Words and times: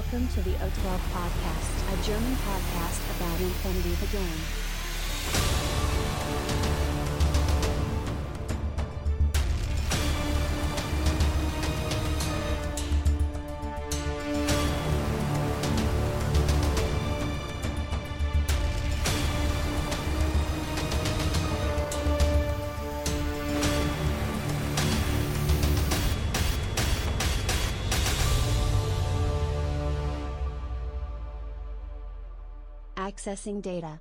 Welcome 0.00 0.28
to 0.28 0.40
the 0.40 0.52
O12 0.52 0.98
Podcast, 1.12 1.92
a 1.92 2.06
German 2.06 2.34
podcast 2.36 3.04
about 3.18 3.38
Infinity 3.38 3.94
the 3.96 4.06
game. 4.16 5.59
Accessing 33.30 33.62
data. 33.62 34.00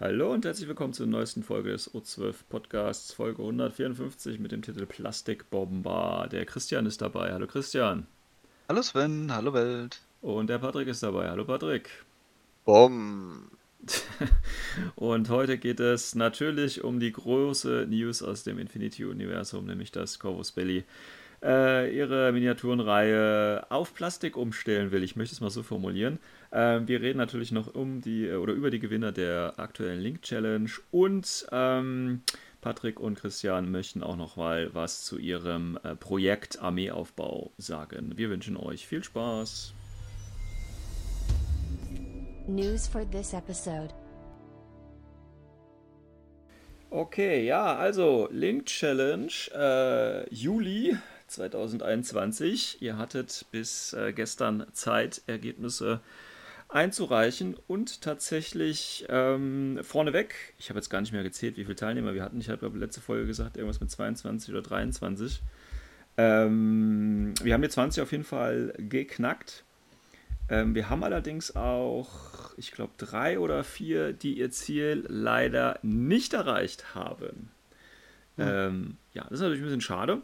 Hallo 0.00 0.32
und 0.32 0.46
herzlich 0.46 0.66
willkommen 0.66 0.94
zur 0.94 1.06
neuesten 1.06 1.42
Folge 1.42 1.72
des 1.72 1.92
O12 1.92 2.36
Podcasts, 2.48 3.12
Folge 3.12 3.42
154 3.42 4.38
mit 4.38 4.52
dem 4.52 4.62
Titel 4.62 4.86
Plastikbomber. 4.86 6.26
Der 6.32 6.46
Christian 6.46 6.86
ist 6.86 7.02
dabei. 7.02 7.34
Hallo 7.34 7.46
Christian. 7.46 8.06
Hallo 8.70 8.80
Sven, 8.80 9.30
hallo 9.30 9.52
Welt. 9.52 10.00
Und 10.22 10.48
der 10.48 10.56
Patrick 10.56 10.88
ist 10.88 11.02
dabei. 11.02 11.28
Hallo 11.28 11.44
Patrick. 11.44 11.90
Bom. 12.64 13.50
Und 14.94 15.28
heute 15.28 15.58
geht 15.58 15.78
es 15.78 16.14
natürlich 16.14 16.82
um 16.82 16.98
die 16.98 17.12
große 17.12 17.86
News 17.90 18.22
aus 18.22 18.42
dem 18.42 18.58
Infinity-Universum, 18.58 19.66
nämlich 19.66 19.92
dass 19.92 20.18
Corvus 20.18 20.50
Belli 20.50 20.84
äh, 21.42 21.94
ihre 21.96 22.32
Miniaturenreihe 22.32 23.66
auf 23.70 23.94
Plastik 23.94 24.36
umstellen 24.36 24.90
will. 24.92 25.02
Ich 25.02 25.16
möchte 25.16 25.34
es 25.34 25.40
mal 25.40 25.50
so 25.50 25.62
formulieren. 25.62 26.18
Ähm, 26.52 26.88
wir 26.88 27.00
reden 27.00 27.18
natürlich 27.18 27.52
noch 27.52 27.74
um 27.74 28.00
die 28.00 28.30
oder 28.30 28.52
über 28.52 28.70
die 28.70 28.78
Gewinner 28.78 29.12
der 29.12 29.54
aktuellen 29.58 30.00
Link 30.00 30.22
Challenge 30.22 30.70
und 30.90 31.46
ähm, 31.52 32.22
Patrick 32.60 32.98
und 32.98 33.16
Christian 33.16 33.70
möchten 33.70 34.02
auch 34.02 34.16
noch 34.16 34.36
mal 34.36 34.74
was 34.74 35.04
zu 35.04 35.18
ihrem 35.18 35.78
äh, 35.84 35.94
Projekt 35.94 36.60
Armeeaufbau 36.60 37.52
sagen. 37.58 38.14
Wir 38.16 38.30
wünschen 38.30 38.56
euch 38.56 38.86
viel 38.86 39.04
Spaß. 39.04 39.72
News 42.48 42.86
for 42.86 43.08
this 43.10 43.32
episode. 43.32 43.94
Okay, 46.90 47.44
ja, 47.44 47.76
also 47.76 48.28
Link 48.30 48.66
Challenge 48.66 49.32
äh, 49.54 50.34
Juli 50.34 50.96
2021. 51.26 52.82
Ihr 52.82 52.98
hattet 52.98 53.46
bis 53.50 53.92
äh, 53.92 54.12
gestern 54.12 54.66
Zeit, 54.72 55.22
Ergebnisse 55.26 56.00
einzureichen 56.68 57.56
und 57.68 58.02
tatsächlich 58.02 59.06
ähm, 59.08 59.78
vorneweg, 59.82 60.34
ich 60.58 60.68
habe 60.68 60.78
jetzt 60.78 60.90
gar 60.90 61.00
nicht 61.00 61.12
mehr 61.12 61.22
gezählt, 61.22 61.56
wie 61.56 61.64
viele 61.64 61.76
Teilnehmer 61.76 62.14
wir 62.14 62.22
hatten. 62.22 62.40
Ich 62.40 62.48
habe, 62.48 62.58
glaube 62.58 62.78
letzte 62.78 63.00
Folge 63.00 63.26
gesagt, 63.26 63.56
irgendwas 63.56 63.80
mit 63.80 63.90
22 63.90 64.52
oder 64.52 64.62
23. 64.62 65.42
Ähm, 66.16 67.34
wir 67.42 67.54
haben 67.54 67.62
die 67.62 67.68
20 67.68 68.02
auf 68.02 68.10
jeden 68.10 68.24
Fall 68.24 68.72
geknackt. 68.78 69.64
Ähm, 70.48 70.74
wir 70.74 70.90
haben 70.90 71.04
allerdings 71.04 71.54
auch, 71.54 72.54
ich 72.56 72.72
glaube, 72.72 72.92
drei 72.98 73.38
oder 73.38 73.62
vier, 73.64 74.12
die 74.12 74.38
ihr 74.38 74.50
Ziel 74.50 75.04
leider 75.08 75.78
nicht 75.82 76.34
erreicht 76.34 76.94
haben. 76.94 77.50
Ähm, 78.38 78.96
ja, 79.14 79.22
das 79.24 79.32
ist 79.32 79.40
natürlich 79.40 79.62
ein 79.62 79.64
bisschen 79.64 79.80
schade. 79.80 80.22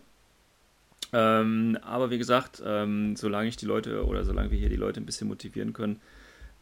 Ähm, 1.12 1.78
aber 1.82 2.10
wie 2.10 2.18
gesagt, 2.18 2.62
ähm, 2.64 3.16
solange 3.16 3.48
ich 3.48 3.56
die 3.56 3.66
Leute 3.66 4.06
oder 4.06 4.24
solange 4.24 4.50
wir 4.50 4.58
hier 4.58 4.70
die 4.70 4.76
Leute 4.76 5.00
ein 5.00 5.06
bisschen 5.06 5.28
motivieren 5.28 5.72
können, 5.72 6.00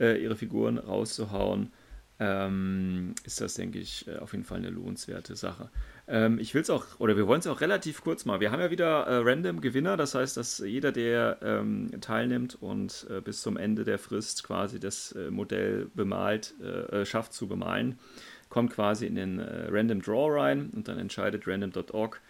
äh, 0.01 0.21
ihre 0.23 0.37
Figuren 0.37 0.79
rauszuhauen, 0.79 1.71
ähm, 2.23 3.15
ist 3.25 3.41
das, 3.41 3.55
denke 3.55 3.79
ich, 3.79 4.07
äh, 4.07 4.19
auf 4.19 4.33
jeden 4.33 4.45
Fall 4.45 4.59
eine 4.59 4.69
lohnenswerte 4.69 5.37
Sache. 5.37 5.71
Ähm, 6.07 6.39
ich 6.39 6.53
will 6.53 6.61
es 6.61 6.69
auch, 6.69 6.85
oder 6.99 7.17
wir 7.17 7.27
wollen 7.27 7.41
es 7.41 7.47
auch 7.47 7.63
relativ 7.63 8.03
kurz 8.03 8.27
mal. 8.27 8.41
Wir 8.41 8.53
haben 8.53 8.61
ja 8.61 8.71
wieder 8.71 9.07
äh, 9.07 9.17
random 9.23 9.63
Gewinner, 9.63 9.97
das 9.97 10.15
heißt, 10.15 10.37
dass 10.37 10.59
jeder, 10.59 10.93
der 10.93 11.39
ähm, 11.43 11.91
teilnimmt 12.03 12.59
und 12.61 13.07
äh, 13.09 13.23
bis 13.23 13.41
zum 13.41 13.57
Ende 13.57 13.85
der 13.85 13.99
Frist 13.99 14.45
quasi 14.45 14.79
das 14.79 15.13
äh, 15.13 15.31
Modell 15.31 15.87
bemalt, 15.95 16.55
äh, 16.61 17.07
schafft 17.07 17.33
zu 17.33 17.49
bemalen, 17.49 17.99
kommt 18.51 18.73
quasi 18.73 19.07
in 19.07 19.15
den 19.15 19.39
Random 19.39 20.03
Draw 20.03 20.41
rein 20.41 20.71
und 20.75 20.89
dann 20.89 20.99
entscheidet 20.99 21.47
random.org, 21.47 22.21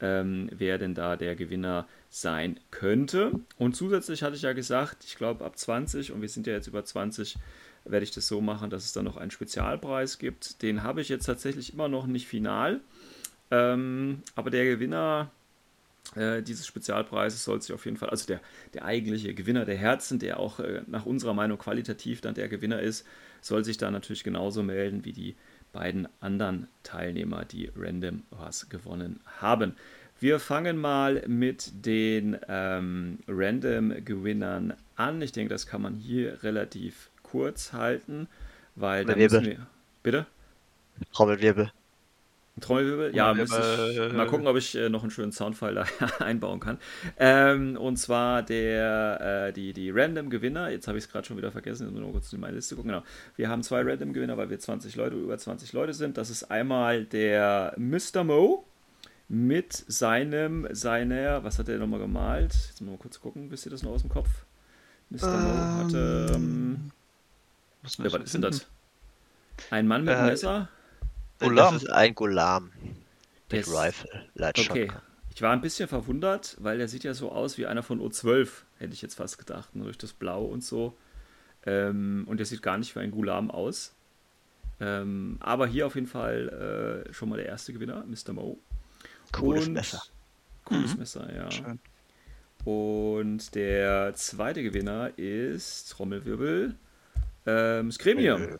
ähm, 0.00 0.48
wer 0.52 0.78
denn 0.78 0.94
da 0.94 1.16
der 1.16 1.36
Gewinner 1.36 1.86
sein 2.10 2.60
könnte. 2.70 3.32
Und 3.58 3.76
zusätzlich 3.76 4.22
hatte 4.22 4.36
ich 4.36 4.42
ja 4.42 4.52
gesagt, 4.52 5.04
ich 5.04 5.16
glaube 5.16 5.44
ab 5.44 5.58
20, 5.58 6.12
und 6.12 6.22
wir 6.22 6.28
sind 6.28 6.46
ja 6.46 6.52
jetzt 6.52 6.66
über 6.66 6.84
20, 6.84 7.36
werde 7.84 8.04
ich 8.04 8.10
das 8.10 8.26
so 8.26 8.40
machen, 8.40 8.70
dass 8.70 8.84
es 8.84 8.92
dann 8.92 9.04
noch 9.04 9.16
einen 9.16 9.30
Spezialpreis 9.30 10.18
gibt. 10.18 10.62
Den 10.62 10.82
habe 10.82 11.00
ich 11.00 11.08
jetzt 11.08 11.26
tatsächlich 11.26 11.72
immer 11.72 11.88
noch 11.88 12.06
nicht 12.06 12.26
final. 12.26 12.80
Ähm, 13.50 14.22
aber 14.34 14.50
der 14.50 14.64
Gewinner 14.64 15.30
äh, 16.16 16.42
dieses 16.42 16.66
Spezialpreises 16.66 17.44
soll 17.44 17.60
sich 17.60 17.72
auf 17.72 17.84
jeden 17.84 17.96
Fall, 17.96 18.10
also 18.10 18.26
der, 18.26 18.40
der 18.74 18.84
eigentliche 18.84 19.34
Gewinner 19.34 19.64
der 19.64 19.76
Herzen, 19.76 20.18
der 20.18 20.38
auch 20.38 20.60
äh, 20.60 20.82
nach 20.86 21.06
unserer 21.06 21.34
Meinung 21.34 21.58
qualitativ 21.58 22.20
dann 22.20 22.34
der 22.34 22.48
Gewinner 22.48 22.80
ist, 22.80 23.06
soll 23.40 23.64
sich 23.64 23.76
da 23.76 23.90
natürlich 23.90 24.24
genauso 24.24 24.62
melden 24.62 25.04
wie 25.04 25.12
die 25.12 25.34
beiden 25.74 26.08
anderen 26.20 26.68
Teilnehmer, 26.84 27.44
die 27.44 27.70
random 27.76 28.22
was 28.30 28.70
gewonnen 28.70 29.20
haben. 29.40 29.76
Wir 30.20 30.38
fangen 30.40 30.78
mal 30.78 31.22
mit 31.26 31.84
den 31.84 32.38
ähm, 32.48 33.18
Random-Gewinnern 33.28 34.74
an. 34.96 35.20
Ich 35.20 35.32
denke, 35.32 35.52
das 35.52 35.66
kann 35.66 35.82
man 35.82 35.96
hier 35.96 36.42
relativ 36.42 37.10
kurz 37.22 37.74
halten, 37.74 38.28
weil 38.76 39.04
da 39.04 39.16
müssen 39.16 39.44
wir. 39.44 39.66
Bitte? 40.02 40.26
Trommelwirbel. 42.60 43.12
Trommelwirbel? 43.12 43.94
Ja, 43.94 44.06
ich 44.06 44.12
mal 44.12 44.26
gucken, 44.26 44.46
ob 44.46 44.56
ich 44.56 44.74
äh, 44.76 44.88
noch 44.88 45.02
einen 45.02 45.10
schönen 45.10 45.32
Soundfile 45.32 45.86
da 45.98 46.06
einbauen 46.24 46.60
kann. 46.60 46.78
Ähm, 47.18 47.76
und 47.76 47.96
zwar 47.96 48.42
der, 48.42 49.48
äh, 49.48 49.52
die, 49.52 49.72
die 49.72 49.90
Random-Gewinner, 49.90 50.70
jetzt 50.70 50.86
habe 50.86 50.96
ich 50.98 51.04
es 51.04 51.10
gerade 51.10 51.26
schon 51.26 51.36
wieder 51.36 51.50
vergessen, 51.50 51.84
jetzt 51.84 51.92
muss 51.92 52.00
ich 52.00 52.06
noch 52.06 52.12
kurz 52.12 52.32
in 52.32 52.40
meine 52.40 52.54
Liste 52.56 52.76
gucken. 52.76 52.90
Genau. 52.92 53.02
Wir 53.36 53.48
haben 53.48 53.62
zwei 53.62 53.82
Random-Gewinner, 53.82 54.36
weil 54.36 54.50
wir 54.50 54.58
20 54.58 54.94
Leute, 54.96 55.16
über 55.16 55.36
20 55.36 55.72
Leute 55.72 55.94
sind. 55.94 56.16
Das 56.16 56.30
ist 56.30 56.44
einmal 56.44 57.04
der 57.04 57.74
Mr. 57.76 58.22
Mo 58.22 58.64
mit 59.28 59.72
seinem, 59.72 60.68
seiner, 60.70 61.42
was 61.42 61.58
hat 61.58 61.68
er 61.68 61.78
nochmal 61.78 62.00
gemalt? 62.00 62.54
Jetzt 62.68 62.80
mal 62.82 62.96
kurz 62.98 63.20
gucken, 63.20 63.50
wisst 63.50 63.66
ihr 63.66 63.70
das 63.70 63.82
noch 63.82 63.92
aus 63.92 64.02
dem 64.02 64.10
Kopf? 64.10 64.28
Mr. 65.10 65.24
Ähm, 65.24 65.42
Mo 65.42 65.84
hatte, 65.84 66.26
ähm, 66.34 66.90
was, 67.82 67.96
ja, 67.96 68.04
was 68.12 68.22
ist 68.22 68.34
denn 68.34 68.42
das? 68.42 68.66
Ein 69.70 69.86
Mann 69.88 70.04
mit 70.04 70.14
einem 70.14 70.26
Äh, 70.26 70.30
Messer? 70.30 70.68
Das 71.52 71.74
ist 71.82 71.90
ein 71.90 72.14
Gulam. 72.14 72.70
Mit 73.50 73.66
Yes. 73.66 73.74
Rifle. 73.74 74.10
Okay. 74.40 74.90
Ich 75.34 75.42
war 75.42 75.52
ein 75.52 75.60
bisschen 75.60 75.88
verwundert, 75.88 76.56
weil 76.60 76.78
der 76.78 76.88
sieht 76.88 77.04
ja 77.04 77.12
so 77.14 77.30
aus 77.32 77.58
wie 77.58 77.66
einer 77.66 77.82
von 77.82 78.00
O12, 78.00 78.48
hätte 78.78 78.92
ich 78.94 79.02
jetzt 79.02 79.16
fast 79.16 79.38
gedacht, 79.38 79.74
nur 79.74 79.84
durch 79.86 79.98
das 79.98 80.12
Blau 80.12 80.44
und 80.44 80.62
so. 80.64 80.96
Ähm, 81.66 82.24
und 82.26 82.36
der 82.38 82.46
sieht 82.46 82.62
gar 82.62 82.78
nicht 82.78 82.94
wie 82.94 83.00
ein 83.00 83.10
Gulam 83.10 83.50
aus. 83.50 83.92
Ähm, 84.80 85.36
aber 85.40 85.66
hier 85.66 85.86
auf 85.86 85.94
jeden 85.94 86.06
Fall 86.06 87.04
äh, 87.08 87.12
schon 87.12 87.28
mal 87.28 87.36
der 87.36 87.46
erste 87.46 87.72
Gewinner, 87.72 88.04
Mr. 88.06 88.32
Mo. 88.32 88.58
Cooles 89.32 89.66
Und- 89.66 89.72
Messer. 89.74 90.02
Cooles 90.64 90.92
Mhm. 90.94 90.98
Messer, 91.00 91.34
ja. 91.34 91.50
Schön. 91.50 91.78
Und 92.64 93.54
der 93.54 94.14
zweite 94.14 94.62
Gewinner 94.62 95.10
ist 95.18 95.90
Trommelwirbel. 95.92 96.74
Ähm, 97.46 97.92
Skremir. 97.92 98.58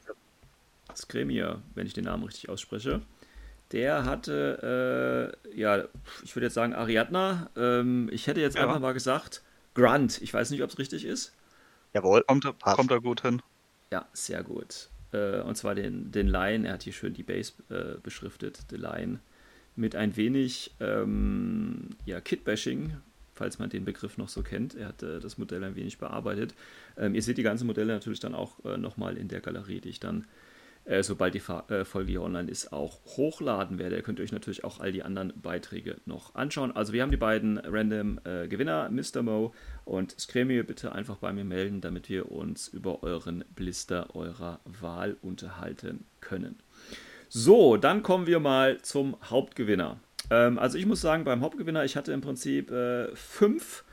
Skremir, 0.97 1.63
wenn 1.75 1.87
ich 1.87 1.93
den 1.95 2.05
Namen 2.05 2.25
richtig 2.25 2.49
ausspreche. 2.49 3.03
Der 3.73 4.05
hatte, 4.05 5.33
äh, 5.55 5.59
ja, 5.59 5.85
ich 6.23 6.37
würde 6.37 6.47
jetzt 6.47 6.55
sagen 6.55 6.75
Ariadna. 6.75 7.51
Ähm, 7.57 8.09
ich 8.13 8.27
hätte 8.27 8.41
jetzt 8.41 8.57
Ja. 8.57 8.63
einfach 8.65 8.79
mal 8.81 8.93
gesagt 8.93 9.43
Grunt. 9.75 10.21
Ich 10.23 10.33
weiß 10.33 10.51
nicht, 10.51 10.63
ob 10.63 10.71
es 10.71 10.79
richtig 10.79 11.05
ist. 11.05 11.33
Jawohl. 11.95 12.23
Kommt, 12.27 12.45
er- 12.45 12.53
kommt 12.75 12.91
er 12.91 13.01
gut 13.01 13.23
hin. 13.23 13.43
Ja, 13.93 14.07
sehr 14.13 14.43
gut. 14.45 14.89
Äh, 15.13 15.41
und 15.41 15.57
zwar 15.57 15.75
den, 15.75 16.13
den 16.13 16.29
Lion. 16.29 16.65
Er 16.65 16.75
hat 16.75 16.83
hier 16.85 16.93
schön 16.93 17.15
die 17.15 17.23
Base 17.23 17.53
äh, 17.71 17.99
beschriftet. 18.03 18.61
The 18.71 18.77
Lion. 18.77 19.21
Mit 19.77 19.97
ein 19.97 20.17
wenig 20.17 20.73
ähm, 20.79 21.91
ja, 22.05 22.21
Kitbashing, 22.21 22.97
falls 23.35 23.59
man 23.59 23.71
den 23.71 23.85
Begriff 23.85 24.19
noch 24.19 24.29
so 24.29 24.43
kennt. 24.43 24.77
Er 24.77 24.89
hat 24.89 25.03
äh, 25.03 25.19
das 25.19 25.37
Modell 25.39 25.65
ein 25.65 25.75
wenig 25.75 25.99
bearbeitet. 25.99 26.55
Ähm, 26.97 27.15
ihr 27.17 27.23
seht 27.23 27.39
die 27.39 27.43
ganzen 27.43 27.67
Modelle 27.67 27.93
natürlich 27.93 28.21
dann 28.21 28.35
auch 28.37 28.65
äh, 28.65 28.77
nochmal 28.77 29.17
in 29.17 29.27
der 29.27 29.41
Galerie, 29.41 29.81
die 29.81 29.89
ich 29.89 29.99
dann, 30.01 30.27
äh, 30.85 31.03
sobald 31.03 31.35
die 31.35 31.43
äh, 31.73 31.85
Folge 31.85 32.11
hier 32.11 32.23
online 32.23 32.51
ist, 32.51 32.73
auch 32.73 32.99
hochladen 33.17 33.79
werde. 33.79 33.97
Ihr 33.97 34.03
könnt 34.03 34.21
euch 34.21 34.33
natürlich 34.33 34.65
auch 34.65 34.81
all 34.81 34.93
die 34.93 35.03
anderen 35.03 35.33
Beiträge 35.41 35.97
noch 36.07 36.35
anschauen. 36.35 36.75
Also 36.77 36.93
wir 36.93 37.03
haben 37.03 37.11
die 37.11 37.17
beiden 37.17 37.59
Random 37.59 38.21
äh, 38.25 38.49
Gewinner, 38.49 38.91
Mr. 38.91 39.23
Mo 39.23 39.55
und 39.85 40.19
Scremie. 40.21 40.63
Bitte 40.63 40.93
einfach 40.93 41.17
bei 41.17 41.33
mir 41.33 41.45
melden, 41.45 41.81
damit 41.81 42.09
wir 42.09 42.31
uns 42.31 42.69
über 42.69 43.03
euren 43.03 43.45
Blister 43.55 44.15
eurer 44.15 44.61
Wahl 44.81 45.17
unterhalten 45.23 46.05
können. 46.21 46.57
So, 47.29 47.77
dann 47.77 48.03
kommen 48.03 48.27
wir 48.27 48.41
mal 48.41 48.81
zum 48.83 49.17
Hauptgewinner. 49.25 49.99
Ähm, 50.31 50.59
also 50.59 50.79
ich 50.79 50.87
muss 50.87 51.01
sagen, 51.01 51.25
beim 51.25 51.41
Hauptgewinner, 51.41 51.85
ich 51.85 51.97
hatte 51.97 52.13
im 52.13 52.21
Prinzip 52.21 52.71
äh, 52.71 53.15
fünf 53.15 53.85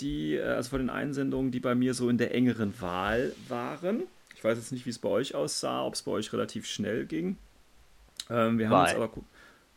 die, 0.00 0.36
äh, 0.36 0.42
also 0.42 0.70
von 0.70 0.80
den 0.80 0.90
Einsendungen, 0.90 1.50
die 1.50 1.60
bei 1.60 1.74
mir 1.74 1.94
so 1.94 2.08
in 2.08 2.18
der 2.18 2.34
engeren 2.34 2.80
Wahl 2.80 3.32
waren. 3.48 4.04
Ich 4.44 4.50
weiß 4.50 4.58
jetzt 4.58 4.72
nicht, 4.72 4.84
wie 4.84 4.90
es 4.90 4.98
bei 4.98 5.08
euch 5.08 5.34
aussah, 5.34 5.86
ob 5.86 5.94
es 5.94 6.02
bei 6.02 6.10
euch 6.10 6.30
relativ 6.34 6.66
schnell 6.66 7.06
ging. 7.06 7.38
Ähm, 8.28 8.58
wir 8.58 8.68
haben 8.68 8.84
jetzt 8.84 8.94
aber 8.94 9.10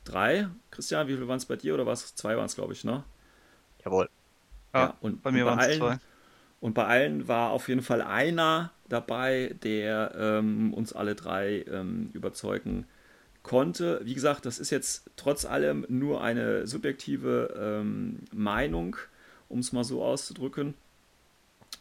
drei. 0.03 0.49
Christian, 0.71 1.07
wie 1.07 1.13
viele 1.13 1.29
waren 1.29 1.37
es 1.37 1.45
bei 1.45 1.55
dir 1.55 1.73
oder 1.73 1.85
was? 1.85 2.15
Zwei 2.15 2.35
waren 2.35 2.47
es, 2.47 2.55
glaube 2.55 2.73
ich, 2.73 2.83
ne? 2.83 3.05
Jawohl. 3.85 4.09
Ja, 4.73 4.79
ja 4.81 4.97
und 4.99 5.23
bei 5.23 5.31
mir 5.31 5.45
waren 5.45 5.57
es 5.59 5.77
zwei. 5.77 5.99
Und 6.59 6.73
bei 6.73 6.83
allen 6.83 7.29
war 7.29 7.51
auf 7.51 7.69
jeden 7.69 7.81
Fall 7.81 8.01
einer 8.01 8.73
dabei, 8.89 9.55
der 9.63 10.13
ähm, 10.17 10.73
uns 10.73 10.91
alle 10.91 11.15
drei 11.15 11.63
ähm, 11.71 12.09
überzeugen 12.11 12.87
konnte. 13.43 14.01
Wie 14.03 14.15
gesagt, 14.15 14.45
das 14.45 14.59
ist 14.59 14.71
jetzt 14.71 15.09
trotz 15.15 15.45
allem 15.45 15.85
nur 15.87 16.21
eine 16.21 16.67
subjektive 16.67 17.53
ähm, 17.57 18.19
Meinung, 18.33 18.97
um 19.47 19.59
es 19.59 19.71
mal 19.71 19.85
so 19.85 20.03
auszudrücken. 20.03 20.73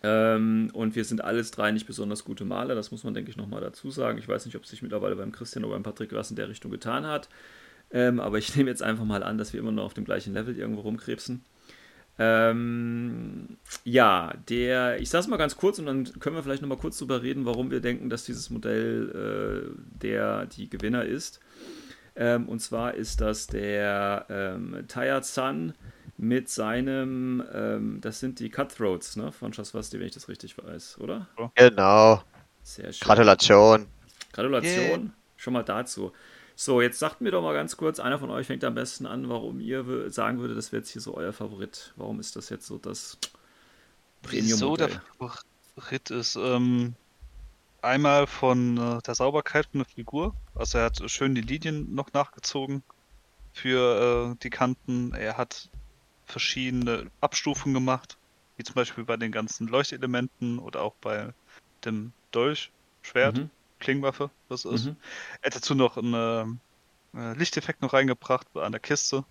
Ähm, 0.03 0.71
und 0.73 0.95
wir 0.95 1.05
sind 1.05 1.25
alles 1.25 1.51
drei 1.51 1.71
nicht 1.73 1.87
besonders 1.87 2.25
gute 2.25 2.45
Maler, 2.45 2.75
das 2.75 2.91
muss 2.91 3.05
man, 3.05 3.15
denke 3.15 3.31
ich, 3.31 3.37
nochmal 3.37 3.61
dazu 3.61 3.91
sagen. 3.91 4.19
Ich 4.19 4.29
weiß 4.29 4.47
nicht, 4.47 4.57
ob 4.57 4.65
es 4.65 4.71
sich 4.71 4.83
mittlerweile 4.83 5.17
beim 5.17 5.33
Christian 5.33 5.65
oder 5.65 5.75
beim 5.75 5.83
Patrick 5.83 6.13
was 6.13 6.31
in 6.31 6.37
der 6.37 6.49
Richtung 6.49 6.71
getan 6.71 7.07
hat. 7.07 7.29
Ähm, 7.91 8.21
aber 8.21 8.39
ich 8.39 8.55
nehme 8.57 8.71
jetzt 8.71 8.83
einfach 8.83 9.05
mal 9.05 9.23
an, 9.23 9.39
dass 9.39 9.53
wir 9.53 9.61
immer 9.61 9.73
noch 9.73 9.85
auf 9.85 9.95
dem 9.95 10.05
gleichen 10.05 10.35
Level 10.35 10.57
irgendwo 10.57 10.83
rumkrebsen. 10.83 11.45
Ähm, 12.19 13.59
ja, 13.85 14.33
der, 14.49 15.01
ich 15.01 15.11
sag's 15.11 15.27
mal 15.27 15.37
ganz 15.37 15.57
kurz 15.57 15.79
und 15.79 15.87
dann 15.87 16.05
können 16.19 16.35
wir 16.35 16.43
vielleicht 16.43 16.63
nochmal 16.63 16.79
kurz 16.79 16.99
drüber 16.99 17.23
reden, 17.23 17.45
warum 17.45 17.71
wir 17.71 17.81
denken, 17.81 18.09
dass 18.09 18.25
dieses 18.25 18.49
Modell 18.49 19.69
äh, 19.69 20.01
der 20.03 20.47
die 20.47 20.71
Gewinner 20.71 21.05
ist. 21.05 21.41
Ähm, 22.15 22.49
und 22.49 22.61
zwar 22.61 22.95
ist 22.95 23.21
das 23.21 23.47
der 23.47 24.25
ähm, 24.31 24.85
Tired 24.89 25.27
Sun 25.27 25.75
mit 26.19 26.49
seinem, 26.49 27.45
ähm, 27.53 28.01
das 28.01 28.21
sind 28.21 28.41
die 28.41 28.51
Cutthroats 28.51 29.17
ne, 29.17 29.33
von 29.33 29.53
Shaswasti, 29.53 29.99
wenn 29.99 30.07
ich 30.07 30.15
das 30.15 30.29
richtig 30.29 30.57
weiß, 30.57 30.99
oder? 31.01 31.29
Genau. 31.55 32.23
Sehr 32.63 32.93
schön. 32.93 33.07
Gratulation. 33.07 33.87
Gratulation. 34.33 35.03
Yeah. 35.03 35.13
Schon 35.37 35.53
mal 35.53 35.63
dazu. 35.63 36.13
So, 36.55 36.81
jetzt 36.81 36.99
sagt 36.99 37.21
mir 37.21 37.31
doch 37.31 37.43
mal 37.43 37.53
ganz 37.53 37.77
kurz, 37.77 38.01
einer 38.01 38.19
von 38.19 38.31
euch 38.31 38.47
fängt 38.47 38.65
am 38.65 38.75
besten 38.75 39.05
an, 39.05 39.29
warum 39.29 39.61
ihr 39.61 40.11
sagen 40.11 40.39
würdet, 40.39 40.57
das 40.57 40.73
wäre 40.73 40.81
jetzt 40.81 40.91
hier 40.91 41.03
so 41.03 41.15
euer 41.15 41.35
Favorit. 41.35 41.93
Warum 41.97 42.19
ist 42.19 42.35
das 42.35 42.49
jetzt 42.49 42.67
so 42.67 42.79
das 42.79 43.19
Premium? 44.23 44.53
Wieso 44.53 44.77
der 44.77 44.89
Favorit 45.19 46.11
ist, 46.11 46.37
ähm, 46.37 46.95
einmal 47.83 48.27
von 48.27 48.79
äh, 48.79 49.03
der 49.03 49.15
Sauberkeit 49.15 49.67
von 49.67 49.81
der 49.81 49.87
Figur. 49.87 50.35
Also 50.55 50.79
er 50.79 50.85
hat 50.87 51.11
schön 51.11 51.35
die 51.35 51.43
Linien 51.43 51.95
noch 51.95 52.13
nachgezogen 52.15 52.83
für 53.53 54.33
äh, 54.33 54.37
die 54.43 54.51
Kanten. 54.51 55.13
Er 55.13 55.37
hat 55.37 55.69
verschiedene 56.27 57.11
Abstufungen 57.21 57.75
gemacht, 57.75 58.19
wie 58.57 58.65
zum 58.65 58.75
Beispiel 58.75 59.05
bei 59.05 59.17
den 59.17 59.33
ganzen 59.33 59.69
Leuchtelementen 59.69 60.59
oder 60.59 60.83
auch 60.83 60.95
bei 61.01 61.33
dem 61.85 62.13
Dolch, 62.33 62.71
Schwert. 63.03 63.39
Mhm. 63.39 63.51
Klingwaffe, 63.79 64.31
das 64.49 64.65
ist. 64.65 64.87
Mhm. 64.87 64.97
Er 65.43 65.47
hat 65.49 65.57
dazu 65.57 65.75
noch 65.75 65.97
einen 65.97 66.61
äh, 67.15 67.35
Lichteffekt 67.35 67.83
noch 67.83 67.93
reingebracht 67.93 68.47
an 68.55 68.73
der 68.73 68.81
Kiste. 68.81 69.25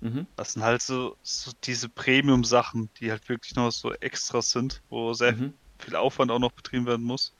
Mhm. 0.00 0.26
Das 0.36 0.54
sind 0.54 0.62
halt 0.62 0.82
so, 0.82 1.16
so 1.22 1.52
diese 1.64 1.88
Premium-Sachen, 1.88 2.90
die 2.98 3.10
halt 3.10 3.28
wirklich 3.28 3.54
noch 3.54 3.70
so 3.70 3.92
Extras 3.92 4.50
sind, 4.50 4.82
wo 4.88 5.12
sehr 5.12 5.32
mhm. 5.32 5.54
viel 5.78 5.94
Aufwand 5.94 6.30
auch 6.30 6.38
noch 6.38 6.52
betrieben 6.52 6.86
werden 6.86 7.04
muss. 7.04 7.34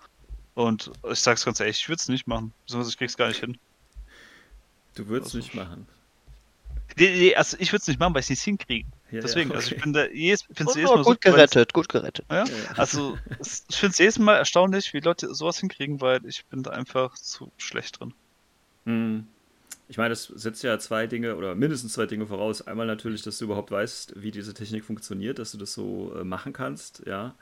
Und 0.55 0.93
ich 1.11 1.21
sag's 1.21 1.45
ganz 1.45 1.59
ehrlich, 1.61 1.81
ich 1.81 1.89
würde 1.89 2.01
es 2.01 2.09
nicht 2.09 2.27
machen. 2.27 2.53
Besonders 2.67 2.91
ich 2.91 2.99
krieg's 2.99 3.17
gar 3.17 3.29
nicht 3.29 3.41
hin. 3.41 3.59
Du 4.95 5.07
würdest 5.09 5.35
also, 5.35 5.39
nicht 5.39 5.55
machen. 5.55 5.87
Nee, 6.97 7.11
nee, 7.11 7.35
also 7.35 7.57
ich 7.61 7.73
würde 7.73 7.83
es 7.83 7.89
nicht 7.89 8.01
machen, 8.01 8.15
weil 8.15 8.21
ich 8.21 8.27
es 8.27 8.31
nicht 8.31 8.43
hinkriege. 8.43 8.89
Ja, 9.11 9.21
Deswegen, 9.21 9.51
ja, 9.51 9.57
okay. 9.57 9.65
also 9.65 9.77
ich 9.77 9.83
bin 9.83 9.93
da 9.93 10.07
jedes, 10.07 10.43
find's 10.53 10.75
oh, 10.75 10.79
jedes 10.79 10.91
Mal 10.91 11.03
gut 11.03 11.19
so, 11.23 11.31
gerettet, 11.31 11.73
gut 11.73 11.89
gerettet. 11.89 12.27
Ja? 12.31 12.45
Also 12.77 13.19
ich 13.69 13.77
finde 13.77 13.93
es 13.93 13.99
jedes 13.99 14.19
Mal 14.19 14.37
erstaunlich, 14.37 14.93
wie 14.95 15.01
Leute 15.01 15.35
sowas 15.35 15.59
hinkriegen, 15.59 16.01
weil 16.01 16.25
ich 16.27 16.47
bin 16.47 16.63
da 16.63 16.71
einfach 16.71 17.15
zu 17.15 17.53
schlecht 17.59 18.01
drin. 18.01 18.15
Hm. 18.87 19.27
Ich 19.89 19.99
meine, 19.99 20.11
das 20.11 20.25
setzt 20.25 20.63
ja 20.63 20.79
zwei 20.79 21.07
Dinge 21.07 21.37
oder 21.37 21.55
mindestens 21.55 21.93
zwei 21.93 22.07
Dinge 22.07 22.27
voraus. 22.27 22.67
Einmal 22.67 22.87
natürlich, 22.87 23.23
dass 23.23 23.37
du 23.39 23.45
überhaupt 23.45 23.71
weißt, 23.71 24.15
wie 24.17 24.31
diese 24.31 24.55
Technik 24.55 24.85
funktioniert, 24.85 25.39
dass 25.39 25.53
du 25.53 25.59
das 25.59 25.75
so 25.75 26.15
äh, 26.19 26.25
machen 26.25 26.53
kannst, 26.55 27.03
ja. 27.07 27.35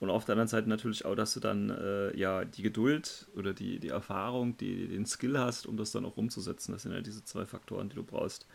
Und 0.00 0.10
auf 0.10 0.24
der 0.24 0.32
anderen 0.32 0.48
Seite 0.48 0.68
natürlich 0.68 1.04
auch, 1.04 1.14
dass 1.14 1.32
du 1.32 1.38
dann 1.38 1.70
äh, 1.70 2.16
ja 2.16 2.44
die 2.44 2.62
Geduld 2.62 3.28
oder 3.36 3.54
die, 3.54 3.78
die 3.78 3.90
Erfahrung, 3.90 4.56
die, 4.56 4.88
den 4.88 5.06
Skill 5.06 5.38
hast, 5.38 5.64
um 5.64 5.76
das 5.76 5.92
dann 5.92 6.04
auch 6.04 6.16
umzusetzen. 6.16 6.72
Das 6.72 6.82
sind 6.82 6.92
ja 6.92 7.00
diese 7.02 7.24
zwei 7.24 7.46
Faktoren, 7.46 7.88
die 7.88 7.94
du 7.94 8.02
brauchst. 8.02 8.48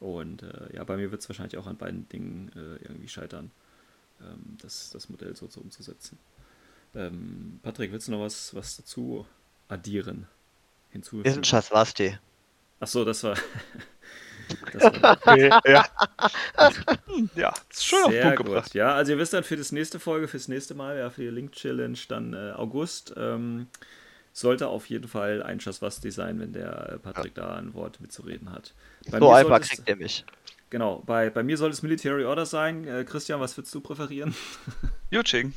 Und 0.00 0.42
äh, 0.42 0.74
ja, 0.74 0.84
bei 0.84 0.96
mir 0.96 1.10
wird 1.10 1.22
es 1.22 1.28
wahrscheinlich 1.28 1.56
auch 1.56 1.66
an 1.66 1.76
beiden 1.76 2.08
Dingen 2.08 2.50
äh, 2.54 2.82
irgendwie 2.84 3.08
scheitern, 3.08 3.50
ähm, 4.20 4.58
das, 4.60 4.90
das 4.90 5.08
Modell 5.08 5.34
so, 5.36 5.48
so 5.48 5.60
umzusetzen. 5.60 6.18
Ähm, 6.94 7.60
Patrick, 7.62 7.92
willst 7.92 8.08
du 8.08 8.12
noch 8.12 8.20
was, 8.20 8.54
was 8.54 8.76
dazu 8.76 9.26
addieren? 9.68 10.26
Hinzufügen? 10.90 11.28
Ist 11.28 11.36
ein 11.36 11.44
Schaswasti. 11.44 12.18
Achso, 12.80 13.04
das 13.04 13.22
war. 13.24 13.36
das 14.72 15.02
war 15.02 15.16
okay, 15.16 15.48
ja. 15.66 15.84
ja, 17.34 17.54
ist 17.70 17.84
schon 17.84 18.10
Sehr 18.10 18.28
auf 18.28 18.36
Punkt 18.36 18.52
gut. 18.52 18.74
Ja, 18.74 18.94
also 18.94 19.12
ihr 19.12 19.18
wisst 19.18 19.32
dann 19.32 19.42
für 19.42 19.56
das 19.56 19.72
nächste 19.72 19.98
Folge, 19.98 20.28
fürs 20.28 20.48
nächste 20.48 20.74
Mal, 20.74 20.98
ja, 20.98 21.10
für 21.10 21.22
die 21.22 21.28
Link 21.28 21.52
Challenge 21.52 21.98
dann 22.08 22.34
äh, 22.34 22.52
August. 22.52 23.14
Ähm, 23.16 23.68
sollte 24.34 24.66
auf 24.66 24.90
jeden 24.90 25.06
Fall 25.06 25.42
ein 25.44 25.60
Schaswasti 25.60 26.10
sein, 26.10 26.40
wenn 26.40 26.52
der 26.52 26.98
Patrick 27.02 27.36
ja. 27.36 27.44
da 27.44 27.54
ein 27.54 27.72
Wort 27.72 28.00
mitzureden 28.00 28.50
hat. 28.50 28.74
Bei 29.08 29.20
so 29.20 29.30
einfach 29.30 29.60
kriegt 29.60 29.88
er 29.88 29.96
mich. 29.96 30.24
Genau, 30.70 31.04
bei, 31.06 31.30
bei 31.30 31.44
mir 31.44 31.56
soll 31.56 31.70
es 31.70 31.82
Military 31.82 32.24
Order 32.24 32.44
sein. 32.44 32.86
Äh, 32.86 33.04
Christian, 33.04 33.38
was 33.38 33.56
würdest 33.56 33.72
du 33.72 33.80
präferieren? 33.80 34.34
Yuching. 35.12 35.54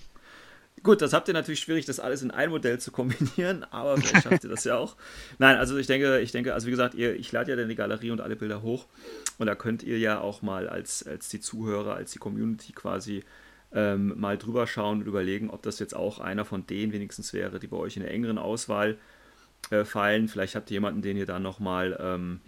Gut, 0.83 1.01
das 1.01 1.11
habt 1.11 1.27
ihr 1.27 1.33
natürlich 1.33 1.59
schwierig, 1.59 1.85
das 1.85 1.99
alles 1.99 2.21
in 2.21 2.29
ein 2.29 2.51
Modell 2.51 2.79
zu 2.79 2.91
kombinieren, 2.91 3.63
aber 3.71 3.97
vielleicht 3.97 4.25
schafft 4.25 4.43
ihr 4.43 4.49
das 4.51 4.63
ja 4.63 4.77
auch. 4.77 4.95
Nein, 5.39 5.57
also 5.57 5.75
ich 5.77 5.87
denke, 5.87 6.19
ich 6.19 6.31
denke, 6.31 6.53
also 6.53 6.67
wie 6.67 6.71
gesagt, 6.71 6.93
ihr, 6.93 7.15
ich 7.15 7.31
lade 7.31 7.49
ja 7.49 7.57
dann 7.57 7.67
die 7.67 7.75
Galerie 7.75 8.11
und 8.11 8.21
alle 8.21 8.35
Bilder 8.35 8.61
hoch 8.61 8.85
und 9.39 9.47
da 9.47 9.55
könnt 9.55 9.81
ihr 9.81 9.97
ja 9.97 10.19
auch 10.19 10.43
mal 10.43 10.69
als, 10.69 11.05
als 11.05 11.29
die 11.29 11.39
Zuhörer, 11.39 11.95
als 11.95 12.11
die 12.11 12.19
Community 12.19 12.73
quasi 12.73 13.23
ähm, 13.73 14.19
mal 14.19 14.37
drüber 14.37 14.67
schauen 14.67 15.01
und 15.01 15.07
überlegen, 15.07 15.49
ob 15.49 15.61
das 15.61 15.79
jetzt 15.79 15.95
auch 15.95 16.19
einer 16.19 16.45
von 16.45 16.65
denen 16.65 16.93
wenigstens 16.93 17.33
wäre, 17.33 17.59
die 17.59 17.67
bei 17.67 17.77
euch 17.77 17.97
in 17.97 18.03
der 18.03 18.11
engeren 18.11 18.37
Auswahl 18.37 18.97
äh, 19.69 19.83
fallen. 19.83 20.27
Vielleicht 20.27 20.55
habt 20.55 20.69
ihr 20.71 20.75
jemanden, 20.75 21.01
den 21.01 21.17
ihr 21.17 21.25
dann 21.25 21.43
nochmal 21.43 21.97
ähm, 21.99 22.39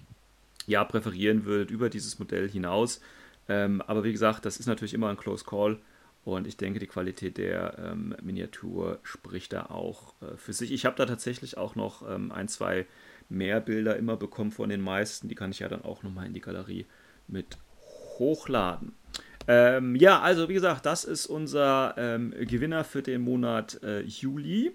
ja, 0.65 0.83
präferieren 0.83 1.45
würdet 1.45 1.71
über 1.71 1.89
dieses 1.89 2.19
Modell 2.19 2.49
hinaus. 2.49 3.01
Ähm, 3.47 3.81
aber 3.81 4.03
wie 4.03 4.11
gesagt, 4.11 4.45
das 4.45 4.57
ist 4.57 4.67
natürlich 4.67 4.93
immer 4.93 5.09
ein 5.09 5.17
Close 5.17 5.43
Call. 5.43 5.79
Und 6.25 6.47
ich 6.47 6.57
denke, 6.57 6.79
die 6.79 6.88
Qualität 6.88 7.38
der 7.38 7.77
ähm, 7.79 8.15
Miniatur 8.21 8.99
spricht 9.03 9.53
da 9.53 9.65
auch 9.67 10.13
äh, 10.21 10.38
für 10.38 10.53
sich. 10.53 10.71
Ich 10.71 10.85
habe 10.85 10.95
da 10.95 11.05
tatsächlich 11.05 11.57
auch 11.57 11.75
noch 11.75 12.07
ähm, 12.07 12.31
ein, 12.31 12.47
zwei 12.47 12.85
mehr 13.29 13.61
Bilder 13.61 13.95
immer 13.95 14.17
bekommen 14.17 14.51
von 14.51 14.69
den 14.69 14.81
meisten. 14.81 15.27
Die 15.27 15.35
kann 15.35 15.51
ich 15.51 15.59
ja 15.59 15.69
dann 15.69 15.83
auch 15.83 16.03
nochmal 16.03 16.27
in 16.27 16.33
die 16.33 16.41
Galerie 16.41 16.85
mit 17.27 17.57
hochladen. 18.19 18.93
Ähm, 19.48 19.96
ja, 19.96 20.19
also 20.19 20.50
wie 20.50 20.53
gesagt, 20.53 20.86
das 20.86 21.05
ist 21.05 21.25
unser 21.25 21.96
ähm, 21.98 22.34
Gewinner 22.39 22.84
für 22.84 23.01
den 23.01 23.22
Monat 23.22 23.81
äh, 23.84 24.01
Juli. 24.01 24.72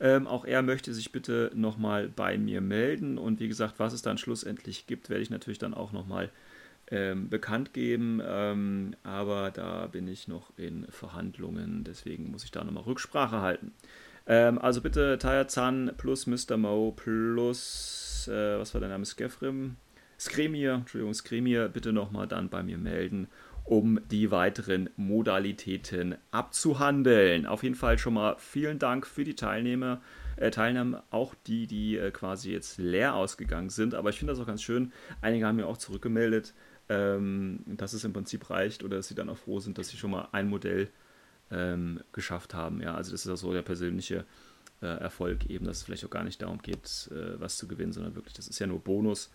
Ähm, 0.00 0.26
auch 0.26 0.44
er 0.44 0.62
möchte 0.62 0.94
sich 0.94 1.12
bitte 1.12 1.50
nochmal 1.54 2.08
bei 2.08 2.38
mir 2.38 2.60
melden. 2.60 3.18
Und 3.18 3.40
wie 3.40 3.48
gesagt, 3.48 3.74
was 3.78 3.92
es 3.92 4.02
dann 4.02 4.18
schlussendlich 4.18 4.86
gibt, 4.86 5.10
werde 5.10 5.22
ich 5.22 5.30
natürlich 5.30 5.58
dann 5.58 5.74
auch 5.74 5.92
nochmal 5.92 6.30
ähm, 6.90 7.28
bekannt 7.28 7.74
geben. 7.74 8.20
Ähm, 8.24 8.94
aber 9.02 9.50
da 9.50 9.86
bin 9.86 10.08
ich 10.08 10.28
noch 10.28 10.52
in 10.56 10.86
Verhandlungen, 10.90 11.84
deswegen 11.84 12.30
muss 12.30 12.44
ich 12.44 12.50
da 12.50 12.64
nochmal 12.64 12.84
Rücksprache 12.84 13.40
halten. 13.40 13.72
Ähm, 14.26 14.58
also 14.58 14.80
bitte 14.80 15.18
Tayazan 15.18 15.92
plus 15.96 16.26
Mr. 16.26 16.56
Mo 16.56 16.92
plus, 16.92 18.28
äh, 18.28 18.58
was 18.58 18.74
war 18.74 18.80
der 18.80 18.90
Name? 18.90 19.04
Skefrim? 19.04 19.76
Skremir, 20.18 20.74
Entschuldigung, 20.74 21.14
Skremir, 21.14 21.68
bitte 21.68 21.92
nochmal 21.92 22.26
dann 22.26 22.48
bei 22.48 22.62
mir 22.62 22.76
melden 22.76 23.28
um 23.68 24.00
die 24.10 24.30
weiteren 24.30 24.88
Modalitäten 24.96 26.16
abzuhandeln. 26.30 27.44
Auf 27.44 27.62
jeden 27.62 27.74
Fall 27.74 27.98
schon 27.98 28.14
mal 28.14 28.36
vielen 28.38 28.78
Dank 28.78 29.06
für 29.06 29.24
die 29.24 29.34
Teilnehmer, 29.34 30.00
äh, 30.36 30.50
Teilnahme, 30.50 31.02
auch 31.10 31.34
die, 31.46 31.66
die 31.66 31.98
äh, 31.98 32.10
quasi 32.10 32.50
jetzt 32.50 32.78
leer 32.78 33.14
ausgegangen 33.14 33.68
sind. 33.68 33.94
Aber 33.94 34.08
ich 34.08 34.18
finde 34.18 34.32
das 34.32 34.40
auch 34.40 34.46
ganz 34.46 34.62
schön. 34.62 34.90
Einige 35.20 35.46
haben 35.46 35.56
mir 35.56 35.66
auch 35.66 35.76
zurückgemeldet, 35.76 36.54
ähm, 36.88 37.60
dass 37.66 37.92
es 37.92 38.04
im 38.04 38.14
Prinzip 38.14 38.48
reicht 38.48 38.84
oder 38.84 38.96
dass 38.96 39.08
sie 39.08 39.14
dann 39.14 39.28
auch 39.28 39.36
froh 39.36 39.60
sind, 39.60 39.76
dass 39.76 39.90
sie 39.90 39.98
schon 39.98 40.12
mal 40.12 40.28
ein 40.32 40.48
Modell 40.48 40.88
ähm, 41.50 42.00
geschafft 42.12 42.54
haben. 42.54 42.80
Ja, 42.80 42.94
also 42.94 43.12
das 43.12 43.26
ist 43.26 43.30
auch 43.30 43.36
so 43.36 43.52
der 43.52 43.62
persönliche 43.62 44.24
äh, 44.80 44.86
Erfolg 44.86 45.44
eben, 45.50 45.66
dass 45.66 45.78
es 45.78 45.82
vielleicht 45.82 46.06
auch 46.06 46.10
gar 46.10 46.24
nicht 46.24 46.40
darum 46.40 46.62
geht, 46.62 47.10
äh, 47.12 47.38
was 47.38 47.58
zu 47.58 47.68
gewinnen, 47.68 47.92
sondern 47.92 48.14
wirklich, 48.14 48.34
das 48.34 48.48
ist 48.48 48.60
ja 48.60 48.66
nur 48.66 48.80
Bonus. 48.80 49.30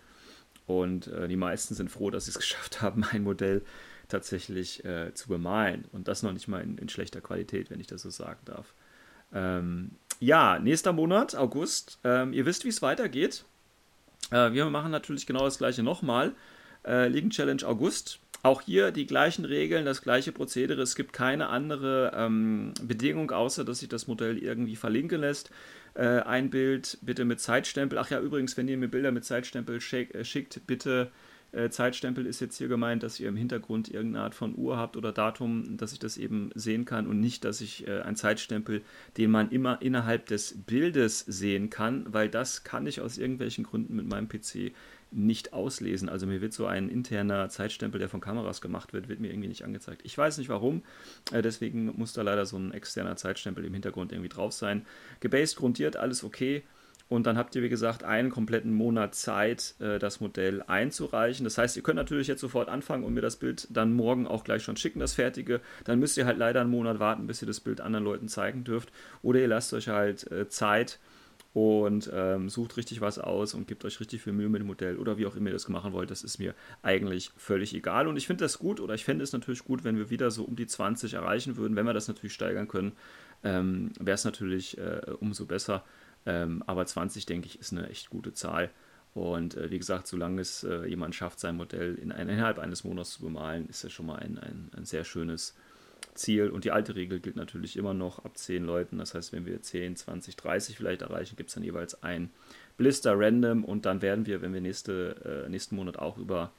Und 0.66 1.06
äh, 1.06 1.28
die 1.28 1.36
meisten 1.36 1.76
sind 1.76 1.88
froh, 1.88 2.10
dass 2.10 2.24
sie 2.24 2.32
es 2.32 2.38
geschafft 2.40 2.82
haben, 2.82 3.04
ein 3.04 3.22
Modell 3.22 3.62
tatsächlich 4.08 4.84
äh, 4.84 5.12
zu 5.14 5.28
bemalen. 5.28 5.84
Und 5.92 6.08
das 6.08 6.22
noch 6.22 6.32
nicht 6.32 6.48
mal 6.48 6.62
in, 6.62 6.78
in, 6.78 6.88
schlechter 6.88 7.20
Qualität, 7.20 7.70
wenn 7.70 7.80
ich 7.80 7.86
das 7.86 8.02
so 8.02 8.10
sagen 8.10 8.40
darf. 8.44 8.74
Ähm, 9.32 9.92
ja, 10.20 10.58
nächster 10.58 10.92
Monat, 10.92 11.34
August. 11.34 11.98
Ähm, 12.04 12.32
ihr 12.32 12.46
wisst, 12.46 12.64
wie 12.64 12.68
es 12.68 12.82
weitergeht. 12.82 13.44
Äh, 14.30 14.52
wir 14.52 14.64
machen 14.66 14.90
natürlich 14.90 15.26
genau 15.26 15.44
das 15.44 15.58
gleiche 15.58 15.82
nochmal. 15.82 16.32
Äh, 16.86 17.08
Ligen 17.08 17.30
Challenge 17.30 17.64
August. 17.64 18.20
Auch 18.42 18.60
hier 18.60 18.90
die 18.90 19.06
gleichen 19.06 19.46
Regeln, 19.46 19.86
das 19.86 20.02
gleiche 20.02 20.30
Prozedere. 20.30 20.82
Es 20.82 20.96
gibt 20.96 21.14
keine 21.14 21.48
andere 21.48 22.12
ähm, 22.14 22.74
Bedingung, 22.82 23.30
außer 23.30 23.64
dass 23.64 23.78
sich 23.78 23.88
das 23.88 24.06
Modell 24.06 24.36
irgendwie 24.36 24.76
verlinken 24.76 25.22
lässt. 25.22 25.50
Äh, 25.94 26.20
ein 26.20 26.50
Bild 26.50 26.98
bitte 27.00 27.24
mit 27.24 27.40
Zeitstempel. 27.40 27.98
Ach 27.98 28.10
ja, 28.10 28.20
übrigens, 28.20 28.56
wenn 28.56 28.68
ihr 28.68 28.76
mir 28.76 28.88
Bilder 28.88 29.12
mit 29.12 29.24
Zeitstempel 29.24 29.80
schick, 29.80 30.14
äh, 30.14 30.24
schickt, 30.24 30.60
bitte 30.66 31.10
äh, 31.54 31.70
Zeitstempel 31.70 32.26
ist 32.26 32.40
jetzt 32.40 32.58
hier 32.58 32.68
gemeint, 32.68 33.02
dass 33.02 33.20
ihr 33.20 33.28
im 33.28 33.36
Hintergrund 33.36 33.88
irgendeine 33.88 34.24
Art 34.24 34.34
von 34.34 34.56
Uhr 34.56 34.76
habt 34.76 34.96
oder 34.96 35.12
Datum, 35.12 35.76
dass 35.76 35.92
ich 35.92 35.98
das 35.98 36.16
eben 36.16 36.50
sehen 36.54 36.84
kann 36.84 37.06
und 37.06 37.20
nicht, 37.20 37.44
dass 37.44 37.60
ich 37.60 37.86
äh, 37.86 38.00
einen 38.00 38.16
Zeitstempel, 38.16 38.82
den 39.16 39.30
man 39.30 39.50
immer 39.50 39.80
innerhalb 39.80 40.26
des 40.26 40.54
Bildes 40.66 41.20
sehen 41.20 41.70
kann, 41.70 42.12
weil 42.12 42.28
das 42.28 42.64
kann 42.64 42.86
ich 42.86 43.00
aus 43.00 43.18
irgendwelchen 43.18 43.64
Gründen 43.64 43.96
mit 43.96 44.06
meinem 44.06 44.28
PC 44.28 44.72
nicht 45.14 45.52
auslesen. 45.52 46.08
Also 46.08 46.26
mir 46.26 46.40
wird 46.40 46.52
so 46.52 46.66
ein 46.66 46.88
interner 46.88 47.48
Zeitstempel, 47.48 47.98
der 47.98 48.08
von 48.08 48.20
Kameras 48.20 48.60
gemacht 48.60 48.92
wird, 48.92 49.08
wird 49.08 49.20
mir 49.20 49.30
irgendwie 49.30 49.48
nicht 49.48 49.64
angezeigt. 49.64 50.02
Ich 50.04 50.18
weiß 50.18 50.38
nicht 50.38 50.48
warum, 50.48 50.82
äh, 51.32 51.40
deswegen 51.40 51.86
muss 51.96 52.12
da 52.12 52.22
leider 52.22 52.46
so 52.46 52.56
ein 52.56 52.72
externer 52.72 53.16
Zeitstempel 53.16 53.64
im 53.64 53.72
Hintergrund 53.72 54.12
irgendwie 54.12 54.28
drauf 54.28 54.52
sein. 54.52 54.84
Gebased, 55.20 55.56
grundiert, 55.56 55.96
alles 55.96 56.24
okay. 56.24 56.64
Und 57.08 57.26
dann 57.26 57.36
habt 57.36 57.54
ihr, 57.54 57.62
wie 57.62 57.68
gesagt, 57.68 58.02
einen 58.02 58.30
kompletten 58.30 58.72
Monat 58.72 59.14
Zeit, 59.14 59.74
äh, 59.78 59.98
das 59.98 60.20
Modell 60.20 60.62
einzureichen. 60.62 61.44
Das 61.44 61.58
heißt, 61.58 61.76
ihr 61.76 61.82
könnt 61.82 61.96
natürlich 61.96 62.28
jetzt 62.28 62.40
sofort 62.40 62.68
anfangen 62.68 63.04
und 63.04 63.12
mir 63.12 63.20
das 63.20 63.36
Bild 63.36 63.68
dann 63.70 63.92
morgen 63.92 64.26
auch 64.26 64.42
gleich 64.42 64.62
schon 64.62 64.76
schicken, 64.76 65.00
das 65.00 65.14
fertige. 65.14 65.60
Dann 65.84 65.98
müsst 65.98 66.16
ihr 66.16 66.24
halt 66.24 66.38
leider 66.38 66.62
einen 66.62 66.70
Monat 66.70 66.98
warten, 66.98 67.26
bis 67.26 67.42
ihr 67.42 67.46
das 67.46 67.60
Bild 67.60 67.80
anderen 67.80 68.04
Leuten 68.04 68.28
zeigen 68.28 68.64
dürft. 68.64 68.90
Oder 69.22 69.40
ihr 69.40 69.48
lasst 69.48 69.74
euch 69.74 69.88
halt 69.88 70.30
äh, 70.32 70.48
Zeit 70.48 70.98
und 71.54 72.10
ähm, 72.12 72.48
sucht 72.48 72.76
richtig 72.76 73.00
was 73.00 73.20
aus 73.20 73.54
und 73.54 73.68
gebt 73.68 73.84
euch 73.84 74.00
richtig 74.00 74.22
viel 74.22 74.32
Mühe 74.32 74.48
mit 74.48 74.60
dem 74.60 74.66
Modell 74.66 74.98
oder 74.98 75.18
wie 75.18 75.26
auch 75.26 75.36
immer 75.36 75.50
ihr 75.50 75.52
das 75.52 75.68
machen 75.68 75.92
wollt. 75.92 76.10
Das 76.10 76.24
ist 76.24 76.38
mir 76.38 76.52
eigentlich 76.82 77.30
völlig 77.36 77.74
egal. 77.74 78.08
Und 78.08 78.16
ich 78.16 78.26
finde 78.26 78.44
das 78.44 78.58
gut 78.58 78.80
oder 78.80 78.94
ich 78.94 79.04
fände 79.04 79.22
es 79.22 79.32
natürlich 79.32 79.64
gut, 79.64 79.84
wenn 79.84 79.96
wir 79.96 80.10
wieder 80.10 80.32
so 80.32 80.42
um 80.42 80.56
die 80.56 80.66
20 80.66 81.14
erreichen 81.14 81.56
würden. 81.56 81.76
Wenn 81.76 81.86
wir 81.86 81.92
das 81.92 82.08
natürlich 82.08 82.32
steigern 82.32 82.66
können, 82.66 82.92
ähm, 83.44 83.92
wäre 84.00 84.16
es 84.16 84.24
natürlich 84.24 84.78
äh, 84.78 85.02
umso 85.20 85.46
besser. 85.46 85.84
Ähm, 86.26 86.62
aber 86.66 86.86
20, 86.86 87.26
denke 87.26 87.46
ich, 87.46 87.60
ist 87.60 87.72
eine 87.72 87.88
echt 87.88 88.10
gute 88.10 88.32
Zahl. 88.32 88.70
Und 89.14 89.56
äh, 89.56 89.70
wie 89.70 89.78
gesagt, 89.78 90.06
solange 90.06 90.40
es 90.40 90.64
äh, 90.64 90.86
jemand 90.86 91.14
schafft, 91.14 91.38
sein 91.38 91.56
Modell 91.56 91.94
in, 91.94 92.10
innerhalb 92.10 92.58
eines 92.58 92.84
Monats 92.84 93.12
zu 93.12 93.22
bemalen, 93.22 93.68
ist 93.68 93.84
das 93.84 93.92
schon 93.92 94.06
mal 94.06 94.18
ein, 94.18 94.38
ein, 94.38 94.70
ein 94.76 94.84
sehr 94.84 95.04
schönes 95.04 95.54
Ziel. 96.14 96.50
Und 96.50 96.64
die 96.64 96.72
alte 96.72 96.96
Regel 96.96 97.20
gilt 97.20 97.36
natürlich 97.36 97.76
immer 97.76 97.94
noch 97.94 98.24
ab 98.24 98.36
10 98.36 98.64
Leuten. 98.64 98.98
Das 98.98 99.14
heißt, 99.14 99.32
wenn 99.32 99.46
wir 99.46 99.62
10, 99.62 99.96
20, 99.96 100.36
30 100.36 100.76
vielleicht 100.76 101.02
erreichen, 101.02 101.36
gibt 101.36 101.50
es 101.50 101.54
dann 101.54 101.64
jeweils 101.64 102.02
ein 102.02 102.30
Blister 102.76 103.14
random. 103.16 103.64
Und 103.64 103.86
dann 103.86 104.02
werden 104.02 104.26
wir, 104.26 104.42
wenn 104.42 104.52
wir 104.52 104.60
nächste, 104.60 105.44
äh, 105.46 105.48
nächsten 105.48 105.76
Monat 105.76 105.98
auch 105.98 106.18
über 106.18 106.52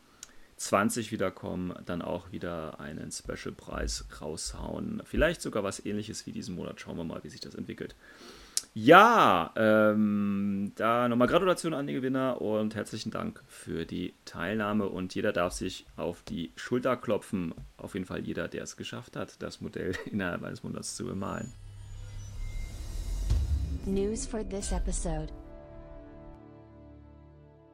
20 0.58 1.12
wiederkommen, 1.12 1.74
dann 1.86 2.02
auch 2.02 2.32
wieder 2.32 2.80
einen 2.80 3.12
Special-Preis 3.12 4.06
raushauen. 4.22 5.02
Vielleicht 5.04 5.42
sogar 5.42 5.64
was 5.64 5.86
ähnliches 5.86 6.26
wie 6.26 6.32
diesen 6.32 6.56
Monat. 6.56 6.80
Schauen 6.80 6.98
wir 6.98 7.04
mal, 7.04 7.24
wie 7.24 7.30
sich 7.30 7.42
das 7.42 7.56
entwickelt. 7.56 7.96
Ja, 8.78 9.54
ähm, 9.56 10.74
da 10.76 11.08
nochmal 11.08 11.30
Gratulation 11.30 11.74
an 11.74 11.88
die 11.88 11.94
Gewinner 11.94 12.42
und 12.42 12.76
herzlichen 12.76 13.10
Dank 13.10 13.42
für 13.48 13.86
die 13.86 14.14
Teilnahme. 14.26 14.90
Und 14.90 15.16
jeder 15.16 15.32
darf 15.32 15.54
sich 15.54 15.86
auf 15.96 16.24
die 16.24 16.52
Schulter 16.58 16.98
klopfen. 16.98 17.56
Auf 17.78 17.94
jeden 17.94 18.06
Fall 18.06 18.20
jeder, 18.20 18.50
der 18.50 18.64
es 18.64 18.76
geschafft 18.76 19.16
hat, 19.16 19.42
das 19.42 19.62
Modell 19.62 19.94
innerhalb 20.12 20.44
eines 20.44 20.62
Monats 20.62 20.98
zu 20.98 21.06
bemalen. 21.06 21.54
News 23.86 24.26
for 24.26 24.44
this 24.50 24.74
episode. 24.74 25.28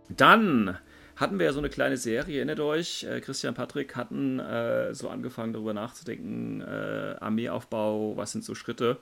Dann 0.08 0.78
hatten 1.16 1.40
wir 1.40 1.48
ja 1.48 1.54
so 1.54 1.60
eine 1.60 1.70
kleine 1.70 1.98
Serie, 1.98 2.38
erinnert 2.38 2.60
euch, 2.60 3.06
äh, 3.06 3.22
Christian 3.22 3.56
Patrick 3.56 3.96
hatten 3.96 4.38
äh, 4.40 4.94
so 4.94 5.10
angefangen 5.10 5.54
darüber 5.54 5.74
nachzudenken, 5.74 6.62
äh, 6.62 7.16
Armeeaufbau, 7.20 8.18
was 8.18 8.34
sind 8.34 8.44
so 8.44 8.54
Schritte. 8.54 9.00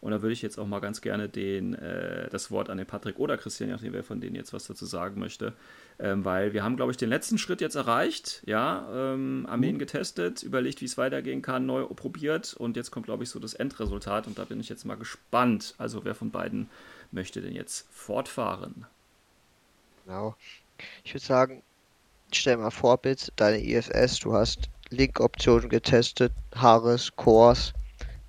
Und 0.00 0.12
da 0.12 0.22
würde 0.22 0.32
ich 0.32 0.42
jetzt 0.42 0.58
auch 0.58 0.66
mal 0.66 0.78
ganz 0.78 1.00
gerne 1.00 1.28
den, 1.28 1.74
äh, 1.74 2.28
das 2.30 2.50
Wort 2.50 2.70
an 2.70 2.78
den 2.78 2.86
Patrick 2.86 3.18
oder 3.18 3.36
Christian, 3.36 3.70
nachdem 3.70 3.92
wer 3.92 4.04
von 4.04 4.20
denen 4.20 4.36
jetzt 4.36 4.52
was 4.52 4.66
dazu 4.66 4.86
sagen 4.86 5.18
möchte. 5.18 5.54
Ähm, 5.98 6.24
weil 6.24 6.52
wir 6.52 6.62
haben, 6.62 6.76
glaube 6.76 6.92
ich, 6.92 6.96
den 6.96 7.08
letzten 7.08 7.36
Schritt 7.36 7.60
jetzt 7.60 7.74
erreicht. 7.74 8.42
Ja, 8.46 8.88
ähm, 8.92 9.46
Armeen 9.48 9.74
mhm. 9.74 9.80
getestet, 9.80 10.44
überlegt, 10.44 10.80
wie 10.80 10.84
es 10.84 10.96
weitergehen 10.98 11.42
kann, 11.42 11.66
neu 11.66 11.84
probiert. 11.86 12.54
Und 12.54 12.76
jetzt 12.76 12.92
kommt, 12.92 13.06
glaube 13.06 13.24
ich, 13.24 13.30
so 13.30 13.40
das 13.40 13.54
Endresultat. 13.54 14.28
Und 14.28 14.38
da 14.38 14.44
bin 14.44 14.60
ich 14.60 14.68
jetzt 14.68 14.84
mal 14.84 14.96
gespannt. 14.96 15.74
Also 15.78 16.04
wer 16.04 16.14
von 16.14 16.30
beiden 16.30 16.68
möchte 17.10 17.40
denn 17.40 17.54
jetzt 17.54 17.88
fortfahren? 17.90 18.86
Genau. 20.06 20.36
Ich 21.02 21.12
würde 21.12 21.26
sagen, 21.26 21.62
stell 22.32 22.56
mal 22.56 22.70
vor, 22.70 22.98
bitte, 22.98 23.32
deine 23.34 23.64
IFS, 23.64 24.20
du 24.20 24.32
hast 24.32 24.70
Link-Optionen 24.90 25.68
getestet, 25.68 26.32
Haares, 26.54 27.14
Cores 27.16 27.72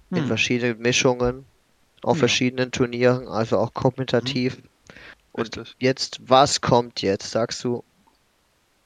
in 0.10 0.22
hm. 0.22 0.28
verschiedenen 0.28 0.80
Mischungen 0.80 1.46
auf 2.03 2.18
ja. 2.18 2.20
verschiedenen 2.20 2.72
Turnieren, 2.72 3.27
also 3.27 3.58
auch 3.58 3.74
kompetitiv. 3.74 4.58
Mhm. 4.58 4.63
Und 5.32 5.75
jetzt, 5.79 6.20
was 6.27 6.62
kommt 6.62 7.01
jetzt? 7.01 7.32
Sagst 7.32 7.63
du, 7.63 7.84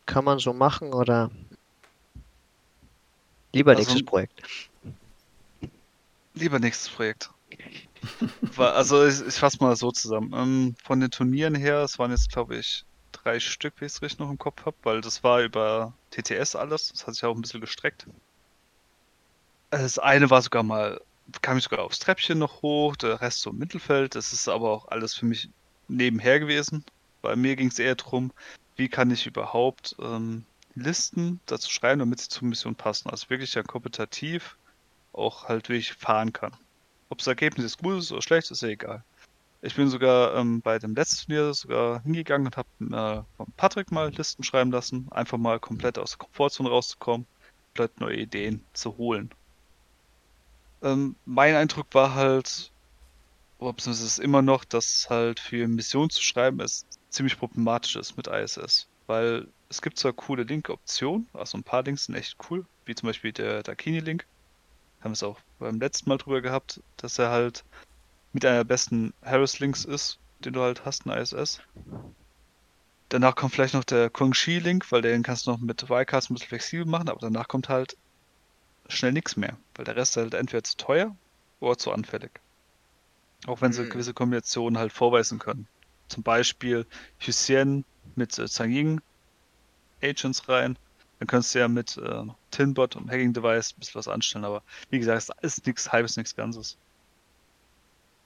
kann 0.06 0.26
man 0.26 0.40
so 0.40 0.54
machen 0.54 0.94
oder 0.94 1.32
lieber 3.54 3.72
also, 3.72 3.82
nächstes 3.82 4.06
Projekt? 4.06 4.70
Lieber 6.34 6.60
nächstes 6.60 6.90
Projekt. 6.90 7.30
also 8.58 9.06
ich, 9.06 9.26
ich 9.26 9.36
fasse 9.36 9.58
mal 9.62 9.76
so 9.76 9.92
zusammen. 9.92 10.34
Ähm, 10.34 10.76
von 10.84 11.00
den 11.00 11.12
Turnieren 11.12 11.56
her, 11.56 11.80
es 11.84 11.98
waren 12.00 12.12
jetzt 12.12 12.32
glaube 12.32 12.58
ich 12.58 12.84
drei 13.12 13.40
Stück, 13.40 13.76
wie 13.80 13.86
ich 13.86 13.94
es 13.94 14.02
richtig 14.02 14.20
noch 14.20 14.30
im 14.30 14.38
Kopf 14.38 14.66
habe, 14.66 14.76
weil 14.84 15.02
das 15.02 15.24
war 15.24 15.42
über 15.42 15.94
TTS 16.12 16.56
alles. 16.56 16.90
Das 16.90 17.08
hat 17.08 17.14
sich 17.14 17.24
auch 17.24 17.36
ein 17.36 17.42
bisschen 17.42 17.62
gestreckt. 17.62 18.08
Das 19.70 19.98
eine 19.98 20.30
war 20.30 20.42
sogar 20.42 20.64
mal 20.64 21.00
kam 21.42 21.58
ich 21.58 21.64
sogar 21.64 21.84
aufs 21.84 22.00
Treppchen 22.00 22.40
noch 22.40 22.62
hoch, 22.62 22.96
der 22.96 23.22
Rest 23.22 23.42
so 23.42 23.50
im 23.52 23.58
Mittelfeld. 23.58 24.16
Das 24.16 24.34
ist 24.34 24.48
aber 24.48 24.72
auch 24.72 24.88
alles 24.90 25.14
für 25.14 25.26
mich 25.26 25.50
nebenher 25.88 26.40
gewesen. 26.40 26.86
Bei 27.22 27.36
mir 27.36 27.56
ging 27.56 27.68
es 27.68 27.80
eher 27.80 27.96
darum, 27.96 28.32
wie 28.76 28.90
kann 28.90 29.12
ich 29.12 29.26
überhaupt 29.26 29.96
ähm, 30.00 30.46
Listen 30.76 31.40
dazu 31.46 31.70
schreiben, 31.72 32.00
damit 32.00 32.20
sie 32.20 32.30
zur 32.30 32.48
Mission 32.48 32.76
passen. 32.76 33.10
Also 33.10 33.30
wirklich 33.30 33.54
ja 33.54 33.64
kompetitiv 33.64 34.58
auch 35.14 35.48
halt 35.48 35.70
wirklich 35.70 35.94
fahren 35.94 36.34
kann. 36.34 36.56
Ob 37.10 37.20
das 37.20 37.28
Ergebnis 37.28 37.66
jetzt 37.66 37.78
gut 37.78 38.00
ist 38.00 38.12
oder 38.12 38.22
schlecht, 38.22 38.50
ist 38.52 38.62
ja 38.62 38.70
egal. 38.70 39.04
Ich 39.62 39.76
bin 39.76 39.88
sogar 39.88 40.36
ähm, 40.36 40.62
bei 40.62 40.78
dem 40.80 40.96
letzten 40.96 41.28
Turnier 41.28 41.54
sogar 41.54 42.02
hingegangen 42.04 42.48
und 42.48 42.58
habe 42.58 42.68
äh, 42.80 43.38
von 43.38 43.54
Patrick 43.56 43.92
mal 43.92 44.10
Listen 44.10 44.44
schreiben 44.44 44.72
lassen, 44.72 45.08
einfach 45.12 45.38
mal 45.38 45.60
komplett 45.60 45.98
aus 45.98 46.12
der 46.12 46.18
Komfortzone 46.18 46.70
rauszukommen, 46.70 47.26
komplett 47.68 48.00
neue 48.02 48.18
Ideen 48.18 48.66
zu 48.74 48.98
holen. 48.98 49.30
Ähm, 50.84 51.16
mein 51.26 51.56
Eindruck 51.56 51.88
war 51.94 52.14
halt, 52.14 52.72
oder 53.58 53.74
beziehungsweise 53.74 54.06
ist 54.06 54.20
immer 54.20 54.42
noch, 54.42 54.66
dass 54.66 55.08
halt 55.10 55.40
für 55.40 55.68
Missionen 55.68 56.10
zu 56.10 56.22
schreiben 56.22 56.60
es 56.60 56.86
ziemlich 57.10 57.38
problematisch 57.40 57.96
ist 57.96 58.18
mit 58.18 58.28
ISS. 58.28 58.88
Weil 59.08 59.48
es 59.70 59.82
gibt 59.82 59.98
zwar 59.98 60.14
coole 60.14 60.44
Link-Optionen, 60.44 61.28
also 61.34 61.58
ein 61.58 61.64
paar 61.64 61.84
Links 61.84 62.06
sind 62.06 62.16
echt 62.16 62.38
cool, 62.50 62.66
wie 62.86 62.96
zum 62.96 63.08
Beispiel 63.08 63.32
der 63.32 63.64
Dakini-Link. 63.64 64.26
Haben 65.02 65.12
wir 65.12 65.14
es 65.14 65.24
auch 65.24 65.40
beim 65.60 65.80
letzten 65.80 66.10
Mal 66.10 66.18
drüber 66.18 66.42
gehabt, 66.42 66.82
dass 66.98 67.18
er 67.18 67.30
halt 67.30 67.64
mit 68.34 68.46
einer 68.46 68.58
der 68.58 68.64
besten 68.66 69.14
Harris-Links 69.24 69.86
ist, 69.86 70.20
den 70.40 70.54
du 70.54 70.62
halt 70.62 70.86
hast 70.86 71.06
in 71.06 71.12
ISS. 71.12 71.62
Danach 73.10 73.36
kommt 73.36 73.54
vielleicht 73.54 73.74
noch 73.74 73.84
der 73.84 74.10
Guangxi-Link, 74.10 74.92
weil 74.92 75.02
den 75.02 75.24
kannst 75.24 75.46
du 75.46 75.52
noch 75.52 75.60
mit 75.60 75.88
Wildcards 75.90 76.30
ein 76.30 76.34
bisschen 76.34 76.50
flexibel 76.50 76.86
machen, 76.86 77.10
aber 77.10 77.20
danach 77.20 77.48
kommt 77.48 77.70
halt 77.70 77.96
schnell 78.96 79.12
nichts 79.12 79.36
mehr, 79.36 79.58
weil 79.76 79.86
der 79.86 79.96
Rest 79.96 80.18
halt 80.18 80.34
entweder 80.34 80.64
zu 80.64 80.78
teuer 80.78 81.16
oder 81.60 81.78
zu 81.78 81.92
anfällig. 81.92 82.32
Auch 83.46 83.62
wenn 83.62 83.74
sie 83.74 83.84
mhm. 83.84 83.90
gewisse 83.90 84.14
Kombinationen 84.14 84.78
halt 84.78 84.94
vorweisen 84.94 85.40
können. 85.40 85.68
Zum 86.08 86.24
Beispiel 86.24 86.86
Hussein 87.26 87.84
mit 88.16 88.38
äh, 88.38 88.48
Zhang 88.48 89.02
Agents 90.02 90.48
rein. 90.50 90.78
Dann 91.20 91.28
könntest 91.28 91.56
du 91.56 91.60
ja 91.60 91.68
mit 91.68 91.98
äh, 91.98 92.24
Tinbot 92.52 92.96
und 92.96 93.10
Hacking 93.10 93.34
Device 93.34 93.74
ein 93.74 93.80
bisschen 93.80 93.96
was 93.96 94.08
anstellen, 94.08 94.46
aber 94.46 94.62
wie 94.90 95.00
gesagt, 95.00 95.30
es 95.42 95.56
ist 95.56 95.66
nichts 95.66 95.92
halbes, 95.92 96.18
nichts 96.18 96.36
Ganzes. 96.36 96.78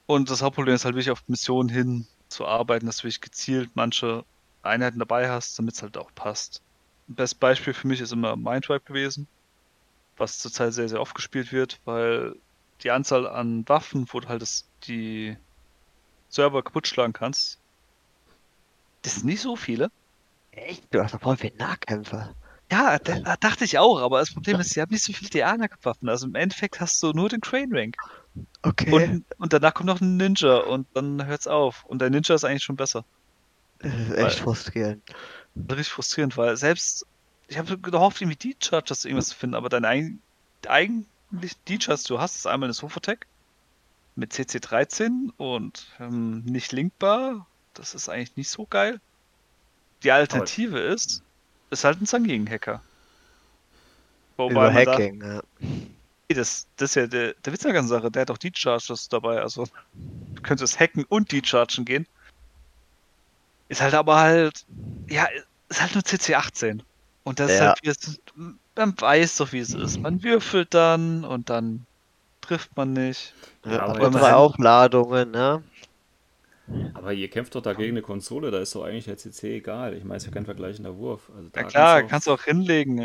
Und 0.08 0.30
das 0.30 0.42
Hauptproblem 0.42 0.76
ist 0.76 0.86
halt 0.86 0.96
wirklich 0.96 1.12
auf 1.12 1.28
Missionen 1.28 1.70
hin 1.70 2.08
zu 2.30 2.48
arbeiten, 2.48 2.86
dass 2.86 2.98
du 2.98 3.04
wirklich 3.04 3.22
gezielt 3.22 3.72
manche 3.76 4.24
Einheiten 4.64 5.00
dabei 5.00 5.30
hast, 5.30 5.60
damit 5.60 5.76
es 5.76 5.82
halt 5.82 5.98
auch 5.98 6.12
passt. 6.16 6.62
Best 7.08 7.40
Beispiel 7.40 7.74
für 7.74 7.88
mich 7.88 8.02
ist 8.02 8.12
immer 8.12 8.36
Mindwipe 8.36 8.86
gewesen 8.86 9.28
was 10.18 10.40
zurzeit 10.40 10.74
sehr, 10.74 10.90
sehr 10.90 11.02
oft 11.02 11.16
gespielt 11.16 11.52
wird, 11.52 11.80
weil 11.86 12.36
die 12.84 12.92
Anzahl 12.92 13.28
an 13.28 13.68
Waffen, 13.68 14.08
wo 14.12 14.20
du 14.20 14.28
halt 14.28 14.42
das, 14.42 14.66
die 14.84 15.38
Server 16.30 16.64
kaputt 16.64 16.88
schlagen 16.88 17.14
kannst, 17.14 17.60
das 19.02 19.16
sind 19.16 19.26
nicht 19.26 19.42
so 19.42 19.56
viele. 19.56 19.92
Echt? 20.52 20.84
Du 20.92 21.02
hast 21.02 21.14
doch 21.14 21.22
voll 21.22 21.38
viele 21.38 21.56
Nahkämpfer. 21.56 22.36
Ja, 22.72 23.00
da, 23.00 23.38
dachte 23.38 23.64
ich 23.64 23.78
auch, 23.78 24.02
aber 24.02 24.20
das 24.20 24.34
Problem 24.34 24.60
ist, 24.60 24.72
sie 24.72 24.82
haben 24.82 24.92
nicht 24.92 25.04
so 25.04 25.14
viele 25.14 25.30
DA-Waffen. 25.30 26.10
Also 26.10 26.28
im 26.28 26.36
Endeffekt 26.36 26.82
hast 26.82 27.02
du 27.02 27.14
nur 27.14 27.30
den 27.30 27.40
Crane 27.40 27.72
Rank. 27.72 27.96
Okay. 28.62 28.92
Und, 28.92 29.26
und, 29.38 29.54
danach 29.54 29.74
kommt 29.74 29.88
noch 29.88 30.02
ein 30.02 30.18
Ninja 30.18 30.58
und 30.58 30.86
dann 30.94 31.26
hört's 31.26 31.48
auf. 31.48 31.86
Und 31.86 32.02
der 32.02 32.10
Ninja 32.10 32.36
ist 32.36 32.44
eigentlich 32.44 32.64
schon 32.64 32.76
besser. 32.76 33.06
Das 33.80 33.94
ist 33.94 34.12
echt 34.12 34.18
weil, 34.18 34.32
frustrierend. 34.32 35.04
Richtig 35.56 35.90
frustrierend, 35.90 36.36
weil 36.36 36.58
selbst 36.58 37.06
ich 37.48 37.58
habe 37.58 37.78
gehofft, 37.78 38.22
irgendwie 38.22 38.54
D-Chargers 38.54 39.06
irgendwas 39.06 39.30
zu 39.30 39.36
finden, 39.36 39.56
aber 39.56 39.70
dein 39.70 39.86
eigen, 39.86 40.22
eigentlich 40.68 41.56
D-Chargers, 41.68 42.04
du 42.04 42.20
hast, 42.20 42.36
ist 42.36 42.48
einmal 42.48 42.68
eine 42.68 42.74
Sofotec 42.74 43.26
mit 44.16 44.34
CC13 44.34 45.32
und 45.38 45.88
ähm, 46.00 46.44
nicht 46.44 46.72
linkbar. 46.72 47.46
Das 47.74 47.94
ist 47.94 48.10
eigentlich 48.10 48.36
nicht 48.36 48.50
so 48.50 48.66
geil. 48.66 49.00
Die 50.04 50.12
Alternative 50.12 50.78
aber 50.78 50.88
ist, 50.88 51.22
ist 51.70 51.84
halt 51.84 52.02
ein 52.02 52.06
Zangegen-Hacker. 52.06 52.82
Über 54.38 54.74
Hacking, 54.74 55.20
da, 55.20 55.36
ja. 55.36 55.42
Das, 56.30 56.68
das 56.76 56.92
ist 56.92 56.96
ja 56.96 57.08
der, 57.08 57.34
der 57.34 57.54
Witz 57.54 57.62
der 57.62 57.74
ganzen 57.74 57.90
Sache. 57.90 58.12
Der 58.12 58.24
hat 58.24 58.32
auch 58.32 58.38
D-Charges 58.38 59.08
dabei. 59.10 59.42
Also, 59.42 59.66
du 60.36 60.42
könntest 60.42 60.80
hacken 60.80 61.06
und 61.06 61.32
D-Chargen 61.32 61.86
gehen. 61.86 62.06
Ist 63.70 63.82
halt 63.82 63.94
aber 63.94 64.18
halt, 64.18 64.66
ja, 65.08 65.28
ist 65.70 65.82
halt 65.82 65.94
nur 65.94 66.04
CC18. 66.04 66.82
Und 67.28 67.42
das 67.42 67.52
ja. 67.52 67.56
ist 67.56 67.62
halt, 67.62 67.80
wie 67.84 67.90
es, 67.90 68.22
man 68.78 68.94
weiß 68.98 69.36
doch, 69.36 69.52
wie 69.52 69.60
es 69.60 69.74
ist. 69.74 70.00
Man 70.00 70.24
würfelt 70.24 70.74
dann 70.74 71.26
und 71.26 71.50
dann 71.50 71.86
trifft 72.40 72.78
man 72.78 72.94
nicht. 72.94 73.34
Ja, 73.66 73.82
aber 73.82 74.10
drei 74.10 74.34
Aufladungen, 74.34 75.32
ne? 75.32 75.62
Aber 76.94 77.12
ihr 77.12 77.30
kämpft 77.30 77.54
doch 77.56 77.62
dagegen 77.62 77.96
eine 77.96 78.02
Konsole, 78.02 78.50
da 78.50 78.60
ist 78.60 78.74
doch 78.74 78.86
eigentlich 78.86 79.04
der 79.04 79.18
CC 79.18 79.58
egal. 79.58 79.94
Ich 79.94 80.06
meine, 80.06 80.16
es 80.16 80.24
ist 80.24 80.28
ja 80.28 80.34
kein 80.34 80.46
vergleichender 80.46 80.96
Wurf. 80.96 81.30
Also 81.36 81.50
ja 81.54 81.64
klar, 81.64 82.04
kannst 82.04 82.06
du 82.06 82.10
auch, 82.10 82.10
kannst 82.10 82.28
du 82.28 82.32
auch 82.32 82.44
hinlegen. 82.44 82.98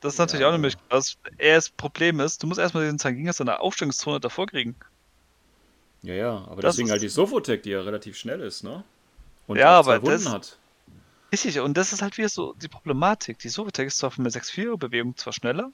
Das 0.00 0.14
ist 0.14 0.18
natürlich 0.18 0.40
ja. 0.40 0.48
auch 0.48 0.52
eine 0.52 0.60
Möglichkeit. 0.60 0.90
Das, 0.90 1.16
das 1.38 1.70
Problem 1.70 2.18
ist, 2.18 2.42
du 2.42 2.48
musst 2.48 2.58
erstmal 2.58 2.84
den 2.84 2.98
Zangingas 2.98 3.38
in 3.38 3.46
der 3.46 3.60
Aufstellungszone 3.60 4.18
davor 4.18 4.48
kriegen. 4.48 4.74
Ja, 6.02 6.14
ja, 6.14 6.32
aber 6.48 6.62
das 6.62 6.74
deswegen 6.74 6.90
halt 6.90 7.02
die 7.02 7.08
Sofotec, 7.08 7.62
die 7.62 7.70
ja 7.70 7.82
relativ 7.82 8.16
schnell 8.16 8.40
ist, 8.40 8.64
ne? 8.64 8.82
Und 9.46 9.56
ja, 9.56 9.78
aber 9.78 10.02
Wunden 10.02 10.24
das, 10.24 10.32
hat. 10.32 10.58
Richtig, 11.30 11.60
und 11.60 11.76
das 11.76 11.92
ist 11.92 12.00
halt 12.00 12.16
wieder 12.16 12.28
so 12.28 12.54
die 12.54 12.68
Problematik. 12.68 13.38
Die 13.38 13.48
Sofotec 13.48 13.86
ist 13.86 13.98
zwar 13.98 14.10
von 14.10 14.24
der 14.24 14.32
6-4-Bewegung 14.32 15.16
zwar 15.16 15.32
schneller, 15.32 15.70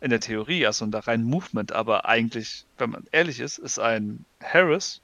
in 0.00 0.10
der 0.10 0.20
Theorie, 0.20 0.66
also 0.66 0.84
in 0.84 0.90
der 0.90 1.06
reinen 1.06 1.24
Movement, 1.24 1.72
aber 1.72 2.04
eigentlich, 2.04 2.66
wenn 2.76 2.90
man 2.90 3.04
ehrlich 3.12 3.40
ist, 3.40 3.58
ist 3.58 3.78
ein 3.78 4.24
Harris 4.42 5.00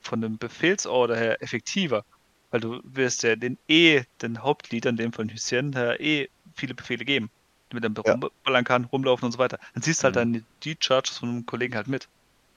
von 0.00 0.20
dem 0.20 0.38
Befehlsorder 0.38 1.16
her 1.16 1.42
effektiver. 1.42 2.04
Weil 2.50 2.60
du 2.60 2.80
wirst 2.84 3.22
ja 3.22 3.36
den 3.36 3.58
E, 3.68 4.02
den 4.20 4.42
Hauptleader, 4.42 4.90
in 4.90 4.96
dem 4.96 5.12
von 5.12 5.30
Hussein 5.32 5.74
her, 5.74 6.00
eh 6.00 6.28
viele 6.54 6.74
Befehle 6.74 7.04
geben. 7.04 7.30
Mit 7.72 7.84
dem 7.84 7.94
ja. 7.94 8.12
rumballern 8.12 8.64
kann, 8.64 8.84
rumlaufen 8.84 9.26
und 9.26 9.32
so 9.32 9.38
weiter. 9.38 9.58
Dann 9.74 9.82
siehst 9.82 10.00
du 10.00 10.04
halt 10.04 10.16
mhm. 10.16 10.32
dann 10.32 10.46
die 10.62 10.76
Charges 10.78 11.18
von 11.18 11.30
einem 11.30 11.46
Kollegen 11.46 11.74
halt 11.74 11.88
mit. 11.88 12.08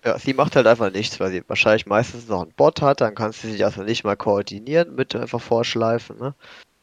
Ja, 0.05 0.19
sie 0.19 0.33
macht 0.33 0.55
halt 0.55 0.67
einfach 0.67 0.91
nichts, 0.91 1.19
weil 1.19 1.31
sie 1.31 1.43
wahrscheinlich 1.47 1.87
meistens 1.87 2.27
noch 2.27 2.43
einen 2.43 2.51
Bot 2.51 2.81
hat, 2.81 3.01
dann 3.01 3.15
kannst 3.15 3.43
du 3.43 3.47
sich 3.49 3.65
also 3.65 3.81
nicht 3.81 4.03
mal 4.03 4.15
koordinieren 4.15 4.93
mit 4.93 5.15
einfach 5.15 5.41
vorschleifen, 5.41 6.19
ne? 6.19 6.35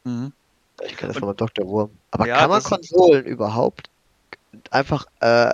Mhm. 0.03 0.33
Ich 0.81 0.97
kenne 0.97 1.13
das 1.13 1.19
von 1.19 1.35
Dr. 1.35 1.65
Wurm. 1.65 1.91
Aber 2.11 2.27
ja, 2.27 2.37
kann 2.37 2.49
man 2.49 2.61
Konsolen 2.61 3.25
überhaupt 3.25 3.89
einfach 4.71 5.05
äh, 5.21 5.53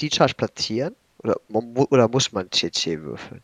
die 0.00 0.10
Charge 0.10 0.34
platzieren? 0.34 0.94
Oder, 1.18 1.36
oder 1.48 2.08
muss 2.08 2.30
man 2.32 2.50
CC 2.52 3.00
würfeln? 3.00 3.42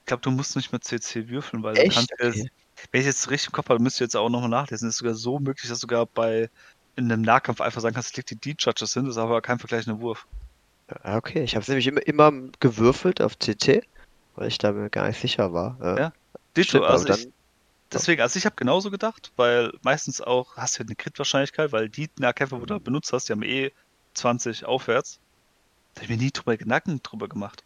Ich 0.00 0.06
glaube, 0.06 0.22
du 0.22 0.30
musst 0.30 0.54
nicht 0.54 0.70
mehr 0.70 0.80
CC 0.80 1.28
würfeln, 1.28 1.62
weil 1.62 1.76
Echt? 1.76 1.90
du 1.90 1.94
kannst 1.94 2.12
okay. 2.12 2.50
wenn 2.92 3.00
ich 3.00 3.06
jetzt 3.06 3.30
richtig 3.30 3.48
im 3.48 3.52
Kopf 3.52 3.68
habe, 3.68 3.82
müsst 3.82 4.00
ihr 4.00 4.04
jetzt 4.04 4.16
auch 4.16 4.28
nochmal 4.28 4.50
nachlesen. 4.50 4.88
Es 4.88 4.94
ist 4.94 4.98
sogar 4.98 5.14
so 5.14 5.38
möglich, 5.38 5.68
dass 5.68 5.78
du 5.78 5.82
sogar 5.82 6.06
bei 6.06 6.50
in 6.96 7.10
einem 7.10 7.22
Nahkampf 7.22 7.60
einfach 7.60 7.80
sagen 7.80 7.94
kannst, 7.94 8.16
leg 8.16 8.26
die 8.26 8.36
D-Charges 8.36 8.92
hin, 8.92 9.04
das 9.04 9.14
ist 9.14 9.18
aber 9.18 9.40
kein 9.40 9.58
vergleichender 9.58 10.00
Wurf. 10.00 10.26
Ja, 11.04 11.16
okay. 11.16 11.42
Ich 11.42 11.54
habe 11.54 11.62
es 11.62 11.68
nämlich 11.68 11.86
immer, 11.86 12.06
immer 12.06 12.32
gewürfelt 12.60 13.20
auf 13.20 13.38
CC, 13.38 13.82
weil 14.34 14.48
ich 14.48 14.58
da 14.58 14.72
mir 14.72 14.90
gar 14.90 15.06
nicht 15.08 15.20
sicher 15.20 15.52
war. 15.52 15.78
Ja, 15.98 16.12
Ditto, 16.56 16.82
also 16.82 17.04
dann, 17.04 17.18
ich, 17.18 17.28
deswegen, 17.92 18.22
also 18.22 18.38
ich 18.38 18.46
habe 18.46 18.56
genauso 18.56 18.90
gedacht, 18.90 19.32
weil 19.36 19.72
meistens 19.82 20.20
auch 20.20 20.56
hast 20.56 20.78
du 20.78 20.82
eine 20.82 20.96
Crit-Wahrscheinlichkeit, 20.96 21.72
weil 21.72 21.88
die 21.88 22.10
Nahkämpfer, 22.18 22.60
wo 22.60 22.66
du 22.66 22.80
benutzt 22.80 23.12
hast, 23.12 23.28
die 23.28 23.32
haben 23.32 23.42
eh 23.42 23.70
20 24.14 24.64
aufwärts. 24.64 25.20
Da 25.94 26.02
habe 26.02 26.12
ich 26.12 26.18
mir 26.18 26.24
nie 26.24 26.30
drüber 26.30 26.56
Gedanken 26.56 27.00
drüber 27.02 27.28
gemacht. 27.28 27.64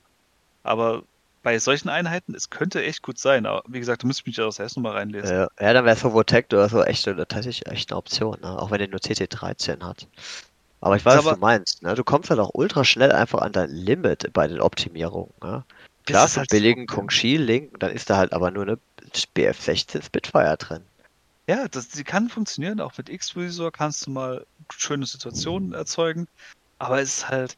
Aber 0.63 1.05
bei 1.43 1.59
solchen 1.59 1.91
Einheiten, 1.91 2.35
es 2.35 2.49
könnte 2.49 2.83
echt 2.83 3.03
gut 3.03 3.19
sein, 3.19 3.45
aber 3.45 3.63
wie 3.69 3.79
gesagt, 3.79 4.03
du 4.03 4.07
müsstest 4.07 4.27
mich 4.27 4.37
ja 4.37 4.47
das 4.47 4.59
erst 4.59 4.77
nochmal 4.77 4.93
reinlesen. 4.93 5.31
Ja, 5.31 5.49
ja 5.61 5.73
dann 5.75 5.85
wäre 5.85 5.97
Sovotect 5.97 6.55
oder 6.55 6.69
so 6.71 6.83
echt, 6.83 7.05
tatsächlich 7.05 7.67
echt 7.67 7.93
eine 7.93 7.99
Option, 7.99 8.41
ne? 8.41 8.59
auch 8.59 8.71
wenn 8.71 8.79
der 8.79 8.89
nur 8.89 9.01
CT13 9.01 9.83
hat. 9.85 10.09
Aber 10.85 10.97
ich 10.97 11.05
weiß, 11.07 11.15
aber, 11.15 11.31
was 11.31 11.35
du 11.37 11.41
meinst. 11.41 11.83
Ne? 11.83 11.95
Du 11.95 12.05
kommst 12.05 12.29
halt 12.29 12.39
auch 12.41 12.51
ultra 12.53 12.85
schnell 12.85 13.11
einfach 13.11 13.41
an 13.41 13.53
dein 13.53 13.71
Limit 13.71 14.31
bei 14.35 14.47
den 14.47 14.61
Optimierungen. 14.61 15.33
Ne? 15.43 15.65
Klar, 16.05 16.29
für 16.29 16.41
halt 16.41 16.51
billigen 16.51 16.87
so, 16.87 16.95
Kong 16.95 17.09
Shi 17.09 17.39
Link, 17.39 17.81
dann 17.81 17.91
ist 17.91 18.11
da 18.11 18.19
halt 18.19 18.35
aber 18.35 18.51
nur 18.51 18.65
eine 18.65 18.79
BF16 19.35 20.05
Spitfire 20.05 20.59
drin. 20.59 20.83
Ja, 21.47 21.69
das, 21.69 21.89
die 21.89 22.05
kann 22.05 22.29
funktionieren. 22.29 22.81
Auch 22.81 22.99
mit 22.99 23.09
X-Visor 23.09 23.73
kannst 23.73 24.07
du 24.07 24.11
mal 24.11 24.45
schöne 24.77 25.07
Situationen 25.07 25.73
erzeugen. 25.73 26.29
Aber 26.79 27.01
es 27.01 27.17
ist 27.17 27.29
halt, 27.31 27.57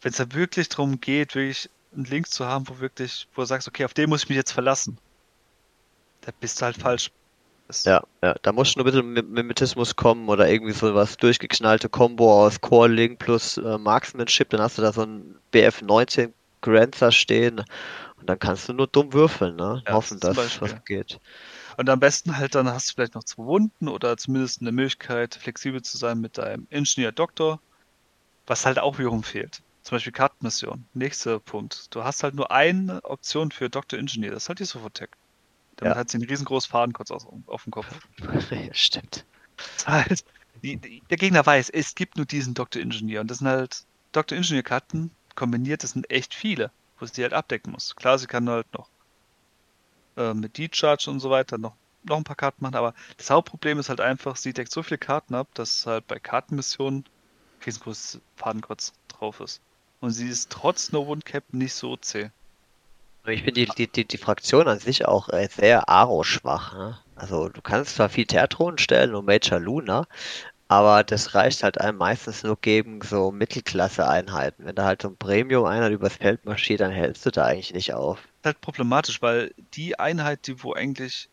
wenn 0.00 0.12
es 0.12 0.16
da 0.16 0.32
wirklich 0.32 0.70
darum 0.70 1.02
geht, 1.02 1.34
wirklich 1.34 1.68
einen 1.94 2.06
Link 2.06 2.28
zu 2.28 2.46
haben, 2.46 2.66
wo 2.66 2.78
wirklich, 2.78 3.28
wo 3.34 3.42
du 3.42 3.46
sagst, 3.46 3.68
okay, 3.68 3.84
auf 3.84 3.92
den 3.92 4.08
muss 4.08 4.22
ich 4.22 4.30
mich 4.30 4.36
jetzt 4.36 4.52
verlassen. 4.52 4.96
Da 6.22 6.32
bist 6.40 6.62
du 6.62 6.64
halt 6.64 6.78
falsch. 6.78 7.10
Ja, 7.84 8.02
ja, 8.22 8.34
da 8.42 8.52
muss 8.52 8.70
schon 8.70 8.82
ein 8.82 8.84
bisschen 8.84 9.12
Mimetismus 9.12 9.96
kommen 9.96 10.28
oder 10.28 10.48
irgendwie 10.48 10.72
so 10.72 10.94
was 10.94 11.16
durchgeknallte 11.16 11.88
Combo 11.88 12.44
aus 12.44 12.60
Core 12.60 12.88
Link 12.88 13.18
plus 13.18 13.56
äh, 13.56 13.78
Marksmanship, 13.78 14.50
dann 14.50 14.60
hast 14.60 14.78
du 14.78 14.82
da 14.82 14.92
so 14.92 15.02
ein 15.02 15.36
BF19 15.52 16.32
Granzer 16.60 17.12
stehen 17.12 17.64
und 18.20 18.30
dann 18.30 18.38
kannst 18.38 18.68
du 18.68 18.72
nur 18.72 18.86
dumm 18.86 19.12
würfeln, 19.12 19.56
ne? 19.56 19.82
Ja, 19.86 19.94
Hoffen, 19.94 20.20
dass 20.20 20.60
was 20.60 20.84
geht. 20.84 21.18
Und 21.76 21.88
am 21.90 22.00
besten 22.00 22.36
halt 22.36 22.54
dann 22.54 22.68
hast 22.68 22.90
du 22.90 22.94
vielleicht 22.94 23.14
noch 23.14 23.24
zwei 23.24 23.44
Wunden 23.44 23.88
oder 23.88 24.16
zumindest 24.16 24.60
eine 24.60 24.72
Möglichkeit, 24.72 25.34
flexibel 25.34 25.82
zu 25.82 25.96
sein 25.98 26.20
mit 26.20 26.38
deinem 26.38 26.66
Ingenieur-Doktor, 26.70 27.60
was 28.46 28.64
halt 28.64 28.78
auch 28.78 28.98
wiederum 28.98 29.22
fehlt. 29.22 29.62
Zum 29.82 29.96
Beispiel 29.96 30.12
Kartenmission. 30.12 30.86
Nächster 30.94 31.40
Punkt. 31.40 31.94
Du 31.94 32.04
hast 32.04 32.22
halt 32.22 32.34
nur 32.34 32.50
eine 32.50 33.04
Option 33.04 33.50
für 33.50 33.68
Dr. 33.68 33.98
Engineer. 33.98 34.30
Das 34.30 34.44
ist 34.44 34.48
halt 34.48 34.60
die 34.60 34.64
Sofotec. 34.64 35.10
Damit 35.76 35.94
ja. 35.94 36.00
hat 36.00 36.10
sie 36.10 36.18
einen 36.18 36.28
riesengroßen 36.28 36.70
Fadenkreuz 36.70 37.10
auf, 37.10 37.26
auf 37.46 37.64
dem 37.64 37.72
Kopf. 37.72 37.86
stimmt. 38.72 39.24
Halt, 39.86 40.24
die, 40.62 40.76
die, 40.76 41.02
der 41.10 41.16
Gegner 41.16 41.44
weiß, 41.44 41.70
es 41.70 41.94
gibt 41.94 42.16
nur 42.16 42.26
diesen 42.26 42.54
Dr. 42.54 42.80
Engineer. 42.80 43.20
Und 43.20 43.30
das 43.30 43.38
sind 43.38 43.48
halt 43.48 43.84
Dr. 44.12 44.36
Engineer-Karten 44.38 45.10
kombiniert, 45.34 45.82
das 45.82 45.90
sind 45.90 46.10
echt 46.10 46.34
viele, 46.34 46.70
wo 46.98 47.06
sie 47.06 47.22
halt 47.22 47.32
abdecken 47.32 47.72
muss. 47.72 47.96
Klar, 47.96 48.18
sie 48.18 48.26
kann 48.26 48.48
halt 48.48 48.72
noch 48.72 48.88
äh, 50.16 50.34
mit 50.34 50.56
D-Charge 50.58 51.10
und 51.10 51.20
so 51.20 51.30
weiter 51.30 51.58
noch, 51.58 51.74
noch 52.04 52.16
ein 52.16 52.24
paar 52.24 52.36
Karten 52.36 52.62
machen, 52.62 52.76
aber 52.76 52.94
das 53.16 53.30
Hauptproblem 53.30 53.78
ist 53.78 53.88
halt 53.88 54.00
einfach, 54.00 54.36
sie 54.36 54.52
deckt 54.52 54.70
so 54.70 54.82
viele 54.82 54.98
Karten 54.98 55.34
ab, 55.34 55.48
dass 55.54 55.86
halt 55.86 56.06
bei 56.06 56.18
Kartenmissionen 56.18 57.04
riesengroßes 57.66 58.20
Fadenkreuz 58.36 58.92
drauf 59.08 59.40
ist. 59.40 59.60
Und 60.00 60.10
sie 60.10 60.28
ist 60.28 60.50
trotz 60.50 60.92
No 60.92 61.06
Wound 61.06 61.24
Cap 61.24 61.44
nicht 61.52 61.74
so 61.74 61.96
zäh. 61.96 62.30
Ich 63.26 63.42
finde 63.42 63.64
die, 63.64 63.66
die, 63.66 63.86
die, 63.86 64.04
die 64.04 64.18
Fraktion 64.18 64.68
an 64.68 64.78
sich 64.78 65.06
auch 65.06 65.30
äh, 65.30 65.48
sehr 65.50 65.88
Aro-schwach. 65.88 66.74
Ne? 66.74 66.98
Also 67.16 67.48
du 67.48 67.62
kannst 67.62 67.94
zwar 67.94 68.10
viel 68.10 68.26
Tertron 68.26 68.76
stellen 68.76 69.14
und 69.14 69.24
Major 69.24 69.58
Luna, 69.58 70.06
aber 70.68 71.04
das 71.04 71.34
reicht 71.34 71.62
halt 71.62 71.80
einem 71.80 71.98
meistens 71.98 72.42
nur 72.42 72.58
gegen 72.60 73.00
so 73.00 73.30
Mittelklasse-Einheiten. 73.30 74.66
Wenn 74.66 74.74
da 74.74 74.84
halt 74.84 75.02
so 75.02 75.08
ein 75.08 75.16
Premium-Einheit 75.16 75.92
übers 75.92 76.16
Feld 76.16 76.44
marschiert, 76.44 76.80
dann 76.80 76.90
hältst 76.90 77.24
du 77.24 77.30
da 77.30 77.46
eigentlich 77.46 77.72
nicht 77.72 77.94
auf. 77.94 78.18
Das 78.18 78.26
ist 78.26 78.44
halt 78.44 78.60
problematisch, 78.60 79.22
weil 79.22 79.54
die 79.74 79.98
Einheit, 79.98 80.46
die 80.46 80.62
wo 80.62 80.74
eigentlich 80.74 81.28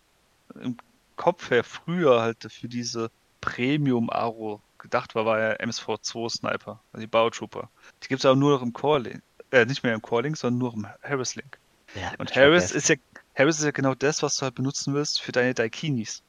im 0.62 0.78
Kopf 1.18 1.50
her 1.50 1.64
früher 1.64 2.22
halt 2.22 2.48
für 2.50 2.68
diese 2.68 3.12
Premium-Aro 3.42 4.62
gedacht 4.78 5.14
war, 5.16 5.26
war 5.26 5.40
ja 5.40 5.52
MSV2 5.54 6.30
Sniper, 6.30 6.80
also 6.94 7.02
die 7.02 7.08
Bautrooper. 7.08 7.70
Die 8.04 8.08
gibt 8.08 8.20
es 8.20 8.26
aber 8.26 8.36
nur 8.36 8.52
noch 8.52 8.62
im 8.62 8.74
Core-Link. 8.74 9.22
Äh, 9.52 9.66
nicht 9.66 9.84
mehr 9.84 9.94
im 9.94 10.02
Core-Link, 10.02 10.38
sondern 10.38 10.60
nur 10.60 10.74
im 10.74 10.88
Harris-Link. 11.04 11.61
Ja, 11.96 12.14
und 12.18 12.36
Harris 12.36 12.72
ist 12.72 12.90
ja 12.90 12.96
Harris 13.36 13.60
ist 13.60 13.66
ja 13.66 13.72
genau 13.72 13.96
das, 13.96 14.22
was 14.24 14.38
du 14.38 14.44
halt 14.44 14.56
benutzen 14.56 14.94
willst 14.94 15.22
für 15.22 15.32
deine 15.32 15.54
Daikinis. 15.54 16.22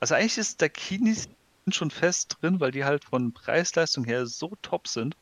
Also 0.00 0.14
eigentlich 0.14 0.38
ist 0.38 0.62
Daikinis 0.62 1.28
schon 1.68 1.90
fest 1.90 2.36
drin, 2.40 2.60
weil 2.60 2.70
die 2.70 2.84
halt 2.84 3.04
von 3.04 3.32
Preis-Leistung 3.32 4.04
her 4.04 4.26
so 4.26 4.52
top 4.62 4.86
sind. 4.86 5.16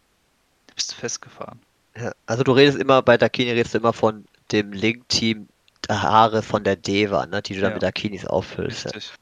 Da 0.67 0.75
bist 0.75 0.93
du 0.93 0.97
festgefahren. 0.97 1.61
Ja, 1.97 2.13
also 2.27 2.43
du 2.43 2.53
redest 2.53 2.79
immer, 2.79 3.03
bei 3.03 3.17
Daikini 3.17 3.53
redest 3.53 3.75
du 3.75 3.79
immer 3.79 3.93
von 3.93 4.27
dem 4.53 4.73
Link-Team 4.73 5.49
Haare 5.89 6.43
von 6.43 6.65
der 6.65 6.77
Deva, 6.77 7.27
ne, 7.27 7.43
die 7.43 7.55
du 7.55 7.61
ja, 7.61 7.67
dann 7.67 7.75
mit 7.75 7.83
Dakinis 7.83 8.25
auffüllst. 8.25 8.87
Richtig. 8.87 9.13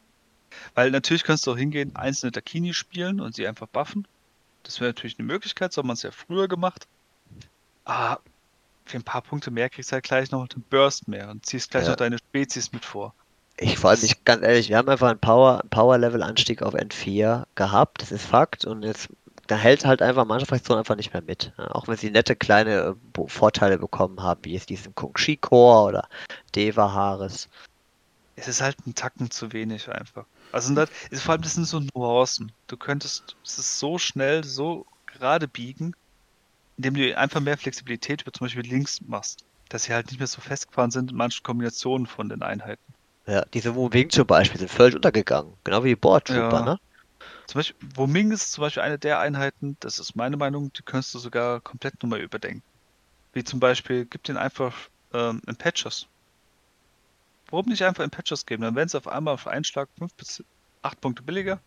Weil 0.74 0.90
natürlich 0.90 1.24
kannst 1.24 1.46
du 1.46 1.52
auch 1.52 1.56
hingehen, 1.56 1.96
einzelne 1.96 2.32
Dakini 2.32 2.72
spielen 2.72 3.20
und 3.20 3.34
sie 3.34 3.46
einfach 3.46 3.66
buffen. 3.66 4.06
Das 4.62 4.80
wäre 4.80 4.90
natürlich 4.90 5.18
eine 5.18 5.26
Möglichkeit, 5.26 5.72
so 5.72 5.80
hat 5.80 5.86
man 5.86 5.94
es 5.94 6.02
ja 6.02 6.12
früher 6.12 6.48
gemacht. 6.48 6.86
Aber 7.84 8.20
für 8.84 8.98
ein 8.98 9.02
paar 9.02 9.22
Punkte 9.22 9.50
mehr 9.50 9.70
kriegst 9.70 9.90
du 9.90 9.94
halt 9.94 10.04
gleich 10.04 10.30
noch 10.30 10.40
einen 10.40 10.64
Burst 10.70 11.08
mehr 11.08 11.30
und 11.30 11.46
ziehst 11.46 11.70
gleich 11.70 11.84
ja. 11.84 11.90
noch 11.90 11.96
deine 11.96 12.18
Spezies 12.18 12.72
mit 12.72 12.84
vor. 12.84 13.14
Ich 13.58 13.78
vor 13.78 13.90
allem 13.90 14.00
nicht 14.00 14.24
ganz 14.24 14.42
ehrlich, 14.42 14.68
wir 14.70 14.78
haben 14.78 14.88
einfach 14.88 15.08
einen 15.08 15.18
Power, 15.18 15.62
Power-Level-Anstieg 15.70 16.62
auf 16.62 16.74
N4 16.74 17.44
gehabt, 17.54 18.02
das 18.02 18.10
ist 18.10 18.24
Fakt, 18.24 18.64
und 18.64 18.82
jetzt 18.82 19.08
da 19.46 19.56
hält 19.56 19.84
halt 19.84 20.02
einfach 20.02 20.24
manche 20.24 20.46
Fraktionen 20.46 20.78
einfach 20.78 20.96
nicht 20.96 21.12
mehr 21.12 21.22
mit. 21.22 21.52
Auch 21.58 21.88
wenn 21.88 21.96
sie 21.96 22.10
nette 22.10 22.36
kleine 22.36 22.96
äh, 23.16 23.22
Vorteile 23.26 23.78
bekommen 23.78 24.22
haben, 24.22 24.44
wie 24.44 24.54
jetzt 24.54 24.70
diesen 24.70 24.94
Kung 24.94 25.16
Shi 25.16 25.36
Core 25.36 25.88
oder 25.88 26.08
Deva 26.54 26.92
Haares. 26.92 27.48
Es 28.36 28.48
ist 28.48 28.62
halt 28.62 28.76
ein 28.86 28.94
Tacken 28.94 29.30
zu 29.30 29.52
wenig 29.52 29.90
einfach. 29.90 30.24
Also 30.52 30.74
das, 30.74 30.90
ist, 31.10 31.22
vor 31.22 31.32
allem 31.32 31.42
das 31.42 31.54
sind 31.54 31.66
so 31.66 31.80
Nuancen. 31.94 32.52
Du 32.66 32.76
könntest 32.76 33.36
es 33.44 33.78
so 33.78 33.98
schnell, 33.98 34.44
so 34.44 34.86
gerade 35.06 35.48
biegen, 35.48 35.94
indem 36.82 36.94
du 36.94 37.16
einfach 37.16 37.40
mehr 37.40 37.56
Flexibilität 37.56 38.22
über 38.22 38.32
zum 38.32 38.46
Beispiel 38.46 38.66
links 38.66 39.00
machst. 39.02 39.44
Dass 39.68 39.84
sie 39.84 39.94
halt 39.94 40.08
nicht 40.08 40.18
mehr 40.18 40.26
so 40.26 40.40
festgefahren 40.40 40.90
sind 40.90 41.12
in 41.12 41.16
manchen 41.16 41.42
Kombinationen 41.42 42.06
von 42.06 42.28
den 42.28 42.42
Einheiten. 42.42 42.82
Ja, 43.26 43.44
diese 43.54 43.74
Wing 43.76 44.10
zum 44.10 44.26
Beispiel 44.26 44.58
sind 44.58 44.70
völlig 44.70 44.96
untergegangen. 44.96 45.54
Genau 45.64 45.84
wie 45.84 45.90
die 45.90 45.96
Board 45.96 46.26
Trooper, 46.26 46.58
Ja. 46.58 46.64
ne? 46.64 46.78
Zum 47.46 47.58
Beispiel, 47.58 47.88
Woming 47.94 48.32
ist 48.32 48.52
zum 48.52 48.62
Beispiel 48.62 48.82
eine 48.82 48.98
der 48.98 49.20
Einheiten, 49.20 49.76
das 49.80 49.98
ist 49.98 50.16
meine 50.16 50.36
Meinung, 50.36 50.72
die 50.72 50.82
könntest 50.82 51.14
du 51.14 51.18
sogar 51.18 51.60
komplett 51.60 52.02
nochmal 52.02 52.20
überdenken. 52.20 52.62
Wie 53.32 53.44
zum 53.44 53.60
Beispiel, 53.60 54.06
gib 54.06 54.24
den 54.24 54.36
einfach 54.36 54.76
ähm, 55.12 55.40
in 55.46 55.56
Patches. 55.56 56.08
Warum 57.50 57.66
nicht 57.66 57.82
einfach 57.82 58.02
in 58.02 58.10
Patches 58.10 58.44
geben? 58.44 58.62
Dann 58.62 58.74
werden 58.74 58.88
sie 58.88 58.98
auf 58.98 59.06
einmal 59.06 59.34
auf 59.34 59.46
einen 59.46 59.64
Schlag 59.64 59.88
5 59.98 60.14
bis 60.16 60.42
8 60.82 61.00
Punkte 61.00 61.22
billiger. 61.22 61.60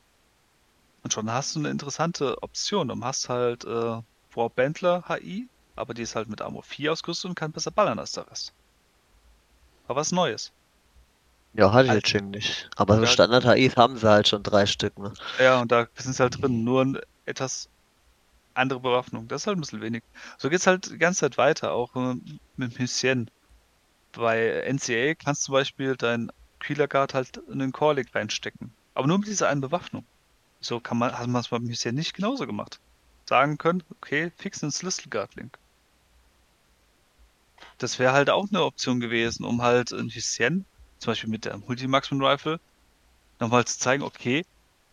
Und 1.03 1.13
schon 1.13 1.31
hast 1.31 1.55
du 1.55 1.59
eine 1.59 1.69
interessante 1.69 2.41
Option. 2.41 2.87
Dann 2.87 3.03
hast 3.03 3.29
halt 3.29 3.63
äh, 3.65 4.01
War 4.35 4.49
Bentler 4.49 5.03
HI, 5.07 5.47
aber 5.75 5.93
die 5.93 6.01
ist 6.03 6.15
halt 6.15 6.29
mit 6.29 6.41
Armor 6.41 6.63
4 6.63 6.91
ausgerüstet 6.91 7.29
und 7.29 7.35
kann 7.35 7.51
besser 7.51 7.71
ballern 7.71 7.99
als 7.99 8.11
der 8.13 8.29
Rest. 8.29 8.53
Aber 9.87 9.99
was 10.01 10.11
Neues. 10.11 10.51
Ja, 11.53 11.71
hatte 11.71 11.85
ich 11.85 11.89
Also- 11.91 11.99
jetzt 11.99 12.09
schon 12.09 12.31
nicht. 12.31 12.69
Aber 12.75 12.97
so. 12.99 13.05
Standard-HIs 13.05 13.77
haben 13.77 13.97
sie 13.97 14.09
halt 14.09 14.27
schon 14.27 14.43
drei 14.43 14.65
Stück, 14.65 14.97
ne? 14.99 15.13
Ja, 15.39 15.61
und 15.61 15.71
da 15.71 15.87
sind 15.95 16.13
sie 16.13 16.21
halt 16.21 16.41
drin, 16.41 16.63
nur 16.63 16.81
eine 16.81 17.01
etwas 17.25 17.69
andere 18.55 18.79
Bewaffnung. 18.79 19.27
Das 19.27 19.41
ist 19.43 19.47
halt 19.47 19.57
ein 19.57 19.61
bisschen 19.61 19.81
wenig. 19.81 20.03
So 20.37 20.49
geht's 20.49 20.67
halt 20.67 20.89
die 20.91 20.97
ganze 20.97 21.21
Zeit 21.21 21.37
weiter, 21.37 21.71
auch 21.71 21.95
äh, 21.95 22.15
mit 22.57 22.77
Hüsschen. 22.77 23.29
Bei 24.13 24.63
NCA 24.69 25.13
kannst 25.15 25.43
du 25.43 25.45
zum 25.47 25.53
Beispiel 25.53 25.95
deinen 25.95 26.31
Killer 26.59 26.87
Guard 26.87 27.13
halt 27.13 27.37
in 27.49 27.59
den 27.59 27.71
Core 27.73 27.95
Link 27.95 28.13
reinstecken. 28.15 28.73
Aber 28.93 29.07
nur 29.07 29.19
mit 29.19 29.27
dieser 29.27 29.49
einen 29.49 29.61
Bewaffnung. 29.61 30.05
So 30.61 30.79
kann 30.79 30.97
man, 30.97 31.17
hat 31.17 31.27
man 31.27 31.41
es 31.41 31.49
beim 31.49 31.67
Hüsschen 31.67 31.95
nicht 31.95 32.13
genauso 32.13 32.47
gemacht. 32.47 32.79
Sagen 33.29 33.57
können, 33.59 33.83
okay, 33.91 34.31
fix 34.37 34.63
ins 34.63 34.81
Little 34.81 35.09
Guard 35.09 35.35
Link. 35.35 35.59
Das 37.77 37.99
wäre 37.99 38.11
halt 38.13 38.29
auch 38.29 38.47
eine 38.49 38.63
Option 38.65 38.99
gewesen, 38.99 39.45
um 39.45 39.61
halt 39.61 39.91
in 39.91 40.09
Hüsschen, 40.09 40.65
zum 40.99 41.11
Beispiel 41.11 41.29
mit 41.29 41.45
der 41.45 41.57
Multimaximum 41.57 42.23
Rifle, 42.25 42.59
nochmal 43.39 43.65
zu 43.65 43.79
zeigen, 43.79 44.03
okay, 44.03 44.43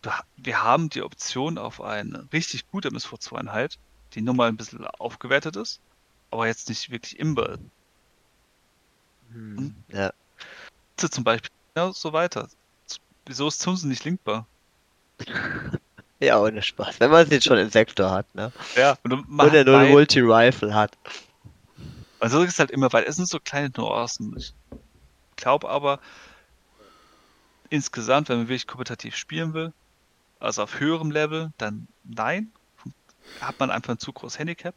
wir 0.03 0.17
ha- 0.19 0.25
wir 0.37 0.63
haben 0.63 0.89
die 0.89 1.03
Option 1.03 1.57
auf 1.59 1.81
eine 1.81 2.27
richtig 2.33 2.67
gute 2.69 2.89
MSV2-Einheit, 2.89 3.77
die 4.13 4.21
nur 4.21 4.35
mal 4.35 4.49
ein 4.49 4.57
bisschen 4.57 4.85
aufgewertet 4.87 5.55
ist, 5.57 5.81
aber 6.31 6.47
jetzt 6.47 6.69
nicht 6.69 6.89
wirklich 6.91 7.19
imber 7.19 7.51
ist. 7.51 7.61
Hm. 9.29 9.83
Ja. 9.89 10.11
So 10.99 11.07
Zum 11.09 11.23
Beispiel, 11.25 11.49
ja, 11.77 11.93
so 11.93 12.13
weiter. 12.13 12.49
Wieso 13.27 13.47
ist 13.49 13.61
Zunsen 13.61 13.89
nicht 13.89 14.05
linkbar? 14.05 14.49
Ja, 16.23 16.39
ohne 16.41 16.61
Spaß. 16.61 16.99
Wenn 16.99 17.11
man 17.11 17.23
es 17.25 17.29
jetzt 17.31 17.45
schon 17.45 17.57
im 17.57 17.69
Sektor 17.69 18.09
hat, 18.11 18.33
ne? 18.33 18.51
Ja, 18.75 18.97
und, 19.03 19.09
du 19.11 19.17
Und 19.17 19.53
er 19.53 19.65
nur 19.65 19.75
weil- 19.75 19.91
Multi-Rifle 19.91 20.73
hat. 20.73 20.97
Also 22.19 22.41
ist 22.41 22.53
es 22.53 22.59
halt 22.59 22.71
immer 22.71 22.91
weiter. 22.93 23.07
Es 23.09 23.17
sind 23.17 23.27
so 23.27 23.39
kleine 23.39 23.69
Nuancen. 23.75 24.37
Ich 24.37 24.53
glaube 25.35 25.69
aber, 25.69 25.99
insgesamt, 27.69 28.29
wenn 28.29 28.37
man 28.37 28.47
wirklich 28.47 28.67
kompetitiv 28.67 29.15
spielen 29.15 29.53
will, 29.53 29.73
also 30.39 30.63
auf 30.63 30.79
höherem 30.79 31.11
Level, 31.11 31.51
dann 31.57 31.87
nein. 32.03 32.51
Hat 33.41 33.59
man 33.59 33.71
einfach 33.71 33.93
ein 33.93 33.99
zu 33.99 34.13
großes 34.13 34.39
Handicap 34.39 34.75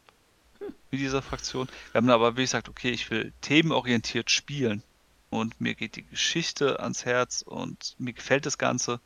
mit 0.91 0.99
dieser 0.99 1.21
Fraktion. 1.21 1.67
Wenn 1.93 2.05
man 2.05 2.13
aber 2.15 2.31
wirklich 2.35 2.49
sagt, 2.49 2.69
okay, 2.69 2.89
ich 2.89 3.09
will 3.11 3.31
themenorientiert 3.41 4.31
spielen 4.31 4.83
und 5.29 5.61
mir 5.61 5.75
geht 5.75 5.95
die 5.95 6.05
Geschichte 6.05 6.79
ans 6.79 7.05
Herz 7.05 7.43
und 7.43 7.95
mir 7.99 8.13
gefällt 8.13 8.45
das 8.45 8.57
Ganze, 8.57 8.99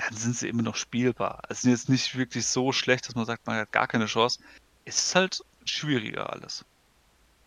dann 0.00 0.16
sind 0.16 0.36
sie 0.36 0.48
immer 0.48 0.62
noch 0.62 0.76
spielbar. 0.76 1.42
Es 1.48 1.62
sind 1.62 1.70
jetzt 1.72 1.88
nicht 1.88 2.16
wirklich 2.16 2.46
so 2.46 2.72
schlecht, 2.72 3.08
dass 3.08 3.14
man 3.14 3.26
sagt, 3.26 3.46
man 3.46 3.56
hat 3.56 3.72
gar 3.72 3.86
keine 3.86 4.06
Chance. 4.06 4.40
Es 4.84 4.98
ist 4.98 5.14
halt 5.14 5.44
schwieriger 5.64 6.32
alles. 6.32 6.64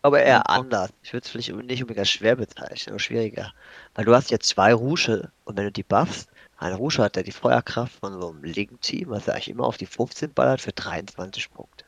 Aber 0.01 0.21
eher 0.21 0.37
Ja. 0.37 0.41
anders. 0.41 0.91
Ich 1.01 1.13
würde 1.13 1.23
es 1.23 1.31
vielleicht 1.31 1.49
nicht 1.49 1.81
unbedingt 1.81 1.99
als 1.99 2.09
schwer 2.09 2.35
bezeichnen, 2.35 2.93
aber 2.93 2.99
schwieriger. 2.99 3.53
Weil 3.95 4.05
du 4.05 4.13
hast 4.13 4.31
jetzt 4.31 4.49
zwei 4.49 4.73
Rusche 4.73 5.31
und 5.45 5.57
wenn 5.57 5.65
du 5.65 5.71
die 5.71 5.83
buffst, 5.83 6.29
ein 6.57 6.73
Rusche 6.73 7.03
hat 7.03 7.15
ja 7.15 7.23
die 7.23 7.31
Feuerkraft 7.31 7.99
von 7.99 8.19
so 8.19 8.29
einem 8.29 8.43
Link-Team, 8.43 9.09
was 9.09 9.27
er 9.27 9.33
eigentlich 9.35 9.49
immer 9.49 9.65
auf 9.65 9.77
die 9.77 9.85
15 9.85 10.33
ballert 10.33 10.61
für 10.61 10.73
23 10.73 11.51
Punkte. 11.51 11.85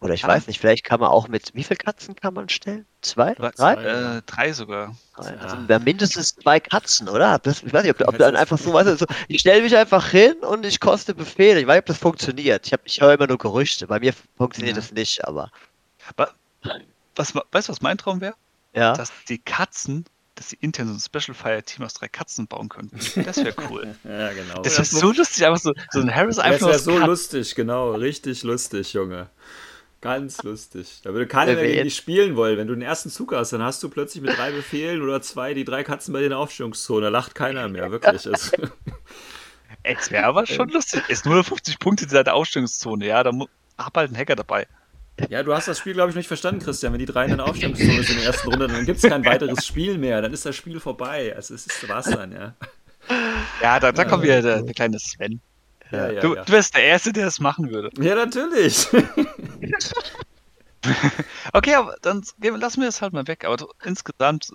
Oder 0.00 0.14
ich 0.14 0.24
Ah. 0.24 0.28
weiß 0.28 0.46
nicht, 0.46 0.60
vielleicht 0.60 0.84
kann 0.84 1.00
man 1.00 1.08
auch 1.08 1.26
mit, 1.26 1.50
wie 1.54 1.64
viele 1.64 1.78
Katzen 1.78 2.14
kann 2.14 2.32
man 2.34 2.48
stellen? 2.48 2.86
Zwei? 3.02 3.34
Drei, 3.34 3.50
Drei? 3.50 3.74
äh, 4.18 4.22
drei 4.26 4.52
sogar. 4.52 4.94
Drei. 5.16 5.30
Ja. 5.34 5.36
Also 5.40 5.56
ja, 5.68 5.78
mindestens 5.80 6.36
zwei 6.36 6.60
Katzen, 6.60 7.08
oder? 7.08 7.38
Das, 7.40 7.62
ich 7.64 7.72
weiß 7.72 7.82
nicht, 7.82 7.90
ob, 7.92 7.98
du- 7.98 8.06
ob 8.06 8.12
du 8.12 8.18
dann 8.18 8.36
einfach 8.36 8.58
so, 8.58 8.72
weißt 8.72 8.88
du, 8.88 8.96
so, 8.96 9.06
ich 9.26 9.40
stelle 9.40 9.62
mich 9.62 9.76
einfach 9.76 10.08
hin 10.08 10.34
und 10.42 10.64
ich 10.64 10.78
koste 10.78 11.14
Befehle. 11.14 11.60
Ich 11.60 11.66
weiß 11.66 11.74
nicht, 11.76 11.82
ob 11.82 11.86
das 11.86 11.98
funktioniert. 11.98 12.66
Ich, 12.66 12.72
hab- 12.72 12.82
ich 12.84 13.00
höre 13.00 13.14
immer 13.14 13.26
nur 13.26 13.38
Gerüchte. 13.38 13.88
Bei 13.88 13.98
mir 13.98 14.12
funktioniert 14.36 14.76
Ja. 14.76 14.82
das 14.82 14.92
nicht, 14.92 15.24
aber 15.26 15.50
Was, 17.16 17.34
weißt 17.34 17.68
du, 17.68 17.72
was 17.72 17.80
mein 17.82 17.98
Traum 17.98 18.20
wäre? 18.20 18.34
ja. 18.74 18.92
Dass 18.92 19.10
die 19.28 19.38
Katzen, 19.38 20.04
dass 20.36 20.50
sie 20.50 20.58
intern 20.60 20.86
so 20.86 20.94
ein 20.94 21.00
Special 21.00 21.34
Fire 21.34 21.60
Team 21.64 21.84
aus 21.84 21.94
drei 21.94 22.06
Katzen 22.06 22.46
bauen 22.46 22.68
könnten. 22.68 22.96
Das 23.24 23.38
wäre 23.38 23.54
cool. 23.68 23.96
Ja, 24.04 24.32
genau. 24.32 24.62
Das 24.62 24.74
wäre 24.74 24.84
so 24.84 25.10
lustig, 25.10 25.44
einfach 25.44 25.60
so, 25.60 25.72
so 25.90 25.98
ein 26.00 26.14
Harris 26.14 26.36
Das 26.36 26.44
einfach 26.44 26.60
nur 26.60 26.70
wäre 26.70 26.78
so 26.78 26.92
Katzen. 26.92 27.06
lustig, 27.08 27.54
genau. 27.56 27.94
Richtig 27.94 28.44
lustig, 28.44 28.92
Junge. 28.92 29.28
Ganz 30.00 30.42
lustig. 30.44 31.00
Da 31.02 31.12
würde 31.12 31.26
keiner 31.26 31.54
mehr 31.54 31.64
gegen 31.66 31.84
dich 31.84 31.96
spielen 31.96 32.36
wollen. 32.36 32.56
Wenn 32.56 32.68
du 32.68 32.74
den 32.74 32.82
ersten 32.82 33.10
Zug 33.10 33.32
hast, 33.34 33.52
dann 33.52 33.62
hast 33.62 33.82
du 33.82 33.88
plötzlich 33.88 34.22
mit 34.22 34.36
drei 34.38 34.52
Befehlen 34.52 35.02
oder 35.02 35.20
zwei 35.22 35.54
die 35.54 35.64
drei 35.64 35.82
Katzen 35.82 36.12
bei 36.12 36.20
dir 36.20 36.26
in 36.26 36.30
der 36.30 36.38
Aufstellungszone. 36.38 37.02
Da 37.02 37.08
lacht 37.08 37.34
keiner 37.34 37.68
mehr, 37.68 37.90
wirklich. 37.90 38.24
Es- 38.26 38.52
Ey, 39.82 39.96
Es 39.98 40.10
wäre 40.10 40.24
aber 40.24 40.46
schon 40.46 40.68
lustig. 40.68 41.02
Ist 41.08 41.26
nur 41.26 41.42
50 41.42 41.78
Punkte 41.78 42.04
in 42.04 42.10
der 42.10 42.34
Ausstellungszone, 42.34 43.06
ja, 43.06 43.22
da 43.22 43.32
hab 43.76 43.96
halt 43.96 44.08
einen 44.10 44.16
Hacker 44.18 44.36
dabei. 44.36 44.66
ja, 45.30 45.42
du 45.42 45.52
hast 45.54 45.66
das 45.68 45.78
Spiel, 45.78 45.94
glaube 45.94 46.10
ich, 46.10 46.16
nicht 46.16 46.28
verstanden, 46.28 46.60
Christian. 46.62 46.92
Wenn 46.92 47.00
die 47.00 47.06
drei 47.06 47.26
in 47.26 47.36
der 47.36 47.46
Aufstellungszone 47.46 48.02
sind 48.04 48.10
in 48.10 48.16
der 48.18 48.26
ersten 48.26 48.48
Runde, 48.50 48.68
dann 48.68 48.86
gibt 48.86 49.02
es 49.02 49.08
kein 49.10 49.24
weiteres 49.24 49.66
Spiel 49.66 49.98
mehr. 49.98 50.22
Dann 50.22 50.32
ist 50.32 50.46
das 50.46 50.54
Spiel 50.56 50.78
vorbei. 50.80 51.34
Also 51.34 51.54
es 51.54 51.66
ist 51.66 51.88
was 51.88 52.06
dann, 52.06 52.32
ja. 52.32 52.54
Ja, 53.62 53.80
da, 53.80 53.90
da 53.92 54.04
kommt 54.04 54.22
wieder 54.22 54.42
der, 54.42 54.62
der 54.62 54.74
kleine 54.74 54.98
Sven. 54.98 55.40
Ja, 55.90 56.10
ja, 56.10 56.20
du, 56.20 56.34
ja. 56.34 56.44
du 56.44 56.52
wärst 56.52 56.74
der 56.74 56.84
Erste, 56.84 57.12
der 57.12 57.24
das 57.26 57.40
machen 57.40 57.70
würde. 57.70 57.90
ja 58.02 58.14
natürlich. 58.14 58.86
Okay, 61.52 61.74
aber 61.74 61.96
dann 62.02 62.24
wir- 62.38 62.56
lassen 62.56 62.80
wir 62.80 62.86
das 62.86 63.02
halt 63.02 63.12
mal 63.12 63.26
weg. 63.26 63.44
Aber 63.44 63.56
insgesamt 63.84 64.48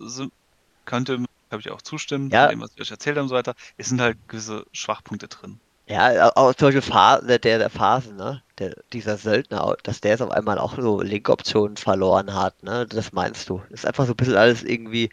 könnte, 0.85 1.17
glaube 1.49 1.59
ich, 1.61 1.69
auch 1.69 1.81
zustimmen, 1.81 2.29
Ja. 2.29 2.47
dem, 2.47 2.61
was 2.61 2.71
ich 2.75 2.81
euch 2.81 2.91
erzählt 2.91 3.17
habe 3.17 3.23
und 3.23 3.29
so 3.29 3.35
weiter. 3.35 3.55
Es 3.77 3.89
sind 3.89 3.99
halt 4.01 4.17
gewisse 4.27 4.65
Schwachpunkte 4.71 5.27
drin. 5.27 5.59
Ja, 5.85 6.31
auch 6.37 6.53
zum 6.53 6.67
Beispiel 6.69 6.81
Pha 6.81 7.19
der, 7.19 7.39
der 7.39 7.69
Phasen, 7.69 8.15
ne? 8.15 8.41
Der, 8.57 8.73
dieser 8.93 9.17
Söldner, 9.17 9.75
dass 9.83 9.99
der 9.99 10.11
jetzt 10.11 10.21
auf 10.21 10.31
einmal 10.31 10.57
auch 10.57 10.77
so 10.79 11.01
Link-Optionen 11.01 11.75
verloren 11.75 12.33
hat, 12.33 12.63
ne? 12.63 12.87
Das 12.87 13.11
meinst 13.11 13.49
du. 13.49 13.61
Das 13.69 13.81
ist 13.81 13.85
einfach 13.85 14.05
so 14.05 14.13
ein 14.13 14.15
bisschen 14.15 14.37
alles 14.37 14.63
irgendwie 14.63 15.09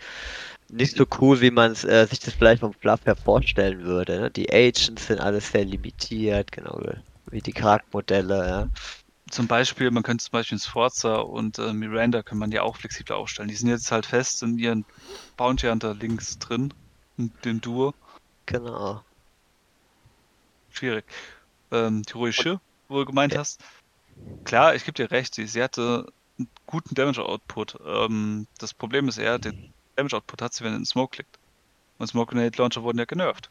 nicht 0.73 0.97
so 0.97 1.07
cool, 1.21 1.41
wie 1.41 1.51
man 1.51 1.73
äh, 1.73 2.07
sich 2.07 2.21
das 2.21 2.35
vielleicht 2.35 2.61
vom 2.61 2.73
Fluff 2.73 3.05
her 3.05 3.17
vorstellen 3.17 3.83
würde. 3.83 4.21
Ne? 4.21 4.31
Die 4.31 4.53
Agents 4.53 5.07
sind 5.07 5.21
alles 5.21 5.51
sehr 5.51 5.65
limitiert, 5.65 6.53
genau 6.53 6.81
wie 7.31 7.41
die 7.41 7.53
Charaktermodelle, 7.53 8.49
ja. 8.49 8.69
Zum 9.31 9.47
Beispiel, 9.47 9.93
man 9.93 10.03
könnte 10.03 10.25
zum 10.25 10.33
Beispiel 10.33 10.59
Sforza 10.59 11.19
und 11.19 11.59
äh, 11.59 11.73
Miranda 11.73 12.23
kann 12.23 12.39
man 12.39 12.51
ja 12.51 12.63
auch 12.63 12.77
flexibler 12.77 13.17
aufstellen. 13.17 13.49
Die 13.49 13.55
sind 13.55 13.69
jetzt 13.69 13.93
halt 13.93 14.07
fest 14.07 14.43
in 14.43 14.59
ihren 14.59 14.85
Bounty 15.37 15.69
Hunter 15.69 15.95
links 15.95 16.39
drin, 16.39 16.75
in 17.17 17.33
dem 17.45 17.61
Duo. 17.61 17.95
Genau. 18.47 19.05
Schwierig. 20.71 21.05
Ähm, 21.71 22.03
die 22.03 22.13
ruhige, 22.13 22.61
wo 22.89 22.99
du 22.99 23.05
gemeint 23.05 23.37
hast. 23.37 23.63
Klar, 24.45 24.75
ich 24.75 24.85
gebe 24.85 24.95
dir 24.95 25.13
recht, 25.13 25.37
sie, 25.37 25.47
sie 25.47 25.63
hatte 25.63 26.13
einen 26.37 26.51
guten 26.67 26.97
Damage 26.97 27.25
Output. 27.25 27.79
Ähm, 27.87 28.49
das 28.59 28.75
Problem 28.75 29.09
ist 29.09 29.19
eher, 29.19 29.39
den 29.39 29.53
Damage 30.01 30.17
Output 30.17 30.43
hat 30.43 30.55
sie, 30.55 30.65
wenn 30.65 30.73
er 30.73 30.77
in 30.77 30.83
den 30.83 30.87
Smoke 30.87 31.15
klickt. 31.15 31.39
Und 31.99 32.07
Smoke 32.07 32.35
Grenade 32.35 32.57
Launcher 32.57 32.83
wurden 32.83 32.99
ja 32.99 33.05
genervt. 33.05 33.51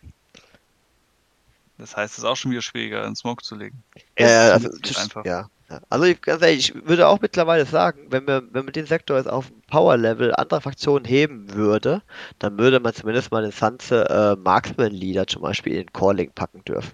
Das 1.78 1.96
heißt, 1.96 2.14
es 2.14 2.18
ist 2.20 2.24
auch 2.26 2.36
schon 2.36 2.52
wieder 2.52 2.62
schwieriger, 2.62 3.06
einen 3.06 3.16
Smoke 3.16 3.44
zu 3.44 3.56
legen. 3.56 3.84
Ja, 4.18 4.28
ja, 4.28 4.52
also, 4.52 4.70
einfach. 5.00 5.24
ja, 5.24 5.50
ja. 5.70 5.82
Also 5.90 6.06
ich, 6.06 6.20
ganz 6.22 6.42
ehrlich, 6.42 6.74
ich 6.76 6.88
würde 6.88 7.08
auch 7.08 7.22
mittlerweile 7.22 7.66
sagen, 7.66 8.08
wenn 8.10 8.28
wir, 8.28 8.44
wenn 8.52 8.66
man 8.66 8.74
den 8.74 8.88
Sektor 8.88 9.18
jetzt 9.18 9.30
auf 9.30 9.52
Power-Level 9.68 10.36
anderer 10.36 10.62
Fraktionen 10.62 11.06
heben 11.06 11.54
würde, 11.54 12.02
dann 12.40 12.58
würde 12.58 12.80
man 12.80 12.94
zumindest 12.94 13.32
mal 13.32 13.44
den 13.44 13.52
Sanze 13.52 14.10
äh, 14.10 14.36
Marksman 14.36 14.92
Leader 14.92 15.28
zum 15.28 15.44
Beispiel 15.44 15.74
in 15.74 15.84
den 15.84 15.94
Core-Link 15.94 16.36
packen 16.36 16.66
dürfen. 16.66 16.92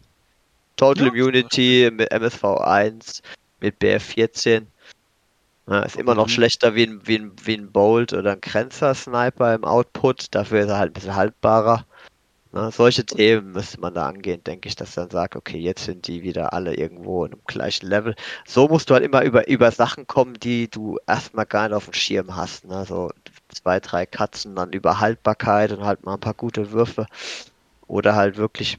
Total 0.75 1.05
Ja, 1.05 1.13
Immunity 1.13 1.89
mit 1.91 2.11
MSV1, 2.11 3.23
mit 3.61 3.81
BF14. 3.81 4.65
Ja, 5.67 5.81
ist 5.81 5.95
immer 5.95 6.13
noch 6.13 6.27
Mhm. 6.27 6.31
schlechter 6.31 6.75
wie 6.75 6.83
ein, 6.83 7.01
wie 7.07 7.17
ein, 7.17 7.31
wie 7.43 7.55
ein 7.57 7.71
Bolt 7.71 8.13
oder 8.13 8.33
ein 8.33 8.41
Grenzer-Sniper 8.41 9.55
im 9.55 9.63
Output, 9.63 10.27
dafür 10.35 10.61
ist 10.61 10.69
er 10.69 10.77
halt 10.77 10.91
ein 10.91 10.93
bisschen 10.93 11.15
haltbarer. 11.15 11.85
Ne, 12.51 12.71
solche 12.71 13.05
Themen 13.05 13.51
müsste 13.51 13.81
man 13.81 13.93
da 13.95 14.07
angehen, 14.07 14.41
denke 14.43 14.69
ich, 14.69 14.75
dass 14.77 14.95
dann 14.95 15.09
sagt, 15.09 15.35
okay, 15.35 15.57
jetzt 15.57 15.83
sind 15.85 16.07
die 16.07 16.23
wieder 16.23 16.53
alle 16.53 16.75
irgendwo 16.75 17.25
in 17.25 17.33
einem 17.33 17.41
gleichen 17.47 17.87
Level. 17.87 18.15
So 18.47 18.67
musst 18.69 18.89
du 18.89 18.93
halt 18.93 19.03
immer 19.03 19.23
über, 19.23 19.47
über 19.49 19.71
Sachen 19.71 20.07
kommen, 20.07 20.35
die 20.35 20.69
du 20.69 20.97
erstmal 21.05 21.45
gar 21.45 21.67
nicht 21.67 21.75
auf 21.75 21.85
dem 21.85 21.93
Schirm 21.93 22.35
hast. 22.35 22.65
Ne? 22.65 22.85
So 22.85 23.11
zwei, 23.49 23.79
drei 23.81 24.05
Katzen, 24.05 24.55
dann 24.55 24.71
über 24.71 24.99
Haltbarkeit 25.01 25.71
und 25.73 25.83
halt 25.83 26.05
mal 26.05 26.13
ein 26.13 26.19
paar 26.21 26.33
gute 26.33 26.71
Würfe. 26.71 27.07
Oder 27.87 28.15
halt 28.15 28.37
wirklich 28.37 28.77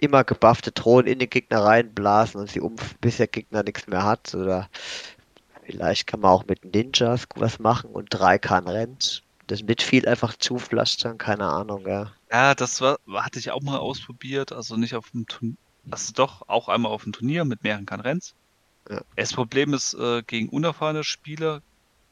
immer 0.00 0.22
gebuffte 0.24 0.70
Drohnen 0.72 1.06
in 1.06 1.18
den 1.18 1.30
Gegner 1.30 1.64
reinblasen 1.64 2.40
und 2.40 2.50
sie 2.50 2.60
um, 2.60 2.76
bis 3.00 3.16
der 3.16 3.26
Gegner 3.28 3.62
nichts 3.62 3.86
mehr 3.86 4.02
hat. 4.04 4.34
Oder 4.34 4.68
vielleicht 5.64 6.06
kann 6.06 6.20
man 6.20 6.30
auch 6.30 6.46
mit 6.46 6.64
Ninjas 6.64 7.26
was 7.34 7.58
machen 7.58 7.90
und 7.90 8.08
drei 8.10 8.38
kann 8.38 8.68
rennt. 8.68 9.22
Das 9.46 9.62
mit 9.62 9.82
viel 9.82 10.08
einfach 10.08 10.36
zupflastern, 10.36 11.18
keine 11.18 11.46
Ahnung, 11.46 11.86
ja. 11.86 12.12
Ja, 12.30 12.54
das 12.54 12.80
war, 12.80 12.98
hatte 13.12 13.38
ich 13.38 13.50
auch 13.50 13.60
mal 13.60 13.78
ausprobiert, 13.78 14.52
also 14.52 14.76
nicht 14.76 14.94
auf 14.94 15.10
dem 15.10 15.26
Turnier, 15.26 15.56
also 15.90 16.12
doch 16.14 16.48
auch 16.48 16.68
einmal 16.68 16.92
auf 16.92 17.04
dem 17.04 17.12
Turnier 17.12 17.44
mit 17.44 17.62
mehreren 17.62 17.84
Kanrenns. 17.84 18.34
Ja. 18.88 19.02
Das 19.16 19.32
Problem 19.32 19.74
ist, 19.74 19.94
äh, 19.94 20.22
gegen 20.22 20.48
unerfahrene 20.48 21.04
Spieler, 21.04 21.60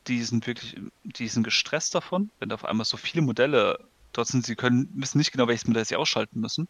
die 0.06 0.22
sind 0.22 0.46
wirklich, 0.46 0.78
die 1.04 1.28
sind 1.28 1.42
gestresst 1.44 1.94
davon, 1.94 2.30
wenn 2.38 2.52
auf 2.52 2.64
einmal 2.64 2.84
so 2.84 2.96
viele 2.96 3.22
Modelle 3.22 3.78
dort 4.12 4.28
sind, 4.28 4.44
sie 4.44 4.56
können, 4.56 4.90
wissen 4.94 5.18
nicht 5.18 5.32
genau, 5.32 5.48
welches 5.48 5.66
Modell 5.66 5.84
sie 5.84 5.96
ausschalten 5.96 6.40
müssen. 6.40 6.68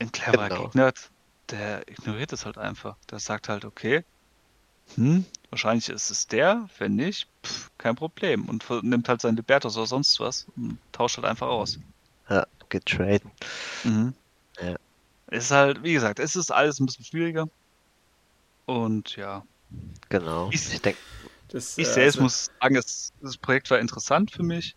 Ein 0.00 0.10
cleverer 0.10 0.48
genau. 0.48 0.62
Gegner, 0.64 0.92
der 1.50 1.88
ignoriert 1.88 2.32
es 2.32 2.44
halt 2.44 2.58
einfach. 2.58 2.96
Der 3.10 3.20
sagt 3.20 3.48
halt, 3.48 3.64
okay, 3.64 4.04
hm, 4.96 5.24
wahrscheinlich 5.50 5.88
ist 5.88 6.10
es 6.10 6.26
der, 6.26 6.68
wenn 6.78 6.94
nicht, 6.94 7.28
pff, 7.44 7.70
kein 7.78 7.96
Problem. 7.96 8.48
Und 8.48 8.68
nimmt 8.82 9.08
halt 9.08 9.20
seinen 9.20 9.36
Libertos 9.36 9.76
oder 9.76 9.86
sonst 9.86 10.18
was 10.20 10.46
und 10.56 10.78
tauscht 10.92 11.16
halt 11.16 11.26
einfach 11.26 11.48
aus. 11.48 11.78
Ja, 12.28 12.46
getraden. 12.68 13.30
Mhm. 13.84 14.14
Ja. 14.60 14.76
Es 15.26 15.44
ist 15.44 15.50
halt, 15.50 15.82
wie 15.82 15.94
gesagt, 15.94 16.18
es 16.18 16.36
ist 16.36 16.50
alles 16.50 16.78
ein 16.78 16.86
bisschen 16.86 17.04
schwieriger. 17.04 17.46
Und 18.66 19.16
ja. 19.16 19.42
Genau. 20.08 20.50
Ich, 20.52 20.72
ich, 20.72 20.80
denk, 20.80 20.96
das, 21.48 21.78
ich 21.78 21.88
äh, 21.88 21.92
selbst 21.92 22.16
also, 22.16 22.22
muss 22.22 22.50
sagen, 22.60 22.76
es, 22.76 23.12
das 23.20 23.36
Projekt 23.38 23.70
war 23.70 23.78
interessant 23.78 24.30
für 24.30 24.42
mich. 24.42 24.76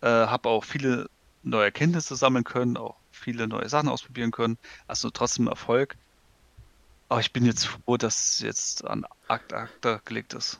Äh, 0.00 0.08
habe 0.08 0.48
auch 0.48 0.64
viele 0.64 1.06
neue 1.42 1.64
Erkenntnisse 1.64 2.16
sammeln 2.16 2.44
können, 2.44 2.76
auch 2.76 2.96
viele 3.10 3.48
neue 3.48 3.68
Sachen 3.68 3.88
ausprobieren 3.88 4.30
können. 4.30 4.58
Also 4.86 5.10
trotzdem 5.10 5.48
Erfolg. 5.48 5.96
Aber 7.10 7.20
ich 7.20 7.32
bin 7.32 7.44
jetzt 7.44 7.66
froh, 7.66 7.96
dass 7.96 8.34
es 8.34 8.40
jetzt 8.40 8.84
an 8.84 9.04
Akt 9.26 9.52
Akta 9.52 10.00
gelegt 10.04 10.32
ist. 10.32 10.58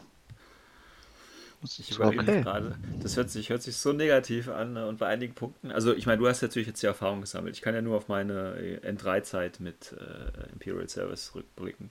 Ich 1.63 1.93
überlege 1.95 2.23
okay. 2.23 2.43
gerade. 2.43 2.77
Das 3.01 3.17
hört 3.17 3.31
sich, 3.31 3.51
hört 3.51 3.63
sich 3.63 3.77
so 3.77 3.93
negativ 3.93 4.49
an 4.49 4.73
ne? 4.73 4.89
und 4.89 4.99
bei 4.99 5.07
einigen 5.07 5.33
Punkten. 5.35 5.71
Also, 5.71 5.95
ich 5.95 6.07
meine, 6.07 6.19
du 6.19 6.27
hast 6.27 6.43
natürlich 6.43 6.67
jetzt 6.67 6.83
die 6.83 6.87
Erfahrung 6.87 7.21
gesammelt. 7.21 7.55
Ich 7.55 7.63
kann 7.63 7.75
ja 7.75 7.83
nur 7.83 7.97
auf 7.97 8.09
meine 8.09 8.81
N3-Zeit 8.83 9.61
mit 9.61 9.93
äh, 9.93 10.53
Imperial 10.53 10.89
Service 10.89 11.37
rückblicken. 11.37 11.91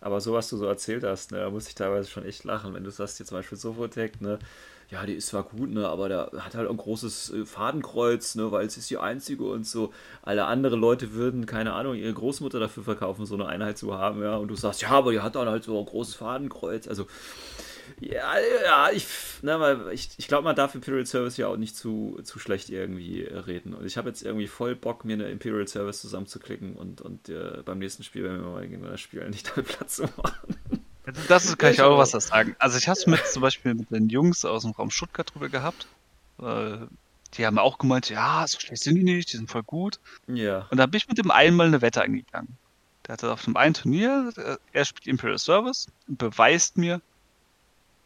Aber 0.00 0.22
so, 0.22 0.32
was 0.32 0.48
du 0.48 0.56
so 0.56 0.64
erzählt 0.64 1.04
hast, 1.04 1.32
ne, 1.32 1.40
da 1.40 1.50
muss 1.50 1.68
ich 1.68 1.74
teilweise 1.74 2.08
schon 2.08 2.24
echt 2.24 2.44
lachen. 2.44 2.72
Wenn 2.72 2.84
du 2.84 2.90
sagst, 2.90 3.18
hier 3.18 3.26
zum 3.26 3.36
Beispiel 3.36 3.58
Sofotec, 3.58 4.18
ne, 4.22 4.38
ja, 4.90 5.06
die 5.06 5.14
ist 5.14 5.28
zwar 5.28 5.44
gut, 5.44 5.70
ne, 5.70 5.88
aber 5.88 6.08
der 6.08 6.30
hat 6.38 6.54
halt 6.54 6.68
ein 6.68 6.76
großes 6.76 7.32
äh, 7.32 7.46
Fadenkreuz, 7.46 8.34
ne, 8.34 8.52
weil 8.52 8.66
es 8.66 8.76
ist 8.76 8.90
die 8.90 8.98
einzige 8.98 9.44
und 9.44 9.66
so. 9.66 9.92
Alle 10.22 10.44
andere 10.46 10.76
Leute 10.76 11.12
würden, 11.12 11.46
keine 11.46 11.72
Ahnung, 11.72 11.94
ihre 11.94 12.12
Großmutter 12.12 12.60
dafür 12.60 12.84
verkaufen, 12.84 13.26
so 13.26 13.34
eine 13.34 13.46
Einheit 13.46 13.78
zu 13.78 13.94
haben, 13.94 14.22
ja. 14.22 14.36
Und 14.36 14.48
du 14.48 14.56
sagst, 14.56 14.82
ja, 14.82 14.90
aber 14.90 15.12
die 15.12 15.20
hat 15.20 15.36
dann 15.36 15.48
halt 15.48 15.64
so 15.64 15.78
ein 15.78 15.86
großes 15.86 16.14
Fadenkreuz. 16.14 16.86
Also, 16.86 17.06
ja, 18.00 18.34
ja, 18.64 18.90
ich, 18.92 19.06
ne, 19.42 19.90
ich, 19.92 20.10
ich 20.16 20.28
glaube, 20.28 20.44
man 20.44 20.56
darf 20.56 20.74
Imperial 20.74 21.06
Service 21.06 21.36
ja 21.36 21.48
auch 21.48 21.56
nicht 21.56 21.76
zu, 21.76 22.18
zu 22.22 22.38
schlecht 22.38 22.70
irgendwie 22.70 23.22
reden. 23.22 23.74
Und 23.74 23.86
ich 23.86 23.96
habe 23.96 24.08
jetzt 24.08 24.22
irgendwie 24.22 24.46
voll 24.48 24.74
Bock, 24.74 25.04
mir 25.04 25.14
eine 25.14 25.28
Imperial 25.28 25.68
Service 25.68 26.00
zusammenzuklicken 26.00 26.76
und, 26.76 27.00
und 27.00 27.28
äh, 27.28 27.62
beim 27.64 27.78
nächsten 27.78 28.02
Spiel, 28.02 28.24
wenn 28.24 28.40
wir 28.40 28.50
mal 28.50 28.62
gegeneinander 28.62 28.98
spielen, 28.98 29.30
nicht 29.30 29.50
damit 29.50 29.68
Platz 29.76 29.96
zu 29.96 30.02
machen. 30.02 30.83
Das 31.28 31.44
ist, 31.44 31.58
kann 31.58 31.72
ich 31.72 31.82
auch 31.82 31.98
was 31.98 32.12
sagen. 32.12 32.56
Also 32.58 32.78
ich 32.78 32.88
habe 32.88 32.98
es 32.98 33.06
mit 33.06 33.26
zum 33.26 33.42
Beispiel 33.42 33.74
mit 33.74 33.90
den 33.90 34.08
Jungs 34.08 34.44
aus 34.44 34.62
dem 34.62 34.72
Raum 34.72 34.90
Stuttgart 34.90 35.32
drüber 35.32 35.48
gehabt. 35.48 35.86
Äh, 36.40 36.78
die 37.34 37.46
haben 37.46 37.58
auch 37.58 37.78
gemeint, 37.78 38.08
ja, 38.08 38.46
so 38.46 38.58
schlecht 38.60 38.82
sind 38.82 38.94
die 38.94 39.04
nicht, 39.04 39.32
die 39.32 39.36
sind 39.36 39.50
voll 39.50 39.64
gut. 39.64 39.98
Ja. 40.26 40.66
Und 40.70 40.78
da 40.78 40.86
bin 40.86 40.98
ich 40.98 41.08
mit 41.08 41.18
dem 41.18 41.30
einmal 41.30 41.66
eine 41.66 41.82
Wette 41.82 42.02
eingegangen. 42.02 42.56
Der 43.06 43.14
hatte 43.14 43.32
auf 43.32 43.44
dem 43.44 43.56
einen 43.56 43.74
Turnier, 43.74 44.32
äh, 44.36 44.56
er 44.72 44.84
spielt 44.84 45.06
Imperial 45.06 45.38
Service 45.38 45.88
und 46.08 46.16
beweist 46.16 46.78
mir, 46.78 47.00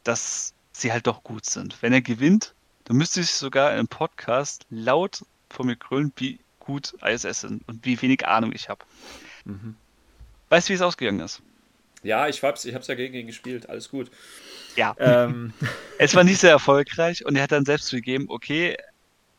dass 0.02 0.54
sie 0.72 0.92
halt 0.92 1.06
doch 1.06 1.22
gut 1.22 1.44
sind. 1.44 1.80
Wenn 1.82 1.92
er 1.92 2.00
gewinnt, 2.00 2.54
dann 2.84 2.96
müsste 2.96 3.20
ich 3.20 3.30
sogar 3.30 3.70
in 3.70 3.78
einem 3.78 3.88
Podcast 3.88 4.66
laut 4.70 5.24
vor 5.50 5.66
mir 5.66 5.76
grölen, 5.76 6.12
wie 6.16 6.40
gut 6.58 6.94
ISS 7.02 7.42
sind 7.42 7.68
und 7.68 7.84
wie 7.84 8.00
wenig 8.02 8.26
Ahnung 8.26 8.52
ich 8.52 8.68
habe. 8.68 8.84
Mhm. 9.44 9.76
Weißt 10.48 10.68
du, 10.68 10.72
wie 10.72 10.76
es 10.76 10.82
ausgegangen 10.82 11.20
ist? 11.20 11.42
Ja, 12.02 12.28
ich 12.28 12.42
hab's, 12.42 12.64
ich 12.64 12.74
hab's 12.74 12.86
ja 12.86 12.94
gegen 12.94 13.14
ihn 13.14 13.26
gespielt, 13.26 13.68
alles 13.68 13.88
gut. 13.88 14.10
Ja. 14.76 14.94
Ähm. 14.98 15.52
es 15.98 16.14
war 16.14 16.24
nicht 16.24 16.40
sehr 16.40 16.50
erfolgreich 16.50 17.24
und 17.24 17.36
er 17.36 17.42
hat 17.42 17.52
dann 17.52 17.64
selbst 17.64 17.86
zugegeben, 17.86 18.26
okay, 18.28 18.76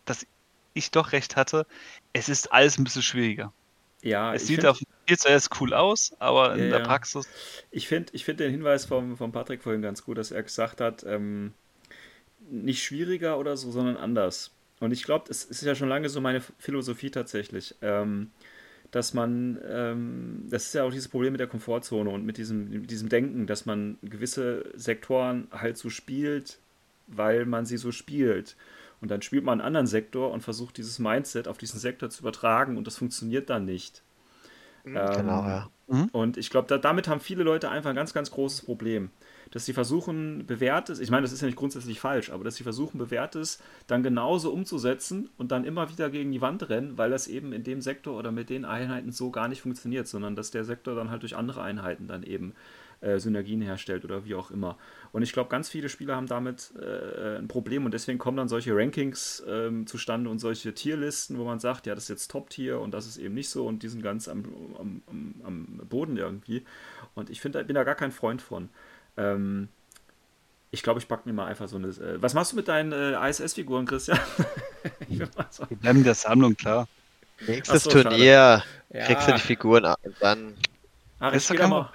dass 0.06 0.26
ich 0.74 0.92
doch 0.92 1.12
recht 1.12 1.36
hatte, 1.36 1.66
es 2.14 2.30
ist 2.30 2.52
alles 2.52 2.78
ein 2.78 2.84
bisschen 2.84 3.04
schwieriger. 3.04 3.54
Ja, 4.02 4.34
es 4.34 4.48
sieht 4.48 4.62
find, 4.62 4.68
auf 4.68 4.78
dem 4.78 4.88
Papier 4.88 5.18
zuerst 5.18 5.60
cool 5.60 5.74
aus, 5.74 6.16
aber 6.20 6.56
in 6.56 6.66
ja, 6.66 6.78
der 6.78 6.86
Praxis. 6.86 7.28
Ich 7.70 7.88
finde 7.88 8.14
ich 8.14 8.24
find 8.24 8.40
den 8.40 8.52
Hinweis 8.52 8.86
vom, 8.86 9.18
vom 9.18 9.32
Patrick 9.32 9.62
vorhin 9.62 9.82
ganz 9.82 10.04
gut, 10.04 10.18
dass 10.18 10.32
er 10.32 10.42
gesagt 10.42 10.80
hat, 10.80 11.04
ähm, 11.04 11.54
nicht 12.50 12.84
schwieriger 12.84 13.38
oder 13.38 13.58
so, 13.58 13.72
sondern 13.72 13.98
anders. 13.98 14.52
Und 14.80 14.92
ich 14.94 15.04
glaube, 15.04 15.26
es 15.30 15.44
ist 15.44 15.62
ja 15.64 15.76
schon 15.76 15.90
lange 15.90 16.08
so 16.08 16.22
meine 16.22 16.42
Philosophie 16.58 17.12
tatsächlich. 17.12 17.76
Ähm, 17.82 18.32
dass 18.92 19.14
man, 19.14 19.60
ähm, 19.68 20.46
das 20.50 20.68
ist 20.68 20.74
ja 20.74 20.84
auch 20.84 20.92
dieses 20.92 21.08
Problem 21.08 21.34
mit 21.34 21.40
der 21.40 21.48
Komfortzone 21.48 22.10
und 22.10 22.26
mit 22.26 22.38
diesem, 22.38 22.70
mit 22.70 22.92
diesem 22.92 23.10
Denken, 23.10 23.46
dass 23.46 23.66
man 23.66 23.98
gewisse 24.02 24.66
Sektoren 24.76 25.48
halt 25.52 25.78
so 25.78 25.90
spielt, 25.90 26.60
weil 27.08 27.46
man 27.46 27.66
sie 27.66 27.78
so 27.78 27.92
spielt. 27.92 28.56
Und 29.02 29.12
dann 29.12 29.22
spielt 29.22 29.44
man 29.44 29.60
einen 29.60 29.68
anderen 29.68 29.88
Sektor 29.88 30.32
und 30.32 30.42
versucht 30.42 30.78
dieses 30.78 31.00
Mindset 31.00 31.48
auf 31.48 31.58
diesen 31.58 31.80
Sektor 31.80 32.10
zu 32.10 32.22
übertragen 32.22 32.78
und 32.78 32.88
das 32.88 32.98
funktioniert 32.98 33.50
dann 33.50 33.66
nicht. 33.66 34.02
Mhm. 34.84 34.98
Ähm, 34.98 35.16
genau, 35.16 35.44
ja. 35.44 35.70
Mhm. 35.88 36.10
Und 36.12 36.38
ich 36.38 36.50
glaube, 36.50 36.68
da, 36.68 36.78
damit 36.78 37.08
haben 37.08 37.22
viele 37.22 37.44
Leute 37.44 37.70
einfach 37.70 37.92
ein 37.92 37.96
ganz, 37.96 38.14
ganz 38.14 38.32
großes 38.32 38.64
Problem 38.64 39.12
dass 39.52 39.66
sie 39.66 39.74
versuchen, 39.74 40.46
bewährtes, 40.46 41.00
ich 41.00 41.10
meine, 41.10 41.24
das 41.24 41.32
ist 41.32 41.42
ja 41.42 41.48
nicht 41.48 41.58
grundsätzlich 41.58 42.00
falsch, 42.00 42.30
aber 42.30 42.44
dass 42.44 42.56
sie 42.56 42.64
versuchen, 42.64 42.98
bewährtes 42.98 43.60
dann 43.88 44.04
genauso 44.04 44.52
umzusetzen 44.52 45.30
und 45.38 45.52
dann 45.52 45.66
immer 45.66 45.90
wieder 45.90 46.10
gegen 46.10 46.32
die 46.32 46.42
Wand 46.42 46.70
rennen, 46.70 46.98
weil 46.98 47.10
das 47.10 47.28
eben 47.28 47.52
in 47.54 47.64
dem 47.64 47.82
Sektor 47.82 48.18
oder 48.18 48.32
mit 48.32 48.50
den 48.50 48.66
Einheiten 48.66 49.12
so 49.12 49.32
gar 49.32 49.48
nicht 49.48 49.62
funktioniert, 49.62 50.08
sondern 50.08 50.36
dass 50.36 50.52
der 50.52 50.66
Sektor 50.66 50.96
dann 50.96 51.10
halt 51.10 51.24
durch 51.24 51.36
andere 51.36 51.62
Einheiten 51.62 52.08
dann 52.08 52.24
eben 52.24 52.54
äh, 53.02 53.18
Synergien 53.18 53.62
herstellt 53.62 54.04
oder 54.04 54.26
wie 54.26 54.36
auch 54.36 54.52
immer. 54.52 54.78
Und 55.12 55.22
ich 55.22 55.32
glaube, 55.32 55.50
ganz 55.50 55.70
viele 55.70 55.90
Spieler 55.90 56.16
haben 56.16 56.28
damit 56.28 56.74
äh, 56.80 57.38
ein 57.38 57.48
Problem 57.48 57.86
und 57.86 57.94
deswegen 57.94 58.20
kommen 58.20 58.38
dann 58.38 58.50
solche 58.50 58.76
Rankings 58.76 59.42
ähm, 59.48 59.88
zustande 59.88 60.30
und 60.30 60.40
solche 60.40 60.74
Tierlisten, 60.74 61.38
wo 61.38 61.46
man 61.46 61.60
sagt, 61.60 61.88
ja, 61.88 61.96
das 61.96 62.04
ist 62.04 62.10
jetzt 62.10 62.32
Top-Tier 62.32 62.80
und 62.80 62.94
das 62.94 63.08
ist 63.08 63.18
eben 63.18 63.34
nicht 63.34 63.50
so 63.50 63.66
und 63.66 63.84
die 63.84 63.88
sind 63.88 64.04
ganz 64.04 64.28
am, 64.28 64.44
am, 64.78 65.02
am 65.44 65.82
Boden 65.90 66.18
irgendwie. 66.18 66.66
Und 67.16 67.30
ich 67.30 67.42
find, 67.42 67.54
bin 67.54 67.74
da 67.74 67.84
gar 67.84 67.96
kein 67.96 68.12
Freund 68.12 68.42
von. 68.42 68.70
Ähm, 69.20 69.70
ich 70.72 70.84
glaube, 70.84 71.00
ich 71.00 71.08
packe 71.08 71.28
mir 71.28 71.34
mal 71.34 71.46
einfach 71.46 71.68
so 71.68 71.78
eine. 71.78 71.88
Äh, 71.88 72.22
was 72.22 72.34
machst 72.34 72.52
du 72.52 72.56
mit 72.56 72.68
deinen 72.68 72.92
äh, 72.92 73.30
ISS-Figuren, 73.30 73.86
Christian? 73.86 74.20
so. 75.50 75.70
Wir 75.70 75.78
bleiben 75.78 76.04
der 76.04 76.16
Sammlung, 76.16 76.56
klar. 76.56 76.88
Nächstes 77.48 77.84
so, 77.84 77.90
Turnier 77.90 78.64
ja. 78.90 79.06
kriegst 79.06 79.28
du 79.28 79.34
die 79.34 79.40
Figuren 79.40 79.86
und 79.86 80.16
dann. 80.20 80.54
Ach, 81.20 81.34
ich 81.34 81.48
gehe 81.48 81.58
da, 81.58 81.92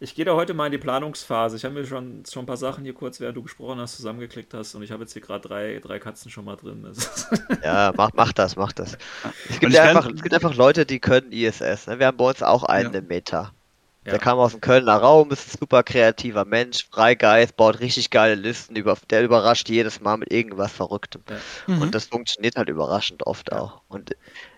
geh 0.00 0.24
da 0.24 0.34
heute 0.34 0.54
mal 0.54 0.66
in 0.66 0.72
die 0.72 0.78
Planungsphase. 0.78 1.56
Ich 1.56 1.64
habe 1.64 1.74
mir 1.74 1.86
schon, 1.86 2.24
schon 2.30 2.44
ein 2.44 2.46
paar 2.46 2.56
Sachen 2.56 2.84
hier 2.84 2.94
kurz, 2.94 3.20
während 3.20 3.36
du 3.36 3.42
gesprochen 3.42 3.78
hast, 3.78 3.96
zusammengeklickt 3.96 4.54
hast 4.54 4.74
und 4.74 4.82
ich 4.82 4.90
habe 4.90 5.02
jetzt 5.02 5.12
hier 5.12 5.22
gerade 5.22 5.46
drei, 5.46 5.80
drei 5.82 5.98
Katzen 5.98 6.30
schon 6.30 6.44
mal 6.46 6.56
drin. 6.56 6.86
ja, 7.62 7.92
mach, 7.96 8.10
mach 8.14 8.32
das, 8.32 8.56
mach 8.56 8.72
das. 8.72 8.96
Es 9.50 9.60
gibt, 9.60 9.72
ja 9.72 9.82
einfach, 9.82 10.06
es 10.06 10.22
gibt 10.22 10.34
einfach 10.34 10.54
Leute, 10.54 10.86
die 10.86 10.98
können 10.98 11.32
ISS. 11.32 11.86
Ne? 11.86 11.98
Wir 11.98 12.06
haben 12.06 12.16
bei 12.16 12.28
uns 12.28 12.42
auch 12.42 12.64
einen 12.64 12.92
ja. 12.92 12.98
im 13.00 13.06
Meta. 13.06 13.52
Ja. 14.04 14.12
Der 14.12 14.18
kam 14.18 14.38
aus 14.38 14.50
dem 14.50 14.60
Kölner 14.60 14.96
Raum, 14.96 15.30
ist 15.30 15.48
ein 15.48 15.58
super 15.58 15.82
kreativer 15.82 16.44
Mensch, 16.44 16.86
Freigeist, 16.90 17.56
baut 17.56 17.80
richtig 17.80 18.10
geile 18.10 18.34
Listen, 18.34 18.76
über, 18.76 18.98
der 19.08 19.22
überrascht 19.22 19.70
jedes 19.70 20.00
Mal 20.00 20.18
mit 20.18 20.30
irgendwas 20.30 20.72
Verrücktem. 20.72 21.22
Ja. 21.28 21.74
Mhm. 21.74 21.82
Und 21.82 21.94
das 21.94 22.06
funktioniert 22.06 22.56
halt 22.56 22.68
überraschend 22.68 23.26
oft 23.26 23.50
ja. 23.50 23.60
auch. 23.60 23.80
Und 23.88 24.14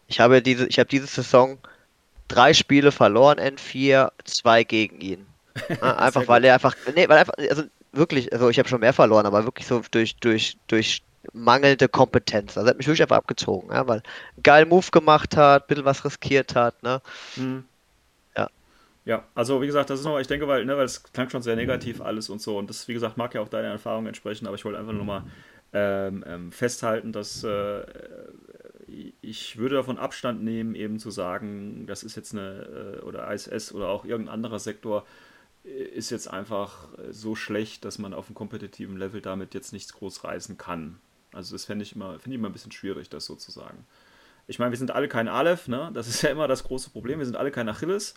ich 0.09 0.19
habe 0.19 0.43
diese, 0.43 0.67
ich 0.67 0.79
habe 0.81 0.89
diese 0.89 1.07
Saison 1.07 1.59
drei 2.27 2.55
Spiele 2.55 2.91
verloren, 2.91 3.39
N4, 3.39 4.11
zwei 4.25 4.65
gegen 4.65 5.01
ihn. 5.01 5.27
einfach 5.81 6.27
weil 6.29 6.45
er 6.45 6.55
einfach, 6.55 6.75
nee, 6.95 7.09
weil 7.09 7.19
einfach, 7.19 7.35
also 7.39 7.63
wirklich, 7.93 8.33
also 8.33 8.51
ich 8.51 8.59
habe 8.59 8.69
schon 8.69 8.81
mehr 8.81 8.93
verloren, 8.93 9.27
aber 9.27 9.45
wirklich 9.45 9.67
so 9.67 9.81
durch, 9.91 10.17
durch, 10.17 10.57
durch 10.67 11.03
mangelnde 11.33 11.89
Kompetenz. 11.89 12.57
Also 12.57 12.67
er 12.67 12.71
hat 12.71 12.79
mich 12.79 12.87
wirklich 12.87 13.03
einfach 13.03 13.17
abgezogen, 13.17 13.73
ja, 13.73 13.87
weil 13.87 14.03
einen 14.35 14.43
geilen 14.43 14.69
Move 14.69 14.91
gemacht 14.91 15.37
hat, 15.37 15.65
ein 15.65 15.67
bisschen 15.69 15.85
was 15.85 16.05
riskiert 16.05 16.55
hat, 16.55 16.83
ne? 16.83 17.01
Mhm. 17.37 17.65
Ja, 19.07 19.25
also 19.37 19.63
wie 19.63 19.67
gesagt, 19.67 19.89
das 19.89 20.01
ist 20.01 20.05
nochmal, 20.05 20.21
ich 20.21 20.27
denke, 20.27 20.49
weil, 20.49 20.65
ne, 20.65 20.77
weil 20.77 20.85
es 20.85 21.05
klang 21.05 21.31
schon 21.31 21.41
sehr 21.41 21.55
negativ 21.55 22.01
alles 22.01 22.29
und 22.29 22.43
so. 22.43 22.59
Und 22.59 22.69
das, 22.69 22.89
wie 22.89 22.93
gesagt, 22.93 23.17
mag 23.17 23.33
ja 23.35 23.41
auch 23.41 23.49
deine 23.49 23.69
Erfahrung 23.69 24.07
entsprechen, 24.07 24.49
aber 24.49 24.57
ich 24.57 24.65
wollte 24.65 24.81
einfach 24.81 24.93
nur 24.93 25.05
mal 25.05 25.23
ähm, 25.73 26.25
ähm, 26.27 26.51
festhalten, 26.51 27.13
dass 27.13 27.45
äh, 27.45 27.85
ich 29.21 29.59
würde 29.59 29.77
davon 29.77 29.99
Abstand 29.99 30.43
nehmen, 30.43 30.75
eben 30.75 30.99
zu 30.99 31.13
sagen, 31.13 31.87
das 31.87 32.03
ist 32.03 32.17
jetzt 32.17 32.35
eine, 32.35 32.99
äh, 33.01 33.03
oder 33.05 33.33
ISS 33.33 33.73
oder 33.73 33.89
auch 33.89 34.05
irgendein 34.05 34.35
anderer 34.35 34.59
Sektor 34.59 35.07
äh, 35.65 35.69
ist 35.69 36.11
jetzt 36.11 36.29
einfach 36.29 36.89
so 37.11 37.37
schlecht, 37.37 37.85
dass 37.85 37.99
man 37.99 38.13
auf 38.13 38.27
einem 38.27 38.35
kompetitiven 38.35 38.97
Level 38.97 39.21
damit 39.21 39.55
jetzt 39.55 39.73
nichts 39.73 39.93
groß 39.93 40.25
reißen 40.25 40.59
kann. 40.59 40.99
Also 41.33 41.55
das 41.55 41.65
fände 41.65 41.85
ich 41.85 41.95
immer, 41.95 42.19
finde 42.19 42.31
ich 42.31 42.41
immer 42.41 42.49
ein 42.49 42.53
bisschen 42.53 42.73
schwierig, 42.73 43.09
das 43.09 43.27
sozusagen. 43.27 43.87
Ich 44.49 44.59
meine, 44.59 44.73
wir 44.73 44.79
sind 44.79 44.91
alle 44.91 45.07
kein 45.07 45.29
Aleph, 45.29 45.69
ne? 45.69 45.91
Das 45.95 46.09
ist 46.09 46.23
ja 46.23 46.31
immer 46.31 46.49
das 46.49 46.65
große 46.65 46.91
Problem. 46.91 47.21
Wir 47.21 47.27
sind 47.27 47.37
alle 47.37 47.53
kein 47.53 47.69
Achilles. 47.69 48.15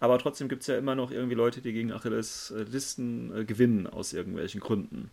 Aber 0.00 0.18
trotzdem 0.18 0.48
gibt 0.48 0.62
es 0.62 0.66
ja 0.66 0.78
immer 0.78 0.94
noch 0.94 1.10
irgendwie 1.10 1.34
Leute, 1.34 1.60
die 1.60 1.72
gegen 1.72 1.92
Achilles 1.92 2.52
äh, 2.56 2.62
Listen 2.62 3.36
äh, 3.36 3.44
gewinnen 3.44 3.86
aus 3.86 4.14
irgendwelchen 4.14 4.60
Gründen. 4.60 5.10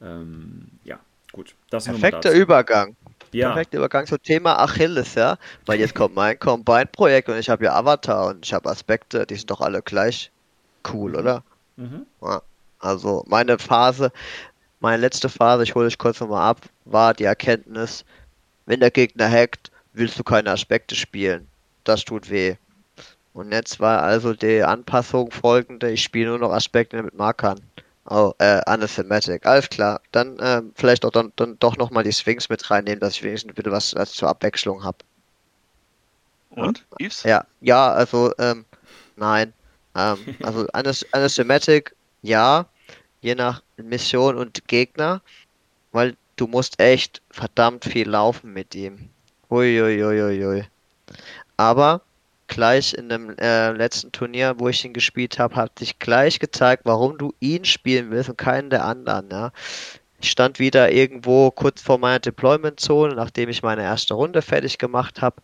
Ähm, 0.00 0.68
ja, 0.84 0.98
gut. 1.32 1.54
Das 1.70 1.84
Perfekter 1.84 2.32
Übergang. 2.32 2.96
Ja. 3.32 3.48
Perfekter 3.48 3.78
Übergang 3.78 4.06
zum 4.06 4.22
Thema 4.22 4.58
Achilles, 4.58 5.14
ja. 5.14 5.36
Weil 5.66 5.80
jetzt 5.80 5.94
kommt 5.94 6.14
mein 6.14 6.38
Combine-Projekt 6.38 7.28
und 7.28 7.36
ich 7.36 7.50
habe 7.50 7.64
ja 7.64 7.74
Avatar 7.74 8.28
und 8.28 8.44
ich 8.46 8.54
habe 8.54 8.70
Aspekte, 8.70 9.26
die 9.26 9.36
sind 9.36 9.50
doch 9.50 9.60
alle 9.60 9.82
gleich 9.82 10.30
cool, 10.92 11.10
mhm. 11.12 11.18
oder? 11.18 11.44
Mhm. 11.76 12.06
Ja. 12.22 12.42
Also 12.78 13.24
meine 13.28 13.58
Phase, 13.58 14.12
meine 14.80 15.00
letzte 15.00 15.28
Phase, 15.28 15.62
ich 15.62 15.74
hole 15.74 15.86
dich 15.86 15.98
kurz 15.98 16.20
nochmal 16.20 16.48
ab, 16.50 16.62
war 16.84 17.14
die 17.14 17.24
Erkenntnis, 17.24 18.04
wenn 18.66 18.80
der 18.80 18.90
Gegner 18.90 19.30
hackt, 19.30 19.70
willst 19.92 20.18
du 20.18 20.24
keine 20.24 20.50
Aspekte 20.50 20.94
spielen. 20.94 21.46
Das 21.84 22.04
tut 22.04 22.30
weh. 22.30 22.56
Und 23.34 23.52
jetzt 23.52 23.80
war 23.80 24.02
also 24.02 24.34
die 24.34 24.62
Anpassung 24.62 25.30
folgende, 25.30 25.90
ich 25.90 26.02
spiele 26.02 26.30
nur 26.30 26.38
noch 26.38 26.52
Aspekte 26.52 27.02
mit 27.02 27.14
Markern. 27.14 27.60
Oh, 28.10 28.32
äh, 28.38 28.60
Anathematic. 28.66 29.46
Alles 29.46 29.68
klar. 29.68 30.00
Dann 30.10 30.38
äh, 30.38 30.62
vielleicht 30.74 31.04
auch 31.04 31.10
dann, 31.10 31.32
dann 31.36 31.58
doch 31.60 31.76
nochmal 31.76 32.02
die 32.02 32.12
Sphinx 32.12 32.48
mit 32.48 32.68
reinnehmen, 32.70 33.00
dass 33.00 33.14
ich 33.14 33.22
wenigstens 33.22 33.54
bitte 33.54 33.70
was, 33.70 33.94
was 33.94 34.12
zur 34.12 34.28
Abwechslung 34.28 34.82
habe. 34.82 34.98
Und? 36.50 36.84
Eves? 36.98 37.22
Ja, 37.22 37.46
ja, 37.60 37.92
also, 37.92 38.32
ähm, 38.38 38.64
nein. 39.16 39.52
Ähm, 39.94 40.18
also 40.42 40.66
Anathematic, 40.72 41.94
ja, 42.22 42.66
je 43.20 43.34
nach 43.34 43.62
Mission 43.76 44.36
und 44.36 44.66
Gegner, 44.66 45.22
weil 45.92 46.16
du 46.36 46.46
musst 46.48 46.80
echt 46.80 47.22
verdammt 47.30 47.84
viel 47.84 48.08
laufen 48.08 48.52
mit 48.52 48.74
ihm. 48.74 49.08
Uiuiuiui. 49.48 50.64
Aber 51.56 52.02
gleich 52.52 52.94
in 52.94 53.08
dem 53.08 53.36
äh, 53.38 53.72
letzten 53.72 54.12
Turnier, 54.12 54.54
wo 54.58 54.68
ich 54.68 54.84
ihn 54.84 54.92
gespielt 54.92 55.38
habe, 55.38 55.56
hat 55.56 55.78
sich 55.78 55.98
gleich 55.98 56.38
gezeigt, 56.38 56.82
warum 56.84 57.18
du 57.18 57.32
ihn 57.40 57.64
spielen 57.64 58.10
willst 58.10 58.28
und 58.28 58.38
keinen 58.38 58.70
der 58.70 58.84
anderen. 58.84 59.28
Ja. 59.30 59.52
Ich 60.20 60.30
stand 60.30 60.58
wieder 60.58 60.92
irgendwo 60.92 61.50
kurz 61.50 61.82
vor 61.82 61.98
meiner 61.98 62.20
Deployment-Zone, 62.20 63.14
nachdem 63.14 63.48
ich 63.48 63.62
meine 63.62 63.82
erste 63.82 64.14
Runde 64.14 64.42
fertig 64.42 64.78
gemacht 64.78 65.20
habe. 65.20 65.36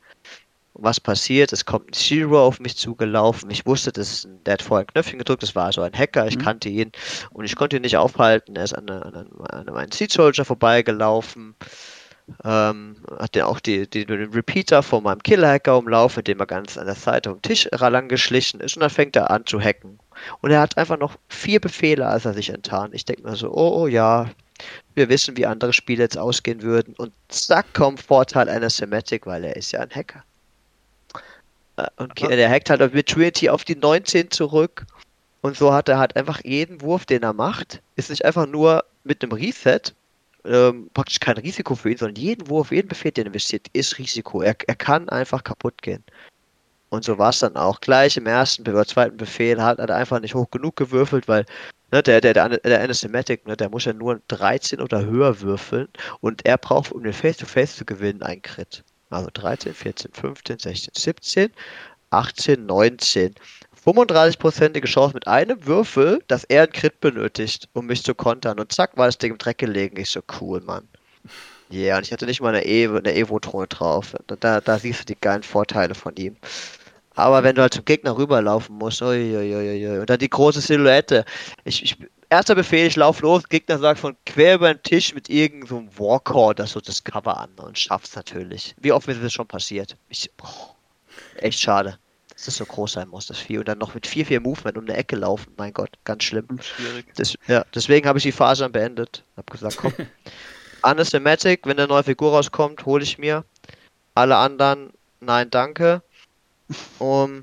Was 0.75 1.01
passiert? 1.01 1.53
Es 1.53 1.64
kommt 1.64 1.90
ein 1.90 1.92
Zero 1.94 2.47
auf 2.47 2.61
mich 2.61 2.77
zugelaufen. 2.77 3.51
Ich 3.51 3.66
wusste, 3.66 3.90
das 3.90 4.25
ein, 4.25 4.44
der 4.44 4.53
hat 4.53 4.62
vorher 4.62 4.85
ein 4.85 4.92
Knöpfchen 4.92 5.18
gedrückt, 5.18 5.42
das 5.42 5.57
war 5.57 5.73
so 5.73 5.81
ein 5.81 5.92
Hacker, 5.92 6.29
ich 6.29 6.37
mhm. 6.37 6.42
kannte 6.42 6.68
ihn 6.68 6.92
und 7.31 7.44
ich 7.44 7.57
konnte 7.57 7.77
ihn 7.77 7.83
nicht 7.83 7.97
aufhalten. 7.97 8.55
Er 8.55 8.64
ist 8.64 8.75
an, 8.75 8.88
an, 8.88 9.14
an, 9.14 9.68
an 9.68 9.77
einen 9.77 9.90
Seed 9.92 10.12
Soldier 10.12 10.44
vorbeigelaufen 10.44 11.57
ähm, 12.45 12.97
hat 13.19 13.37
er 13.37 13.49
auch 13.49 13.61
die, 13.61 13.88
die, 13.88 14.05
den 14.05 14.31
Repeater 14.31 14.83
von 14.83 15.03
meinem 15.03 15.23
Killer-Hacker 15.23 15.79
umlaufen, 15.79 16.21
mit 16.21 16.29
dem 16.29 16.41
er 16.41 16.47
ganz 16.47 16.77
an 16.77 16.87
der 16.87 16.95
Seite 16.95 17.31
vom 17.31 17.43
Tisch 17.43 17.69
lang 17.73 18.09
geschlichen 18.09 18.61
ist 18.61 18.77
und 18.77 18.81
dann 18.81 18.91
fängt 18.91 19.17
er 19.17 19.31
an 19.31 19.47
zu 19.47 19.61
hacken. 19.61 19.99
Und 20.41 20.51
er 20.51 20.61
hat 20.61 20.77
einfach 20.77 20.99
noch 20.99 21.17
vier 21.29 21.61
Befehle, 21.61 22.07
als 22.07 22.25
er 22.25 22.35
sich 22.35 22.51
enttarnt. 22.51 22.95
Ich 22.95 23.05
denke 23.05 23.23
mir 23.23 23.37
so, 23.37 23.53
oh, 23.53 23.83
oh 23.83 23.87
ja, 23.87 24.31
wir 24.95 25.09
wissen, 25.09 25.37
wie 25.37 25.47
andere 25.47 25.73
Spiele 25.73 26.03
jetzt 26.03 26.19
ausgehen 26.19 26.62
würden. 26.62 26.95
Und 26.97 27.12
zack, 27.29 27.73
kommt 27.75 28.01
Vorteil 28.01 28.49
einer 28.49 28.71
Sematic, 28.71 29.27
weil 29.27 29.45
er 29.45 29.57
ist 29.57 29.73
ja 29.73 29.81
ein 29.81 29.91
Hacker. 29.91 30.25
Äh, 31.77 31.87
und 31.97 32.23
Aber 32.23 32.37
der 32.37 32.51
hackt 32.51 32.71
halt 32.71 32.93
mit 32.93 33.09
Trinity 33.09 33.49
auf 33.49 33.64
die 33.64 33.77
19 33.77 34.31
zurück. 34.31 34.87
Und 35.41 35.57
so 35.57 35.73
hat 35.73 35.88
er 35.88 35.99
halt 35.99 36.17
einfach 36.17 36.41
jeden 36.45 36.81
Wurf, 36.81 37.07
den 37.07 37.23
er 37.23 37.33
macht, 37.33 37.81
ist 37.95 38.11
nicht 38.11 38.25
einfach 38.25 38.47
nur 38.47 38.85
mit 39.05 39.23
einem 39.23 39.33
Reset, 39.33 39.81
ähm, 40.49 40.91
praktisch 40.95 41.21
kein 41.21 41.39
Risiko 41.39 41.75
für 41.75 41.91
ihn, 41.91 41.99
sondern 41.99 42.17
jeden 42.17 42.49
Wurf, 42.49 42.73
jeden 42.73 42.89
Befehl, 42.89 43.13
den 43.13 43.25
er 43.25 43.29
investiert, 43.29 43.67
ist 43.73 43.99
Risiko. 43.99 44.43
Er, 44.43 44.57
er 44.67 44.77
kann 44.77 45.09
einfach 45.09 45.45
kaputt 45.45 45.81
gehen. 45.83 46.03
Und 46.91 47.05
so 47.05 47.19
war 47.19 47.31
es 47.31 47.41
dann 47.41 47.57
auch. 47.57 47.81
Gleich 47.81 48.17
im 48.17 48.27
ersten 48.27 48.63
oder 48.63 48.87
zweiten 48.87 49.17
Befehl 49.17 49.63
hat 49.63 49.79
er 49.79 49.95
einfach 49.95 50.21
nicht 50.21 50.35
hoch 50.35 50.51
genug 50.51 50.77
gewürfelt, 50.77 51.29
weil 51.29 51.45
ne, 51.93 52.03
der, 52.03 52.21
der, 52.21 52.35
der, 52.35 52.49
der 52.49 52.83
Anathematic, 52.83 53.47
ne, 53.47 53.57
der 53.57 53.69
muss 53.69 53.85
ja 53.85 53.93
nur 53.93 54.21
13 54.29 54.81
oder 54.81 55.05
höher 55.05 55.41
würfeln 55.41 55.89
und 56.21 56.47
er 56.47 56.57
braucht, 56.57 56.93
um 56.93 57.03
den 57.03 57.13
Face-to-Face 57.13 57.75
-face 57.75 57.77
zu 57.79 57.85
gewinnen, 57.85 58.23
einen 58.23 58.43
Crit. 58.43 58.85
Also 59.11 59.29
13, 59.33 59.75
14, 59.75 60.13
15, 60.13 60.59
16, 60.59 60.95
17, 60.95 61.51
18, 62.11 62.67
19. 62.67 63.35
35%ige 63.85 64.87
Chance 64.87 65.14
mit 65.14 65.27
einem 65.27 65.67
Würfel, 65.67 66.23
dass 66.29 66.45
er 66.45 66.64
einen 66.64 66.73
Crit 66.73 67.01
benötigt, 67.01 67.69
um 67.73 67.87
mich 67.87 68.03
zu 68.03 68.14
kontern. 68.14 68.59
Und 68.59 68.73
zack, 68.73 68.97
war 68.97 69.07
das 69.07 69.19
Ding 69.19 69.33
im 69.33 69.38
Dreck 69.38 69.59
gelegen. 69.59 69.99
Ich 69.99 70.11
so, 70.11 70.21
cool, 70.41 70.61
Mann. 70.61 70.88
Ja, 71.71 71.81
yeah, 71.81 71.97
und 71.99 72.07
ich 72.07 72.12
hatte 72.12 72.27
nicht 72.27 72.41
mal 72.41 72.55
eine, 72.55 72.64
Evo, 72.64 72.97
eine 72.97 73.14
Evo-Drohne 73.14 73.67
drauf. 73.67 74.14
Da, 74.41 74.61
da 74.61 74.79
siehst 74.79 75.01
du 75.01 75.05
die 75.05 75.21
geilen 75.21 75.43
Vorteile 75.43 75.95
von 75.95 76.17
ihm. 76.17 76.37
Aber 77.14 77.43
wenn 77.43 77.57
du 77.57 77.62
halt 77.62 77.75
zum 77.75 77.85
Gegner 77.85 78.17
rüberlaufen 78.17 78.77
musst, 78.77 79.03
uiuiui, 79.03 79.99
und 79.99 80.09
dann 80.09 80.19
die 80.19 80.31
große 80.31 80.61
Silhouette. 80.61 81.25
Ich, 81.64 81.83
ich, 81.83 81.97
erster 82.31 82.55
Befehl, 82.55 82.87
ich 82.87 82.97
laufe 82.97 83.23
los, 83.23 83.49
Gegner 83.49 83.79
sagt 83.79 84.01
von 84.01 84.17
quer 84.25 84.55
über 84.55 84.73
den 84.73 84.83
Tisch 84.83 85.12
mit 85.14 85.29
irgendeinem 85.29 85.91
so 85.97 86.05
Warcore, 86.05 86.55
das 86.55 86.73
so 86.73 86.81
das 86.81 87.05
Cover 87.05 87.37
an 87.37 87.51
und 87.57 87.79
schaff's 87.79 88.14
natürlich. 88.14 88.75
Wie 88.79 88.93
oft 88.93 89.09
ist 89.09 89.23
das 89.23 89.33
schon 89.33 89.49
passiert? 89.49 89.97
Ich, 90.09 90.31
oh, 90.43 90.75
echt 91.37 91.61
schade 91.61 91.99
dass 92.38 92.44
das 92.44 92.57
so 92.57 92.66
groß 92.66 92.92
sein 92.92 93.09
muss, 93.09 93.27
das 93.27 93.38
Vieh. 93.38 93.59
Und 93.59 93.66
dann 93.66 93.79
noch 93.79 93.94
mit 93.94 94.07
4-4 94.07 94.38
Movement 94.38 94.79
um 94.79 94.85
eine 94.85 94.96
Ecke 94.96 95.16
laufen. 95.16 95.53
Mein 95.57 95.72
Gott, 95.72 95.90
ganz 96.05 96.22
schlimm. 96.22 96.46
Schwierig. 96.62 97.07
Das, 97.16 97.35
ja, 97.48 97.64
deswegen 97.74 98.07
habe 98.07 98.18
ich 98.18 98.22
die 98.22 98.31
Phase 98.31 98.62
dann 98.62 98.70
beendet. 98.70 99.24
Hab 99.37 99.51
gesagt, 99.51 99.77
komm. 99.77 99.92
Anathematic, 100.83 101.66
wenn 101.66 101.81
eine 101.81 101.88
neue 101.88 102.05
Figur 102.05 102.31
rauskommt, 102.31 102.87
hole 102.87 103.03
ich 103.03 103.18
mir. 103.18 103.44
Alle 104.14 104.37
anderen, 104.37 104.92
nein, 105.18 105.51
danke. 105.51 106.01
Um, 107.01 107.42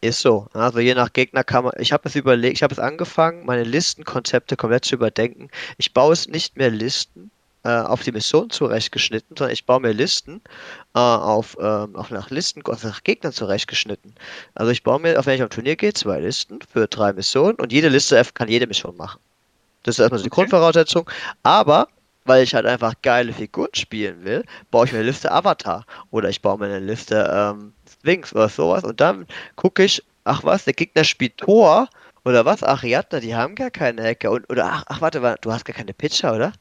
ist 0.00 0.20
so. 0.20 0.46
Also 0.54 0.78
je 0.78 0.94
nach 0.94 1.12
Gegner 1.12 1.44
kann 1.44 1.64
man. 1.64 1.74
Ich 1.76 1.92
habe 1.92 2.08
es 2.08 2.14
überlegt, 2.14 2.56
ich 2.56 2.62
habe 2.62 2.72
es 2.72 2.78
angefangen, 2.78 3.44
meine 3.44 3.64
Listenkonzepte 3.64 4.56
komplett 4.56 4.86
zu 4.86 4.94
überdenken. 4.94 5.50
Ich 5.76 5.92
baue 5.92 6.14
es 6.14 6.26
nicht 6.26 6.56
mehr 6.56 6.70
Listen, 6.70 7.30
äh, 7.64 7.68
auf 7.68 8.02
die 8.02 8.12
Mission 8.12 8.50
zurechtgeschnitten, 8.50 9.36
sondern 9.36 9.52
ich 9.52 9.66
baue 9.66 9.80
mir 9.80 9.92
Listen 9.92 10.40
äh, 10.94 10.98
auf, 10.98 11.56
ähm, 11.60 11.96
auf 11.96 12.10
nach 12.10 12.30
Listen, 12.30 12.62
also 12.66 12.88
nach 12.88 13.02
Gegnern 13.02 13.32
zurechtgeschnitten. 13.32 14.14
Also 14.54 14.70
ich 14.70 14.82
baue 14.82 15.00
mir, 15.00 15.18
auf 15.18 15.26
wenn 15.26 15.36
ich 15.36 15.42
am 15.42 15.50
Turnier 15.50 15.76
gehe, 15.76 15.92
zwei 15.92 16.20
Listen 16.20 16.60
für 16.70 16.86
drei 16.86 17.12
Missionen 17.12 17.56
und 17.56 17.72
jede 17.72 17.88
Liste 17.88 18.22
kann 18.34 18.48
jede 18.48 18.66
Mission 18.66 18.96
machen. 18.96 19.20
Das 19.82 19.96
ist 19.96 20.00
erstmal 20.00 20.18
so 20.18 20.24
die 20.24 20.30
okay. 20.30 20.42
Grundvoraussetzung. 20.42 21.10
Aber 21.42 21.88
weil 22.24 22.42
ich 22.42 22.54
halt 22.54 22.66
einfach 22.66 22.94
geile 23.02 23.32
Figuren 23.32 23.74
spielen 23.74 24.24
will, 24.24 24.44
baue 24.70 24.86
ich 24.86 24.92
mir 24.92 24.98
eine 24.98 25.08
Liste 25.08 25.30
Avatar 25.30 25.84
oder 26.10 26.28
ich 26.28 26.40
baue 26.40 26.58
mir 26.58 26.66
eine 26.66 26.80
Liste 26.80 27.30
ähm, 27.32 27.72
Sphinx 27.90 28.34
oder 28.34 28.48
sowas 28.48 28.84
und 28.84 29.00
dann 29.00 29.26
gucke 29.56 29.84
ich, 29.84 30.02
ach 30.24 30.42
was, 30.44 30.64
der 30.64 30.72
Gegner 30.72 31.04
spielt 31.04 31.38
Tor 31.38 31.88
oder 32.24 32.46
was, 32.46 32.62
Ariadna, 32.62 33.20
die 33.20 33.34
haben 33.34 33.54
gar 33.54 33.70
keine 33.70 34.02
Hacker 34.02 34.30
und 34.30 34.48
oder 34.50 34.64
ach, 34.64 34.84
ach 34.86 35.00
warte, 35.02 35.36
du 35.40 35.52
hast 35.52 35.66
gar 35.66 35.76
keine 35.76 35.92
Pitcher, 35.92 36.34
oder? 36.34 36.52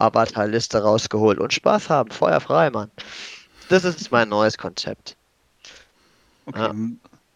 Avatar-Liste 0.00 0.82
rausgeholt 0.82 1.38
und 1.38 1.52
Spaß 1.52 1.90
haben. 1.90 2.10
Feuer 2.10 2.40
frei, 2.40 2.70
Mann. 2.70 2.90
Das 3.68 3.84
ist 3.84 4.10
mein 4.10 4.28
neues 4.28 4.56
Konzept. 4.56 5.16
Okay. 6.46 6.70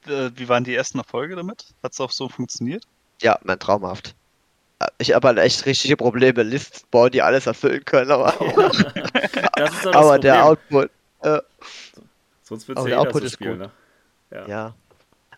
Ja. 0.07 0.31
Wie 0.35 0.49
waren 0.49 0.65
die 0.65 0.75
ersten 0.75 0.99
Erfolge 0.99 1.37
damit? 1.37 1.67
Hat 1.83 1.93
es 1.93 2.01
auch 2.01 2.11
so 2.11 2.29
funktioniert? 2.29 2.85
Ja, 3.21 3.39
mein 3.45 3.59
traumhaft. 3.59 4.15
Ich 4.99 5.15
habe 5.15 5.29
halt 5.29 5.39
echt 5.39 5.65
richtige 5.65 5.97
Probleme, 5.97 6.43
Lists 6.43 6.85
bauen, 6.91 7.13
die 7.13 7.23
alles 7.23 7.47
erfüllen 7.47 7.85
können, 7.85 8.11
aber, 8.11 8.35
ja. 9.57 9.71
aber 9.93 10.19
der 10.19 10.45
Output. 10.45 10.91
Äh, 11.21 11.39
Sonst 12.43 12.67
wird 12.67 12.79
es 12.79 12.87
ja 12.87 12.99
Output 12.99 13.21
so 13.21 13.27
ist 13.27 13.33
spielen, 13.35 13.59
gut. 13.59 13.71
Ne? 14.31 14.39
Ja. 14.39 14.49
ja. 14.49 14.75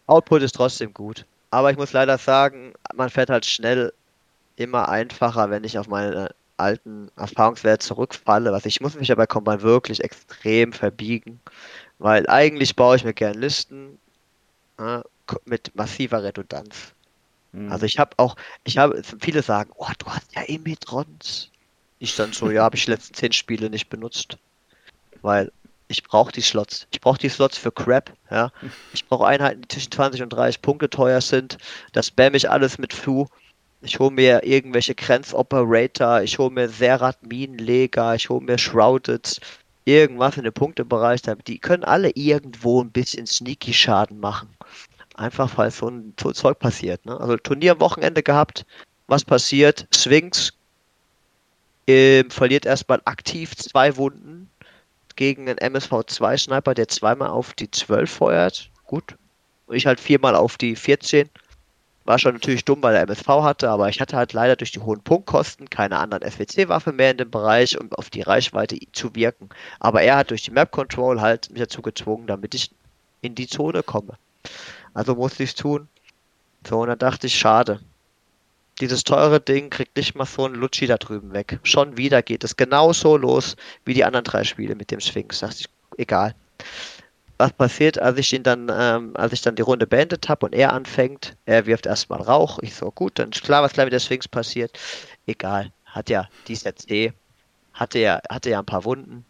Output 0.07 0.43
ist 0.43 0.55
trotzdem 0.55 0.95
gut. 0.95 1.27
Aber 1.51 1.71
ich 1.71 1.77
muss 1.77 1.93
leider 1.93 2.17
sagen, 2.17 2.73
man 2.95 3.11
fährt 3.11 3.29
halt 3.29 3.45
schnell 3.45 3.93
immer 4.57 4.89
einfacher, 4.89 5.51
wenn 5.51 5.65
ich 5.65 5.79
auf 5.79 5.89
meine 5.89 6.35
alten 6.57 7.11
Erfahrungswert 7.17 7.83
zurückfalle. 7.83 8.53
Was 8.53 8.67
ich 8.67 8.81
muss 8.81 8.95
mich 8.95 9.09
ja 9.09 9.15
bei 9.15 9.27
Combine 9.27 9.63
wirklich 9.63 10.03
extrem 10.03 10.73
verbiegen, 10.73 11.41
weil 11.99 12.29
eigentlich 12.29 12.77
baue 12.77 12.97
ich 12.97 13.05
mir 13.05 13.15
gerne 13.15 13.39
Listen 13.39 13.99
äh, 14.79 15.01
mit 15.45 15.75
massiver 15.75 16.23
Redundanz. 16.23 16.93
Mhm. 17.53 17.71
Also 17.71 17.87
ich 17.87 17.99
habe 17.99 18.13
auch, 18.19 18.37
ich 18.65 18.79
habe, 18.79 19.03
viele 19.21 19.43
sagen, 19.43 19.71
oh, 19.77 19.91
du 19.99 20.07
hast 20.07 20.35
ja 20.35 20.43
Emitrons. 20.43 21.51
Ich 21.99 22.17
dann 22.17 22.33
so, 22.33 22.51
ja, 22.51 22.63
habe 22.65 22.77
ich 22.77 22.85
die 22.85 22.91
letzten 22.91 23.15
zehn 23.15 23.33
Spiele 23.33 23.71
nicht 23.71 23.89
benutzt, 23.89 24.37
weil 25.23 25.51
ich 25.89 26.03
brauche 26.03 26.33
die 26.33 26.41
Slots. 26.41 26.87
Ich 26.91 27.01
brauche 27.01 27.19
die 27.19 27.29
Slots 27.29 27.57
für 27.57 27.71
Crap, 27.71 28.13
ja. 28.31 28.51
Ich 28.93 29.07
brauche 29.07 29.27
Einheiten, 29.27 29.63
die 29.63 29.69
zwischen 29.69 29.93
20 29.93 30.23
und 30.23 30.31
30 30.31 30.61
Punkte 30.61 30.91
teuer 30.91 31.21
sind. 31.21 31.59
Das 31.93 32.09
spam 32.09 32.35
ich 32.35 32.51
alles 32.51 32.79
mit 32.79 32.93
Fu. 32.93 33.27
Ich 33.85 33.99
hole 33.99 34.11
mir 34.11 34.43
irgendwelche 34.45 34.95
Grenzoperator, 34.95 36.23
ich 36.23 36.39
hole 36.39 36.51
mir 36.51 36.69
Serat 36.71 37.23
Minenleger, 37.23 38.15
ich 38.15 38.31
hole 38.31 38.43
mir 38.43 38.57
Shrouded, 38.57 39.39
irgendwas 39.85 40.39
in 40.39 40.45
den 40.45 40.55
Punktebereich. 40.55 41.21
Die 41.47 41.59
können 41.59 41.85
alle 41.85 42.11
irgendwo 42.15 42.83
ein 42.83 42.91
bisschen 42.91 43.27
sneaky 43.27 43.75
Schaden 43.75 44.21
machen. 44.21 44.49
Einfach 45.17 45.57
weil 45.59 45.71
so 45.71 45.89
ein 45.89 46.15
so 46.19 46.33
Zeug 46.33 46.59
passiert. 46.59 47.05
Ne? 47.05 47.21
Also 47.21 47.37
Turnier 47.37 47.73
am 47.73 47.81
Wochenende 47.81 48.23
gehabt. 48.23 48.65
Was 49.07 49.23
passiert? 49.23 49.87
Sphinx 49.95 50.53
äh, 51.87 52.25
verliert 52.31 52.65
erstmal 52.65 53.03
aktiv 53.05 53.55
zwei 53.57 53.97
Wunden. 53.97 54.51
gegen 55.17 55.49
einen 55.49 55.59
MSV2-Sniper, 55.59 56.75
der 56.75 56.89
zweimal 56.89 57.29
auf 57.29 57.53
die 57.53 57.71
12 57.71 58.11
feuert. 58.11 58.71
Gut. 58.87 59.15
Und 59.67 59.77
ich 59.77 59.87
halt 59.87 60.01
viermal 60.01 60.35
auf 60.35 60.57
die 60.57 60.75
14. 60.75 61.29
War 62.05 62.19
schon 62.19 62.35
natürlich 62.35 62.65
dumm, 62.65 62.83
weil 62.83 62.95
er 62.95 63.03
MSV 63.03 63.27
hatte, 63.27 63.71
aber 63.71 63.89
ich 63.89 64.01
hatte 64.01 64.17
halt 64.17 64.35
leider 64.35 64.57
durch 64.57 64.73
die 64.73 64.81
hohen 64.81 65.01
Punktkosten 65.01 65.71
keine 65.71 65.99
anderen 65.99 66.23
SWC-Waffe 66.31 66.93
mehr 66.93 67.13
in 67.13 67.17
dem 67.17 67.31
Bereich, 67.31 67.81
um 67.81 67.91
auf 67.93 68.11
die 68.11 68.21
Reichweite 68.21 68.79
zu 68.93 69.15
wirken. 69.15 69.49
Aber 69.81 70.03
er 70.03 70.17
hat 70.17 70.31
durch 70.31 70.43
die 70.43 70.51
Map-Control 70.51 71.21
halt 71.21 71.51
mich 71.51 71.61
dazu 71.63 71.81
gezwungen, 71.81 72.27
damit 72.27 72.55
ich 72.55 72.71
in 73.23 73.35
die 73.35 73.47
Zone 73.47 73.83
komme. 73.83 74.19
Also 74.93 75.15
musste 75.15 75.45
ich 75.45 75.51
es 75.51 75.55
tun. 75.55 75.89
So, 76.69 76.81
und 76.81 76.89
dann 76.89 76.99
dachte 76.99 77.27
ich, 77.27 77.39
schade. 77.39 77.81
Dieses 78.81 79.05
teure 79.05 79.41
Ding 79.41 79.71
kriegt 79.71 79.97
nicht 79.97 80.15
mal 80.15 80.27
so 80.27 80.45
ein 80.45 80.55
Lutschi 80.55 80.87
da 80.87 80.99
drüben 80.99 81.33
weg. 81.33 81.59
Schon 81.63 81.97
wieder 81.97 82.23
geht 82.23 82.45
es 82.45 82.57
genauso 82.57 83.17
los 83.17 83.57
wie 83.85 83.95
die 83.95 84.05
anderen 84.05 84.25
drei 84.25 84.45
Spiele 84.45 84.75
mit 84.75 84.91
dem 84.91 85.01
Sphinx. 85.01 85.41
Dachte 85.41 85.61
ich, 85.61 85.69
egal 85.97 86.35
was 87.39 87.53
passiert, 87.53 87.99
als 87.99 88.19
ich 88.19 88.33
ihn 88.33 88.43
dann, 88.43 88.71
ähm, 88.73 89.13
als 89.15 89.33
ich 89.33 89.43
dann 89.43 89.57
die 89.57 89.63
Runde 89.63 89.87
beendet 89.87 90.29
habe 90.29 90.47
und 90.47 90.55
er 90.55 90.73
anfängt, 90.73 91.37
er 91.47 91.67
wirft 91.67 91.87
erstmal 91.87 92.21
Rauch. 92.21 92.59
Ich 92.63 92.75
so, 92.75 92.91
gut, 92.91 93.19
dann 93.19 93.31
ist 93.31 93.43
klar, 93.43 93.63
was 93.63 93.73
gleich 93.73 93.87
mit 93.87 93.93
der 93.93 94.01
Sphinx 94.01 94.29
passiert. 94.29 94.79
Egal, 95.27 95.73
hat 95.85 96.11
ja, 96.11 96.29
die 96.47 96.53
ist 96.53 96.91
eh, 96.91 97.13
hatte 97.73 97.99
ja, 97.99 98.21
hatte 98.31 98.51
ja 98.51 98.61
ein 98.61 98.67
paar 98.67 98.85
Wunden. 98.85 99.25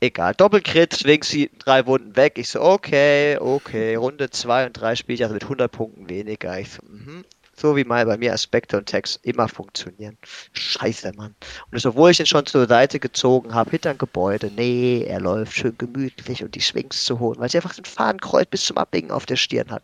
Egal, 0.00 0.34
Doppelkrit, 0.34 0.94
Sphinx 0.94 1.34
drei 1.58 1.86
Wunden 1.86 2.14
weg. 2.16 2.38
Ich 2.38 2.50
so, 2.50 2.60
okay, 2.60 3.38
okay, 3.38 3.94
Runde 3.94 4.28
2 4.28 4.66
und 4.66 4.74
3 4.74 4.96
spiele 4.96 5.14
ich 5.14 5.22
also 5.22 5.34
mit 5.34 5.44
100 5.44 5.72
Punkten 5.72 6.10
weniger. 6.10 6.58
Ich 6.58 6.72
so, 6.72 6.82
mhm, 6.86 7.24
so 7.56 7.76
wie 7.76 7.84
mal 7.84 8.04
bei 8.06 8.16
mir 8.16 8.32
Aspekte 8.32 8.76
und 8.76 8.86
Text 8.86 9.20
immer 9.22 9.48
funktionieren. 9.48 10.18
Scheiße, 10.52 11.12
Mann. 11.14 11.34
Und 11.66 11.74
das, 11.74 11.86
obwohl 11.86 12.10
ich 12.10 12.20
ihn 12.20 12.26
schon 12.26 12.46
zur 12.46 12.66
Seite 12.66 12.98
gezogen 12.98 13.54
habe, 13.54 13.70
hinter 13.70 13.90
ein 13.90 13.98
Gebäude. 13.98 14.50
Nee, 14.54 15.04
er 15.06 15.20
läuft 15.20 15.54
schön 15.54 15.76
gemütlich 15.78 16.42
und 16.42 16.54
die 16.54 16.60
Schwings 16.60 17.04
zu 17.04 17.18
holen, 17.18 17.38
weil 17.38 17.50
sie 17.50 17.58
einfach 17.58 17.74
den 17.74 17.84
Fadenkreuz 17.84 18.46
bis 18.50 18.64
zum 18.64 18.78
Abbiegen 18.78 19.10
auf 19.10 19.26
der 19.26 19.36
Stirn 19.36 19.70
hat. 19.70 19.82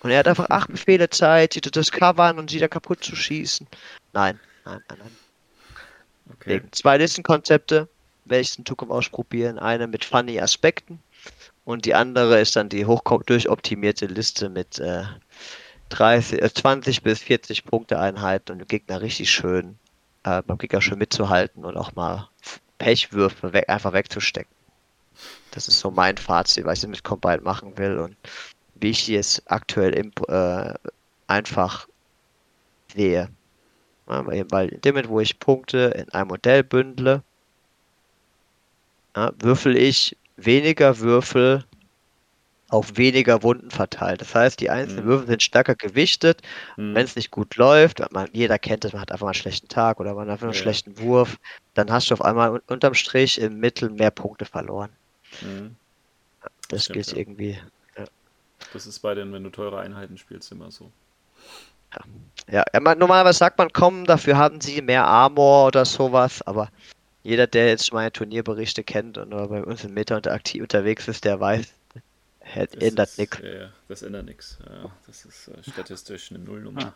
Und 0.00 0.10
er 0.10 0.18
hat 0.18 0.28
einfach 0.28 0.50
acht 0.50 0.68
Befehle 0.68 1.08
Zeit, 1.10 1.54
sie 1.54 1.60
das 1.60 1.92
covern 1.92 2.38
und 2.38 2.50
sie 2.50 2.58
da 2.58 2.68
kaputt 2.68 3.04
zu 3.04 3.14
schießen. 3.14 3.66
Nein, 4.12 4.40
nein, 4.64 4.80
nein, 4.88 4.98
nein. 4.98 5.16
Okay. 6.34 6.62
Zwei 6.72 6.96
Listenkonzepte 6.96 7.88
werde 8.24 8.40
ich 8.40 8.58
in 8.58 8.66
Zukunft 8.66 8.92
ausprobieren. 8.92 9.58
Eine 9.58 9.86
mit 9.86 10.04
funny 10.04 10.40
Aspekten 10.40 11.00
und 11.64 11.84
die 11.84 11.94
andere 11.94 12.40
ist 12.40 12.56
dann 12.56 12.68
die 12.68 12.86
hoch 12.86 13.02
durchoptimierte 13.26 14.06
Liste 14.06 14.48
mit 14.48 14.78
äh, 14.78 15.04
30, 15.92 16.40
20 16.54 16.98
äh, 16.98 17.00
bis 17.02 17.20
40 17.20 17.64
Punkte 17.64 17.98
Einheiten 17.98 18.52
und 18.52 18.58
dem 18.58 18.66
Gegner 18.66 19.02
richtig 19.02 19.30
schön, 19.30 19.78
äh, 20.24 20.42
beim 20.42 20.58
Gegner 20.58 20.80
schön 20.80 20.98
mitzuhalten 20.98 21.64
und 21.64 21.76
auch 21.76 21.94
mal 21.94 22.28
Pechwürfe 22.78 23.52
weg, 23.52 23.68
einfach 23.68 23.92
wegzustecken. 23.92 24.52
Das 25.50 25.68
ist 25.68 25.78
so 25.78 25.90
mein 25.90 26.16
Fazit, 26.16 26.64
was 26.64 26.82
ich 26.82 26.88
mit 26.88 27.04
Combine 27.04 27.42
machen 27.42 27.76
will 27.76 27.98
und 27.98 28.16
wie 28.76 28.90
ich 28.90 29.04
die 29.04 29.12
jetzt 29.12 29.42
aktuell 29.50 29.92
imp, 29.94 30.26
äh, 30.28 30.74
einfach 31.26 31.86
sehe. 32.94 33.28
Weil 34.06 34.68
in 34.70 34.80
dem 34.80 34.94
Moment, 34.94 35.08
wo 35.08 35.20
ich 35.20 35.38
Punkte 35.38 35.92
in 35.96 36.08
ein 36.10 36.26
Modell 36.26 36.64
bündle, 36.64 37.22
ja, 39.14 39.30
würfel 39.38 39.76
ich 39.76 40.16
weniger 40.36 40.98
Würfel 40.98 41.64
auf 42.72 42.96
weniger 42.96 43.42
Wunden 43.42 43.70
verteilt. 43.70 44.22
Das 44.22 44.34
heißt, 44.34 44.58
die 44.58 44.70
einzelnen 44.70 45.04
mhm. 45.04 45.08
Würfel 45.08 45.26
sind 45.26 45.42
stärker 45.42 45.74
gewichtet. 45.74 46.40
Mhm. 46.78 46.94
Wenn 46.94 47.04
es 47.04 47.16
nicht 47.16 47.30
gut 47.30 47.56
läuft, 47.56 48.00
man, 48.12 48.30
jeder 48.32 48.58
kennt 48.58 48.86
es, 48.86 48.94
man 48.94 49.02
hat 49.02 49.12
einfach 49.12 49.26
mal 49.26 49.30
einen 49.30 49.34
schlechten 49.34 49.68
Tag 49.68 50.00
oder 50.00 50.14
man 50.14 50.26
hat 50.26 50.32
einfach 50.32 50.46
einen 50.46 50.54
ja. 50.54 50.60
schlechten 50.60 50.98
Wurf, 50.98 51.36
dann 51.74 51.92
hast 51.92 52.10
du 52.10 52.14
auf 52.14 52.22
einmal 52.22 52.62
unterm 52.68 52.94
Strich 52.94 53.38
im 53.38 53.60
Mittel 53.60 53.90
mehr 53.90 54.10
Punkte 54.10 54.46
verloren. 54.46 54.88
Mhm. 55.42 55.76
Das, 56.68 56.86
das 56.86 56.94
geht 56.94 57.12
ja. 57.12 57.18
irgendwie. 57.18 57.58
Ja. 57.98 58.04
Das 58.72 58.86
ist 58.86 59.00
bei 59.00 59.14
den, 59.14 59.34
wenn 59.34 59.44
du 59.44 59.50
teure 59.50 59.78
Einheiten 59.78 60.16
spielst, 60.16 60.50
immer 60.50 60.70
so. 60.70 60.90
Ja, 62.50 62.64
man, 62.80 62.98
normalerweise 62.98 63.38
sagt 63.38 63.58
man, 63.58 63.70
komm, 63.70 64.06
dafür 64.06 64.38
haben 64.38 64.62
sie 64.62 64.80
mehr 64.80 65.04
Armor 65.04 65.66
oder 65.66 65.84
sowas, 65.84 66.40
aber 66.40 66.70
jeder, 67.22 67.46
der 67.46 67.68
jetzt 67.68 67.92
meine 67.92 68.10
Turnierberichte 68.10 68.82
kennt 68.82 69.18
und 69.18 69.28
bei 69.28 69.62
uns 69.62 69.84
im 69.84 69.92
Meta 69.92 70.16
und 70.16 70.26
aktiv 70.26 70.62
unterwegs 70.62 71.06
ist, 71.06 71.26
der 71.26 71.38
weiß, 71.38 71.74
das 72.54 72.82
ändert 72.82 73.18
nichts. 73.18 73.38
Ja, 73.38 73.72
das 73.88 74.02
ändert 74.02 74.26
nichts. 74.26 74.58
Ja, 74.68 74.90
das 75.06 75.24
ist 75.24 75.48
äh, 75.48 75.70
statistisch 75.70 76.30
eine 76.30 76.40
Nullnummer. 76.40 76.86
Ah. 76.86 76.94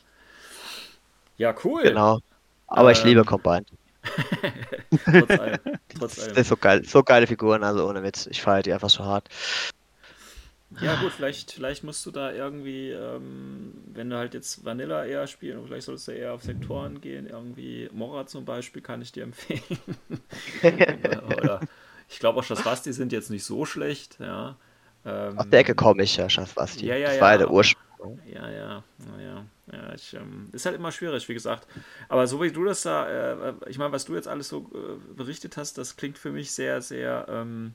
Ja, 1.39 1.55
cool. 1.65 1.83
Genau. 1.83 2.21
Aber 2.67 2.91
ähm, 2.91 2.97
ich 2.97 3.05
liebe 3.05 3.21
ähm, 3.21 3.27
Combine. 3.27 3.65
trotz 5.05 5.31
allem. 5.31 5.59
Trotz 5.99 6.19
allem. 6.19 6.29
Das 6.35 6.39
ist 6.39 6.49
so 6.49 6.57
geil. 6.57 6.85
So 6.85 7.03
geile 7.03 7.27
Figuren, 7.27 7.63
also 7.63 7.89
ohne 7.89 8.03
Witz. 8.03 8.27
Ich 8.27 8.43
feiere 8.43 8.63
die 8.63 8.73
einfach 8.73 8.91
so 8.91 9.05
hart. 9.05 9.29
Ja 10.81 11.01
gut, 11.01 11.13
vielleicht, 11.13 11.53
vielleicht 11.53 11.85
musst 11.85 12.05
du 12.05 12.11
da 12.11 12.33
irgendwie, 12.33 12.91
ähm, 12.91 13.73
wenn 13.95 14.11
du 14.11 14.17
halt 14.17 14.35
jetzt 14.35 14.65
Vanilla 14.65 15.05
eher 15.07 15.27
spielen, 15.27 15.65
vielleicht 15.65 15.87
solltest 15.87 16.09
du 16.09 16.13
eher 16.13 16.35
auf 16.35 16.43
Sektoren 16.43 17.01
gehen, 17.01 17.27
irgendwie 17.27 17.89
Mora 17.93 18.27
zum 18.27 18.45
Beispiel 18.45 18.83
kann 18.83 19.01
ich 19.01 19.13
dir 19.13 19.23
empfehlen. 19.23 19.63
Oder 21.39 21.61
ich 22.09 22.19
glaube 22.19 22.41
auch 22.41 22.45
Schaswasti 22.45 22.93
sind 22.93 23.13
jetzt 23.13 23.31
nicht 23.31 23.45
so 23.45 23.65
schlecht, 23.65 24.19
ja. 24.19 24.57
Ähm, 25.07 25.39
Aus 25.39 25.49
der 25.49 25.61
Ecke 25.61 25.75
komme 25.75 26.03
ich 26.03 26.17
ja, 26.17 26.29
Schafwasti. 26.29 26.87
Ja, 26.87 26.97
ja, 26.97 27.09
das 27.09 27.21
war 27.21 27.33
ja 27.33 27.39
der 27.39 27.51
Ursprung. 27.51 28.21
Ja, 28.27 28.51
ja, 28.51 28.85
ja, 29.17 29.47
ja. 29.73 29.95
Ich, 29.95 30.15
ähm, 30.15 30.49
ist 30.53 30.67
halt 30.67 30.75
immer 30.77 30.91
schwierig, 30.91 31.29
wie 31.29 31.35
gesagt. 31.35 31.67
Aber 32.09 32.27
so 32.27 32.43
wie 32.43 32.51
du 32.51 32.65
das 32.65 32.83
da, 32.83 33.09
äh, 33.09 33.55
ich 33.69 33.79
meine, 33.79 33.93
was 33.93 34.05
du 34.05 34.15
jetzt 34.15 34.29
alles 34.29 34.49
so 34.49 34.71
äh, 34.75 35.15
berichtet 35.15 35.57
hast, 35.57 35.79
das 35.79 35.97
klingt 35.97 36.19
für 36.19 36.33
mich 36.33 36.53
sehr, 36.53 36.83
sehr, 36.83 37.27
ähm, 37.29 37.75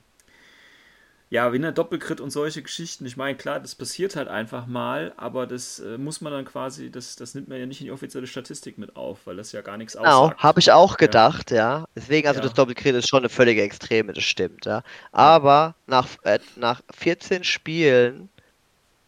ja, 1.32 1.50
wie 1.50 1.56
eine 1.56 1.72
Doppelkrit 1.72 2.20
und 2.20 2.28
solche 2.28 2.60
Geschichten. 2.60 3.06
Ich 3.06 3.16
meine, 3.16 3.38
klar, 3.38 3.58
das 3.58 3.74
passiert 3.74 4.16
halt 4.16 4.28
einfach 4.28 4.66
mal, 4.66 5.14
aber 5.16 5.46
das 5.46 5.78
äh, 5.78 5.96
muss 5.96 6.20
man 6.20 6.30
dann 6.30 6.44
quasi, 6.44 6.90
das, 6.90 7.16
das 7.16 7.34
nimmt 7.34 7.48
man 7.48 7.58
ja 7.58 7.64
nicht 7.64 7.80
in 7.80 7.86
die 7.86 7.90
offizielle 7.90 8.26
Statistik 8.26 8.76
mit 8.76 8.96
auf, 8.96 9.20
weil 9.24 9.36
das 9.36 9.50
ja 9.52 9.62
gar 9.62 9.78
nichts 9.78 9.94
genau, 9.96 10.24
aussagt. 10.24 10.36
Genau, 10.36 10.42
habe 10.42 10.60
ich 10.60 10.72
auch 10.72 10.98
gedacht, 10.98 11.50
ja. 11.50 11.56
ja. 11.56 11.84
Deswegen, 11.96 12.28
also 12.28 12.40
ja. 12.40 12.44
das 12.44 12.52
Doppelkrit 12.52 12.94
ist 12.96 13.08
schon 13.08 13.20
eine 13.20 13.30
völlige 13.30 13.62
Extreme, 13.62 14.12
das 14.12 14.24
stimmt, 14.24 14.66
ja. 14.66 14.82
Aber 15.10 15.74
nach, 15.86 16.06
äh, 16.24 16.38
nach 16.56 16.82
14 16.90 17.44
Spielen 17.44 18.28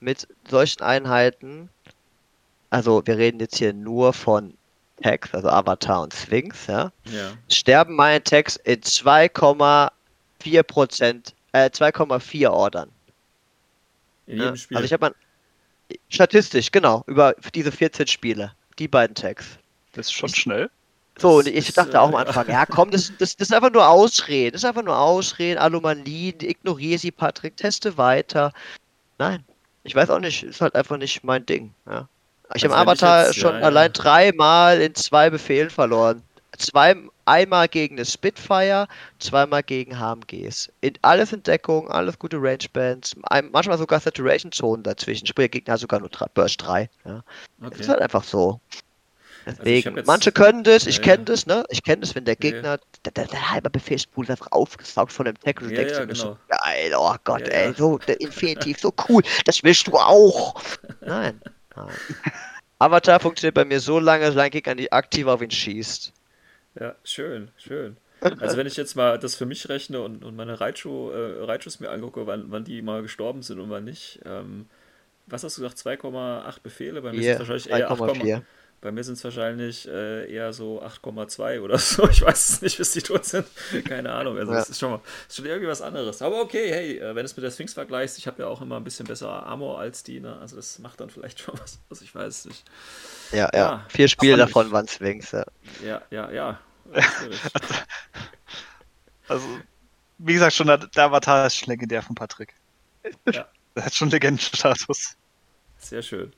mit 0.01 0.27
solchen 0.49 0.83
Einheiten, 0.83 1.69
also 2.71 3.03
wir 3.05 3.19
reden 3.19 3.39
jetzt 3.41 3.59
hier 3.59 3.75
nur 3.75 4.15
von 4.15 4.55
Tags, 5.03 5.35
also 5.35 5.51
Avatar 5.51 6.01
und 6.01 6.15
Sphinx, 6.15 6.69
ja, 6.69 6.91
ja. 7.05 7.33
sterben 7.51 7.95
meine 7.97 8.25
Tags 8.25 8.57
in 8.57 8.81
2,4 8.81 10.63
Prozent 10.63 11.35
äh, 11.55 11.71
2,4 11.71 12.51
ordern. 12.51 12.91
In 14.27 14.39
jedem 14.39 14.49
ja? 14.49 14.57
Spiel. 14.57 14.77
Also 14.77 14.85
ich 14.87 14.93
habe 14.93 15.07
mal 15.07 15.15
statistisch, 16.09 16.71
genau, 16.71 17.05
über 17.07 17.35
diese 17.55 17.71
14 17.71 18.07
Spiele, 18.09 18.53
die 18.79 18.89
beiden 18.89 19.15
Tags. 19.15 19.47
Das 19.93 20.07
ist 20.07 20.13
schon 20.13 20.31
ich, 20.31 20.37
schnell. 20.37 20.71
So, 21.17 21.39
und 21.39 21.47
ich 21.47 21.69
ist, 21.69 21.79
dachte 21.79 22.01
auch 22.01 22.09
am 22.09 22.15
äh, 22.15 22.27
Anfang, 22.27 22.49
ja 22.49 22.67
komm, 22.67 22.91
das, 22.91 23.13
das, 23.19 23.37
das 23.37 23.49
ist 23.49 23.55
einfach 23.55 23.71
nur 23.71 23.87
Ausreden, 23.87 24.53
das 24.53 24.63
ist 24.63 24.69
einfach 24.69 24.83
nur 24.83 24.99
Ausreden, 24.99 25.59
Anomalien, 25.59 26.41
ignoriere 26.41 26.99
sie, 26.99 27.13
Patrick, 27.13 27.57
teste 27.57 27.97
weiter. 27.97 28.53
Nein, 29.19 29.45
ich 29.85 29.95
weiß 29.95 30.11
auch 30.11 30.19
nicht, 30.19 30.43
ist 30.43 30.61
halt 30.61 30.75
einfach 30.75 30.97
nicht 30.97 31.23
mein 31.23 31.47
Ding. 31.47 31.73
Ja. 31.87 32.09
Ich 32.55 32.65
also 32.65 32.77
habe 32.77 32.91
Avatar 32.91 33.27
jetzt, 33.27 33.37
schon 33.37 33.55
ja, 33.55 33.61
allein 33.61 33.87
ja. 33.87 34.03
dreimal 34.03 34.81
in 34.81 34.95
zwei 34.95 35.31
Befehlen 35.31 35.71
verloren 35.71 36.23
zwei, 36.59 36.97
einmal 37.27 37.69
gegen 37.69 37.97
eine 37.97 38.05
Spitfire, 38.05 38.89
zweimal 39.19 39.63
gegen 39.63 39.99
HMGs. 39.99 40.71
In, 40.81 40.95
alles 41.03 41.33
in 41.33 41.43
Deckung, 41.43 41.91
alles 41.91 42.19
gute 42.19 42.37
Rangebands, 42.41 43.17
manchmal 43.53 43.79
sogar 43.79 44.01
Saturation-Zonen 44.01 44.83
dazwischen. 44.83 45.27
Sprich, 45.27 45.51
der 45.51 45.61
Gegner 45.61 45.75
hat 45.75 45.81
sogar 45.81 46.01
nur 46.01 46.11
Burst 46.35 46.63
3. 46.63 46.89
Ja. 47.05 47.23
Okay. 47.61 47.71
Das 47.71 47.81
ist 47.81 47.89
halt 47.89 48.01
einfach 48.01 48.25
so. 48.25 48.61
Also 49.47 49.59
Deswegen, 49.63 49.89
also 49.89 49.99
jetzt, 49.99 50.07
manche 50.07 50.33
können 50.33 50.65
das, 50.65 50.87
ich 50.87 50.97
ja, 50.97 51.03
kenne 51.03 51.25
das, 51.25 51.47
ne? 51.47 51.65
Ich 51.69 51.83
kenne 51.83 52.01
das, 52.01 52.15
wenn 52.15 52.25
der 52.25 52.37
Gegner, 52.37 52.79
ja. 53.05 53.11
der, 53.11 53.27
der, 53.27 53.51
halbe 53.51 53.69
Befehlspool 53.69 54.25
ist 54.25 54.31
einfach 54.31 54.53
aufgesaugt 54.53 55.13
von 55.13 55.27
dem 55.27 55.39
Tackle. 55.39 55.69
Ja, 55.69 55.77
denkst 55.77 55.93
ja, 55.93 56.05
genau. 56.05 56.15
so, 56.15 56.39
geil, 56.49 56.95
oh 56.97 57.15
Gott, 57.25 57.49
ey, 57.49 57.75
so, 57.75 57.99
der 57.99 58.21
Infinitiv, 58.23 58.81
so 58.81 58.93
cool, 59.09 59.23
das 59.45 59.63
willst 59.63 59.87
du 59.87 59.99
auch. 59.99 60.55
Nein. 61.03 61.43
nein. 61.77 61.89
Avatar 62.79 63.21
funktioniert 63.21 63.55
bei 63.55 63.65
mir 63.65 63.81
so 63.81 63.99
lange, 63.99 64.31
solange 64.31 64.51
Gegner 64.51 64.77
nicht 64.77 64.93
aktiv 64.93 65.27
auf 65.27 65.43
ihn 65.43 65.51
schießt. 65.51 66.13
Ja, 66.79 66.97
schön, 67.05 67.51
schön. 67.57 67.97
Also 68.41 68.57
wenn 68.57 68.67
ich 68.67 68.79
jetzt 68.79 68.95
mal 68.95 69.19
das 69.19 69.35
für 69.35 69.45
mich 69.45 69.69
rechne 69.69 70.01
und, 70.01 70.25
und 70.25 70.35
meine 70.35 70.59
Raichu, 70.59 71.11
äh, 71.11 71.45
Raichus 71.45 71.79
mir 71.81 71.91
angucke, 71.91 72.27
wann, 72.27 72.51
wann 72.51 72.65
die 72.65 72.81
mal 72.81 73.03
gestorben 73.03 73.43
sind 73.43 73.61
und 73.61 73.69
wann 73.69 73.85
nicht, 73.85 74.21
ähm, 74.25 74.67
was 75.27 75.45
hast 75.45 75.59
du 75.59 75.63
gesagt, 75.63 75.79
2,8 75.79 76.63
Befehle? 76.63 77.03
Bei 77.03 77.13
mir 77.13 77.21
yeah, 77.21 77.33
es 77.35 77.39
wahrscheinlich 77.41 77.69
eher 77.69 77.91
8,4. 77.91 78.43
Bei 78.85 78.93
mir 78.93 79.03
sind 79.03 79.15
es 79.15 79.25
wahrscheinlich 79.25 79.89
äh, 79.89 80.31
eher 80.31 80.53
so 80.53 80.83
8,2 80.83 81.61
oder 81.63 81.79
so. 81.79 82.07
Ich 82.11 82.21
weiß 82.21 82.51
es 82.51 82.61
nicht, 82.61 82.77
bis 82.77 82.93
die 82.93 83.01
tot 83.01 83.25
sind. 83.25 83.47
Keine 83.87 84.13
Ahnung. 84.13 84.37
Also 84.37 84.53
ja. 84.53 84.59
das 84.59 84.69
ist 84.69 84.79
schon, 84.79 84.91
mal, 84.91 85.01
ist 85.27 85.37
schon 85.37 85.47
irgendwie 85.47 85.69
was 85.69 85.81
anderes. 85.81 86.21
Aber 86.21 86.43
okay, 86.43 86.71
hey, 86.71 86.99
äh, 86.99 87.07
wenn 87.07 87.17
du 87.17 87.23
es 87.23 87.35
mit 87.35 87.45
der 87.45 87.51
Sphinx 87.51 87.73
vergleichst, 87.73 88.19
ich 88.19 88.27
habe 88.27 88.43
ja 88.43 88.49
auch 88.49 88.61
immer 88.61 88.77
ein 88.77 88.85
bisschen 88.85 89.07
besser 89.07 89.31
Armor 89.31 89.79
als 89.81 90.03
die, 90.03 90.21
ne? 90.21 90.37
Also 90.39 90.57
das 90.57 90.79
macht 90.81 91.01
dann 91.01 91.09
vielleicht 91.09 91.41
schon 91.41 91.59
was. 91.59 91.79
Also 91.89 92.05
ich 92.05 92.15
weiß 92.15 92.41
es 92.41 92.45
nicht. 92.45 92.65
Ja, 93.33 93.49
ja. 93.55 93.59
ja 93.59 93.87
Vier 93.89 94.07
Spiele 94.07 94.37
davon 94.37 94.71
waren 94.71 94.87
Sphinx, 94.87 95.33
ja. 95.33 95.47
Ja, 95.83 96.03
ja, 96.11 96.31
ja. 96.31 96.61
also, 99.29 99.47
wie 100.19 100.35
gesagt, 100.35 100.53
schon 100.53 100.67
der, 100.67 100.77
der 100.77 101.05
Avatar 101.05 101.47
ist 101.47 101.57
schon 101.57 101.71
legendär 101.71 102.03
von 102.03 102.15
Patrick. 102.15 102.53
Ja. 103.33 103.49
Der 103.75 103.87
hat 103.87 103.95
schon 103.95 104.11
Legendenstatus. 104.11 105.17
Sehr 105.79 106.03
schön. 106.03 106.35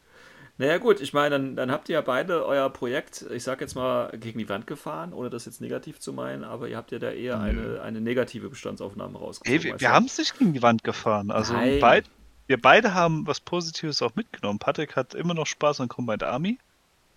Naja 0.58 0.78
gut, 0.78 1.00
ich 1.00 1.12
meine, 1.12 1.30
dann, 1.30 1.56
dann 1.56 1.70
habt 1.70 1.88
ihr 1.90 1.94
ja 1.94 2.00
beide 2.00 2.46
euer 2.46 2.70
Projekt, 2.70 3.26
ich 3.30 3.44
sag 3.44 3.60
jetzt 3.60 3.74
mal, 3.74 4.10
gegen 4.16 4.38
die 4.38 4.48
Wand 4.48 4.66
gefahren, 4.66 5.12
ohne 5.12 5.28
das 5.28 5.44
jetzt 5.44 5.60
negativ 5.60 6.00
zu 6.00 6.14
meinen, 6.14 6.44
aber 6.44 6.68
ihr 6.68 6.78
habt 6.78 6.92
ja 6.92 6.98
da 6.98 7.10
eher 7.10 7.38
eine, 7.40 7.82
eine 7.82 8.00
negative 8.00 8.48
Bestandsaufnahme 8.48 9.18
rausgezogen. 9.18 9.60
Hey, 9.60 9.72
wir, 9.72 9.80
wir 9.80 9.92
haben 9.92 10.06
es 10.06 10.16
nicht 10.16 10.38
gegen 10.38 10.54
die 10.54 10.62
Wand 10.62 10.82
gefahren. 10.82 11.30
Also 11.30 11.52
beid, 11.52 12.06
wir 12.46 12.60
beide 12.60 12.94
haben 12.94 13.26
was 13.26 13.40
Positives 13.40 14.00
auch 14.00 14.14
mitgenommen. 14.14 14.58
Patrick 14.58 14.96
hat 14.96 15.14
immer 15.14 15.34
noch 15.34 15.46
Spaß 15.46 15.80
an 15.82 15.88
Combined 15.88 16.22
Army 16.22 16.58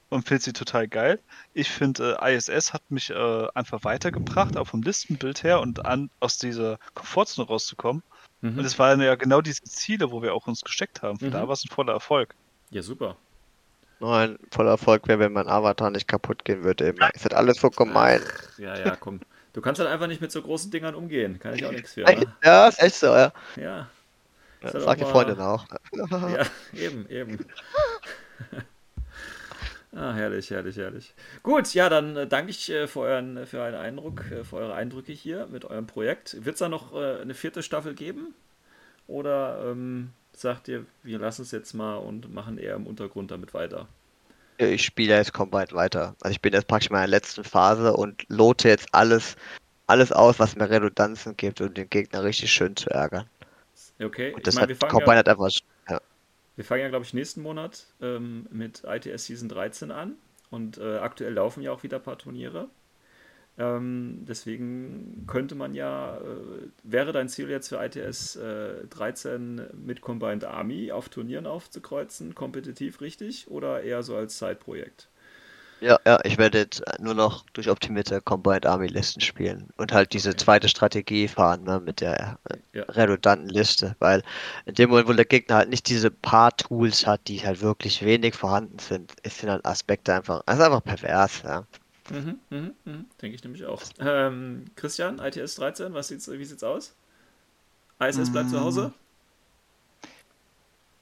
und 0.09 0.27
findet 0.27 0.43
sie 0.43 0.53
total 0.53 0.87
geil. 0.87 1.19
Ich 1.53 1.69
finde, 1.69 2.17
äh, 2.21 2.35
ISS 2.35 2.73
hat 2.73 2.81
mich 2.89 3.09
äh, 3.11 3.47
einfach 3.53 3.83
weitergebracht, 3.83 4.57
auch 4.57 4.67
vom 4.67 4.81
Listenbild 4.81 5.43
her 5.43 5.61
und 5.61 5.85
an, 5.85 6.09
aus 6.19 6.39
dieser 6.39 6.77
Komfortzone 6.93 7.47
rauszukommen. 7.47 8.03
Mhm. 8.41 8.57
Und 8.57 8.65
es 8.65 8.79
waren 8.79 9.01
ja 9.01 9.15
genau 9.15 9.41
diese 9.41 9.63
Ziele, 9.63 10.11
wo 10.11 10.21
wir 10.21 10.33
auch 10.33 10.47
uns 10.47 10.61
gesteckt 10.61 11.01
haben. 11.03 11.19
Von 11.19 11.29
mhm. 11.29 11.33
da 11.33 11.47
war 11.47 11.53
es 11.53 11.63
ein 11.63 11.69
voller 11.69 11.93
Erfolg. 11.93 12.35
Ja, 12.71 12.81
super. 12.81 13.15
Nein, 14.00 14.39
voller 14.52 14.72
Erfolg 14.72 15.08
wäre, 15.08 15.20
wenn 15.20 15.34
mein 15.34 15.47
Avatar 15.47 15.89
nicht 15.89 16.08
kaputt 16.08 16.45
gehen 16.45 16.64
würde. 16.64 16.88
Immer. 16.88 17.14
Ist 17.14 17.26
das 17.26 17.34
alles 17.34 17.58
so 17.58 17.70
gemein. 17.70 18.22
Ja, 18.58 18.78
ja, 18.78 18.95
komm. 18.95 19.20
Du 19.54 19.62
kannst 19.62 19.80
halt 19.80 19.89
einfach 19.89 20.08
nicht 20.08 20.22
mit 20.22 20.32
so 20.32 20.41
großen 20.41 20.72
Dingern 20.72 20.95
umgehen. 20.95 21.39
Kann 21.39 21.54
ich 21.54 21.66
auch 21.66 21.72
nichts 21.72 21.93
für. 21.93 22.04
Oder? 22.04 22.34
Ja, 22.43 22.68
ist 22.68 22.82
echt 22.82 22.95
so, 22.95 23.08
ja. 23.08 23.34
Ja. 23.58 23.89
ja 24.62 24.80
sag 24.80 24.97
die 24.97 25.04
mal... 25.04 25.12
Freundin 25.12 25.39
auch. 25.39 25.66
ja, 25.91 26.45
eben, 26.74 27.10
eben. 27.10 27.45
ah, 29.95 30.14
herrlich, 30.14 30.50
herrlich, 30.52 30.78
herrlich. 30.78 31.14
Gut, 31.43 31.74
ja, 31.74 31.89
dann 31.89 32.16
äh, 32.16 32.28
danke 32.28 32.52
ich 32.52 32.70
äh, 32.70 32.88
für, 32.88 33.02
euren, 33.02 33.45
für 33.47 33.60
euren 33.60 33.76
Eindruck, 33.76 34.32
äh, 34.32 34.45
für 34.45 34.58
eure 34.58 34.76
Eindrücke 34.76 35.12
hier 35.12 35.47
mit 35.47 35.66
eurem 35.66 35.88
Projekt. 35.88 36.45
Wird 36.45 36.54
es 36.54 36.60
da 36.60 36.70
noch 36.70 36.93
äh, 36.93 37.20
eine 37.22 37.34
vierte 37.34 37.64
Staffel 37.64 37.95
geben? 37.95 38.34
Oder 39.08 39.72
ähm, 39.72 40.12
sagt 40.34 40.67
ihr, 40.67 40.86
wir 41.03 41.19
lassen 41.19 41.41
es 41.43 41.51
jetzt 41.51 41.73
mal 41.73 41.95
und 41.97 42.34
machen 42.34 42.57
eher 42.57 42.75
im 42.75 42.88
Untergrund 42.88 43.32
damit 43.32 43.53
weiter? 43.53 43.88
Ich 44.57 44.84
spiele 44.84 45.15
jetzt 45.15 45.34
komplett 45.34 45.73
weiter. 45.73 46.15
Also 46.21 46.32
ich 46.32 46.41
bin 46.41 46.53
jetzt 46.53 46.67
praktisch 46.67 46.89
in 46.89 46.93
meiner 46.93 47.07
letzten 47.07 47.43
Phase 47.43 47.93
und 47.93 48.25
lote 48.27 48.67
jetzt 48.67 48.88
alles, 48.91 49.38
alles 49.88 50.11
aus, 50.11 50.38
was 50.39 50.55
mir 50.55 50.69
Redundanzen 50.69 51.38
gibt, 51.38 51.61
um 51.61 51.73
den 51.73 51.89
Gegner 51.89 52.23
richtig 52.23 52.51
schön 52.51 52.75
zu 52.75 52.89
ärgern. 52.89 53.25
Okay, 54.01 54.34
und 54.34 54.45
das 54.45 54.55
ich 54.55 54.59
mein, 54.61 54.69
hat 54.69 54.89
Combine 54.89 55.13
ja, 55.13 55.19
hat 55.19 55.30
einfach. 55.30 55.49
Ja. 55.89 56.01
Wir 56.55 56.65
fangen 56.65 56.82
ja, 56.82 56.89
glaube 56.89 57.05
ich, 57.05 57.13
nächsten 57.13 57.41
Monat 57.41 57.86
ähm, 58.01 58.47
mit 58.51 58.84
ITS 58.84 59.25
Season 59.25 59.47
13 59.47 59.91
an. 59.91 60.15
Und 60.49 60.77
äh, 60.77 60.97
aktuell 60.97 61.34
laufen 61.34 61.61
ja 61.61 61.71
auch 61.71 61.84
wieder 61.84 61.97
ein 61.97 62.03
paar 62.03 62.17
Turniere. 62.17 62.69
Ähm, 63.60 64.24
deswegen 64.26 65.26
könnte 65.28 65.53
man 65.53 65.74
ja, 65.74 66.18
äh, 66.18 66.22
wäre 66.84 67.12
dein 67.12 67.28
Ziel 67.28 67.49
jetzt 67.49 67.68
für 67.68 67.84
ITS 67.84 68.38
äh, 68.38 68.88
13 68.89 69.62
mit 69.74 69.99
Combined 69.99 70.45
Army 70.45 70.93
auf 70.93 71.10
Turnieren 71.10 71.45
aufzukreuzen, 71.45 72.36
kompetitiv 72.36 73.01
richtig 73.01 73.51
oder 73.51 73.84
eher 73.84 74.01
so 74.01 74.16
als 74.16 74.38
Zeitprojekt? 74.38 75.10
Ja, 75.82 75.97
ja, 76.05 76.20
ich 76.24 76.38
werde 76.38 76.60
jetzt 76.60 76.84
nur 76.99 77.14
noch 77.14 77.45
durch 77.53 77.70
optimierte 77.70 78.22
Combined 78.22 78.66
Army 78.66 78.88
Listen 78.88 79.22
spielen 79.22 79.70
und 79.78 79.91
halt 79.91 80.14
diese 80.14 80.36
zweite 80.36 80.70
Strategie 80.70 81.28
fahren 81.28 81.64
ne, 81.64 81.82
mit 81.82 82.01
der 82.01 82.38
äh, 82.49 82.57
ja. 82.74 82.84
redundanten 82.84 83.49
Liste, 83.49 83.95
weil 83.99 84.24
in 84.66 84.76
dem 84.76 84.89
Moment, 84.89 85.07
wo 85.10 85.14
der 85.14 85.26
Gegner 85.26 85.57
halt 85.57 85.70
nicht 85.70 85.88
diese 85.89 86.12
paar 86.12 86.55
Tools 86.55 87.05
hat, 87.07 87.28
die 87.28 87.45
halt 87.45 87.62
wirklich 87.62 88.03
wenig 88.03 88.36
vorhanden 88.36 88.80
sind, 88.80 89.14
sind 89.26 89.49
halt 89.49 89.66
Aspekte 89.66 90.14
einfach, 90.14 90.43
also 90.45 90.64
einfach 90.64 90.84
pervers, 90.84 91.43
ja. 91.43 91.66
Mhm, 92.10 92.39
mhm, 92.49 92.74
mhm. 92.86 93.05
Denke 93.22 93.36
ich 93.36 93.43
nämlich 93.43 93.66
auch. 93.66 93.82
Ähm, 93.99 94.66
Christian, 94.76 95.20
ITS 95.20 95.55
13, 95.55 95.93
was 95.93 96.07
sieht's, 96.07 96.30
wie 96.30 96.45
sieht's 96.45 96.64
aus? 96.64 96.95
ISS 97.99 98.32
bleibt 98.32 98.47
mm. 98.47 98.51
zu 98.51 98.62
Hause? 98.62 98.93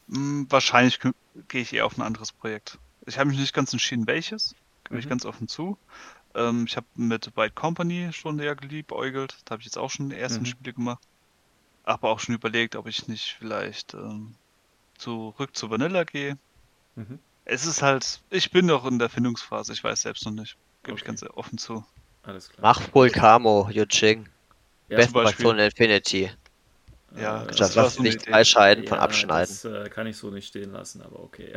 Mm, 0.08 0.44
wahrscheinlich 0.50 1.00
gehe 1.48 1.62
ich 1.62 1.74
eher 1.74 1.86
auf 1.86 1.98
ein 1.98 2.02
anderes 2.02 2.32
Projekt. 2.32 2.80
Ich 3.06 3.20
habe 3.20 3.30
mich 3.30 3.38
nicht 3.38 3.54
ganz 3.54 3.72
entschieden, 3.72 4.08
welches. 4.08 4.56
Gebe 4.86 5.00
ich 5.00 5.06
mhm. 5.06 5.10
ganz 5.10 5.26
offen 5.26 5.48
zu. 5.48 5.78
Ähm, 6.34 6.66
ich 6.68 6.76
habe 6.76 6.88
mit 6.96 7.38
White 7.38 7.54
Company 7.54 8.10
schon 8.12 8.38
näher 8.38 8.56
geliebäugelt. 8.56 9.38
Da 9.46 9.52
habe 9.52 9.62
ich 9.62 9.66
jetzt 9.66 9.78
auch 9.78 9.92
schon 9.92 10.10
die 10.10 10.16
ersten. 10.16 10.46
Spiele 10.46 10.74
gemacht. 10.74 11.04
Aber 11.84 12.10
auch 12.10 12.20
schon 12.20 12.36
überlegt, 12.36 12.76
ob 12.76 12.88
ich 12.88 13.08
nicht 13.08 13.36
vielleicht 13.40 13.94
ähm, 13.94 14.36
zurück 14.98 15.56
zu 15.56 15.70
Vanilla 15.70 16.04
gehe. 16.04 16.38
Es 17.46 17.66
ist 17.66 17.82
halt, 17.82 18.22
ich 18.30 18.52
bin 18.52 18.66
noch 18.66 18.86
in 18.86 19.00
der 19.00 19.08
Findungsphase, 19.08 19.72
ich 19.72 19.84
weiß 19.84 20.02
selbst 20.02 20.26
noch 20.26 20.34
nicht. 20.34 20.58
Gebe 20.88 20.94
okay. 20.94 21.02
ich 21.02 21.06
ganz 21.06 21.24
offen 21.36 21.58
zu. 21.58 21.84
Alles 22.24 22.50
klar. 22.50 22.60
Mach 22.62 22.94
Volcamo, 22.94 23.70
Yuching. 23.70 24.28
Ja, 24.88 24.98
Beste 24.98 25.12
Fraktion 25.12 25.60
Infinity. 25.60 26.32
Ja, 27.20 27.44
äh, 27.44 27.48
das 27.48 27.76
lass 27.76 28.00
nicht 28.00 28.26
freischalten 28.26 28.86
ja, 28.86 28.90
von 28.90 29.00
abschneiden. 29.00 29.54
Das 29.62 29.66
äh, 29.66 29.90
kann 29.90 30.08
ich 30.08 30.16
so 30.16 30.30
nicht 30.30 30.48
stehen 30.48 30.72
lassen, 30.72 31.02
aber 31.02 31.20
okay. 31.20 31.54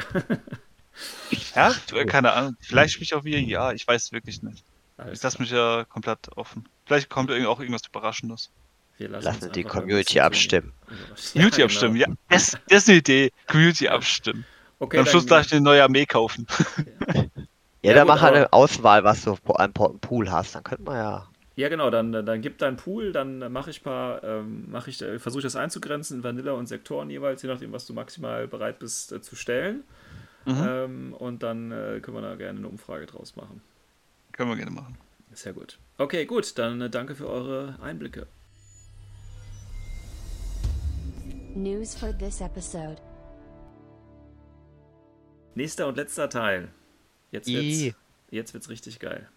ja, 1.55 1.73
du, 1.89 2.05
keine 2.07 2.33
Ahnung. 2.33 2.57
Vielleicht 2.61 2.99
mich 2.99 3.15
auch 3.15 3.23
wieder, 3.23 3.39
ja, 3.39 3.71
ich 3.71 3.87
weiß 3.87 4.11
wirklich 4.11 4.43
nicht. 4.43 4.65
Alles 4.97 5.19
ich 5.19 5.23
lasse 5.23 5.41
mich 5.41 5.51
ja 5.53 5.85
komplett 5.85 6.37
offen. 6.37 6.69
Vielleicht 6.87 7.09
kommt 7.09 7.31
auch 7.31 7.61
irgendwas 7.61 7.83
Überraschendes. 7.87 8.51
Wir 8.99 9.11
lassen, 9.11 9.25
lassen 9.27 9.53
die 9.53 9.63
Community 9.63 10.19
abstimmen. 10.19 10.73
Community 11.33 11.57
genau. 11.57 11.65
abstimmen, 11.67 11.97
ja. 11.97 12.09
Das, 12.29 12.59
das, 12.69 12.83
ist 12.83 12.89
eine 12.89 12.99
Idee. 12.99 13.31
Community 13.47 13.89
abstimmen. 13.89 14.45
Okay, 14.81 14.99
Am 14.99 15.07
Schluss 15.07 15.27
darf 15.27 15.47
ich 15.47 15.53
eine 15.53 15.61
neue 15.61 15.85
Armee 15.85 16.07
kaufen. 16.07 16.49
Ja, 17.17 17.25
ja 17.83 17.95
dann 17.95 18.07
mach 18.07 18.21
halt 18.21 18.35
eine 18.35 18.53
Auswahl, 18.53 19.05
was 19.05 19.25
du 19.25 19.35
an 19.55 19.73
Pool 19.73 20.31
hast. 20.31 20.55
Dann 20.55 20.65
könnte 20.65 20.85
man 20.85 20.97
ja. 20.97 21.27
Ja, 21.57 21.69
genau, 21.69 21.91
dann, 21.91 22.13
dann 22.13 22.41
gib 22.41 22.59
deinen 22.59 22.77
Pool, 22.77 23.13
dann 23.13 23.53
mache 23.53 23.71
ich 23.71 23.83
paar, 23.83 24.25
ähm, 24.25 24.71
mache 24.71 24.89
ich, 24.89 25.03
äh, 25.03 25.19
versuche 25.19 25.41
ich 25.41 25.45
das 25.45 25.57
einzugrenzen 25.57 26.19
in 26.19 26.25
Vanilla 26.25 26.53
und 26.53 26.67
Sektoren 26.69 27.11
jeweils, 27.11 27.43
je 27.43 27.49
nachdem, 27.49 27.73
was 27.73 27.87
du 27.87 27.93
maximal 27.93 28.49
bereit 28.49 28.79
bist 28.79 29.13
äh, 29.13 29.21
zu 29.21 29.37
stellen. 29.37 29.85
Mhm. 30.47 30.67
Ähm, 30.67 31.13
und 31.13 31.43
dann 31.43 31.71
äh, 31.71 32.01
können 32.01 32.17
wir 32.17 32.23
da 32.23 32.35
gerne 32.37 32.61
eine 32.61 32.69
Umfrage 32.69 33.07
draus 33.07 33.37
machen. 33.37 33.61
Können 34.33 34.49
wir 34.49 34.57
gerne 34.57 34.71
machen. 34.71 34.97
Sehr 35.33 35.53
gut. 35.53 35.79
Okay, 35.99 36.25
gut, 36.25 36.59
dann 36.59 36.81
äh, 36.81 36.89
danke 36.89 37.15
für 37.15 37.29
eure 37.29 37.77
Einblicke. 37.83 38.27
News 41.55 41.95
for 41.95 42.17
this 42.17 42.41
episode. 42.41 42.97
Nächster 45.55 45.89
und 45.89 45.97
letzter 45.97 46.31
Teil. 46.31 46.69
Jetzt 47.31 47.49
wird's, 47.49 47.97
jetzt 48.31 48.55
wird's 48.55 48.69
richtig 48.69 48.99
geil. 48.99 49.29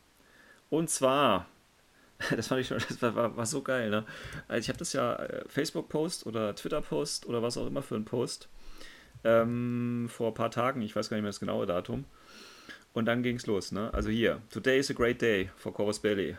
Und 0.70 0.90
zwar, 0.90 1.48
das 2.36 2.48
fand 2.48 2.62
ich 2.62 2.68
schon, 2.68 2.80
das 2.80 3.02
war, 3.02 3.16
war, 3.16 3.38
war 3.38 3.46
so 3.46 3.62
geil, 3.62 3.90
ne? 3.90 4.06
Also 4.48 4.60
ich 4.62 4.70
habe 4.70 4.80
das 4.80 4.94
ja 4.94 5.16
äh, 5.16 5.44
Facebook-Post 5.48 6.26
oder 6.26 6.56
Twitter-Post 6.56 7.26
oder 7.26 7.42
was 7.42 7.58
auch 7.58 7.68
immer 7.68 7.82
für 7.82 7.96
ein 7.96 8.06
Post 8.06 8.50
ähm, 9.24 10.08
vor 10.10 10.30
ein 10.30 10.34
paar 10.34 10.52
Tagen, 10.52 10.82
ich 10.82 10.96
weiß 10.96 11.10
gar 11.10 11.18
nicht 11.18 11.24
mehr 11.24 11.30
das 11.30 11.40
genaue 11.40 11.66
Datum. 11.66 12.06
Und 12.94 13.06
dann 13.06 13.24
ging's 13.24 13.48
los, 13.48 13.72
ne? 13.72 13.92
Also 13.94 14.10
hier, 14.10 14.42
today 14.52 14.80
is 14.80 14.92
a 14.92 14.94
great 14.94 15.22
day 15.22 15.50
for 15.56 15.74
Corvus 15.74 16.00
Belly. 16.00 16.38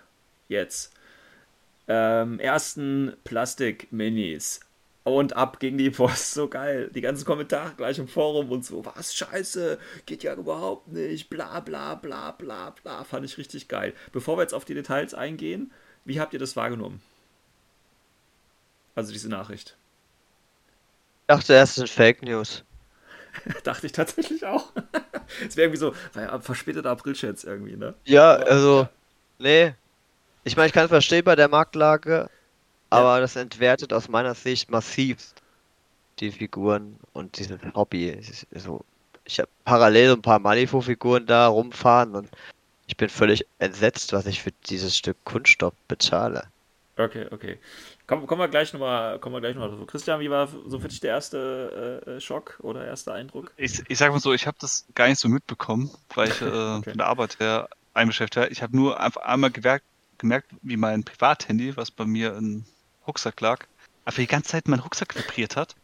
Jetzt. 0.48 0.92
Ähm, 1.88 2.38
ersten 2.38 3.14
Plastik-Minis 3.24 4.60
und 5.04 5.36
ab 5.36 5.60
ging 5.60 5.76
die 5.76 5.90
Post, 5.90 6.32
so 6.32 6.48
geil. 6.48 6.90
Die 6.94 7.02
ganzen 7.02 7.26
Kommentare 7.26 7.74
gleich 7.76 7.98
im 7.98 8.08
Forum 8.08 8.50
und 8.50 8.64
so, 8.64 8.84
was 8.84 9.14
scheiße, 9.14 9.78
geht 10.06 10.22
ja 10.22 10.34
überhaupt 10.34 10.88
nicht, 10.88 11.28
bla 11.28 11.60
bla 11.60 11.94
bla 11.94 12.32
bla 12.32 12.70
bla, 12.70 13.04
fand 13.04 13.24
ich 13.26 13.38
richtig 13.38 13.68
geil. 13.68 13.92
Bevor 14.12 14.38
wir 14.38 14.42
jetzt 14.42 14.54
auf 14.54 14.64
die 14.64 14.74
Details 14.74 15.14
eingehen, 15.14 15.70
wie 16.06 16.20
habt 16.20 16.32
ihr 16.32 16.38
das 16.38 16.56
wahrgenommen? 16.56 17.02
Also 18.94 19.12
diese 19.12 19.28
Nachricht. 19.28 19.76
Ich 21.22 21.26
dachte 21.26 21.52
erst, 21.52 21.74
sind 21.74 21.90
Fake 21.90 22.22
News. 22.22 22.64
dachte 23.64 23.86
ich 23.86 23.92
tatsächlich 23.92 24.44
auch. 24.46 24.72
Es 25.44 25.56
wäre 25.56 25.68
irgendwie 25.68 25.80
so, 25.80 25.94
ja 26.14 26.38
verspäteter 26.38 26.90
April-Chats 26.90 27.44
irgendwie, 27.44 27.76
ne? 27.76 27.94
Ja, 28.04 28.34
also, 28.34 28.86
nee. 29.38 29.74
Ich 30.44 30.54
meine, 30.54 30.66
ich 30.66 30.72
kann 30.74 30.84
es 30.84 30.90
verstehen 30.90 31.24
bei 31.24 31.34
der 31.34 31.48
Marktlage, 31.48 32.28
aber 32.94 33.20
das 33.20 33.36
entwertet 33.36 33.92
aus 33.92 34.08
meiner 34.08 34.34
Sicht 34.34 34.70
massiv 34.70 35.34
die 36.20 36.30
Figuren 36.30 36.96
und 37.12 37.38
dieses 37.38 37.58
Hobby. 37.74 38.20
So, 38.52 38.84
ich 39.24 39.38
habe 39.38 39.48
parallel 39.64 40.12
ein 40.12 40.22
paar 40.22 40.38
Malifaux-Figuren 40.38 41.26
da 41.26 41.48
rumfahren 41.48 42.14
und 42.14 42.28
ich 42.86 42.96
bin 42.96 43.08
völlig 43.08 43.46
entsetzt, 43.58 44.12
was 44.12 44.26
ich 44.26 44.42
für 44.42 44.52
dieses 44.66 44.96
Stück 44.96 45.16
Kunststoff 45.24 45.74
bezahle. 45.88 46.44
Okay, 46.96 47.26
okay. 47.30 47.58
Komm, 48.06 48.26
kommen 48.26 48.40
wir 48.40 48.48
gleich 48.48 48.72
nochmal 48.72 49.18
kommen 49.18 49.34
wir 49.34 49.40
gleich 49.40 49.56
noch 49.56 49.68
dazu. 49.68 49.86
Christian, 49.86 50.20
wie 50.20 50.30
war 50.30 50.46
so 50.46 50.78
für 50.78 50.88
dich 50.88 51.00
der 51.00 51.10
erste 51.10 52.02
äh, 52.06 52.20
Schock 52.20 52.58
oder 52.62 52.86
erster 52.86 53.14
Eindruck? 53.14 53.52
Ich, 53.56 53.82
ich 53.88 53.98
sag 53.98 54.12
mal 54.12 54.20
so, 54.20 54.32
ich 54.32 54.46
habe 54.46 54.56
das 54.60 54.86
gar 54.94 55.08
nicht 55.08 55.18
so 55.18 55.28
mitbekommen, 55.28 55.90
weil 56.14 56.28
ich 56.28 56.40
äh, 56.42 56.44
okay. 56.44 56.90
von 56.90 56.98
der 56.98 57.06
Arbeit 57.06 57.40
her 57.40 57.68
einbeschäftigt 57.94 58.36
war. 58.36 58.50
Ich 58.50 58.62
habe 58.62 58.76
nur 58.76 59.00
einfach 59.00 59.22
einmal 59.22 59.50
gemerkt, 59.50 59.84
gemerkt, 60.18 60.50
wie 60.62 60.76
mein 60.76 61.02
Privathandy, 61.02 61.76
was 61.76 61.90
bei 61.90 62.04
mir 62.04 62.36
in 62.36 62.64
Rucksack 63.06 63.40
lag, 63.40 63.66
aber 64.04 64.16
die 64.16 64.26
ganze 64.26 64.50
Zeit 64.50 64.68
mein 64.68 64.80
Rucksack 64.80 65.14
vibriert 65.14 65.56
hat. 65.56 65.74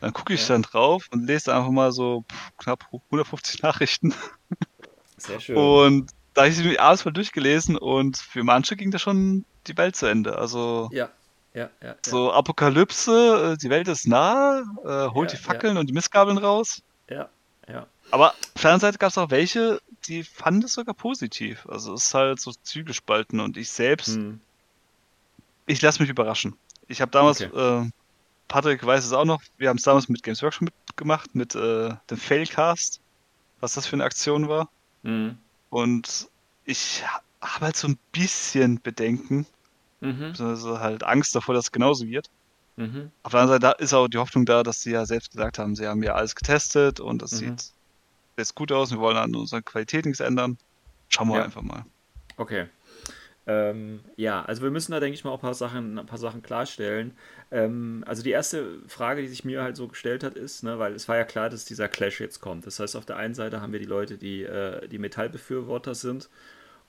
Dann 0.00 0.12
gucke 0.12 0.32
ich 0.32 0.42
ja. 0.42 0.54
dann 0.54 0.62
drauf 0.62 1.06
und 1.10 1.26
lese 1.26 1.54
einfach 1.54 1.70
mal 1.70 1.92
so 1.92 2.24
knapp 2.58 2.86
150 3.10 3.62
Nachrichten. 3.62 4.14
Sehr 5.16 5.40
schön. 5.40 5.56
Und 5.56 6.10
da 6.34 6.42
habe 6.42 6.50
ich 6.50 6.56
sie 6.56 6.78
alles 6.78 7.04
mal 7.04 7.10
durchgelesen 7.10 7.76
und 7.76 8.16
für 8.16 8.44
manche 8.44 8.76
ging 8.76 8.90
da 8.90 8.98
schon 8.98 9.44
die 9.66 9.76
Welt 9.76 9.96
zu 9.96 10.06
Ende. 10.06 10.38
Also 10.38 10.88
ja. 10.92 11.10
ja, 11.54 11.68
ja. 11.82 11.96
So 12.04 12.32
Apokalypse, 12.32 13.52
äh, 13.52 13.56
die 13.58 13.68
Welt 13.68 13.88
ist 13.88 14.06
nah, 14.06 14.62
äh, 14.84 15.08
holt 15.12 15.32
die 15.32 15.36
Fackeln 15.36 15.76
und 15.76 15.88
die 15.88 15.92
Mistgabeln 15.92 16.38
raus. 16.38 16.82
Ja, 17.10 17.28
ja. 17.68 17.86
Aber 18.10 18.30
auf 18.30 18.62
der 18.62 18.70
anderen 18.70 18.80
Seite 18.80 18.98
gab 18.98 19.10
es 19.10 19.18
auch 19.18 19.30
welche, 19.30 19.80
die 20.06 20.24
fanden 20.24 20.64
es 20.64 20.72
sogar 20.72 20.94
positiv. 20.94 21.66
Also 21.68 21.94
es 21.94 22.06
ist 22.06 22.14
halt 22.14 22.40
so 22.40 22.52
zwiegespalten 22.62 23.40
und 23.40 23.56
ich 23.56 23.70
selbst, 23.70 24.16
Hm. 24.16 24.40
Ich 25.70 25.80
lasse 25.82 26.00
mich 26.02 26.10
überraschen. 26.10 26.54
Ich 26.88 27.00
habe 27.00 27.10
damals, 27.10 27.40
Okay. 27.40 27.56
äh, 27.84 27.88
Patrick 28.48 28.84
weiß 28.84 29.04
es 29.04 29.12
auch 29.12 29.24
noch, 29.24 29.40
wir 29.58 29.68
haben 29.68 29.76
es 29.76 29.84
damals 29.84 30.08
mit 30.08 30.22
Games 30.22 30.42
Workshop 30.42 30.62
mitgemacht, 30.88 31.34
mit 31.34 31.54
äh, 31.54 31.90
dem 32.10 32.16
Failcast, 32.16 33.00
was 33.60 33.74
das 33.74 33.86
für 33.86 33.94
eine 33.94 34.04
Aktion 34.04 34.48
war. 34.48 34.68
Hm. 35.04 35.38
Und 35.70 36.28
ich 36.64 37.04
habe 37.40 37.66
halt 37.66 37.76
so 37.76 37.88
ein 37.88 37.98
bisschen 38.12 38.80
Bedenken, 38.82 39.46
Mhm. 40.00 40.30
beziehungsweise 40.32 40.80
halt 40.80 41.04
Angst 41.04 41.34
davor, 41.34 41.54
dass 41.54 41.66
es 41.66 41.72
genauso 41.72 42.06
wird. 42.06 42.28
Mhm. 42.76 43.10
Auf 43.22 43.32
der 43.32 43.40
anderen 43.42 43.60
Seite 43.60 43.82
ist 43.84 43.92
auch 43.92 44.08
die 44.08 44.16
Hoffnung 44.18 44.46
da, 44.46 44.62
dass 44.62 44.80
sie 44.80 44.92
ja 44.92 45.04
selbst 45.04 45.30
gesagt 45.30 45.58
haben, 45.58 45.76
sie 45.76 45.86
haben 45.86 46.02
ja 46.02 46.14
alles 46.14 46.34
getestet 46.34 47.00
und 47.00 47.20
das 47.22 47.32
Mhm. 47.32 47.36
sieht 47.36 47.72
jetzt 48.38 48.54
gut 48.54 48.72
aus. 48.72 48.90
Wir 48.90 48.98
wollen 48.98 49.18
an 49.18 49.34
unserer 49.36 49.60
Qualität 49.62 50.06
nichts 50.06 50.20
ändern. 50.20 50.56
Schauen 51.10 51.28
wir 51.28 51.36
Ja. 51.36 51.44
einfach 51.44 51.60
mal. 51.62 51.84
Okay. 52.38 52.66
Ähm, 53.50 54.00
ja, 54.16 54.44
also 54.44 54.62
wir 54.62 54.70
müssen 54.70 54.92
da, 54.92 55.00
denke 55.00 55.14
ich 55.14 55.24
mal, 55.24 55.30
auch 55.32 55.38
ein 55.38 55.40
paar 55.40 55.54
Sachen, 55.54 55.98
ein 55.98 56.06
paar 56.06 56.18
Sachen 56.18 56.40
klarstellen. 56.40 57.16
Ähm, 57.50 58.04
also 58.06 58.22
die 58.22 58.30
erste 58.30 58.78
Frage, 58.86 59.22
die 59.22 59.28
sich 59.28 59.44
mir 59.44 59.62
halt 59.62 59.76
so 59.76 59.88
gestellt 59.88 60.22
hat, 60.22 60.36
ist, 60.36 60.62
ne, 60.62 60.78
weil 60.78 60.94
es 60.94 61.08
war 61.08 61.16
ja 61.16 61.24
klar, 61.24 61.50
dass 61.50 61.64
dieser 61.64 61.88
Clash 61.88 62.20
jetzt 62.20 62.40
kommt. 62.40 62.64
Das 62.64 62.78
heißt, 62.78 62.94
auf 62.94 63.06
der 63.06 63.16
einen 63.16 63.34
Seite 63.34 63.60
haben 63.60 63.72
wir 63.72 63.80
die 63.80 63.86
Leute, 63.86 64.18
die, 64.18 64.44
äh, 64.44 64.86
die 64.86 64.98
Metallbefürworter 64.98 65.96
sind 65.96 66.28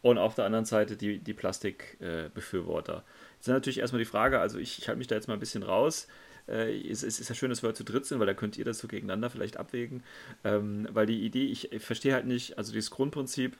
und 0.04 0.20
auf 0.20 0.36
der 0.36 0.46
anderen 0.46 0.66
Seite 0.66 0.98
die, 0.98 1.18
die 1.18 1.34
Plastikbefürworter. 1.34 2.94
Äh. 2.94 3.36
Jetzt 3.38 3.48
ist 3.48 3.54
natürlich 3.54 3.80
erstmal 3.80 4.00
die 4.00 4.06
Frage, 4.06 4.40
also 4.40 4.60
ich, 4.60 4.78
ich 4.78 4.88
halte 4.88 5.00
mich 5.00 5.08
da 5.08 5.16
jetzt 5.16 5.28
mal 5.28 5.34
ein 5.36 5.40
bisschen 5.40 5.64
raus. 5.64 6.08
Äh, 6.48 6.80
es, 6.88 7.02
es 7.02 7.20
ist 7.20 7.30
ja 7.30 7.34
schön, 7.34 7.50
dass 7.50 7.64
wir 7.64 7.74
zu 7.74 7.84
dritt 7.84 8.06
sind, 8.06 8.20
weil 8.20 8.28
dann 8.28 8.36
könnt 8.36 8.58
ihr 8.58 8.66
das 8.66 8.78
so 8.78 8.88
gegeneinander 8.88 9.32
vielleicht 9.32 9.58
abwägen. 9.58 10.04
Ähm, 10.44 10.88
weil 10.92 11.08
die 11.08 11.26
Idee, 11.26 11.46
ich, 11.46 11.72
ich 11.72 11.84
verstehe 11.84 12.14
halt 12.14 12.28
nicht, 12.28 12.60
also 12.60 12.72
dieses 12.72 12.92
Grundprinzip, 12.92 13.58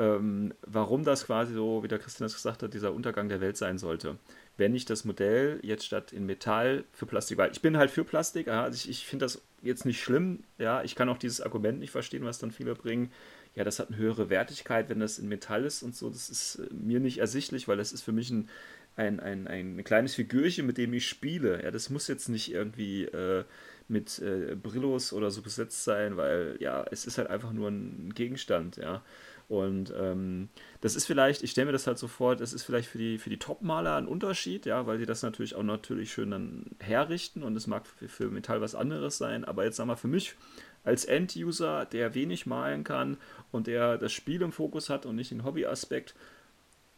ähm, 0.00 0.54
warum 0.62 1.04
das 1.04 1.26
quasi 1.26 1.52
so, 1.52 1.82
wie 1.82 1.88
der 1.88 1.98
Christian 1.98 2.24
das 2.24 2.34
gesagt 2.34 2.62
hat, 2.62 2.72
dieser 2.72 2.94
Untergang 2.94 3.28
der 3.28 3.42
Welt 3.42 3.58
sein 3.58 3.76
sollte. 3.76 4.16
Wenn 4.56 4.74
ich 4.74 4.86
das 4.86 5.04
Modell 5.04 5.60
jetzt 5.62 5.84
statt 5.84 6.12
in 6.12 6.24
Metall 6.24 6.84
für 6.92 7.04
Plastik, 7.04 7.36
weil 7.36 7.52
ich 7.52 7.60
bin 7.60 7.76
halt 7.76 7.90
für 7.90 8.02
Plastik, 8.02 8.46
ja, 8.46 8.64
also 8.64 8.76
ich, 8.76 8.88
ich 8.88 9.06
finde 9.06 9.26
das 9.26 9.42
jetzt 9.60 9.84
nicht 9.84 10.02
schlimm, 10.02 10.42
ja, 10.56 10.82
ich 10.82 10.94
kann 10.94 11.10
auch 11.10 11.18
dieses 11.18 11.42
Argument 11.42 11.80
nicht 11.80 11.90
verstehen, 11.90 12.24
was 12.24 12.38
dann 12.38 12.50
viele 12.50 12.74
bringen. 12.74 13.12
Ja, 13.54 13.62
das 13.62 13.78
hat 13.78 13.88
eine 13.88 13.98
höhere 13.98 14.30
Wertigkeit, 14.30 14.88
wenn 14.88 15.00
das 15.00 15.18
in 15.18 15.28
Metall 15.28 15.64
ist 15.66 15.82
und 15.82 15.94
so. 15.94 16.08
Das 16.08 16.30
ist 16.30 16.56
äh, 16.56 16.72
mir 16.72 17.00
nicht 17.00 17.18
ersichtlich, 17.18 17.68
weil 17.68 17.76
das 17.76 17.92
ist 17.92 18.02
für 18.02 18.12
mich 18.12 18.30
ein, 18.30 18.48
ein, 18.96 19.20
ein, 19.20 19.46
ein 19.48 19.84
kleines 19.84 20.14
Figürchen, 20.14 20.66
mit 20.66 20.78
dem 20.78 20.94
ich 20.94 21.06
spiele. 21.06 21.62
Ja, 21.62 21.70
das 21.70 21.90
muss 21.90 22.08
jetzt 22.08 22.28
nicht 22.30 22.50
irgendwie 22.52 23.04
äh, 23.04 23.44
mit 23.88 24.18
äh, 24.20 24.54
Brillos 24.54 25.12
oder 25.12 25.30
so 25.30 25.42
besetzt 25.42 25.84
sein, 25.84 26.16
weil 26.16 26.56
ja, 26.60 26.86
es 26.90 27.06
ist 27.06 27.18
halt 27.18 27.28
einfach 27.28 27.52
nur 27.52 27.68
ein 27.68 28.14
Gegenstand, 28.14 28.76
ja. 28.76 29.02
Und 29.50 29.92
ähm, 29.98 30.48
das 30.80 30.94
ist 30.94 31.06
vielleicht, 31.06 31.42
ich 31.42 31.50
stelle 31.50 31.66
mir 31.66 31.72
das 31.72 31.88
halt 31.88 31.98
so 31.98 32.06
vor, 32.06 32.36
das 32.36 32.52
ist 32.52 32.62
vielleicht 32.62 32.88
für 32.88 32.98
die, 32.98 33.18
für 33.18 33.30
die 33.30 33.38
Top-Maler 33.40 33.96
ein 33.96 34.06
Unterschied, 34.06 34.64
ja, 34.64 34.86
weil 34.86 34.98
die 34.98 35.06
das 35.06 35.24
natürlich 35.24 35.56
auch 35.56 35.64
natürlich 35.64 36.12
schön 36.12 36.30
dann 36.30 36.66
herrichten 36.78 37.42
und 37.42 37.56
es 37.56 37.66
mag 37.66 37.84
für, 37.84 38.08
für 38.08 38.30
Metall 38.30 38.60
was 38.60 38.76
anderes 38.76 39.18
sein, 39.18 39.44
aber 39.44 39.64
jetzt 39.64 39.74
sagen 39.74 39.90
wir 39.90 39.96
für 39.96 40.06
mich 40.06 40.36
als 40.84 41.04
End-User, 41.04 41.84
der 41.84 42.14
wenig 42.14 42.46
malen 42.46 42.84
kann 42.84 43.16
und 43.50 43.66
der 43.66 43.98
das 43.98 44.12
Spiel 44.12 44.40
im 44.40 44.52
Fokus 44.52 44.88
hat 44.88 45.04
und 45.04 45.16
nicht 45.16 45.32
den 45.32 45.42
Hobby-Aspekt, 45.42 46.14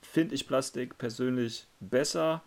finde 0.03 0.34
ich 0.34 0.46
Plastik 0.46 0.98
persönlich 0.98 1.66
besser, 1.80 2.42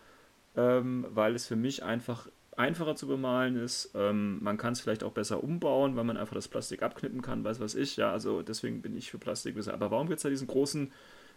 ähm, 0.56 1.04
weil 1.10 1.34
es 1.34 1.48
für 1.48 1.56
mich 1.56 1.82
einfach 1.82 2.28
einfacher 2.56 2.96
zu 2.96 3.06
bemalen 3.06 3.56
ist. 3.56 3.90
Ähm, 3.94 4.42
man 4.42 4.56
kann 4.56 4.72
es 4.72 4.80
vielleicht 4.80 5.04
auch 5.04 5.12
besser 5.12 5.42
umbauen, 5.44 5.96
weil 5.96 6.04
man 6.04 6.16
einfach 6.16 6.34
das 6.34 6.48
Plastik 6.48 6.82
abknippen 6.82 7.22
kann, 7.22 7.44
weiß 7.44 7.60
was 7.60 7.74
ich. 7.74 7.96
Ja, 7.96 8.10
also 8.10 8.42
deswegen 8.42 8.82
bin 8.82 8.96
ich 8.96 9.10
für 9.10 9.18
Plastik 9.18 9.54
besser. 9.54 9.74
Aber 9.74 9.90
warum 9.90 10.08
gibt 10.08 10.18
es 10.18 10.22
da 10.22 10.28
diesen 10.30 10.46
großen, 10.46 10.92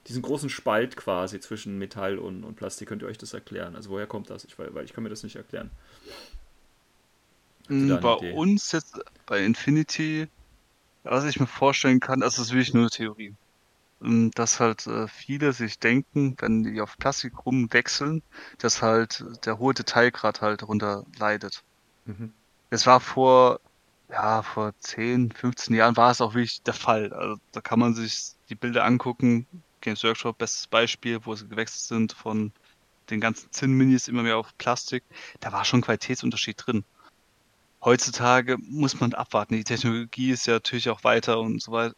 diesen 0.08 0.22
großen 0.22 0.50
Spalt 0.50 0.96
quasi 0.96 1.40
zwischen 1.40 1.78
Metall 1.78 2.18
und, 2.18 2.44
und 2.44 2.56
Plastik? 2.56 2.88
Könnt 2.88 3.02
ihr 3.02 3.08
euch 3.08 3.18
das 3.18 3.34
erklären? 3.34 3.76
Also 3.76 3.90
woher 3.90 4.08
kommt 4.08 4.30
das? 4.30 4.46
Ich, 4.46 4.58
weil, 4.58 4.74
weil 4.74 4.86
ich 4.86 4.94
kann 4.94 5.04
mir 5.04 5.10
das 5.10 5.24
nicht 5.24 5.36
erklären. 5.36 5.70
Bei 7.68 8.34
uns 8.34 8.72
jetzt, 8.72 9.00
bei 9.28 9.44
Infinity, 9.46 10.28
was 11.04 11.26
ich 11.26 11.40
mir 11.40 11.48
vorstellen 11.48 12.00
kann, 12.00 12.20
das 12.20 12.40
ist 12.40 12.52
wirklich 12.52 12.74
nur 12.74 12.84
eine 12.84 12.90
Theorie. 12.90 13.36
Ähm, 14.02 14.32
dass 14.32 14.60
halt 14.60 14.88
äh, 14.88 15.08
viele 15.08 15.54
sich 15.54 15.80
denken, 15.80 16.36
wenn 16.40 16.64
die 16.64 16.82
auf 16.82 16.98
Plastik 16.98 17.46
rumwechseln, 17.46 18.24
dass 18.58 18.82
halt 18.82 19.24
der 19.46 19.60
hohe 19.60 19.74
Detailgrad 19.74 20.42
halt 20.42 20.62
darunter 20.62 21.06
leidet. 21.18 21.64
Mhm. 22.06 22.34
Es 22.70 22.86
war 22.86 23.00
vor, 23.00 23.60
ja, 24.10 24.42
vor 24.42 24.74
10, 24.80 25.32
15 25.32 25.76
Jahren 25.76 25.98
war 25.98 26.12
es 26.12 26.22
auch 26.22 26.34
wirklich 26.34 26.62
der 26.64 26.74
Fall. 26.74 27.14
Also 27.14 27.38
da 27.52 27.62
kann 27.62 27.80
man 27.80 27.94
sich 27.94 28.34
die 28.50 28.56
Bilder 28.56 28.86
angucken. 28.86 29.48
Games 29.82 30.04
Workshop, 30.04 30.38
bestes 30.38 30.68
Beispiel, 30.68 31.20
wo 31.26 31.36
sie 31.36 31.48
gewechselt 31.48 31.82
sind 31.82 32.14
von 32.14 32.52
den 33.10 33.20
ganzen 33.20 33.52
Zinn-Minis 33.52 34.08
immer 34.08 34.24
mehr 34.24 34.38
auf 34.38 34.56
Plastik. 34.58 35.04
Da 35.40 35.52
war 35.52 35.66
schon 35.66 35.82
Qualitätsunterschied 35.82 36.64
drin. 36.66 36.84
Heutzutage 37.82 38.58
muss 38.58 39.00
man 39.00 39.14
abwarten. 39.14 39.56
Die 39.56 39.64
Technologie 39.64 40.32
ist 40.32 40.48
ja 40.48 40.56
natürlich 40.56 40.90
auch 40.90 41.04
weiter 41.04 41.40
und 41.40 41.62
so 41.62 41.72
weiter 41.72 41.96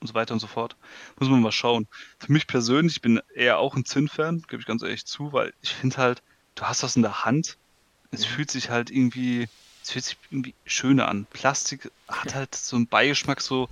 und 0.00 0.06
so 0.08 0.14
weiter 0.14 0.34
und 0.34 0.40
so 0.40 0.46
fort. 0.46 0.76
Muss 1.18 1.28
man 1.28 1.40
mal 1.42 1.52
schauen. 1.52 1.88
Für 2.18 2.32
mich 2.32 2.46
persönlich, 2.46 2.96
ich 2.96 3.02
bin 3.02 3.20
eher 3.34 3.58
auch 3.58 3.76
ein 3.76 3.84
Zinn-Fan, 3.84 4.42
gebe 4.48 4.60
ich 4.60 4.66
ganz 4.66 4.82
ehrlich 4.82 5.04
zu, 5.06 5.32
weil 5.32 5.52
ich 5.60 5.74
finde 5.74 5.96
halt, 5.98 6.22
du 6.54 6.64
hast 6.64 6.82
was 6.82 6.96
in 6.96 7.02
der 7.02 7.24
Hand. 7.24 7.58
Es 8.10 8.24
Mhm. 8.24 8.26
fühlt 8.26 8.50
sich 8.50 8.70
halt 8.70 8.90
irgendwie, 8.90 9.48
es 9.82 9.92
fühlt 9.92 10.04
sich 10.06 10.18
irgendwie 10.30 10.56
schöner 10.66 11.08
an. 11.08 11.26
Plastik 11.32 11.92
hat 12.08 12.34
halt 12.34 12.54
so 12.54 12.76
einen 12.76 12.88
Beigeschmack, 12.88 13.40
so, 13.42 13.70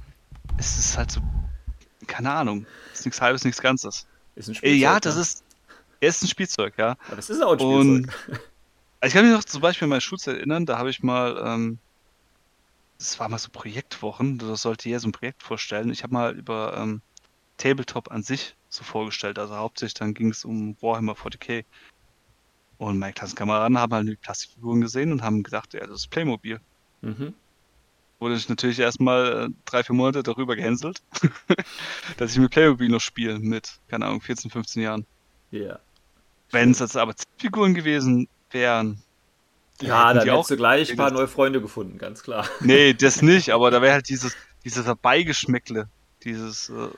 es 0.56 0.78
ist 0.78 0.98
halt 0.98 1.10
so, 1.12 1.22
keine 2.06 2.32
Ahnung, 2.32 2.68
ist 2.92 3.04
nichts 3.04 3.20
halbes, 3.20 3.44
nichts 3.44 3.60
Ganzes. 3.62 4.08
Ist 4.36 4.48
ein 4.48 4.54
Äh, 4.62 4.74
Spielzeug, 4.74 4.74
ja, 4.74 5.00
das 5.00 5.16
ne? 5.16 5.18
ist, 5.18 5.44
er 6.00 6.10
ist 6.10 6.22
ein 6.22 6.28
Spielzeug, 6.28 6.78
ja. 6.78 6.96
Aber 7.06 7.16
das 7.16 7.30
ist 7.30 7.42
auch 7.42 7.52
ein 7.52 7.58
Und 7.58 7.60
Spielzeug. 7.60 8.08
ich 9.04 9.12
kann 9.12 9.24
mich 9.26 9.34
noch 9.34 9.44
zum 9.44 9.60
Beispiel 9.60 9.86
an 9.86 9.90
meine 9.90 10.00
Schulzeit 10.00 10.36
erinnern, 10.38 10.66
da 10.66 10.78
habe 10.78 10.90
ich 10.90 11.02
mal, 11.02 11.38
ähm, 11.44 11.80
das 12.98 13.18
war 13.20 13.28
mal 13.28 13.38
so 13.38 13.50
Projektwochen, 13.50 14.38
das 14.38 14.62
sollte 14.62 14.88
jeder 14.88 15.00
so 15.00 15.08
ein 15.08 15.12
Projekt 15.12 15.42
vorstellen. 15.42 15.90
Ich 15.90 16.02
habe 16.02 16.14
mal 16.14 16.34
über 16.34 16.76
ähm, 16.76 17.02
Tabletop 17.56 18.10
an 18.10 18.22
sich 18.22 18.56
so 18.68 18.84
vorgestellt, 18.84 19.38
also 19.38 19.56
hauptsächlich 19.56 19.94
dann 19.94 20.14
ging 20.14 20.30
es 20.30 20.44
um 20.44 20.76
Warhammer 20.80 21.12
40k. 21.12 21.64
Und 22.78 22.98
meine 22.98 23.14
Klassenkameraden 23.14 23.78
haben 23.78 23.94
halt 23.94 24.08
die 24.08 24.16
Plastikfiguren 24.16 24.82
gesehen 24.82 25.12
und 25.12 25.22
haben 25.22 25.42
gedacht, 25.42 25.72
ja, 25.72 25.80
das 25.80 26.00
ist 26.00 26.10
Playmobil. 26.10 26.60
Mhm. 27.00 27.34
Wurde 28.18 28.34
ich 28.34 28.48
natürlich 28.48 28.78
erstmal 28.78 29.46
äh, 29.46 29.48
drei, 29.64 29.82
vier 29.82 29.94
Monate 29.94 30.22
darüber 30.22 30.56
gehänselt, 30.56 31.02
dass 32.18 32.32
ich 32.32 32.38
mit 32.38 32.50
Playmobil 32.50 32.88
noch 32.88 33.00
spiele 33.00 33.38
mit, 33.38 33.78
keine 33.88 34.06
Ahnung, 34.06 34.20
14, 34.20 34.50
15 34.50 34.82
Jahren. 34.82 35.06
Ja. 35.50 35.78
Wenn 36.50 36.70
es 36.70 36.78
jetzt 36.78 36.96
aber 36.96 37.14
Figuren 37.38 37.74
gewesen 37.74 38.28
wären, 38.50 39.02
Ja, 39.82 40.14
dann 40.14 40.24
die 40.24 40.30
hättest 40.30 40.50
du 40.50 40.56
gleich 40.56 40.90
ein 40.90 40.96
paar 40.96 41.10
neue 41.10 41.28
Freunde 41.28 41.60
gefunden, 41.60 41.98
ganz 41.98 42.22
klar. 42.22 42.48
Nee, 42.60 42.94
das 42.94 43.22
nicht, 43.22 43.50
aber 43.50 43.70
da 43.70 43.82
wäre 43.82 43.94
halt 43.94 44.08
dieses, 44.08 44.34
dieses 44.64 44.86
Beigeschmäckle, 45.02 45.88
dieses, 46.24 46.70
äh, 46.70 46.88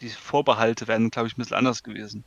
die 0.00 0.08
Vorbehalte 0.08 0.88
wären, 0.88 1.10
glaube 1.10 1.28
ich, 1.28 1.34
ein 1.36 1.38
bisschen 1.40 1.56
anders 1.56 1.82
gewesen. 1.82 2.24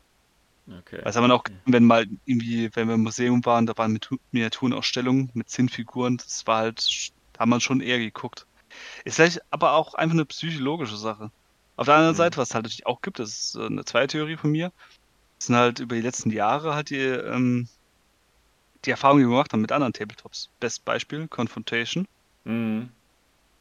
Okay. 0.68 1.02
Das 1.04 1.16
haben 1.16 1.28
wir 1.28 1.34
auch, 1.34 1.44
wenn 1.66 1.84
mal 1.86 2.06
irgendwie, 2.26 2.70
wenn 2.74 2.88
wir 2.88 2.96
im 2.96 3.04
Museum 3.04 3.44
waren, 3.46 3.66
da 3.66 3.78
waren 3.78 3.98
Miniatu- 3.98 4.20
Miniaturenausstellungen 4.32 5.30
mit 5.34 5.50
Zinnfiguren, 5.50 6.18
das 6.18 6.48
war 6.48 6.60
halt, 6.60 7.12
da 7.34 7.42
hat 7.42 7.48
man 7.50 7.60
schon 7.60 7.82
eher 7.82 8.00
geguckt. 8.00 8.46
Ist 9.04 9.16
vielleicht 9.16 9.42
aber 9.52 9.74
auch 9.74 9.94
einfach 9.94 10.14
eine 10.16 10.26
psychologische 10.26 10.98
Sache. 10.98 11.32
Auf 11.76 11.86
der 11.86 11.96
anderen 11.96 12.14
Mhm. 12.14 12.18
Seite, 12.18 12.38
was 12.38 12.50
es 12.50 12.56
halt 12.56 12.64
natürlich 12.66 12.86
auch 12.86 13.02
gibt, 13.02 13.20
das 13.20 13.30
ist 13.30 13.56
äh, 13.56 13.66
eine 13.66 13.84
zweite 13.84 14.18
Theorie 14.18 14.38
von 14.38 14.52
mir, 14.52 14.72
das 15.40 15.48
sind 15.48 15.56
halt 15.56 15.80
über 15.80 15.96
die 15.96 16.02
letzten 16.02 16.30
Jahre 16.30 16.76
halt 16.76 16.90
die, 16.92 16.98
ähm, 17.00 17.68
die 18.86 18.92
Erfahrungen, 18.92 19.22
die 19.22 19.26
wir 19.26 19.32
gemacht 19.32 19.54
haben 19.54 19.62
mit 19.62 19.72
anderen 19.72 19.94
Tabletops. 19.94 20.50
Bestes 20.60 20.80
Beispiel, 20.80 21.28
Confrontation. 21.28 22.08
Mhm. 22.44 22.90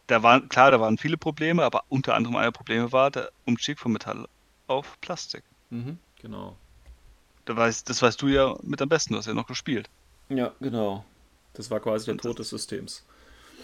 Da 0.07 0.23
waren, 0.23 0.49
klar, 0.49 0.70
da 0.70 0.81
waren 0.81 0.99
viele 0.99 1.16
Probleme, 1.16 1.64
aber 1.64 1.85
unter 1.89 2.14
anderem 2.14 2.37
ein 2.37 2.53
Problem 2.53 2.93
war 2.93 3.11
der 3.11 3.31
Umstieg 3.45 3.79
von 3.79 3.93
Metall 3.93 4.27
auf 4.66 5.01
Plastik. 5.01 5.45
Mhm. 5.70 5.99
Genau. 6.20 6.57
Da 7.45 7.57
weißt, 7.57 7.89
das 7.89 8.03
weißt 8.03 8.20
du 8.20 8.29
ja 8.29 8.57
mit 8.62 8.83
am 8.83 8.89
besten, 8.89 9.14
du 9.14 9.18
hast 9.18 9.27
ja 9.27 9.35
noch 9.35 9.47
gespielt. 9.47 9.89
Ja, 10.29 10.55
genau. 10.61 11.05
Das 11.55 11.70
war 11.70 11.81
quasi 11.81 12.07
der 12.07 12.14
Und 12.14 12.23
Tod 12.23 12.39
des 12.39 12.51
Systems. 12.51 13.05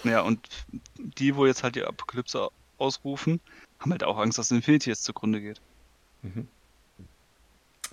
Ja, 0.04 0.20
und 0.22 0.48
die, 0.96 1.34
wo 1.34 1.46
jetzt 1.46 1.62
halt 1.62 1.74
die 1.74 1.84
Apokalypse 1.84 2.48
ausrufen, 2.76 3.40
haben 3.80 3.92
halt 3.92 4.04
auch 4.04 4.18
Angst, 4.18 4.38
dass 4.38 4.50
Infinity 4.50 4.90
jetzt 4.90 5.04
zugrunde 5.04 5.40
geht. 5.40 5.60
Mhm. 6.22 6.48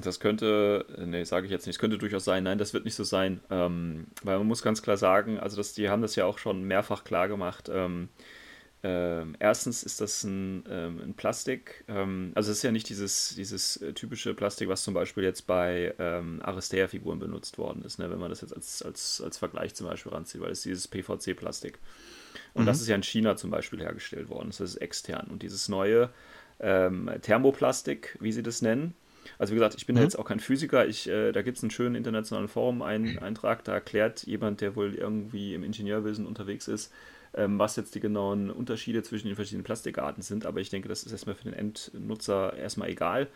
Das 0.01 0.19
könnte, 0.19 0.85
nee, 1.05 1.23
sage 1.23 1.45
ich 1.45 1.51
jetzt 1.51 1.65
nicht, 1.65 1.75
es 1.75 1.79
könnte 1.79 1.97
durchaus 1.97 2.25
sein. 2.25 2.43
Nein, 2.43 2.57
das 2.57 2.73
wird 2.73 2.85
nicht 2.85 2.95
so 2.95 3.03
sein. 3.03 3.39
Ähm, 3.49 4.07
weil 4.23 4.37
man 4.37 4.47
muss 4.47 4.61
ganz 4.61 4.81
klar 4.81 4.97
sagen, 4.97 5.39
also 5.39 5.57
das, 5.57 5.73
die 5.73 5.89
haben 5.89 6.01
das 6.01 6.15
ja 6.15 6.25
auch 6.25 6.37
schon 6.37 6.63
mehrfach 6.63 7.03
klar 7.03 7.27
gemacht. 7.27 7.69
Ähm, 7.73 8.09
Ähm, 8.85 9.35
erstens 9.39 9.81
ist 9.81 9.99
das 9.99 10.23
ein, 10.23 10.63
ähm, 10.69 11.01
ein 11.01 11.13
Plastik, 11.15 11.83
ähm, 11.87 12.31
also 12.35 12.51
es 12.51 12.57
ist 12.57 12.63
ja 12.63 12.71
nicht 12.71 12.87
dieses, 12.87 13.33
dieses 13.33 13.77
äh, 13.77 13.93
typische 13.93 14.35
Plastik, 14.35 14.69
was 14.69 14.83
zum 14.83 14.93
Beispiel 14.93 15.23
jetzt 15.23 15.47
bei 15.47 15.95
ähm, 15.97 16.39
Aristea-Figuren 16.43 17.17
benutzt 17.17 17.57
worden 17.57 17.81
ist, 17.83 17.97
ne? 17.97 18.11
wenn 18.11 18.19
man 18.19 18.29
das 18.29 18.41
jetzt 18.41 18.55
als, 18.55 18.83
als, 18.83 19.21
als 19.21 19.39
Vergleich 19.39 19.73
zum 19.73 19.87
Beispiel 19.87 20.11
ranzieht, 20.11 20.39
weil 20.39 20.51
es 20.51 20.61
dieses 20.61 20.87
PVC-Plastik. 20.87 21.79
Und 22.53 22.63
mhm. 22.63 22.65
das 22.67 22.79
ist 22.79 22.87
ja 22.87 22.95
in 22.95 23.01
China 23.01 23.35
zum 23.37 23.49
Beispiel 23.49 23.81
hergestellt 23.81 24.29
worden, 24.29 24.49
das 24.49 24.59
ist 24.59 24.75
extern. 24.75 25.29
Und 25.31 25.41
dieses 25.41 25.67
neue 25.67 26.11
Thermoplastik, 26.57 28.17
wie 28.21 28.31
sie 28.31 28.41
das 28.41 28.61
nennen, 28.61 28.93
also 29.37 29.51
wie 29.51 29.55
gesagt, 29.55 29.75
ich 29.75 29.85
bin 29.85 29.95
mhm. 29.95 30.03
jetzt 30.03 30.17
auch 30.17 30.25
kein 30.25 30.39
Physiker. 30.39 30.87
Ich, 30.87 31.07
äh, 31.07 31.31
da 31.31 31.41
gibt 31.41 31.57
es 31.57 31.63
einen 31.63 31.71
schönen 31.71 31.95
internationalen 31.95 32.47
Forum-Eintrag, 32.47 33.63
da 33.63 33.73
erklärt 33.73 34.23
jemand, 34.23 34.61
der 34.61 34.75
wohl 34.75 34.95
irgendwie 34.95 35.53
im 35.53 35.63
Ingenieurwesen 35.63 36.25
unterwegs 36.25 36.67
ist, 36.67 36.91
ähm, 37.33 37.59
was 37.59 37.75
jetzt 37.75 37.95
die 37.95 37.99
genauen 37.99 38.49
Unterschiede 38.49 39.03
zwischen 39.03 39.27
den 39.27 39.35
verschiedenen 39.35 39.63
Plastikarten 39.63 40.23
sind. 40.23 40.45
Aber 40.45 40.59
ich 40.59 40.69
denke, 40.69 40.87
das 40.87 41.03
ist 41.03 41.11
erstmal 41.11 41.35
für 41.35 41.45
den 41.45 41.53
Endnutzer 41.53 42.55
erstmal 42.55 42.89
egal. 42.89 43.27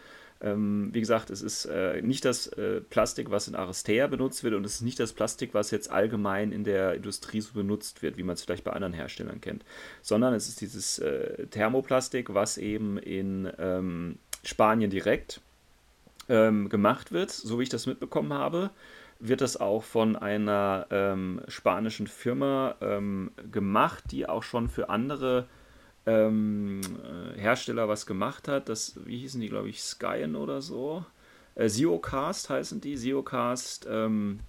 Ähm, 0.41 0.89
wie 0.93 1.01
gesagt, 1.01 1.29
es 1.31 1.41
ist 1.41 1.65
äh, 1.65 2.01
nicht 2.01 2.23
das 2.23 2.47
äh, 2.47 2.79
Plastik, 2.79 3.29
was 3.29 3.49
in 3.49 3.55
Aristea 3.55 4.07
benutzt 4.07 4.43
wird 4.43 4.53
und 4.53 4.65
es 4.65 4.75
ist 4.75 4.81
nicht 4.81 4.99
das 4.99 5.11
Plastik, 5.11 5.53
was 5.53 5.69
jetzt 5.71 5.91
allgemein 5.91 6.53
in 6.53 6.63
der 6.63 6.93
Industrie 6.93 7.41
so 7.41 7.51
benutzt 7.53 8.01
wird, 8.01 8.17
wie 8.17 8.23
man 8.23 8.35
es 8.35 8.43
vielleicht 8.43 8.63
bei 8.63 8.71
anderen 8.71 8.93
Herstellern 8.93 9.41
kennt, 9.41 9.65
sondern 10.01 10.33
es 10.33 10.47
ist 10.47 10.61
dieses 10.61 10.99
äh, 10.99 11.47
Thermoplastik, 11.47 12.33
was 12.33 12.57
eben 12.57 12.97
in 12.97 13.51
ähm, 13.57 14.17
Spanien 14.45 14.89
direkt 14.89 15.41
ähm, 16.29 16.69
gemacht 16.69 17.11
wird, 17.11 17.31
so 17.31 17.59
wie 17.59 17.63
ich 17.63 17.69
das 17.69 17.85
mitbekommen 17.85 18.33
habe 18.33 18.71
wird 19.19 19.41
das 19.41 19.57
auch 19.57 19.83
von 19.83 20.15
einer 20.15 20.87
ähm, 20.91 21.41
spanischen 21.47 22.07
Firma 22.07 22.75
ähm, 22.81 23.31
gemacht, 23.51 24.05
die 24.11 24.27
auch 24.27 24.43
schon 24.43 24.69
für 24.69 24.89
andere 24.89 25.45
ähm, 26.05 26.79
äh, 27.03 27.37
Hersteller 27.39 27.89
was 27.89 28.05
gemacht 28.05 28.47
hat. 28.47 28.69
Das, 28.69 28.97
wie 29.05 29.19
hießen 29.19 29.41
die, 29.41 29.49
glaube 29.49 29.69
ich, 29.69 29.81
Skyen 29.83 30.35
oder 30.35 30.61
so? 30.61 31.05
Äh, 31.55 31.67
Zeocast 31.67 32.49
heißen 32.49 32.79
die, 32.79 32.95
zeocast.com. 32.95 34.39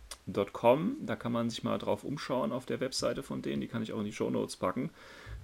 Ähm, 0.78 0.96
da 1.00 1.16
kann 1.16 1.32
man 1.32 1.50
sich 1.50 1.64
mal 1.64 1.78
drauf 1.78 2.04
umschauen 2.04 2.52
auf 2.52 2.64
der 2.64 2.78
Webseite 2.78 3.24
von 3.24 3.42
denen. 3.42 3.60
Die 3.60 3.68
kann 3.68 3.82
ich 3.82 3.92
auch 3.92 3.98
in 3.98 4.04
die 4.04 4.12
Show 4.12 4.30
Notes 4.30 4.56
packen. 4.56 4.90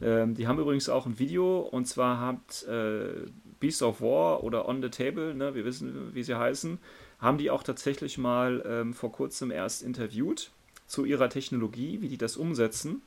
Ähm, 0.01 0.34
die 0.34 0.47
haben 0.47 0.61
übrigens 0.61 0.89
auch 0.89 1.07
ein 1.07 1.18
Video 1.18 1.61
und 1.61 1.87
zwar 1.87 2.20
hat 2.20 2.62
äh, 2.68 3.26
Beast 3.61 3.82
of 3.82 4.00
War 4.00 4.42
oder 4.42 4.68
On 4.68 4.82
the 4.82 4.88
Table, 4.88 5.34
ne, 5.34 5.54
wir 5.54 5.64
wissen, 5.64 6.14
wie 6.14 6.22
sie 6.22 6.38
heißen, 6.38 6.78
haben 7.18 7.38
die 7.38 7.50
auch 7.50 7.62
tatsächlich 7.62 8.18
mal 8.18 8.62
ähm, 8.66 8.94
vor 8.94 9.12
kurzem 9.12 9.50
erst 9.50 9.82
interviewt 9.82 10.50
zu 10.86 11.04
ihrer 11.04 11.28
Technologie, 11.28 12.00
wie 12.00 12.09
die 12.09 12.18
das 12.18 12.36
umsetzen. 12.36 13.02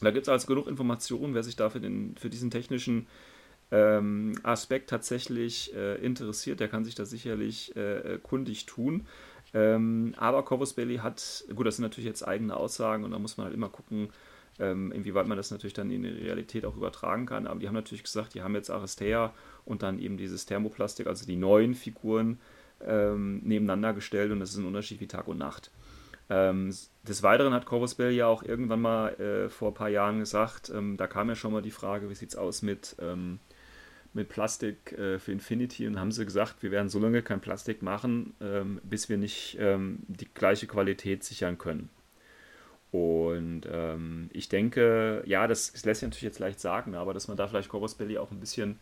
Da 0.00 0.10
gibt 0.10 0.26
es 0.26 0.28
also 0.28 0.46
genug 0.46 0.66
Informationen, 0.66 1.34
wer 1.34 1.42
sich 1.42 1.56
da 1.56 1.68
für, 1.68 1.80
den, 1.80 2.16
für 2.16 2.30
diesen 2.30 2.50
technischen 2.50 3.06
ähm, 3.70 4.34
Aspekt 4.42 4.90
tatsächlich 4.90 5.74
äh, 5.74 5.96
interessiert, 5.96 6.60
der 6.60 6.68
kann 6.68 6.84
sich 6.84 6.94
da 6.94 7.04
sicherlich 7.04 7.76
äh, 7.76 8.18
kundig 8.22 8.66
tun. 8.66 9.06
Ähm, 9.52 10.14
aber 10.16 10.44
Corvus 10.44 10.72
Belly 10.72 10.96
hat, 10.98 11.44
gut, 11.54 11.66
das 11.66 11.76
sind 11.76 11.82
natürlich 11.82 12.06
jetzt 12.06 12.26
eigene 12.26 12.56
Aussagen 12.56 13.04
und 13.04 13.10
da 13.10 13.18
muss 13.18 13.36
man 13.36 13.46
halt 13.46 13.54
immer 13.54 13.68
gucken, 13.68 14.10
ähm, 14.60 14.92
inwieweit 14.92 15.26
man 15.26 15.36
das 15.36 15.50
natürlich 15.50 15.74
dann 15.74 15.90
in 15.90 16.02
die 16.02 16.08
Realität 16.08 16.64
auch 16.64 16.76
übertragen 16.76 17.26
kann. 17.26 17.46
Aber 17.46 17.58
die 17.58 17.66
haben 17.66 17.74
natürlich 17.74 18.04
gesagt, 18.04 18.34
die 18.34 18.42
haben 18.42 18.54
jetzt 18.54 18.70
Aristea 18.70 19.32
und 19.64 19.82
dann 19.82 19.98
eben 19.98 20.16
dieses 20.16 20.46
Thermoplastik, 20.46 21.06
also 21.06 21.26
die 21.26 21.36
neuen 21.36 21.74
Figuren 21.74 22.38
ähm, 22.86 23.40
nebeneinander 23.42 23.92
gestellt 23.92 24.32
und 24.32 24.40
das 24.40 24.50
ist 24.50 24.56
ein 24.56 24.66
Unterschied 24.66 25.00
wie 25.00 25.06
Tag 25.06 25.28
und 25.28 25.38
Nacht. 25.38 25.70
Ähm, 26.28 26.72
des 27.02 27.22
Weiteren 27.22 27.52
hat 27.52 27.66
Corvus 27.66 27.96
Bell 27.96 28.12
ja 28.12 28.26
auch 28.26 28.42
irgendwann 28.42 28.80
mal 28.80 29.08
äh, 29.14 29.48
vor 29.48 29.72
ein 29.72 29.74
paar 29.74 29.88
Jahren 29.88 30.20
gesagt, 30.20 30.70
ähm, 30.74 30.96
da 30.96 31.06
kam 31.06 31.28
ja 31.28 31.34
schon 31.34 31.52
mal 31.52 31.62
die 31.62 31.72
Frage, 31.72 32.08
wie 32.08 32.14
sieht 32.14 32.30
es 32.30 32.36
aus 32.36 32.62
mit, 32.62 32.94
ähm, 33.00 33.40
mit 34.12 34.28
Plastik 34.28 34.92
äh, 34.92 35.18
für 35.18 35.32
Infinity 35.32 35.88
und 35.88 35.98
haben 35.98 36.12
sie 36.12 36.24
gesagt, 36.24 36.62
wir 36.62 36.70
werden 36.70 36.88
so 36.88 37.00
lange 37.00 37.22
kein 37.22 37.40
Plastik 37.40 37.82
machen, 37.82 38.34
ähm, 38.40 38.80
bis 38.84 39.08
wir 39.08 39.18
nicht 39.18 39.56
ähm, 39.58 39.98
die 40.06 40.32
gleiche 40.32 40.68
Qualität 40.68 41.24
sichern 41.24 41.58
können. 41.58 41.90
Und 42.92 43.62
ähm, 43.70 44.30
ich 44.32 44.48
denke, 44.48 45.22
ja, 45.26 45.46
das, 45.46 45.72
das 45.72 45.84
lässt 45.84 46.00
sich 46.00 46.08
natürlich 46.08 46.22
jetzt 46.24 46.38
leicht 46.40 46.60
sagen, 46.60 46.94
aber 46.94 47.14
dass 47.14 47.28
man 47.28 47.36
da 47.36 47.46
vielleicht 47.46 47.68
Corvus 47.68 47.94
Belli 47.94 48.18
auch 48.18 48.32
ein 48.32 48.40
bisschen 48.40 48.80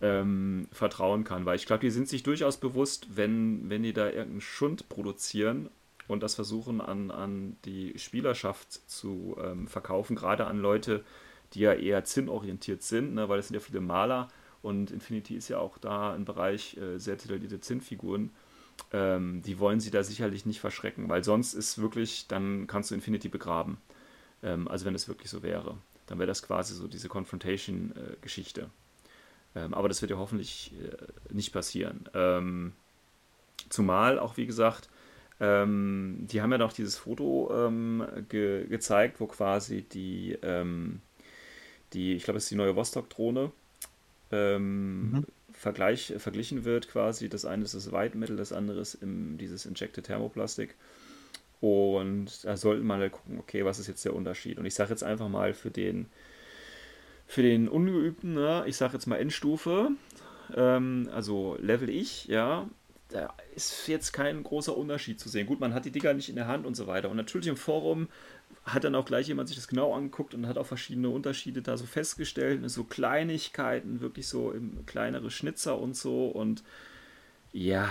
ähm, 0.00 0.68
vertrauen 0.70 1.24
kann. 1.24 1.46
Weil 1.46 1.56
ich 1.56 1.66
glaube, 1.66 1.80
die 1.80 1.90
sind 1.90 2.08
sich 2.08 2.22
durchaus 2.22 2.58
bewusst, 2.58 3.16
wenn, 3.16 3.70
wenn 3.70 3.82
die 3.82 3.92
da 3.92 4.06
irgendeinen 4.06 4.40
Schund 4.40 4.88
produzieren 4.88 5.70
und 6.08 6.22
das 6.22 6.34
versuchen 6.34 6.80
an, 6.80 7.10
an 7.10 7.56
die 7.64 7.98
Spielerschaft 7.98 8.72
zu 8.88 9.36
ähm, 9.42 9.66
verkaufen, 9.66 10.16
gerade 10.16 10.46
an 10.46 10.58
Leute, 10.58 11.04
die 11.54 11.60
ja 11.60 11.72
eher 11.72 12.04
zinnorientiert 12.04 12.82
sind, 12.82 13.14
ne, 13.14 13.28
weil 13.28 13.38
es 13.38 13.48
sind 13.48 13.54
ja 13.54 13.60
viele 13.60 13.80
Maler 13.80 14.28
und 14.62 14.90
Infinity 14.90 15.36
ist 15.36 15.48
ja 15.48 15.58
auch 15.58 15.78
da 15.78 16.12
ein 16.14 16.24
Bereich 16.24 16.76
äh, 16.76 16.98
sehr 16.98 17.16
detaillierte 17.16 17.60
Zinnfiguren. 17.60 18.30
Ähm, 18.92 19.42
die 19.42 19.58
wollen 19.58 19.80
sie 19.80 19.90
da 19.90 20.02
sicherlich 20.02 20.46
nicht 20.46 20.60
verschrecken, 20.60 21.08
weil 21.08 21.24
sonst 21.24 21.54
ist 21.54 21.78
wirklich, 21.78 22.26
dann 22.28 22.66
kannst 22.66 22.90
du 22.90 22.94
Infinity 22.94 23.28
begraben. 23.28 23.78
Ähm, 24.42 24.68
also 24.68 24.86
wenn 24.86 24.94
es 24.94 25.08
wirklich 25.08 25.30
so 25.30 25.42
wäre, 25.42 25.76
dann 26.06 26.18
wäre 26.18 26.26
das 26.26 26.42
quasi 26.42 26.74
so 26.74 26.88
diese 26.88 27.08
Confrontation-Geschichte. 27.08 28.70
Äh, 29.54 29.60
ähm, 29.60 29.74
aber 29.74 29.88
das 29.88 30.00
wird 30.00 30.10
ja 30.10 30.18
hoffentlich 30.18 30.72
äh, 30.80 31.34
nicht 31.34 31.52
passieren. 31.52 32.08
Ähm, 32.14 32.72
zumal 33.68 34.18
auch, 34.18 34.36
wie 34.36 34.46
gesagt, 34.46 34.88
ähm, 35.40 36.26
die 36.30 36.40
haben 36.40 36.52
ja 36.52 36.58
noch 36.58 36.72
dieses 36.72 36.96
Foto 36.96 37.50
ähm, 37.52 38.04
ge 38.28 38.66
gezeigt, 38.66 39.20
wo 39.20 39.26
quasi 39.26 39.82
die, 39.82 40.36
die 41.92 42.14
ich 42.14 42.24
glaube, 42.24 42.38
es 42.38 42.44
ist 42.44 42.50
die 42.50 42.56
neue 42.56 42.74
Vostok-Drohne, 42.74 43.52
mhm. 44.30 45.24
Vergleich, 45.58 46.14
verglichen 46.18 46.64
wird 46.64 46.88
quasi. 46.88 47.28
Das 47.28 47.44
eine 47.44 47.64
ist 47.64 47.74
das 47.74 47.90
White 47.90 48.16
Metal, 48.16 48.36
das 48.36 48.52
andere 48.52 48.80
ist 48.80 48.94
im, 48.94 49.38
dieses 49.38 49.66
Injected 49.66 50.06
Thermoplastik. 50.06 50.76
Und 51.60 52.44
da 52.44 52.56
sollten 52.56 52.82
wir 52.86 52.96
mal 52.96 53.10
gucken, 53.10 53.40
okay, 53.40 53.64
was 53.64 53.80
ist 53.80 53.88
jetzt 53.88 54.04
der 54.04 54.14
Unterschied? 54.14 54.58
Und 54.58 54.66
ich 54.66 54.74
sage 54.74 54.90
jetzt 54.90 55.02
einfach 55.02 55.28
mal 55.28 55.54
für 55.54 55.72
den 55.72 56.06
für 57.26 57.42
den 57.42 57.68
Ungeübten, 57.68 58.34
ne, 58.34 58.64
ich 58.66 58.76
sage 58.76 58.94
jetzt 58.94 59.06
mal 59.06 59.16
Endstufe, 59.16 59.90
ähm, 60.56 61.10
also 61.12 61.58
Level 61.60 61.90
ich, 61.90 62.24
ja, 62.26 62.66
da 63.08 63.34
ist 63.54 63.88
jetzt 63.88 64.12
kein 64.12 64.42
großer 64.42 64.76
Unterschied 64.76 65.18
zu 65.18 65.28
sehen. 65.28 65.46
Gut, 65.46 65.60
man 65.60 65.74
hat 65.74 65.84
die 65.84 65.90
Dinger 65.90 66.14
nicht 66.14 66.28
in 66.28 66.36
der 66.36 66.46
Hand 66.46 66.66
und 66.66 66.74
so 66.74 66.86
weiter. 66.86 67.10
Und 67.10 67.16
natürlich 67.16 67.48
im 67.48 67.56
Forum 67.56 68.08
hat 68.72 68.84
dann 68.84 68.94
auch 68.94 69.04
gleich 69.04 69.28
jemand 69.28 69.48
sich 69.48 69.56
das 69.56 69.68
genau 69.68 69.94
angeguckt 69.94 70.34
und 70.34 70.46
hat 70.46 70.58
auch 70.58 70.66
verschiedene 70.66 71.08
Unterschiede 71.08 71.62
da 71.62 71.76
so 71.76 71.86
festgestellt. 71.86 72.60
So 72.70 72.84
Kleinigkeiten, 72.84 74.00
wirklich 74.00 74.28
so 74.28 74.54
kleinere 74.86 75.30
Schnitzer 75.30 75.78
und 75.78 75.96
so. 75.96 76.26
Und 76.26 76.62
ja, 77.52 77.88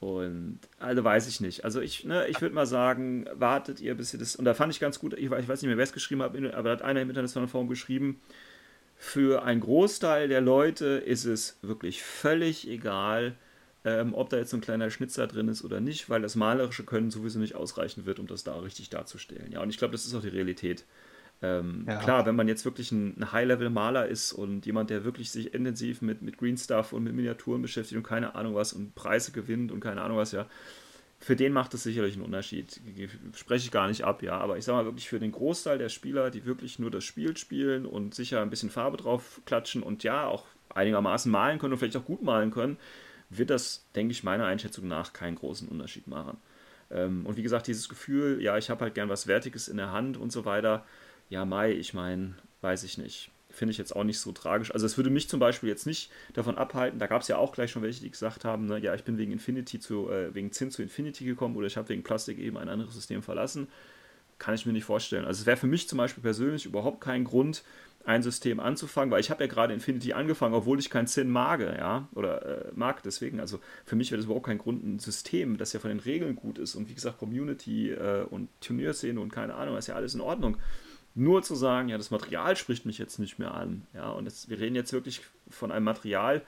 und 0.00 0.60
also 0.78 1.02
weiß 1.02 1.26
ich 1.28 1.40
nicht. 1.40 1.64
Also 1.64 1.80
ich, 1.80 2.04
ne, 2.04 2.28
ich 2.28 2.40
würde 2.40 2.54
mal 2.54 2.66
sagen, 2.66 3.26
wartet 3.34 3.80
ihr, 3.80 3.94
bis 3.96 4.12
ihr 4.12 4.18
das. 4.18 4.36
Und 4.36 4.44
da 4.44 4.54
fand 4.54 4.72
ich 4.72 4.80
ganz 4.80 4.98
gut, 4.98 5.14
ich, 5.14 5.30
weiß 5.30 5.48
nicht 5.48 5.68
mehr, 5.68 5.76
wer 5.76 5.84
es 5.84 5.92
geschrieben 5.92 6.22
hat, 6.22 6.36
aber 6.36 6.68
da 6.68 6.70
hat 6.70 6.82
einer 6.82 7.00
im 7.00 7.08
internationalen 7.08 7.48
Forum 7.48 7.68
geschrieben, 7.68 8.20
für 8.96 9.44
einen 9.44 9.60
Großteil 9.60 10.28
der 10.28 10.40
Leute 10.40 10.86
ist 10.86 11.24
es 11.24 11.58
wirklich 11.62 12.02
völlig 12.02 12.68
egal, 12.68 13.36
ähm, 13.88 14.14
ob 14.14 14.28
da 14.28 14.36
jetzt 14.36 14.52
ein 14.52 14.60
kleiner 14.60 14.90
Schnitzer 14.90 15.26
drin 15.26 15.48
ist 15.48 15.64
oder 15.64 15.80
nicht, 15.80 16.10
weil 16.10 16.20
das 16.20 16.36
malerische 16.36 16.84
Können 16.84 17.10
sowieso 17.10 17.38
nicht 17.38 17.54
ausreichen 17.54 18.06
wird, 18.06 18.18
um 18.18 18.26
das 18.26 18.44
da 18.44 18.58
richtig 18.58 18.90
darzustellen. 18.90 19.50
Ja, 19.52 19.62
und 19.62 19.70
ich 19.70 19.78
glaube, 19.78 19.92
das 19.92 20.04
ist 20.04 20.14
auch 20.14 20.20
die 20.20 20.28
Realität. 20.28 20.84
Ähm, 21.40 21.84
ja. 21.86 21.96
Klar, 21.98 22.26
wenn 22.26 22.34
man 22.34 22.48
jetzt 22.48 22.64
wirklich 22.64 22.90
ein, 22.90 23.16
ein 23.18 23.32
High-Level-Maler 23.32 24.08
ist 24.08 24.32
und 24.32 24.66
jemand, 24.66 24.90
der 24.90 25.04
wirklich 25.04 25.30
sich 25.30 25.54
intensiv 25.54 26.02
mit, 26.02 26.20
mit 26.20 26.36
Green 26.36 26.56
Stuff 26.56 26.92
und 26.92 27.04
mit 27.04 27.14
Miniaturen 27.14 27.62
beschäftigt 27.62 27.96
und 27.96 28.02
keine 28.02 28.34
Ahnung 28.34 28.54
was 28.54 28.72
und 28.72 28.94
Preise 28.94 29.32
gewinnt 29.32 29.70
und 29.70 29.80
keine 29.80 30.02
Ahnung 30.02 30.18
was, 30.18 30.32
ja, 30.32 30.46
für 31.20 31.34
den 31.34 31.52
macht 31.52 31.74
es 31.74 31.82
sicherlich 31.82 32.14
einen 32.14 32.24
Unterschied. 32.24 32.80
Spreche 33.34 33.66
ich 33.66 33.70
gar 33.70 33.88
nicht 33.88 34.04
ab, 34.04 34.22
ja. 34.22 34.38
Aber 34.38 34.56
ich 34.56 34.64
sage 34.64 34.78
mal 34.78 34.84
wirklich 34.84 35.08
für 35.08 35.18
den 35.18 35.32
Großteil 35.32 35.78
der 35.78 35.88
Spieler, 35.88 36.30
die 36.30 36.44
wirklich 36.44 36.78
nur 36.78 36.90
das 36.90 37.04
Spiel 37.04 37.36
spielen 37.36 37.86
und 37.86 38.14
sicher 38.14 38.40
ein 38.40 38.50
bisschen 38.50 38.70
Farbe 38.70 38.96
drauf 38.96 39.40
klatschen 39.44 39.82
und 39.82 40.04
ja, 40.04 40.26
auch 40.26 40.46
einigermaßen 40.74 41.30
malen 41.30 41.58
können 41.58 41.72
und 41.72 41.78
vielleicht 41.78 41.96
auch 41.96 42.04
gut 42.04 42.22
malen 42.22 42.50
können, 42.50 42.76
wird 43.30 43.50
das, 43.50 43.86
denke 43.94 44.12
ich, 44.12 44.24
meiner 44.24 44.46
Einschätzung 44.46 44.88
nach 44.88 45.12
keinen 45.12 45.36
großen 45.36 45.68
Unterschied 45.68 46.06
machen. 46.06 46.38
Ähm, 46.90 47.26
und 47.26 47.36
wie 47.36 47.42
gesagt, 47.42 47.66
dieses 47.66 47.88
Gefühl, 47.88 48.42
ja, 48.42 48.56
ich 48.56 48.70
habe 48.70 48.82
halt 48.82 48.94
gern 48.94 49.08
was 49.08 49.26
Wertiges 49.26 49.68
in 49.68 49.76
der 49.76 49.92
Hand 49.92 50.16
und 50.16 50.32
so 50.32 50.44
weiter. 50.44 50.86
Ja, 51.28 51.44
Mai, 51.44 51.72
ich 51.72 51.94
meine, 51.94 52.34
weiß 52.62 52.84
ich 52.84 52.98
nicht 52.98 53.30
finde 53.50 53.72
ich 53.72 53.78
jetzt 53.78 53.94
auch 53.94 54.04
nicht 54.04 54.18
so 54.18 54.32
tragisch. 54.32 54.72
Also 54.72 54.86
es 54.86 54.96
würde 54.96 55.10
mich 55.10 55.28
zum 55.28 55.40
Beispiel 55.40 55.68
jetzt 55.68 55.86
nicht 55.86 56.10
davon 56.34 56.56
abhalten, 56.58 56.98
da 56.98 57.06
gab 57.06 57.22
es 57.22 57.28
ja 57.28 57.36
auch 57.36 57.52
gleich 57.52 57.70
schon 57.70 57.82
welche, 57.82 58.00
die 58.00 58.10
gesagt 58.10 58.44
haben, 58.44 58.66
ne, 58.66 58.78
ja, 58.78 58.94
ich 58.94 59.04
bin 59.04 59.18
wegen 59.18 59.32
Infinity 59.32 59.80
zu, 59.80 60.10
äh, 60.10 60.34
wegen 60.34 60.52
Zinn 60.52 60.70
zu 60.70 60.82
Infinity 60.82 61.24
gekommen 61.24 61.56
oder 61.56 61.66
ich 61.66 61.76
habe 61.76 61.88
wegen 61.88 62.02
Plastik 62.02 62.38
eben 62.38 62.56
ein 62.56 62.68
anderes 62.68 62.94
System 62.94 63.22
verlassen. 63.22 63.68
Kann 64.38 64.54
ich 64.54 64.66
mir 64.66 64.72
nicht 64.72 64.84
vorstellen. 64.84 65.24
Also 65.24 65.40
es 65.40 65.46
wäre 65.46 65.56
für 65.56 65.66
mich 65.66 65.88
zum 65.88 65.98
Beispiel 65.98 66.22
persönlich 66.22 66.66
überhaupt 66.66 67.00
kein 67.00 67.24
Grund, 67.24 67.64
ein 68.08 68.22
System 68.22 68.58
anzufangen, 68.58 69.10
weil 69.10 69.20
ich 69.20 69.30
habe 69.30 69.44
ja 69.44 69.48
gerade 69.48 69.74
Infinity 69.74 70.14
angefangen, 70.14 70.54
obwohl 70.54 70.78
ich 70.78 70.88
kein 70.88 71.06
Zinn 71.06 71.28
mag, 71.28 71.60
ja, 71.60 72.08
oder 72.14 72.68
äh, 72.68 72.72
mag. 72.74 73.02
Deswegen, 73.02 73.38
also 73.38 73.60
für 73.84 73.96
mich 73.96 74.10
wäre 74.10 74.16
das 74.16 74.24
überhaupt 74.24 74.46
kein 74.46 74.58
Grund, 74.58 74.82
ein 74.82 74.98
System, 74.98 75.58
das 75.58 75.74
ja 75.74 75.80
von 75.80 75.90
den 75.90 76.00
Regeln 76.00 76.34
gut 76.34 76.58
ist 76.58 76.74
und 76.74 76.88
wie 76.88 76.94
gesagt 76.94 77.18
Community 77.18 77.90
äh, 77.90 78.24
und 78.30 78.48
Turnierszene 78.60 79.20
und 79.20 79.30
keine 79.30 79.54
Ahnung, 79.54 79.76
ist 79.76 79.88
ja 79.88 79.94
alles 79.94 80.14
in 80.14 80.22
Ordnung 80.22 80.56
nur 81.14 81.42
zu 81.42 81.56
sagen, 81.56 81.88
ja, 81.88 81.98
das 81.98 82.12
Material 82.12 82.56
spricht 82.56 82.86
mich 82.86 82.96
jetzt 82.96 83.18
nicht 83.18 83.38
mehr 83.40 83.52
an. 83.52 83.86
Ja, 83.92 84.10
und 84.10 84.24
das, 84.24 84.48
wir 84.48 84.60
reden 84.60 84.76
jetzt 84.76 84.92
wirklich 84.92 85.22
von 85.50 85.72
einem 85.72 85.84
Material, 85.84 86.42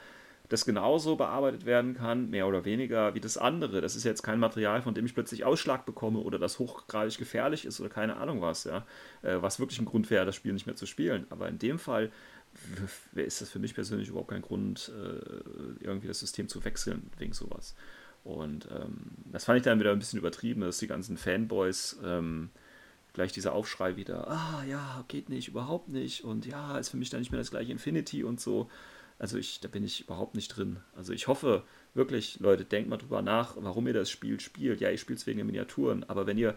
das 0.50 0.64
genauso 0.64 1.14
bearbeitet 1.14 1.64
werden 1.64 1.94
kann, 1.94 2.28
mehr 2.28 2.48
oder 2.48 2.64
weniger, 2.64 3.14
wie 3.14 3.20
das 3.20 3.38
andere. 3.38 3.80
Das 3.80 3.94
ist 3.94 4.02
jetzt 4.02 4.22
kein 4.22 4.40
Material, 4.40 4.82
von 4.82 4.94
dem 4.94 5.06
ich 5.06 5.14
plötzlich 5.14 5.44
Ausschlag 5.44 5.86
bekomme 5.86 6.18
oder 6.18 6.40
das 6.40 6.58
hochgradig 6.58 7.16
gefährlich 7.18 7.64
ist 7.64 7.80
oder 7.80 7.88
keine 7.88 8.16
Ahnung 8.16 8.42
was, 8.42 8.64
ja. 8.64 8.84
Äh, 9.22 9.40
was 9.40 9.60
wirklich 9.60 9.78
ein 9.78 9.84
Grund 9.84 10.10
wäre, 10.10 10.26
das 10.26 10.34
Spiel 10.34 10.52
nicht 10.52 10.66
mehr 10.66 10.74
zu 10.74 10.86
spielen. 10.86 11.24
Aber 11.30 11.48
in 11.48 11.60
dem 11.60 11.78
Fall 11.78 12.10
ist 13.14 13.40
das 13.40 13.48
für 13.48 13.60
mich 13.60 13.74
persönlich 13.74 14.08
überhaupt 14.08 14.30
kein 14.30 14.42
Grund, 14.42 14.90
äh, 14.92 15.84
irgendwie 15.84 16.08
das 16.08 16.18
System 16.18 16.48
zu 16.48 16.64
wechseln 16.64 17.10
wegen 17.16 17.32
sowas. 17.32 17.76
Und 18.24 18.68
ähm, 18.72 19.12
das 19.30 19.44
fand 19.44 19.58
ich 19.58 19.62
dann 19.62 19.78
wieder 19.78 19.92
ein 19.92 20.00
bisschen 20.00 20.18
übertrieben, 20.18 20.62
dass 20.62 20.78
die 20.78 20.88
ganzen 20.88 21.16
Fanboys 21.16 22.00
ähm, 22.04 22.50
gleich 23.12 23.30
dieser 23.30 23.52
Aufschrei 23.52 23.94
wieder, 23.94 24.28
ah 24.28 24.64
ja, 24.68 25.04
geht 25.06 25.28
nicht, 25.28 25.46
überhaupt 25.46 25.88
nicht 25.88 26.24
und 26.24 26.44
ja, 26.44 26.76
ist 26.76 26.88
für 26.88 26.96
mich 26.96 27.10
dann 27.10 27.20
nicht 27.20 27.30
mehr 27.30 27.40
das 27.40 27.52
gleiche 27.52 27.70
Infinity 27.70 28.24
und 28.24 28.40
so. 28.40 28.68
Also 29.20 29.36
ich, 29.36 29.60
da 29.60 29.68
bin 29.68 29.84
ich 29.84 30.00
überhaupt 30.00 30.34
nicht 30.34 30.48
drin. 30.48 30.78
Also 30.96 31.12
ich 31.12 31.28
hoffe 31.28 31.62
wirklich, 31.92 32.40
Leute, 32.40 32.64
denkt 32.64 32.88
mal 32.88 32.96
drüber 32.96 33.20
nach, 33.20 33.54
warum 33.58 33.86
ihr 33.86 33.92
das 33.92 34.10
Spiel 34.10 34.40
spielt. 34.40 34.80
Ja, 34.80 34.88
ihr 34.90 34.96
spielt 34.96 35.18
es 35.18 35.26
wegen 35.26 35.36
der 35.36 35.44
Miniaturen, 35.44 36.04
aber 36.08 36.26
wenn 36.26 36.38
ihr, 36.38 36.54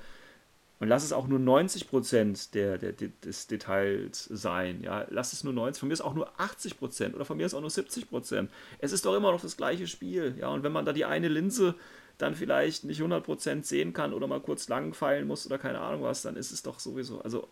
und 0.80 0.88
lasst 0.88 1.06
es 1.06 1.12
auch 1.12 1.28
nur 1.28 1.40
90% 1.40 2.54
der, 2.54 2.78
der, 2.78 2.94
des 2.94 3.48
Details 3.48 4.24
sein, 4.32 4.82
ja, 4.82 5.06
lasst 5.10 5.34
es 5.34 5.44
nur 5.44 5.52
90, 5.52 5.82
von 5.82 5.90
mir 5.90 5.94
ist 5.94 6.02
auch 6.02 6.14
nur 6.14 6.40
80% 6.40 7.14
oder 7.14 7.26
von 7.26 7.36
mir 7.36 7.46
ist 7.46 7.54
auch 7.54 7.60
nur 7.60 7.70
70%. 7.70 8.48
Es 8.80 8.94
ist 8.94 9.06
doch 9.06 9.14
immer 9.14 9.34
noch 9.34 9.42
das 9.42 9.58
gleiche 9.58 9.88
Spiel, 9.88 10.34
ja, 10.40 10.48
und 10.48 10.64
wenn 10.64 10.72
man 10.72 10.86
da 10.86 10.94
die 10.94 11.04
eine 11.04 11.28
Linse 11.28 11.76
dann 12.18 12.34
vielleicht 12.34 12.86
nicht 12.86 13.02
100% 13.02 13.66
sehen 13.66 13.92
kann 13.92 14.14
oder 14.14 14.28
mal 14.28 14.40
kurz 14.40 14.70
langfeilen 14.70 15.28
muss 15.28 15.46
oder 15.46 15.58
keine 15.58 15.80
Ahnung 15.80 16.04
was, 16.04 16.22
dann 16.22 16.38
ist 16.38 16.52
es 16.52 16.64
doch 16.64 16.80
sowieso, 16.80 17.20
also 17.22 17.50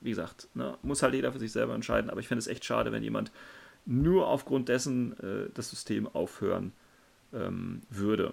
wie 0.00 0.10
gesagt, 0.10 0.46
ne, 0.54 0.78
muss 0.82 1.02
halt 1.02 1.14
jeder 1.14 1.32
für 1.32 1.40
sich 1.40 1.50
selber 1.50 1.74
entscheiden, 1.74 2.08
aber 2.08 2.20
ich 2.20 2.28
finde 2.28 2.38
es 2.38 2.46
echt 2.46 2.64
schade, 2.64 2.92
wenn 2.92 3.02
jemand 3.02 3.32
nur 3.86 4.28
aufgrund 4.28 4.68
dessen 4.68 5.18
äh, 5.20 5.50
das 5.54 5.70
System 5.70 6.08
aufhören 6.08 6.72
ähm, 7.32 7.82
würde. 7.90 8.32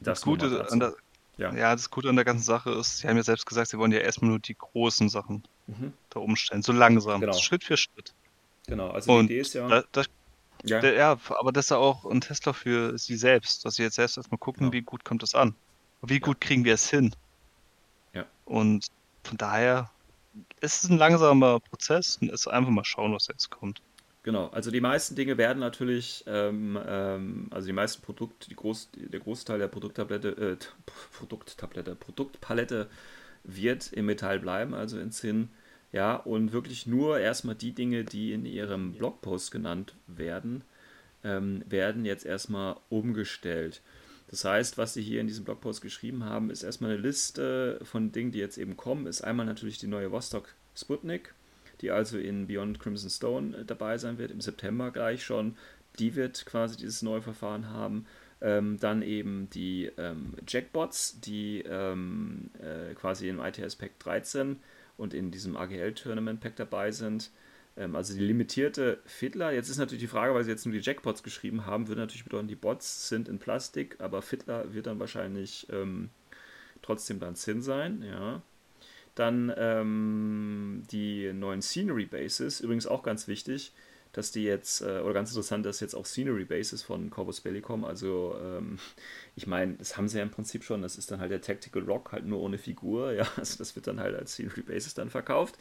Das, 0.00 0.20
das 0.20 0.22
Gute 0.22 0.68
an 0.70 0.80
der, 0.80 0.94
ja. 1.36 1.54
ja. 1.54 1.72
das 1.74 1.90
Gute 1.90 2.08
an 2.08 2.16
der 2.16 2.24
ganzen 2.24 2.44
Sache 2.44 2.70
ist, 2.72 2.98
Sie 2.98 3.08
haben 3.08 3.16
ja 3.16 3.22
selbst 3.22 3.46
gesagt, 3.46 3.70
Sie 3.70 3.78
wollen 3.78 3.92
ja 3.92 3.98
erstmal 3.98 4.30
nur 4.30 4.38
die 4.38 4.56
großen 4.56 5.08
Sachen 5.08 5.44
mhm. 5.66 5.92
da 6.10 6.20
umstellen, 6.20 6.62
so 6.62 6.72
langsam, 6.72 7.20
genau. 7.20 7.32
Schritt 7.34 7.64
für 7.64 7.76
Schritt. 7.76 8.12
Genau, 8.66 8.90
also 8.90 9.12
Und 9.12 9.28
die 9.28 9.34
Idee 9.34 9.40
ist 9.40 9.54
ja. 9.54 9.68
Da, 9.68 9.84
da, 9.92 10.02
ja. 10.64 10.80
Der, 10.80 10.94
ja. 10.94 11.18
aber 11.38 11.52
das 11.52 11.66
ist 11.66 11.70
ja 11.70 11.76
auch 11.76 12.04
ein 12.04 12.20
Tesla 12.20 12.52
für 12.52 12.98
Sie 12.98 13.16
selbst, 13.16 13.64
dass 13.64 13.76
Sie 13.76 13.82
jetzt 13.82 13.94
selbst 13.94 14.16
erstmal 14.16 14.38
gucken, 14.38 14.70
genau. 14.70 14.72
wie 14.72 14.82
gut 14.82 15.04
kommt 15.04 15.22
das 15.22 15.34
an. 15.34 15.54
Wie 16.02 16.14
ja. 16.14 16.20
gut 16.20 16.40
kriegen 16.40 16.64
wir 16.64 16.74
es 16.74 16.90
hin. 16.90 17.14
Ja. 18.12 18.24
Und 18.44 18.88
von 19.22 19.36
daher 19.36 19.90
ist 20.60 20.84
es 20.84 20.90
ein 20.90 20.98
langsamer 20.98 21.60
Prozess 21.60 22.18
und 22.20 22.30
ist 22.30 22.48
einfach 22.48 22.70
mal 22.70 22.84
schauen, 22.84 23.12
was 23.12 23.28
jetzt 23.28 23.50
kommt. 23.50 23.80
Genau, 24.26 24.48
also 24.48 24.72
die 24.72 24.80
meisten 24.80 25.14
Dinge 25.14 25.38
werden 25.38 25.60
natürlich, 25.60 26.24
ähm, 26.26 26.76
ähm, 26.84 27.46
also 27.52 27.68
die 27.68 27.72
meisten 27.72 28.02
Produkte, 28.02 28.48
die 28.48 28.56
Groß, 28.56 28.90
der 28.96 29.20
Großteil 29.20 29.60
der 29.60 29.68
Produkttablette, 29.68 30.30
äh, 30.30 30.56
Produkttablette, 31.16 31.94
Produktpalette 31.94 32.88
wird 33.44 33.92
im 33.92 34.06
Metall 34.06 34.40
bleiben, 34.40 34.74
also 34.74 34.98
in 34.98 35.12
Zinn. 35.12 35.50
Ja, 35.92 36.16
und 36.16 36.50
wirklich 36.52 36.88
nur 36.88 37.20
erstmal 37.20 37.54
die 37.54 37.70
Dinge, 37.70 38.02
die 38.02 38.32
in 38.32 38.46
ihrem 38.46 38.94
Blogpost 38.94 39.52
genannt 39.52 39.94
werden, 40.08 40.64
ähm, 41.22 41.62
werden 41.68 42.04
jetzt 42.04 42.26
erstmal 42.26 42.78
umgestellt. 42.88 43.80
Das 44.26 44.44
heißt, 44.44 44.76
was 44.76 44.94
sie 44.94 45.02
hier 45.02 45.20
in 45.20 45.28
diesem 45.28 45.44
Blogpost 45.44 45.82
geschrieben 45.82 46.24
haben, 46.24 46.50
ist 46.50 46.64
erstmal 46.64 46.90
eine 46.90 47.00
Liste 47.00 47.78
von 47.84 48.10
Dingen, 48.10 48.32
die 48.32 48.40
jetzt 48.40 48.58
eben 48.58 48.76
kommen. 48.76 49.06
Ist 49.06 49.22
einmal 49.22 49.46
natürlich 49.46 49.78
die 49.78 49.86
neue 49.86 50.10
Vostok 50.10 50.52
Sputnik, 50.74 51.32
die 51.80 51.90
also 51.90 52.18
in 52.18 52.46
Beyond 52.46 52.80
Crimson 52.80 53.10
Stone 53.10 53.56
äh, 53.56 53.64
dabei 53.64 53.98
sein 53.98 54.18
wird, 54.18 54.30
im 54.30 54.40
September 54.40 54.90
gleich 54.90 55.24
schon. 55.24 55.56
Die 55.98 56.14
wird 56.14 56.46
quasi 56.46 56.76
dieses 56.76 57.02
neue 57.02 57.22
Verfahren 57.22 57.70
haben. 57.70 58.06
Ähm, 58.40 58.78
dann 58.78 59.00
eben 59.00 59.48
die 59.50 59.90
ähm, 59.96 60.34
Jackbots, 60.46 61.20
die 61.20 61.62
ähm, 61.62 62.50
äh, 62.60 62.94
quasi 62.94 63.28
im 63.28 63.40
ITS 63.40 63.76
Pack 63.76 63.98
13 64.00 64.60
und 64.98 65.14
in 65.14 65.30
diesem 65.30 65.56
AGL 65.56 65.94
Tournament 65.94 66.40
Pack 66.40 66.56
dabei 66.56 66.90
sind. 66.90 67.30
Ähm, 67.76 67.96
also 67.96 68.14
die 68.14 68.20
limitierte 68.20 68.98
Fiddler. 69.06 69.52
Jetzt 69.52 69.68
ist 69.68 69.78
natürlich 69.78 70.02
die 70.02 70.08
Frage, 70.08 70.34
weil 70.34 70.44
sie 70.44 70.50
jetzt 70.50 70.66
nur 70.66 70.74
die 70.74 70.80
Jackbots 70.80 71.22
geschrieben 71.22 71.66
haben, 71.66 71.88
würde 71.88 72.02
natürlich 72.02 72.24
bedeuten, 72.24 72.48
die 72.48 72.56
Bots 72.56 73.08
sind 73.08 73.28
in 73.28 73.38
Plastik, 73.38 73.96
aber 74.00 74.22
Fiddler 74.22 74.74
wird 74.74 74.86
dann 74.86 75.00
wahrscheinlich 75.00 75.66
ähm, 75.70 76.10
trotzdem 76.82 77.18
dann 77.18 77.36
Zinn 77.36 77.62
sein, 77.62 78.02
ja. 78.02 78.42
Dann 79.16 79.52
ähm, 79.56 80.82
die 80.92 81.32
neuen 81.32 81.62
Scenery 81.62 82.06
Bases, 82.06 82.60
übrigens 82.60 82.86
auch 82.86 83.02
ganz 83.02 83.26
wichtig, 83.26 83.72
dass 84.12 84.30
die 84.30 84.44
jetzt, 84.44 84.80
äh, 84.80 85.00
oder 85.00 85.12
ganz 85.12 85.30
interessant, 85.30 85.66
dass 85.66 85.80
jetzt 85.80 85.94
auch 85.94 86.06
Scenery 86.06 86.44
Bases 86.44 86.82
von 86.82 87.10
Corvus 87.10 87.40
Belli 87.40 87.60
kommen. 87.60 87.84
Also, 87.84 88.36
ähm, 88.42 88.78
ich 89.34 89.46
meine, 89.46 89.74
das 89.74 89.96
haben 89.96 90.08
sie 90.08 90.18
ja 90.18 90.22
im 90.22 90.30
Prinzip 90.30 90.64
schon, 90.64 90.80
das 90.82 90.96
ist 90.96 91.10
dann 91.10 91.20
halt 91.20 91.30
der 91.30 91.42
Tactical 91.42 91.82
Rock, 91.82 92.12
halt 92.12 92.24
nur 92.24 92.40
ohne 92.40 92.56
Figur, 92.58 93.12
ja, 93.14 93.26
also 93.36 93.58
das 93.58 93.74
wird 93.74 93.86
dann 93.86 94.00
halt 94.00 94.14
als 94.16 94.32
Scenery 94.32 94.62
Bases 94.62 94.94
dann 94.94 95.10
verkauft. 95.10 95.56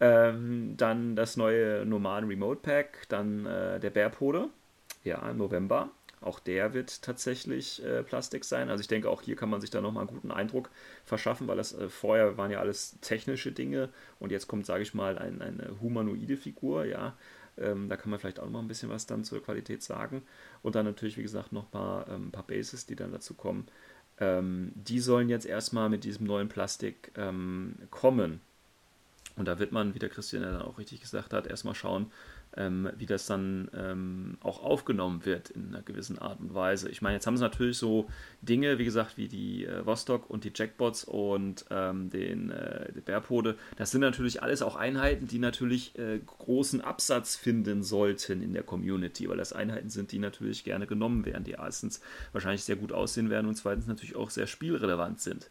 Ähm, 0.00 0.74
dann 0.76 1.14
das 1.14 1.36
neue 1.36 1.84
Nomaden 1.86 2.28
Remote 2.28 2.60
Pack, 2.60 3.06
dann 3.08 3.46
äh, 3.46 3.78
der 3.78 3.90
Bärpode, 3.90 4.48
ja, 5.04 5.28
im 5.30 5.38
November. 5.38 5.90
Auch 6.22 6.38
der 6.38 6.74
wird 6.74 7.02
tatsächlich 7.02 7.84
äh, 7.84 8.02
Plastik 8.02 8.44
sein. 8.44 8.70
Also 8.70 8.80
ich 8.80 8.88
denke, 8.88 9.10
auch 9.10 9.22
hier 9.22 9.36
kann 9.36 9.50
man 9.50 9.60
sich 9.60 9.70
da 9.70 9.80
nochmal 9.80 10.02
einen 10.02 10.14
guten 10.14 10.30
Eindruck 10.30 10.70
verschaffen, 11.04 11.48
weil 11.48 11.56
das 11.56 11.72
äh, 11.72 11.88
vorher 11.88 12.36
waren 12.36 12.50
ja 12.50 12.60
alles 12.60 12.98
technische 13.00 13.52
Dinge 13.52 13.88
und 14.18 14.32
jetzt 14.32 14.48
kommt, 14.48 14.66
sage 14.66 14.82
ich 14.82 14.94
mal, 14.94 15.18
ein, 15.18 15.42
eine 15.42 15.80
humanoide 15.80 16.36
Figur, 16.36 16.84
ja. 16.84 17.16
Ähm, 17.58 17.88
da 17.88 17.96
kann 17.96 18.10
man 18.10 18.18
vielleicht 18.18 18.40
auch 18.40 18.48
noch 18.48 18.60
ein 18.60 18.68
bisschen 18.68 18.88
was 18.88 19.06
dann 19.06 19.24
zur 19.24 19.42
Qualität 19.42 19.82
sagen. 19.82 20.22
Und 20.62 20.74
dann 20.74 20.86
natürlich, 20.86 21.18
wie 21.18 21.22
gesagt, 21.22 21.52
noch 21.52 21.64
ein 21.64 21.70
paar, 21.70 22.08
ähm, 22.08 22.30
paar 22.30 22.46
Bases, 22.46 22.86
die 22.86 22.96
dann 22.96 23.12
dazu 23.12 23.34
kommen. 23.34 23.66
Ähm, 24.18 24.72
die 24.74 25.00
sollen 25.00 25.28
jetzt 25.28 25.46
erstmal 25.46 25.88
mit 25.88 26.04
diesem 26.04 26.26
neuen 26.26 26.48
Plastik 26.48 27.12
ähm, 27.16 27.76
kommen. 27.90 28.40
Und 29.36 29.46
da 29.48 29.58
wird 29.58 29.72
man, 29.72 29.94
wie 29.94 29.98
der 29.98 30.08
Christian 30.08 30.42
ja 30.42 30.52
dann 30.52 30.62
auch 30.62 30.78
richtig 30.78 31.00
gesagt 31.00 31.32
hat, 31.32 31.46
erstmal 31.46 31.74
schauen, 31.74 32.10
ähm, 32.56 32.90
wie 32.96 33.06
das 33.06 33.26
dann 33.26 33.70
ähm, 33.74 34.36
auch 34.40 34.62
aufgenommen 34.62 35.24
wird 35.24 35.50
in 35.50 35.68
einer 35.68 35.82
gewissen 35.82 36.18
Art 36.18 36.40
und 36.40 36.54
Weise. 36.54 36.88
Ich 36.90 37.00
meine, 37.00 37.14
jetzt 37.14 37.26
haben 37.26 37.36
sie 37.36 37.42
natürlich 37.42 37.78
so 37.78 38.08
Dinge, 38.42 38.78
wie 38.78 38.84
gesagt, 38.84 39.16
wie 39.16 39.28
die 39.28 39.64
äh, 39.64 39.86
Vostok 39.86 40.28
und 40.28 40.44
die 40.44 40.52
Jackbots 40.54 41.04
und 41.04 41.64
ähm, 41.70 42.10
den 42.10 42.50
äh, 42.50 42.92
Bärpode. 43.04 43.56
Das 43.76 43.90
sind 43.90 44.02
natürlich 44.02 44.42
alles 44.42 44.60
auch 44.60 44.76
Einheiten, 44.76 45.26
die 45.28 45.38
natürlich 45.38 45.98
äh, 45.98 46.18
großen 46.18 46.82
Absatz 46.82 47.36
finden 47.36 47.82
sollten 47.82 48.42
in 48.42 48.52
der 48.52 48.62
Community, 48.64 49.28
weil 49.28 49.38
das 49.38 49.52
Einheiten 49.52 49.88
sind, 49.88 50.12
die 50.12 50.18
natürlich 50.18 50.64
gerne 50.64 50.86
genommen 50.86 51.24
werden, 51.24 51.44
die 51.44 51.52
erstens 51.52 52.02
wahrscheinlich 52.32 52.64
sehr 52.64 52.76
gut 52.76 52.92
aussehen 52.92 53.30
werden 53.30 53.46
und 53.46 53.54
zweitens 53.54 53.86
natürlich 53.86 54.16
auch 54.16 54.30
sehr 54.30 54.46
spielrelevant 54.46 55.20
sind. 55.20 55.48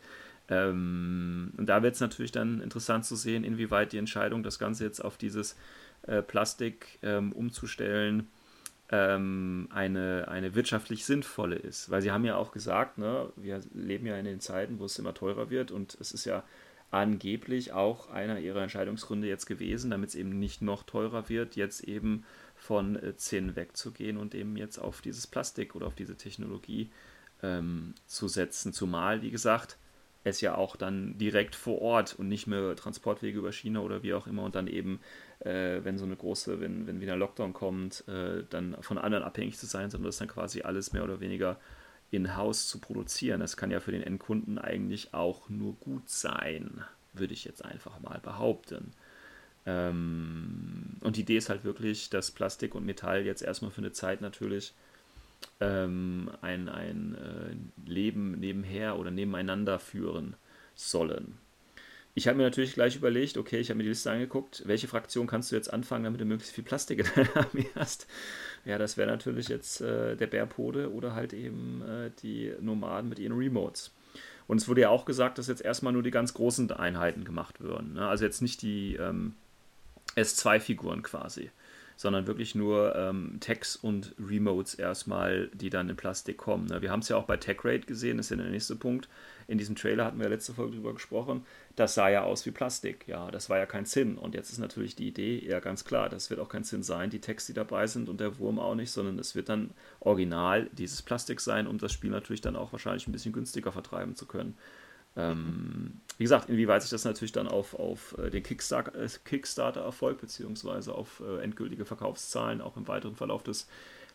Ähm, 0.51 1.53
und 1.57 1.67
da 1.67 1.81
wird 1.81 1.95
es 1.95 2.01
natürlich 2.01 2.33
dann 2.33 2.61
interessant 2.61 3.05
zu 3.05 3.15
sehen, 3.15 3.45
inwieweit 3.45 3.93
die 3.93 3.97
Entscheidung, 3.97 4.43
das 4.43 4.59
Ganze 4.59 4.83
jetzt 4.83 4.99
auf 4.99 5.17
dieses 5.17 5.55
äh, 6.03 6.21
Plastik 6.21 6.99
ähm, 7.01 7.31
umzustellen, 7.31 8.27
ähm, 8.89 9.69
eine, 9.71 10.27
eine 10.27 10.53
wirtschaftlich 10.53 11.05
sinnvolle 11.05 11.55
ist. 11.55 11.89
Weil 11.89 12.01
sie 12.01 12.11
haben 12.11 12.25
ja 12.25 12.35
auch 12.35 12.51
gesagt, 12.51 12.97
ne, 12.97 13.31
wir 13.37 13.61
leben 13.73 14.05
ja 14.05 14.17
in 14.17 14.25
den 14.25 14.41
Zeiten, 14.41 14.77
wo 14.79 14.85
es 14.85 14.99
immer 14.99 15.13
teurer 15.13 15.49
wird 15.49 15.71
und 15.71 15.97
es 16.01 16.11
ist 16.11 16.25
ja 16.25 16.43
angeblich 16.91 17.71
auch 17.71 18.09
einer 18.09 18.39
ihrer 18.39 18.61
Entscheidungsgründe 18.61 19.29
jetzt 19.29 19.45
gewesen, 19.45 19.89
damit 19.89 20.09
es 20.09 20.15
eben 20.15 20.37
nicht 20.37 20.61
noch 20.61 20.83
teurer 20.83 21.29
wird, 21.29 21.55
jetzt 21.55 21.85
eben 21.85 22.25
von 22.57 22.97
äh, 22.97 23.15
Zinn 23.15 23.55
wegzugehen 23.55 24.17
und 24.17 24.35
eben 24.35 24.57
jetzt 24.57 24.79
auf 24.79 24.99
dieses 24.99 25.27
Plastik 25.27 25.75
oder 25.75 25.87
auf 25.87 25.95
diese 25.95 26.17
Technologie 26.17 26.91
ähm, 27.41 27.95
zu 28.05 28.27
setzen. 28.27 28.73
Zumal, 28.73 29.21
wie 29.21 29.31
gesagt, 29.31 29.77
es 30.23 30.41
ja 30.41 30.55
auch 30.55 30.75
dann 30.75 31.17
direkt 31.17 31.55
vor 31.55 31.81
Ort 31.81 32.15
und 32.17 32.27
nicht 32.27 32.47
mehr 32.47 32.75
Transportwege 32.75 33.39
über 33.39 33.51
China 33.51 33.79
oder 33.79 34.03
wie 34.03 34.13
auch 34.13 34.27
immer 34.27 34.43
und 34.43 34.55
dann 34.55 34.67
eben, 34.67 34.99
äh, 35.39 35.79
wenn 35.83 35.97
so 35.97 36.05
eine 36.05 36.15
große, 36.15 36.59
wenn, 36.59 36.85
wenn 36.87 37.01
wieder 37.01 37.15
Lockdown 37.15 37.53
kommt, 37.53 38.07
äh, 38.07 38.43
dann 38.49 38.77
von 38.81 38.97
anderen 38.97 39.23
abhängig 39.23 39.57
zu 39.57 39.65
sein, 39.65 39.89
sondern 39.89 40.09
das 40.09 40.17
dann 40.17 40.27
quasi 40.27 40.61
alles 40.61 40.93
mehr 40.93 41.03
oder 41.03 41.19
weniger 41.19 41.59
in-house 42.11 42.67
zu 42.67 42.79
produzieren. 42.79 43.39
Das 43.39 43.57
kann 43.57 43.71
ja 43.71 43.79
für 43.79 43.91
den 43.91 44.03
Endkunden 44.03 44.59
eigentlich 44.59 45.13
auch 45.13 45.49
nur 45.49 45.73
gut 45.75 46.09
sein, 46.09 46.83
würde 47.13 47.33
ich 47.33 47.45
jetzt 47.45 47.65
einfach 47.65 47.99
mal 48.01 48.19
behaupten. 48.19 48.91
Ähm, 49.65 50.97
und 51.01 51.15
die 51.15 51.21
Idee 51.21 51.37
ist 51.37 51.49
halt 51.49 51.63
wirklich, 51.63 52.09
dass 52.09 52.31
Plastik 52.31 52.75
und 52.75 52.85
Metall 52.85 53.25
jetzt 53.25 53.41
erstmal 53.41 53.71
für 53.71 53.81
eine 53.81 53.91
Zeit 53.91 54.21
natürlich 54.21 54.73
ähm, 55.59 56.29
ein, 56.41 56.69
ein 56.69 57.15
äh, 57.15 57.89
Leben 57.89 58.39
nebenher 58.39 58.97
oder 58.97 59.11
nebeneinander 59.11 59.79
führen 59.79 60.35
sollen. 60.75 61.37
Ich 62.13 62.27
habe 62.27 62.37
mir 62.37 62.43
natürlich 62.43 62.73
gleich 62.73 62.97
überlegt, 62.97 63.37
okay, 63.37 63.59
ich 63.59 63.69
habe 63.69 63.77
mir 63.77 63.83
die 63.83 63.89
Liste 63.89 64.11
angeguckt, 64.11 64.63
welche 64.65 64.89
Fraktion 64.89 65.27
kannst 65.27 65.51
du 65.51 65.55
jetzt 65.55 65.71
anfangen, 65.71 66.03
damit 66.03 66.19
du 66.19 66.25
möglichst 66.25 66.53
viel 66.53 66.63
Plastik 66.63 66.99
in 66.99 67.05
deiner 67.15 67.37
Armee 67.47 67.69
hast. 67.75 68.05
Ja, 68.65 68.77
das 68.77 68.97
wäre 68.97 69.09
natürlich 69.09 69.47
jetzt 69.47 69.79
äh, 69.79 70.17
der 70.17 70.27
Bärpode 70.27 70.91
oder 70.91 71.15
halt 71.15 71.31
eben 71.31 71.81
äh, 71.87 72.11
die 72.21 72.53
Nomaden 72.59 73.09
mit 73.09 73.19
ihren 73.19 73.37
Remotes. 73.37 73.91
Und 74.47 74.57
es 74.57 74.67
wurde 74.67 74.81
ja 74.81 74.89
auch 74.89 75.05
gesagt, 75.05 75.37
dass 75.37 75.47
jetzt 75.47 75.61
erstmal 75.61 75.93
nur 75.93 76.03
die 76.03 76.11
ganz 76.11 76.33
großen 76.33 76.69
Einheiten 76.71 77.23
gemacht 77.23 77.61
würden. 77.61 77.93
Ne? 77.93 78.05
Also 78.05 78.25
jetzt 78.25 78.41
nicht 78.41 78.61
die 78.61 78.95
ähm, 78.95 79.35
S2-Figuren 80.17 81.03
quasi 81.03 81.51
sondern 82.01 82.25
wirklich 82.25 82.55
nur 82.55 82.95
ähm, 82.95 83.37
Tags 83.41 83.75
und 83.75 84.15
Remotes 84.19 84.73
erstmal, 84.73 85.49
die 85.53 85.69
dann 85.69 85.87
in 85.87 85.95
Plastik 85.95 86.35
kommen. 86.35 86.65
Ne? 86.65 86.81
Wir 86.81 86.89
haben 86.89 87.01
es 87.01 87.09
ja 87.09 87.15
auch 87.15 87.25
bei 87.25 87.37
TechRate 87.37 87.85
gesehen, 87.85 88.17
das 88.17 88.25
ist 88.25 88.29
ja 88.31 88.37
der 88.37 88.51
nächste 88.51 88.75
Punkt. 88.75 89.07
In 89.47 89.59
diesem 89.59 89.75
Trailer 89.75 90.05
hatten 90.05 90.19
wir 90.19 90.27
letzte 90.27 90.55
Folge 90.55 90.77
drüber 90.77 90.93
gesprochen. 90.93 91.45
Das 91.75 91.93
sah 91.93 92.09
ja 92.09 92.23
aus 92.23 92.43
wie 92.47 92.51
Plastik, 92.51 93.07
ja, 93.07 93.29
das 93.29 93.51
war 93.51 93.59
ja 93.59 93.67
kein 93.67 93.85
Sinn. 93.85 94.17
Und 94.17 94.33
jetzt 94.33 94.51
ist 94.51 94.57
natürlich 94.57 94.95
die 94.95 95.09
Idee, 95.09 95.47
ja 95.47 95.59
ganz 95.59 95.85
klar, 95.85 96.09
das 96.09 96.31
wird 96.31 96.39
auch 96.39 96.49
kein 96.49 96.63
Sinn 96.63 96.81
sein, 96.81 97.11
die 97.11 97.21
Tags, 97.21 97.45
die 97.45 97.53
dabei 97.53 97.85
sind 97.85 98.09
und 98.09 98.19
der 98.19 98.39
Wurm 98.39 98.57
auch 98.57 98.73
nicht, 98.73 98.89
sondern 98.89 99.19
es 99.19 99.35
wird 99.35 99.49
dann 99.49 99.69
original 99.99 100.71
dieses 100.71 101.03
Plastik 101.03 101.39
sein, 101.39 101.67
um 101.67 101.77
das 101.77 101.91
Spiel 101.91 102.09
natürlich 102.09 102.41
dann 102.41 102.55
auch 102.55 102.71
wahrscheinlich 102.71 103.07
ein 103.07 103.11
bisschen 103.11 103.31
günstiger 103.31 103.71
vertreiben 103.71 104.15
zu 104.15 104.25
können. 104.25 104.57
Ähm, 105.17 106.01
wie 106.17 106.23
gesagt, 106.23 106.49
inwieweit 106.49 106.81
sich 106.81 106.91
das 106.91 107.03
natürlich 107.03 107.31
dann 107.31 107.47
auf, 107.47 107.73
auf 107.73 108.17
äh, 108.17 108.29
den 108.29 108.43
äh, 108.43 109.09
Kickstarter-Erfolg 109.25 110.21
beziehungsweise 110.21 110.93
auf 110.93 111.21
äh, 111.25 111.41
endgültige 111.43 111.85
Verkaufszahlen 111.85 112.61
auch 112.61 112.77
im 112.77 112.87
weiteren 112.87 113.15
Verlauf 113.15 113.43
des 113.43 113.67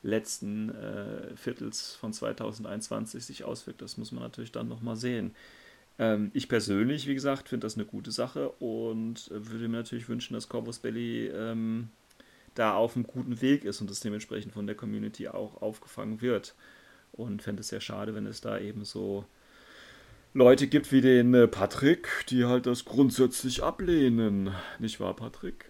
letzten 0.03 0.71
äh, 0.71 1.37
Viertels 1.37 1.95
von 1.95 2.13
2021 2.13 3.25
sich 3.25 3.45
auswirkt, 3.45 3.83
das 3.83 3.97
muss 3.97 4.13
man 4.13 4.23
natürlich 4.23 4.53
dann 4.53 4.69
nochmal 4.69 4.97
sehen. 4.97 5.35
Ähm, 5.99 6.31
ich 6.33 6.49
persönlich, 6.49 7.07
wie 7.07 7.15
gesagt, 7.15 7.49
finde 7.49 7.67
das 7.67 7.75
eine 7.75 7.87
gute 7.87 8.11
Sache 8.11 8.51
und 8.51 9.31
würde 9.31 9.69
mir 9.69 9.79
natürlich 9.79 10.09
wünschen, 10.09 10.35
dass 10.35 10.49
Corvus 10.49 10.79
Belly 10.79 11.29
ähm, 11.29 11.89
da 12.55 12.75
auf 12.75 12.97
einem 12.97 13.07
guten 13.07 13.41
Weg 13.41 13.65
ist 13.65 13.81
und 13.81 13.91
das 13.91 14.01
dementsprechend 14.01 14.53
von 14.53 14.67
der 14.67 14.77
Community 14.77 15.29
auch 15.29 15.61
aufgefangen 15.61 16.21
wird. 16.21 16.55
Und 17.13 17.43
fände 17.43 17.61
es 17.61 17.69
sehr 17.69 17.81
schade, 17.81 18.15
wenn 18.15 18.27
es 18.27 18.41
da 18.41 18.59
eben 18.59 18.85
so 18.85 19.25
Leute 20.37 20.67
gibt 20.67 20.93
wie 20.93 21.01
den 21.01 21.33
äh, 21.33 21.49
Patrick, 21.49 22.09
die 22.29 22.45
halt 22.45 22.67
das 22.67 22.85
grundsätzlich 22.85 23.63
ablehnen. 23.63 24.55
Nicht 24.79 25.01
wahr, 25.01 25.17
Patrick? 25.17 25.65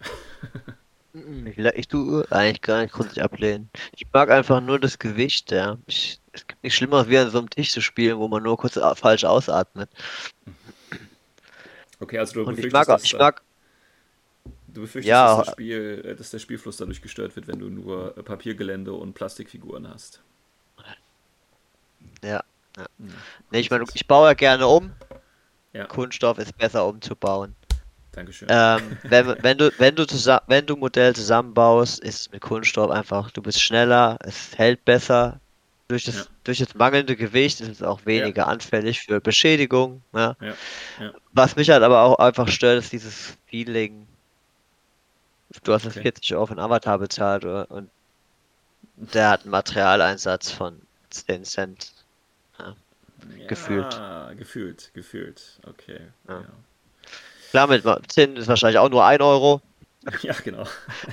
Ich, 1.46 1.56
ich 1.56 1.88
tue 1.88 2.26
eigentlich 2.30 2.60
gar 2.62 2.82
nicht 2.82 2.92
grundsätzlich 2.92 3.24
ablehnen. 3.24 3.70
Ich 3.96 4.06
mag 4.12 4.28
einfach 4.28 4.60
nur 4.60 4.80
das 4.80 4.98
Gewicht, 4.98 5.52
ja. 5.52 5.78
Ich, 5.86 6.20
es 6.32 6.46
gibt 6.46 6.62
nichts 6.62 6.76
Schlimmeres, 6.76 7.08
wie 7.08 7.16
an 7.16 7.30
so 7.30 7.38
einem 7.38 7.48
Tisch 7.48 7.70
zu 7.70 7.80
spielen, 7.80 8.18
wo 8.18 8.28
man 8.28 8.42
nur 8.42 8.58
kurz 8.58 8.78
falsch 8.96 9.24
ausatmet. 9.24 9.88
Okay, 12.00 12.18
also 12.18 12.42
du 12.42 12.48
Und 12.50 12.58
ich 12.58 12.72
mag, 12.72 12.88
ich 13.02 13.16
mag 13.16 13.42
Du 14.68 14.82
befürchtest, 14.82 15.08
ja, 15.08 15.36
dass, 15.38 15.46
das 15.46 15.52
Spiel, 15.54 16.02
äh, 16.04 16.14
dass 16.16 16.30
der 16.32 16.38
Spielfluss 16.38 16.76
dadurch 16.76 17.00
gestört 17.00 17.34
wird, 17.36 17.48
wenn 17.48 17.60
du 17.60 17.70
nur 17.70 18.14
Papiergelände 18.16 18.92
und 18.92 19.14
Plastikfiguren 19.14 19.88
hast. 19.88 20.20
Ja, 22.22 22.44
ja. 22.76 22.86
Mhm. 22.98 23.14
Nee, 23.50 23.60
ich 23.60 23.70
meine, 23.70 23.84
ich 23.94 24.06
baue 24.06 24.28
ja 24.28 24.34
gerne 24.34 24.66
um. 24.66 24.92
Ja. 25.72 25.84
Kunststoff 25.86 26.38
ist 26.38 26.56
besser 26.56 26.86
umzubauen. 26.86 27.54
Dankeschön. 28.12 28.48
Ähm, 28.50 28.96
wenn, 29.04 29.36
wenn, 29.42 29.58
du, 29.58 29.70
wenn, 29.78 29.94
du 29.94 30.06
zusammen, 30.06 30.42
wenn 30.46 30.66
du 30.66 30.76
Modell 30.76 31.14
zusammenbaust, 31.14 32.00
ist 32.00 32.20
es 32.20 32.32
mit 32.32 32.40
Kunststoff 32.40 32.90
einfach, 32.90 33.30
du 33.30 33.42
bist 33.42 33.60
schneller, 33.60 34.18
es 34.20 34.56
hält 34.56 34.84
besser. 34.84 35.40
Durch 35.88 36.04
das, 36.04 36.16
ja. 36.16 36.24
durch 36.42 36.58
das 36.58 36.74
mangelnde 36.74 37.14
Gewicht 37.14 37.60
ist 37.60 37.68
es 37.68 37.82
auch 37.82 38.04
weniger 38.06 38.42
ja. 38.42 38.48
anfällig 38.48 39.02
für 39.02 39.20
Beschädigung. 39.20 40.02
Ja. 40.12 40.34
Was 41.32 41.54
mich 41.54 41.70
halt 41.70 41.84
aber 41.84 42.00
auch 42.02 42.18
einfach 42.18 42.48
stört, 42.48 42.80
ist 42.80 42.90
dieses 42.90 43.36
Feeling. 43.46 44.08
Du 45.62 45.72
hast 45.72 45.86
okay. 45.86 46.02
40 46.02 46.34
Euro 46.34 46.46
für 46.46 46.52
einen 46.52 46.60
Avatar 46.60 46.98
bezahlt 46.98 47.44
und 47.44 47.88
der 48.96 49.30
hat 49.30 49.42
einen 49.42 49.50
Materialeinsatz 49.50 50.50
von 50.50 50.80
10 51.10 51.44
Cent. 51.44 51.92
Ja. 53.38 53.46
gefühlt. 53.46 54.00
Gefühlt, 54.36 54.90
gefühlt. 54.94 55.60
Okay. 55.66 56.00
Ja. 56.28 56.40
Ja. 56.40 56.46
Klar, 57.50 57.66
mit 57.68 57.84
10 58.12 58.36
ist 58.36 58.48
wahrscheinlich 58.48 58.78
auch 58.78 58.90
nur 58.90 59.04
1 59.04 59.20
Euro. 59.22 59.60
Ja, 60.22 60.34
genau. 60.44 60.64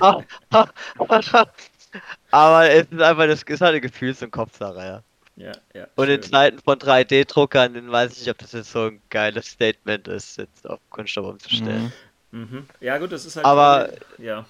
Aber 2.30 2.70
es 2.70 2.86
ist 2.90 3.00
einfach 3.00 3.26
das 3.26 3.42
ist 3.42 3.60
halt 3.60 3.72
eine 3.72 3.80
Gefühls- 3.80 4.22
und 4.22 4.30
Kopfsache, 4.30 4.78
ja. 4.78 5.02
Ja, 5.36 5.52
ja. 5.74 5.88
Und 5.96 6.06
schön. 6.06 6.14
in 6.16 6.22
Zeiten 6.22 6.58
von 6.60 6.78
3D-Druckern 6.78 7.90
weiß 7.90 8.12
ich 8.12 8.18
nicht, 8.20 8.30
ob 8.30 8.38
das 8.38 8.52
jetzt 8.52 8.70
so 8.70 8.86
ein 8.86 9.02
geiles 9.10 9.46
Statement 9.46 10.06
ist, 10.06 10.38
jetzt 10.38 10.68
auf 10.68 10.78
Kunststoff 10.90 11.26
umzustellen. 11.26 11.92
Mhm. 12.30 12.40
Mhm. 12.40 12.68
Ja, 12.80 12.98
gut, 12.98 13.10
das 13.10 13.24
ist 13.24 13.36
halt. 13.36 13.46
Aber. 13.46 13.90
Ja. 14.18 14.44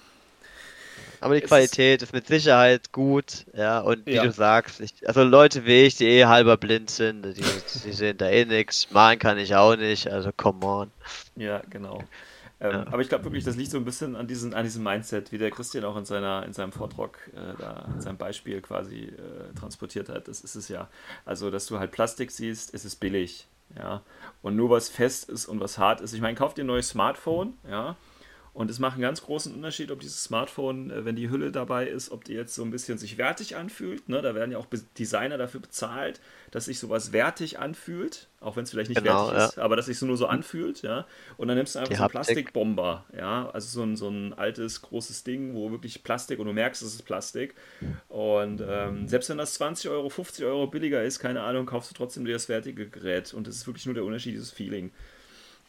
Aber 1.25 1.35
die 1.35 1.41
es 1.41 1.47
Qualität 1.47 2.03
ist, 2.03 2.13
mit 2.13 2.27
Sicherheit 2.27 2.91
gut, 2.91 3.47
ja, 3.53 3.79
und 3.79 4.05
wie 4.05 4.13
ja. 4.13 4.23
du 4.23 4.31
sagst, 4.31 4.79
ich, 4.79 4.93
also 5.07 5.23
Leute 5.23 5.65
wie 5.65 5.85
ich, 5.85 5.95
die 5.95 6.05
eh 6.05 6.25
halber 6.25 6.55
blind 6.55 6.91
sind, 6.91 7.23
die, 7.23 7.41
die 7.41 7.91
sehen 7.93 8.17
da 8.17 8.29
eh 8.29 8.45
nichts, 8.45 8.91
malen 8.91 9.17
kann 9.17 9.39
ich 9.39 9.55
auch 9.55 9.75
nicht, 9.75 10.07
also 10.07 10.29
come 10.31 10.63
on. 10.63 10.91
Ja, 11.35 11.63
genau. 11.67 12.03
Ähm, 12.59 12.71
ja. 12.71 12.87
Aber 12.87 13.01
ich 13.01 13.09
glaube 13.09 13.23
wirklich, 13.23 13.43
das 13.43 13.55
liegt 13.55 13.71
so 13.71 13.77
ein 13.79 13.85
bisschen 13.85 14.15
an, 14.15 14.27
diesen, 14.27 14.53
an 14.53 14.65
diesem 14.65 14.83
Mindset, 14.83 15.31
wie 15.31 15.39
der 15.39 15.49
Christian 15.49 15.83
auch 15.83 15.97
in, 15.97 16.05
seiner, 16.05 16.45
in 16.45 16.53
seinem 16.53 16.71
Vortrag, 16.71 17.17
äh, 17.33 17.59
da, 17.59 17.87
in 17.95 18.01
seinem 18.01 18.17
Beispiel 18.17 18.61
quasi 18.61 19.05
äh, 19.05 19.59
transportiert 19.59 20.09
hat. 20.09 20.27
Das 20.27 20.41
ist 20.41 20.53
es 20.53 20.67
ja. 20.67 20.89
Also, 21.25 21.49
dass 21.49 21.65
du 21.65 21.79
halt 21.79 21.91
Plastik 21.91 22.29
siehst, 22.29 22.71
ist 22.71 22.85
es 22.85 22.95
billig. 22.95 23.47
Ja. 23.75 24.03
Und 24.43 24.55
nur 24.55 24.69
was 24.69 24.89
fest 24.89 25.27
ist 25.27 25.47
und 25.47 25.59
was 25.59 25.79
hart 25.79 26.01
ist. 26.01 26.13
Ich 26.13 26.21
meine, 26.21 26.37
kauf 26.37 26.53
dir 26.53 26.63
ein 26.63 26.67
neues 26.67 26.89
Smartphone, 26.89 27.55
ja 27.67 27.95
und 28.55 28.71
es 28.71 28.79
macht 28.79 28.93
einen 28.93 29.01
ganz 29.01 29.21
großen 29.21 29.53
Unterschied, 29.53 29.91
ob 29.91 29.99
dieses 29.99 30.23
Smartphone, 30.23 30.89
äh, 30.89 31.03
wenn 31.03 31.17
die 31.17 31.29
Hülle 31.29 31.51
dabei 31.51 31.87
ist, 31.87 32.09
ob 32.09 32.23
die 32.23 32.31
jetzt 32.31 32.55
so 32.55 32.63
ein 32.63 32.71
bisschen 32.71 32.97
sich 32.97 33.17
wertig 33.17 33.57
anfühlt. 33.57 34.07
Ne? 34.07 34.21
Da 34.21 34.33
werden 34.33 34.49
ja 34.49 34.57
auch 34.57 34.67
Designer 34.97 35.37
dafür 35.37 35.59
bezahlt, 35.59 36.21
dass 36.51 36.63
sich 36.65 36.79
sowas 36.79 37.11
wertig 37.11 37.59
anfühlt, 37.59 38.29
auch 38.39 38.55
wenn 38.55 38.63
es 38.63 38.71
vielleicht 38.71 38.87
nicht 38.87 39.03
genau, 39.03 39.25
wertig 39.27 39.39
ja. 39.39 39.45
ist, 39.47 39.59
aber 39.59 39.75
dass 39.75 39.87
sich 39.87 39.99
so 39.99 40.05
nur 40.05 40.15
so 40.15 40.27
anfühlt. 40.27 40.83
Ja? 40.83 41.05
Und 41.35 41.49
dann 41.49 41.57
nimmst 41.57 41.75
du 41.75 41.79
einfach 41.79 41.89
die 41.89 41.97
so 41.97 42.03
einen 42.03 42.11
Plastikbomber, 42.11 43.03
ja, 43.17 43.49
also 43.49 43.67
so 43.67 43.83
ein, 43.83 43.97
so 43.97 44.07
ein 44.07 44.31
altes, 44.31 44.81
großes 44.81 45.25
Ding, 45.25 45.53
wo 45.53 45.71
wirklich 45.71 46.01
Plastik 46.03 46.39
und 46.39 46.45
du 46.45 46.53
merkst, 46.53 46.81
es 46.81 46.93
ist 46.93 47.01
Plastik. 47.01 47.55
Und 48.07 48.63
ähm, 48.65 49.09
selbst 49.09 49.29
wenn 49.29 49.37
das 49.37 49.55
20 49.55 49.91
Euro, 49.91 50.09
50 50.09 50.45
Euro 50.45 50.67
billiger 50.67 51.03
ist, 51.03 51.19
keine 51.19 51.41
Ahnung, 51.41 51.65
kaufst 51.65 51.91
du 51.91 51.93
trotzdem 51.93 52.23
dir 52.23 52.31
das 52.31 52.45
fertige 52.45 52.87
Gerät. 52.87 53.33
Und 53.33 53.47
das 53.47 53.57
ist 53.57 53.67
wirklich 53.67 53.85
nur 53.85 53.95
der 53.95 54.05
Unterschied, 54.05 54.33
dieses 54.33 54.51
Feeling. 54.51 54.91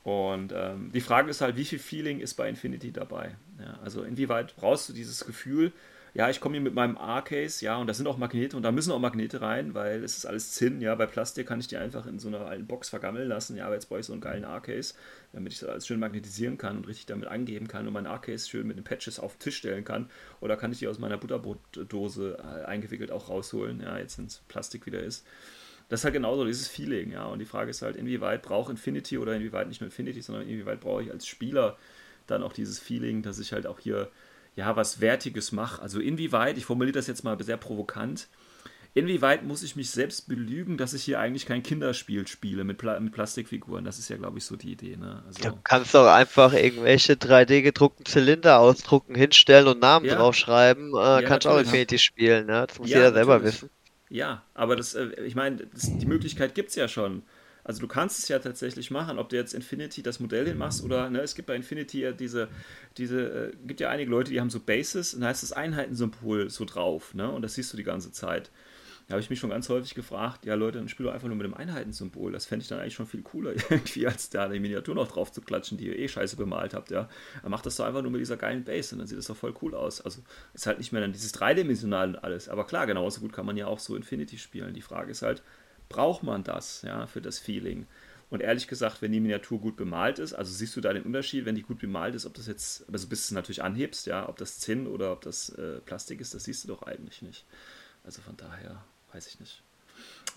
Und 0.07 0.53
ähm, 0.55 0.93
die 0.95 1.01
Frage 1.01 1.29
ist 1.29 1.41
halt, 1.41 1.57
wie 1.57 1.65
viel 1.65 1.81
Feeling 1.81 2.21
ist 2.21 2.35
bei 2.35 2.49
Infinity 2.49 2.93
dabei? 2.93 3.35
Ja, 3.59 3.81
also 3.83 4.05
inwieweit 4.05 4.55
brauchst 4.55 4.89
du 4.89 4.93
dieses 4.93 5.27
Gefühl, 5.27 5.73
ja, 6.15 6.31
ich 6.31 6.41
komme 6.41 6.55
hier 6.55 6.63
mit 6.63 6.75
meinem 6.75 6.97
A-Case, 6.97 7.65
ja, 7.65 7.77
und 7.77 7.89
da 7.89 7.93
sind 7.93 8.07
auch 8.07 8.17
Magnete 8.17 8.57
und 8.57 8.63
da 8.63 8.71
müssen 8.71 8.93
auch 8.93 9.01
Magnete 9.01 9.41
rein, 9.41 9.75
weil 9.75 10.05
es 10.05 10.17
ist 10.17 10.25
alles 10.25 10.53
Zinn, 10.53 10.81
ja, 10.81 10.95
bei 10.95 11.07
Plastik 11.07 11.49
kann 11.49 11.59
ich 11.59 11.67
die 11.67 11.77
einfach 11.77 12.07
in 12.07 12.21
so 12.21 12.29
einer 12.29 12.43
alten 12.43 12.69
Box 12.69 12.89
vergammeln 12.89 13.29
lassen, 13.29 13.57
ja, 13.57 13.67
aber 13.67 13.75
jetzt 13.75 13.89
brauche 13.89 13.99
ich 13.99 14.07
so 14.07 14.13
einen 14.13 14.21
geilen 14.21 14.45
A-Case, 14.45 14.95
damit 15.33 15.53
ich 15.53 15.59
das 15.59 15.71
alles 15.71 15.89
schön 15.89 15.99
magnetisieren 15.99 16.57
kann 16.57 16.77
und 16.77 16.87
richtig 16.87 17.07
damit 17.07 17.27
angeben 17.27 17.67
kann 17.67 17.89
und 17.89 17.93
mein 17.93 18.07
A-Case 18.07 18.49
schön 18.49 18.69
mit 18.69 18.77
den 18.77 18.85
Patches 18.85 19.19
auf 19.19 19.35
den 19.35 19.41
Tisch 19.41 19.57
stellen 19.57 19.85
kann. 19.85 20.09
Oder 20.41 20.57
kann 20.57 20.71
ich 20.71 20.79
die 20.79 20.87
aus 20.87 21.01
meiner 21.01 21.17
Butterbrotdose 21.17 22.39
äh, 22.39 22.65
eingewickelt 22.65 23.11
auch 23.11 23.29
rausholen, 23.29 23.81
ja, 23.81 23.99
jetzt 23.99 24.19
wenn 24.19 24.27
es 24.27 24.41
Plastik 24.47 24.87
wieder 24.87 25.01
ist 25.01 25.27
das 25.89 26.01
ist 26.01 26.05
halt 26.05 26.14
genauso 26.14 26.45
dieses 26.45 26.68
Feeling, 26.68 27.12
ja. 27.12 27.26
Und 27.26 27.39
die 27.39 27.45
Frage 27.45 27.70
ist 27.70 27.82
halt, 27.82 27.97
inwieweit 27.97 28.43
braucht 28.43 28.70
Infinity 28.70 29.18
oder 29.18 29.34
inwieweit 29.34 29.68
nicht 29.68 29.80
nur 29.80 29.87
Infinity, 29.87 30.20
sondern 30.20 30.49
inwieweit 30.49 30.80
brauche 30.80 31.03
ich 31.03 31.12
als 31.12 31.26
Spieler 31.26 31.76
dann 32.26 32.43
auch 32.43 32.53
dieses 32.53 32.78
Feeling, 32.78 33.22
dass 33.22 33.39
ich 33.39 33.53
halt 33.53 33.66
auch 33.66 33.78
hier 33.78 34.11
ja 34.57 34.74
was 34.74 35.01
Wertiges 35.01 35.53
mache. 35.53 35.80
Also 35.80 36.01
inwieweit, 36.01 36.59
ich 36.59 36.64
formuliere 36.64 36.95
das 36.95 37.07
jetzt 37.07 37.22
mal 37.22 37.41
sehr 37.43 37.57
provokant, 37.57 38.28
inwieweit 38.95 39.45
muss 39.45 39.62
ich 39.62 39.76
mich 39.76 39.91
selbst 39.91 40.26
belügen, 40.26 40.78
dass 40.78 40.95
ich 40.95 41.05
hier 41.05 41.20
eigentlich 41.20 41.47
kein 41.47 41.62
Kinderspiel 41.62 42.26
spiele 42.26 42.64
mit, 42.64 42.78
Pla 42.78 42.99
mit 42.99 43.12
Plastikfiguren? 43.12 43.84
Das 43.84 43.99
ist 43.99 44.09
ja, 44.09 44.16
glaube 44.16 44.39
ich, 44.39 44.45
so 44.45 44.57
die 44.57 44.72
Idee. 44.72 44.97
Ne? 44.97 45.22
Also, 45.26 45.51
du 45.51 45.59
kannst 45.62 45.95
doch 45.95 46.09
einfach 46.09 46.55
irgendwelche 46.55 47.12
3D-gedruckten 47.12 48.07
Zylinder 48.07 48.59
ausdrucken, 48.59 49.14
hinstellen 49.14 49.68
und 49.68 49.80
Namen 49.80 50.07
ja. 50.07 50.16
draufschreiben. 50.16 50.95
Äh, 50.95 50.97
ja, 50.97 51.22
kannst 51.22 51.47
auch 51.47 51.59
Infinity 51.59 51.99
spielen. 51.99 52.47
Ne? 52.47 52.66
Das 52.66 52.78
muss 52.78 52.89
ja, 52.89 52.97
jeder 52.99 53.12
selber 53.12 53.34
natürlich. 53.34 53.55
wissen. 53.62 53.70
Ja, 54.09 54.45
aber 54.55 54.77
das, 54.77 54.95
äh, 54.95 55.09
ich 55.25 55.35
meine, 55.35 55.67
die 55.73 56.07
Möglichkeit 56.07 56.55
gibt 56.55 56.71
es 56.71 56.77
ja 56.77 56.89
schon. 56.89 57.23
Also 57.65 57.81
du 57.81 57.89
kannst 57.89 58.21
es 58.21 58.29
ja 58.29 58.39
tatsächlich 58.39 58.93
machen, 58.93 59.19
ob 59.19 59.29
du 59.29 59.35
jetzt 59.35 59.53
Infinity 59.53 60.01
das 60.01 60.21
Modell 60.21 60.47
hinmachst 60.47 60.85
oder 60.85 61.11
ne, 61.11 61.21
es 61.21 61.35
gibt 61.35 61.47
bei 61.47 61.57
Infinity 61.57 62.01
ja 62.01 62.13
diese, 62.13 62.49
diese, 62.97 63.49
äh, 63.49 63.53
gibt 63.67 63.81
ja 63.81 63.89
einige 63.91 64.09
Leute, 64.09 64.31
die 64.31 64.41
haben 64.41 64.51
so 64.51 64.61
Bases 64.61 65.15
und 65.15 65.23
da 65.23 65.29
heißt 65.29 65.43
das 65.43 65.53
Einheitensymbol 65.53 66.49
so 66.49 66.65
drauf, 66.65 67.15
ne? 67.15 67.29
Und 67.29 67.43
das 67.43 67.55
siehst 67.55 67.73
du 67.73 67.77
die 67.77 67.83
ganze 67.83 68.13
Zeit. 68.13 68.51
Da 69.07 69.13
habe 69.13 69.21
ich 69.21 69.31
mich 69.31 69.39
schon 69.39 69.51
ganz 69.51 69.69
häufig 69.69 69.95
gefragt, 69.95 70.47
ja 70.47 70.55
Leute, 70.55 70.79
dann 70.79 70.89
spiel 70.89 71.07
doch 71.07 71.13
einfach 71.13 71.29
nur 71.29 71.37
mit 71.37 71.47
dem 71.47 71.55
Einheitensymbol. 71.55 72.33
Das 72.33 72.45
fände 72.45 72.65
ich 72.65 72.69
dann 72.69 72.81
eigentlich 72.81 72.95
schon 72.95 73.07
viel 73.07 73.23
cooler, 73.23 73.53
irgendwie, 73.71 74.07
als 74.07 74.31
da 74.31 74.45
eine 74.45 74.59
Miniatur 74.59 74.97
noch 74.97 75.07
drauf 75.07 75.31
zu 75.31 75.43
klatschen, 75.43 75.79
die 75.79 75.87
ihr 75.87 75.97
eh 75.97 76.09
scheiße 76.09 76.37
bemalt 76.37 76.75
habt, 76.75 76.91
ja. 76.91 77.09
Dann 77.43 77.51
macht 77.53 77.65
das 77.67 77.77
doch 77.77 77.85
einfach 77.85 78.03
nur 78.03 78.11
mit 78.11 78.21
dieser 78.21 78.37
geilen 78.37 78.65
Base 78.65 78.95
und 78.95 78.99
dann 78.99 79.07
sieht 79.07 79.19
das 79.19 79.27
doch 79.27 79.37
voll 79.37 79.55
cool 79.63 79.77
aus. 79.77 80.01
Also 80.01 80.23
ist 80.55 80.67
halt 80.67 80.79
nicht 80.79 80.91
mehr 80.91 81.01
dann 81.01 81.13
dieses 81.13 81.31
dreidimensionale 81.31 82.15
und 82.15 82.25
alles. 82.25 82.49
Aber 82.49 82.67
klar, 82.67 82.87
genauso 82.87 83.21
gut 83.21 83.33
kann 83.33 83.47
man 83.47 83.57
ja 83.57 83.69
auch 83.69 83.79
so 83.79 83.95
Infinity 83.95 84.39
spielen. 84.39 84.75
Die 84.75 84.83
Frage 84.83 85.13
ist 85.13 85.23
halt, 85.23 85.45
braucht 85.89 86.25
man 86.25 86.43
das, 86.43 86.83
ja, 86.83 87.07
für 87.07 87.21
das 87.21 87.39
Feeling? 87.39 87.87
Und 88.29 88.41
ehrlich 88.41 88.67
gesagt, 88.67 89.03
wenn 89.03 89.13
die 89.13 89.21
Miniatur 89.21 89.61
gut 89.61 89.77
bemalt 89.77 90.19
ist, 90.19 90.33
also 90.33 90.53
siehst 90.53 90.75
du 90.75 90.81
da 90.81 90.93
den 90.93 91.05
Unterschied, 91.05 91.45
wenn 91.45 91.55
die 91.55 91.63
gut 91.63 91.79
bemalt 91.79 92.17
ist, 92.17 92.27
ob 92.27 92.35
das 92.35 92.49
jetzt, 92.49 92.85
also 92.93 93.07
bis 93.07 93.21
du 93.21 93.27
es 93.27 93.31
natürlich 93.31 93.63
anhebst, 93.63 94.07
ja, 94.07 94.29
ob 94.29 94.37
das 94.37 94.59
Zinn 94.59 94.89
oder 94.89 95.13
ob 95.13 95.21
das 95.21 95.51
äh, 95.51 95.81
Plastik 95.81 96.21
ist, 96.21 96.35
das 96.35 96.43
siehst 96.43 96.65
du 96.65 96.69
doch 96.69 96.83
eigentlich 96.83 97.23
nicht. 97.23 97.47
Also 98.03 98.23
von 98.23 98.37
daher 98.37 98.85
weiß 99.17 99.27
ich 99.29 99.41
nicht. 99.41 99.62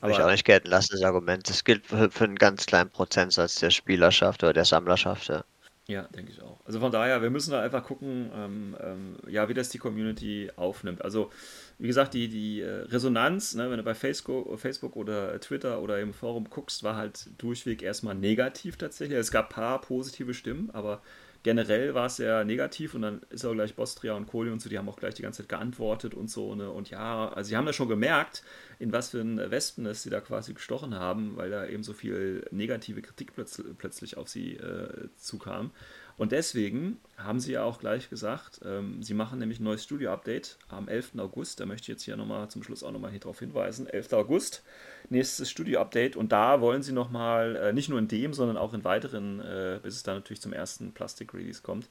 Aber 0.02 0.14
ich 0.14 0.20
auch 0.20 0.32
nicht 0.32 0.46
gelten 0.46 0.70
lassen, 0.70 0.94
das 0.94 1.04
Argument. 1.04 1.50
Das 1.50 1.66
gilt 1.66 1.86
für, 1.86 2.10
für 2.10 2.24
einen 2.24 2.38
ganz 2.38 2.66
kleinen 2.66 2.90
Prozentsatz 2.90 3.56
der 3.56 3.70
Spielerschaft 3.70 4.42
oder 4.44 4.54
der 4.54 4.66
Sammlerschaft. 4.66 5.28
Ja. 5.28 5.44
Ja, 5.88 6.04
denke 6.04 6.32
ich 6.32 6.40
auch. 6.44 6.60
Also 6.66 6.80
von 6.80 6.92
daher, 6.92 7.24
wir 7.24 7.32
müssen 7.32 7.50
da 7.50 7.62
einfach 7.62 7.84
gucken, 7.84 8.30
ähm, 8.36 8.78
ähm, 8.80 9.16
ja, 9.28 9.50
wie 9.50 9.56
das 9.56 9.70
die 9.70 9.80
Community 9.80 10.52
aufnimmt. 10.56 11.04
Also, 11.04 11.32
wie 11.80 11.88
gesagt, 11.88 12.14
die, 12.14 12.30
die 12.30 12.62
äh, 12.62 12.84
Resonanz, 12.84 13.56
ne, 13.56 13.72
wenn 13.72 13.78
du 13.78 13.84
bei 13.84 13.96
Facebook, 13.96 14.60
Facebook 14.60 14.96
oder 14.96 15.40
Twitter 15.40 15.82
oder 15.82 16.00
im 16.00 16.14
Forum 16.14 16.48
guckst, 16.48 16.84
war 16.84 16.96
halt 16.96 17.28
durchweg 17.40 17.82
erstmal 17.82 18.14
negativ 18.14 18.78
tatsächlich. 18.78 19.18
Es 19.18 19.32
gab 19.32 19.48
ein 19.48 19.54
paar 19.56 19.82
positive 19.82 20.36
Stimmen, 20.36 20.70
aber 20.74 21.02
generell 21.44 21.94
war 21.94 22.08
es 22.08 22.18
sehr 22.18 22.44
negativ 22.44 22.94
und 22.94 23.02
dann 23.02 23.22
ist 23.30 23.46
auch 23.46 23.54
gleich 23.54 23.76
Bostria 23.76 24.14
und 24.14 24.28
Kohli 24.28 24.52
und 24.52 24.62
so, 24.62 24.70
die 24.70 24.78
haben 24.78 24.90
auch 24.90 24.98
gleich 24.98 25.16
die 25.16 25.22
ganze 25.22 25.44
Zeit 25.44 25.50
geantwortet 25.50 26.14
und 26.14 26.30
so. 26.30 26.56
Ne? 26.56 26.70
Und 26.70 26.90
ja, 26.90 27.30
also 27.30 27.50
sie 27.50 27.58
haben 27.58 27.66
das 27.66 27.76
schon 27.76 27.88
gemerkt, 27.88 28.44
in 28.80 28.92
was 28.92 29.10
für 29.10 29.22
ein 29.22 29.38
Wespennest 29.52 30.04
sie 30.04 30.10
da 30.10 30.22
quasi 30.22 30.54
gestochen 30.54 30.96
haben, 30.96 31.38
weil 31.38 31.50
da 31.50 31.66
eben 31.66 31.84
so 31.84 31.94
viel 31.94 32.46
negative 32.52 33.02
Kritik 33.02 33.34
plötz 33.34 33.62
plötzlich 33.78 34.18
auf 34.18 34.28
sie 34.28 34.56
äh, 34.56 35.10
zukam. 35.18 35.72
Und 36.20 36.34
deswegen 36.34 37.00
haben 37.18 37.40
sie 37.40 37.54
ja 37.54 37.64
auch 37.64 37.80
gleich 37.80 38.10
gesagt, 38.10 38.60
ähm, 38.66 39.02
sie 39.02 39.14
machen 39.14 39.40
nämlich 39.40 39.62
ein 39.62 39.64
neues 39.64 39.86
Studio-Update 39.86 40.58
am 40.68 40.90
11. 40.90 41.14
August. 41.18 41.62
Da 41.62 41.66
möchte 41.66 41.84
ich 41.84 41.88
jetzt 41.88 42.04
hier 42.04 42.18
nochmal 42.18 42.50
zum 42.50 42.62
Schluss 42.62 42.84
auch 42.84 42.92
nochmal 42.92 43.12
hier 43.12 43.22
drauf 43.22 43.40
hinweisen. 43.40 43.88
11. 43.88 44.12
August, 44.12 44.62
nächstes 45.10 45.50
Studio-Update. 45.50 46.18
Und 46.18 46.34
da 46.34 46.60
wollen 46.60 46.84
sie 46.84 46.92
nochmal, 46.92 47.56
äh, 47.56 47.72
nicht 47.72 47.88
nur 47.88 48.00
in 48.00 48.10
dem, 48.10 48.34
sondern 48.34 48.58
auch 48.58 48.74
in 48.74 48.84
weiteren, 48.84 49.40
äh, 49.40 49.80
bis 49.82 49.96
es 49.96 50.04
dann 50.04 50.16
natürlich 50.16 50.42
zum 50.42 50.52
ersten 50.52 50.92
Plastik-Release 50.92 51.62
kommt, 51.62 51.88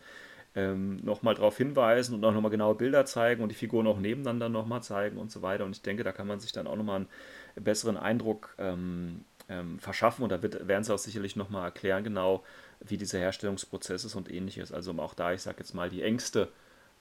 ähm, 0.55 0.97
nochmal 0.97 1.35
darauf 1.35 1.57
hinweisen 1.57 2.15
und 2.15 2.23
auch 2.23 2.33
nochmal 2.35 2.51
genaue 2.51 2.75
Bilder 2.75 3.07
zeigen 3.07 3.43
und 3.43 3.49
die 3.49 3.55
Figuren 3.55 3.87
auch 3.87 3.99
nebeneinander 3.99 4.51
nochmal 4.51 4.83
zeigen 4.83 5.17
und 5.17 5.31
so 5.31 5.41
weiter. 5.41 5.65
Und 5.65 5.75
ich 5.75 5.81
denke, 5.81 6.05
da 6.05 6.13
kann 6.13 6.27
man 6.27 6.39
sich 6.39 6.53
dann 6.53 6.67
auch 6.67 6.77
nochmal 6.77 6.97
einen 6.97 7.65
besseren 7.65 7.97
Eindruck 7.97 8.55
ähm, 8.59 9.25
ähm, 9.49 9.79
verschaffen 9.79 10.23
und 10.23 10.31
da 10.31 10.43
wird, 10.43 10.69
werden 10.69 10.85
sie 10.85 10.93
auch 10.93 10.99
sicherlich 10.99 11.35
nochmal 11.35 11.65
erklären, 11.65 12.05
genau, 12.05 12.45
wie 12.81 12.97
dieser 12.97 13.19
Herstellungsprozess 13.19 14.05
ist 14.05 14.15
und 14.15 14.31
ähnliches. 14.31 14.73
Also 14.73 14.91
um 14.91 15.01
auch 15.01 15.15
da, 15.15 15.33
ich 15.33 15.43
sage 15.43 15.59
jetzt 15.59 15.75
mal, 15.75 15.91
die 15.91 16.03
Ängste 16.03 16.49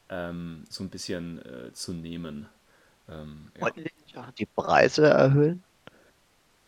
ähm, 0.10 0.64
so 0.70 0.84
ein 0.84 0.90
bisschen 0.90 1.40
äh, 1.46 1.74
zu 1.74 1.94
nehmen. 1.94 2.48
Ähm, 3.10 3.52
ja. 3.60 4.32
die 4.38 4.46
Preise 4.46 5.08
erhöhen? 5.08 5.64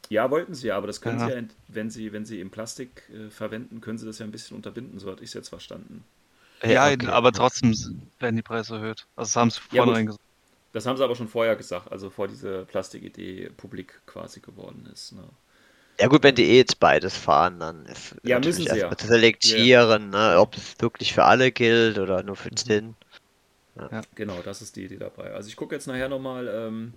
Ja, 0.10 0.32
wollten 0.32 0.56
sie 0.56 0.68
ja, 0.68 0.78
aber 0.78 0.88
das 0.88 1.02
können 1.02 1.20
ja. 1.20 1.28
sie 1.28 1.34
ja, 1.34 1.42
wenn 1.68 1.90
sie, 1.90 2.12
wenn 2.12 2.26
sie 2.26 2.40
im 2.40 2.50
Plastik 2.50 3.04
äh, 3.14 3.30
verwenden, 3.30 3.80
können 3.82 3.98
sie 3.98 4.06
das 4.06 4.20
ja 4.20 4.26
ein 4.26 4.32
bisschen 4.32 4.58
unterbinden, 4.58 5.00
so 5.00 5.12
hatte 5.12 5.24
ich 5.24 5.30
es 5.30 5.34
jetzt 5.36 5.50
verstanden. 5.50 6.04
Ja, 6.64 6.92
okay. 6.92 7.08
aber 7.08 7.32
trotzdem 7.32 7.74
werden 8.20 8.36
die 8.36 8.42
Preise 8.42 8.76
erhöht. 8.76 9.06
Also 9.16 9.30
das 9.30 9.36
haben 9.36 9.50
sie 9.50 9.62
vornherein 9.62 10.06
ja, 10.06 10.06
gesagt. 10.08 10.24
Das 10.74 10.86
haben 10.86 10.98
sie 10.98 11.04
aber 11.04 11.16
schon 11.16 11.28
vorher 11.28 11.56
gesagt, 11.56 11.92
also 11.92 12.10
vor 12.10 12.28
diese 12.28 12.66
Plastikidee 12.66 13.50
publik 13.56 14.02
quasi 14.06 14.40
geworden 14.40 14.90
ist. 14.92 15.14
Ne? 15.14 15.24
Ja 16.00 16.08
gut, 16.08 16.24
wenn 16.24 16.36
die 16.36 16.46
eh 16.46 16.58
jetzt 16.58 16.80
beides 16.80 17.18
fahren, 17.18 17.60
dann 17.60 17.86
ist 17.86 18.16
ja, 18.24 18.40
müssen 18.40 18.66
sie 18.66 18.78
ja. 18.78 18.90
selektieren, 18.98 20.14
ja. 20.14 20.34
ne, 20.34 20.40
ob 20.40 20.56
es 20.56 20.76
wirklich 20.80 21.14
für 21.14 21.26
alle 21.26 21.52
gilt 21.52 22.00
oder 22.00 22.24
nur 22.24 22.38
für 22.38 22.52
den. 22.52 22.96
Ja. 23.76 23.90
ja. 23.92 24.02
Genau, 24.16 24.42
das 24.44 24.62
ist 24.62 24.78
die 24.78 24.86
Idee 24.86 24.98
dabei. 24.98 25.34
Also 25.34 25.50
ich 25.50 25.58
gucke 25.58 25.76
jetzt 25.76 25.88
nachher 25.88 26.08
nochmal, 26.08 26.48
ähm, 26.48 26.94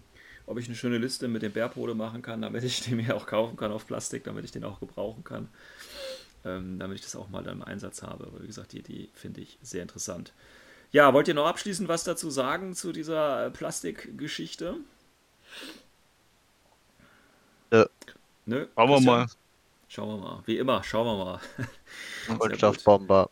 ob 0.46 0.58
ich 0.58 0.66
eine 0.66 0.76
schöne 0.76 0.98
Liste 0.98 1.26
mit 1.26 1.42
dem 1.42 1.52
Bärpode 1.52 1.94
machen 1.94 2.22
kann, 2.22 2.42
damit 2.42 2.62
ich 2.62 2.82
den 2.82 2.96
mir 3.04 3.16
auch 3.16 3.26
kaufen 3.26 3.56
kann 3.56 3.72
auf 3.72 3.86
Plastik, 3.86 4.22
damit 4.22 4.44
ich 4.44 4.52
den 4.52 4.62
auch 4.62 4.78
gebrauchen 4.78 5.24
kann. 5.24 5.48
Ähm, 6.44 6.78
damit 6.78 6.96
ich 6.96 7.04
das 7.04 7.16
auch 7.16 7.28
mal 7.28 7.42
dann 7.42 7.58
im 7.58 7.62
Einsatz 7.62 8.02
habe. 8.02 8.26
Aber 8.26 8.42
wie 8.42 8.46
gesagt, 8.46 8.72
die 8.72 8.78
Idee 8.78 9.08
finde 9.14 9.40
ich 9.40 9.58
sehr 9.62 9.82
interessant. 9.82 10.32
Ja, 10.92 11.14
wollt 11.14 11.26
ihr 11.26 11.34
noch 11.34 11.46
abschließend 11.46 11.88
was 11.88 12.04
dazu 12.04 12.30
sagen 12.30 12.74
zu 12.74 12.92
dieser 12.92 13.50
Plastikgeschichte? 13.50 14.76
Nö. 18.46 18.66
Schauen 18.76 18.90
wir 18.90 19.00
mal. 19.00 19.26
Schauen 19.88 20.08
wir 20.08 20.16
mal. 20.16 20.42
Wie 20.46 20.58
immer, 20.58 20.82
schauen 20.82 21.06
wir 21.06 21.24
mal. 21.24 21.40
Kunststoffbomber. 22.38 23.30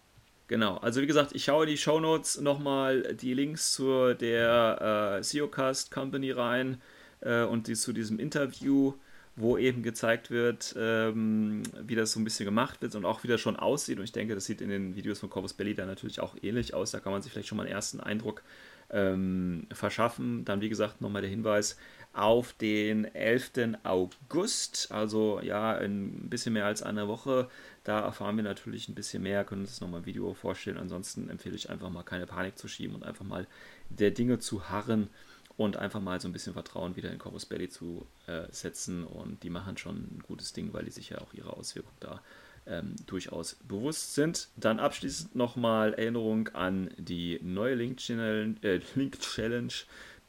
Genau, 0.50 0.78
also 0.78 1.00
wie 1.00 1.06
gesagt, 1.06 1.32
ich 1.32 1.44
schaue 1.44 1.64
in 1.64 1.70
die 1.70 1.78
Shownotes 1.78 2.40
nochmal 2.40 3.14
die 3.14 3.34
Links 3.34 3.72
zu 3.72 4.14
der 4.14 5.18
äh, 5.18 5.22
SEOcast 5.22 5.92
Company 5.92 6.32
rein 6.32 6.80
äh, 7.20 7.44
und 7.44 7.68
die, 7.68 7.74
zu 7.74 7.92
diesem 7.92 8.18
Interview, 8.18 8.94
wo 9.36 9.56
eben 9.56 9.82
gezeigt 9.84 10.30
wird, 10.30 10.74
ähm, 10.76 11.62
wie 11.82 11.94
das 11.94 12.12
so 12.12 12.20
ein 12.20 12.24
bisschen 12.24 12.46
gemacht 12.46 12.82
wird 12.82 12.94
und 12.96 13.04
auch 13.04 13.22
wie 13.22 13.28
das 13.28 13.40
schon 13.40 13.56
aussieht. 13.56 13.98
Und 13.98 14.04
ich 14.04 14.12
denke, 14.12 14.34
das 14.34 14.44
sieht 14.44 14.60
in 14.60 14.70
den 14.70 14.96
Videos 14.96 15.20
von 15.20 15.30
Corvus 15.30 15.54
Belly 15.54 15.74
dann 15.74 15.86
natürlich 15.86 16.20
auch 16.20 16.34
ähnlich 16.42 16.74
aus. 16.74 16.90
Da 16.90 16.98
kann 16.98 17.12
man 17.12 17.22
sich 17.22 17.32
vielleicht 17.32 17.48
schon 17.48 17.56
mal 17.56 17.64
einen 17.64 17.72
ersten 17.72 18.00
Eindruck 18.00 18.42
ähm, 18.90 19.66
verschaffen. 19.72 20.44
Dann, 20.44 20.60
wie 20.60 20.68
gesagt, 20.68 21.00
nochmal 21.00 21.22
der 21.22 21.30
Hinweis, 21.30 21.76
auf 22.12 22.52
den 22.54 23.04
11. 23.14 23.78
August, 23.84 24.88
also 24.90 25.40
ja, 25.42 25.76
ein 25.76 26.28
bisschen 26.28 26.52
mehr 26.52 26.66
als 26.66 26.82
eine 26.82 27.08
Woche. 27.08 27.48
Da 27.84 28.00
erfahren 28.00 28.36
wir 28.36 28.42
natürlich 28.42 28.88
ein 28.88 28.94
bisschen 28.94 29.22
mehr, 29.22 29.44
können 29.44 29.62
uns 29.62 29.80
nochmal 29.80 30.00
ein 30.00 30.06
Video 30.06 30.34
vorstellen. 30.34 30.76
Ansonsten 30.76 31.30
empfehle 31.30 31.54
ich 31.54 31.70
einfach 31.70 31.90
mal 31.90 32.02
keine 32.02 32.26
Panik 32.26 32.58
zu 32.58 32.68
schieben 32.68 32.96
und 32.96 33.04
einfach 33.04 33.24
mal 33.24 33.46
der 33.88 34.10
Dinge 34.10 34.38
zu 34.38 34.68
harren 34.68 35.08
und 35.56 35.76
einfach 35.76 36.00
mal 36.00 36.20
so 36.20 36.28
ein 36.28 36.32
bisschen 36.32 36.54
Vertrauen 36.54 36.96
wieder 36.96 37.10
in 37.10 37.18
Corvus 37.18 37.46
Belly 37.46 37.68
zu 37.68 38.06
äh, 38.26 38.42
setzen. 38.50 39.04
Und 39.04 39.42
die 39.42 39.50
machen 39.50 39.76
schon 39.76 39.96
ein 39.96 40.22
gutes 40.26 40.52
Ding, 40.52 40.72
weil 40.72 40.84
die 40.84 40.90
sich 40.90 41.10
ja 41.10 41.18
auch 41.18 41.32
ihre 41.32 41.56
Auswirkungen 41.56 41.96
da 42.00 42.22
ähm, 42.66 42.96
durchaus 43.06 43.56
bewusst 43.66 44.14
sind. 44.14 44.48
Dann 44.56 44.80
abschließend 44.80 45.34
nochmal 45.34 45.94
Erinnerung 45.94 46.48
an 46.48 46.90
die 46.96 47.38
neue 47.42 47.74
Link 47.74 47.98
Challenge, 47.98 48.56
äh, 48.62 48.80
Link 48.94 49.20
Challenge 49.20 49.72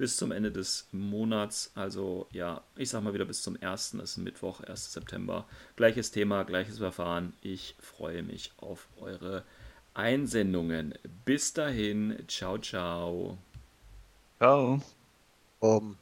bis 0.01 0.17
zum 0.17 0.31
Ende 0.31 0.51
des 0.51 0.87
Monats. 0.91 1.71
Also 1.75 2.27
ja, 2.31 2.63
ich 2.75 2.89
sag 2.89 3.03
mal 3.03 3.13
wieder 3.13 3.25
bis 3.25 3.43
zum 3.43 3.55
1. 3.61 3.91
Das 3.91 4.11
ist 4.11 4.17
Mittwoch, 4.17 4.61
1. 4.61 4.93
September. 4.93 5.45
Gleiches 5.75 6.09
Thema, 6.09 6.43
gleiches 6.43 6.79
Verfahren. 6.79 7.33
Ich 7.41 7.75
freue 7.79 8.23
mich 8.23 8.51
auf 8.57 8.87
eure 8.99 9.43
Einsendungen. 9.93 10.95
Bis 11.23 11.53
dahin, 11.53 12.17
ciao, 12.27 12.57
ciao. 12.57 13.37
Ciao. 14.39 14.81
Um. 15.59 15.97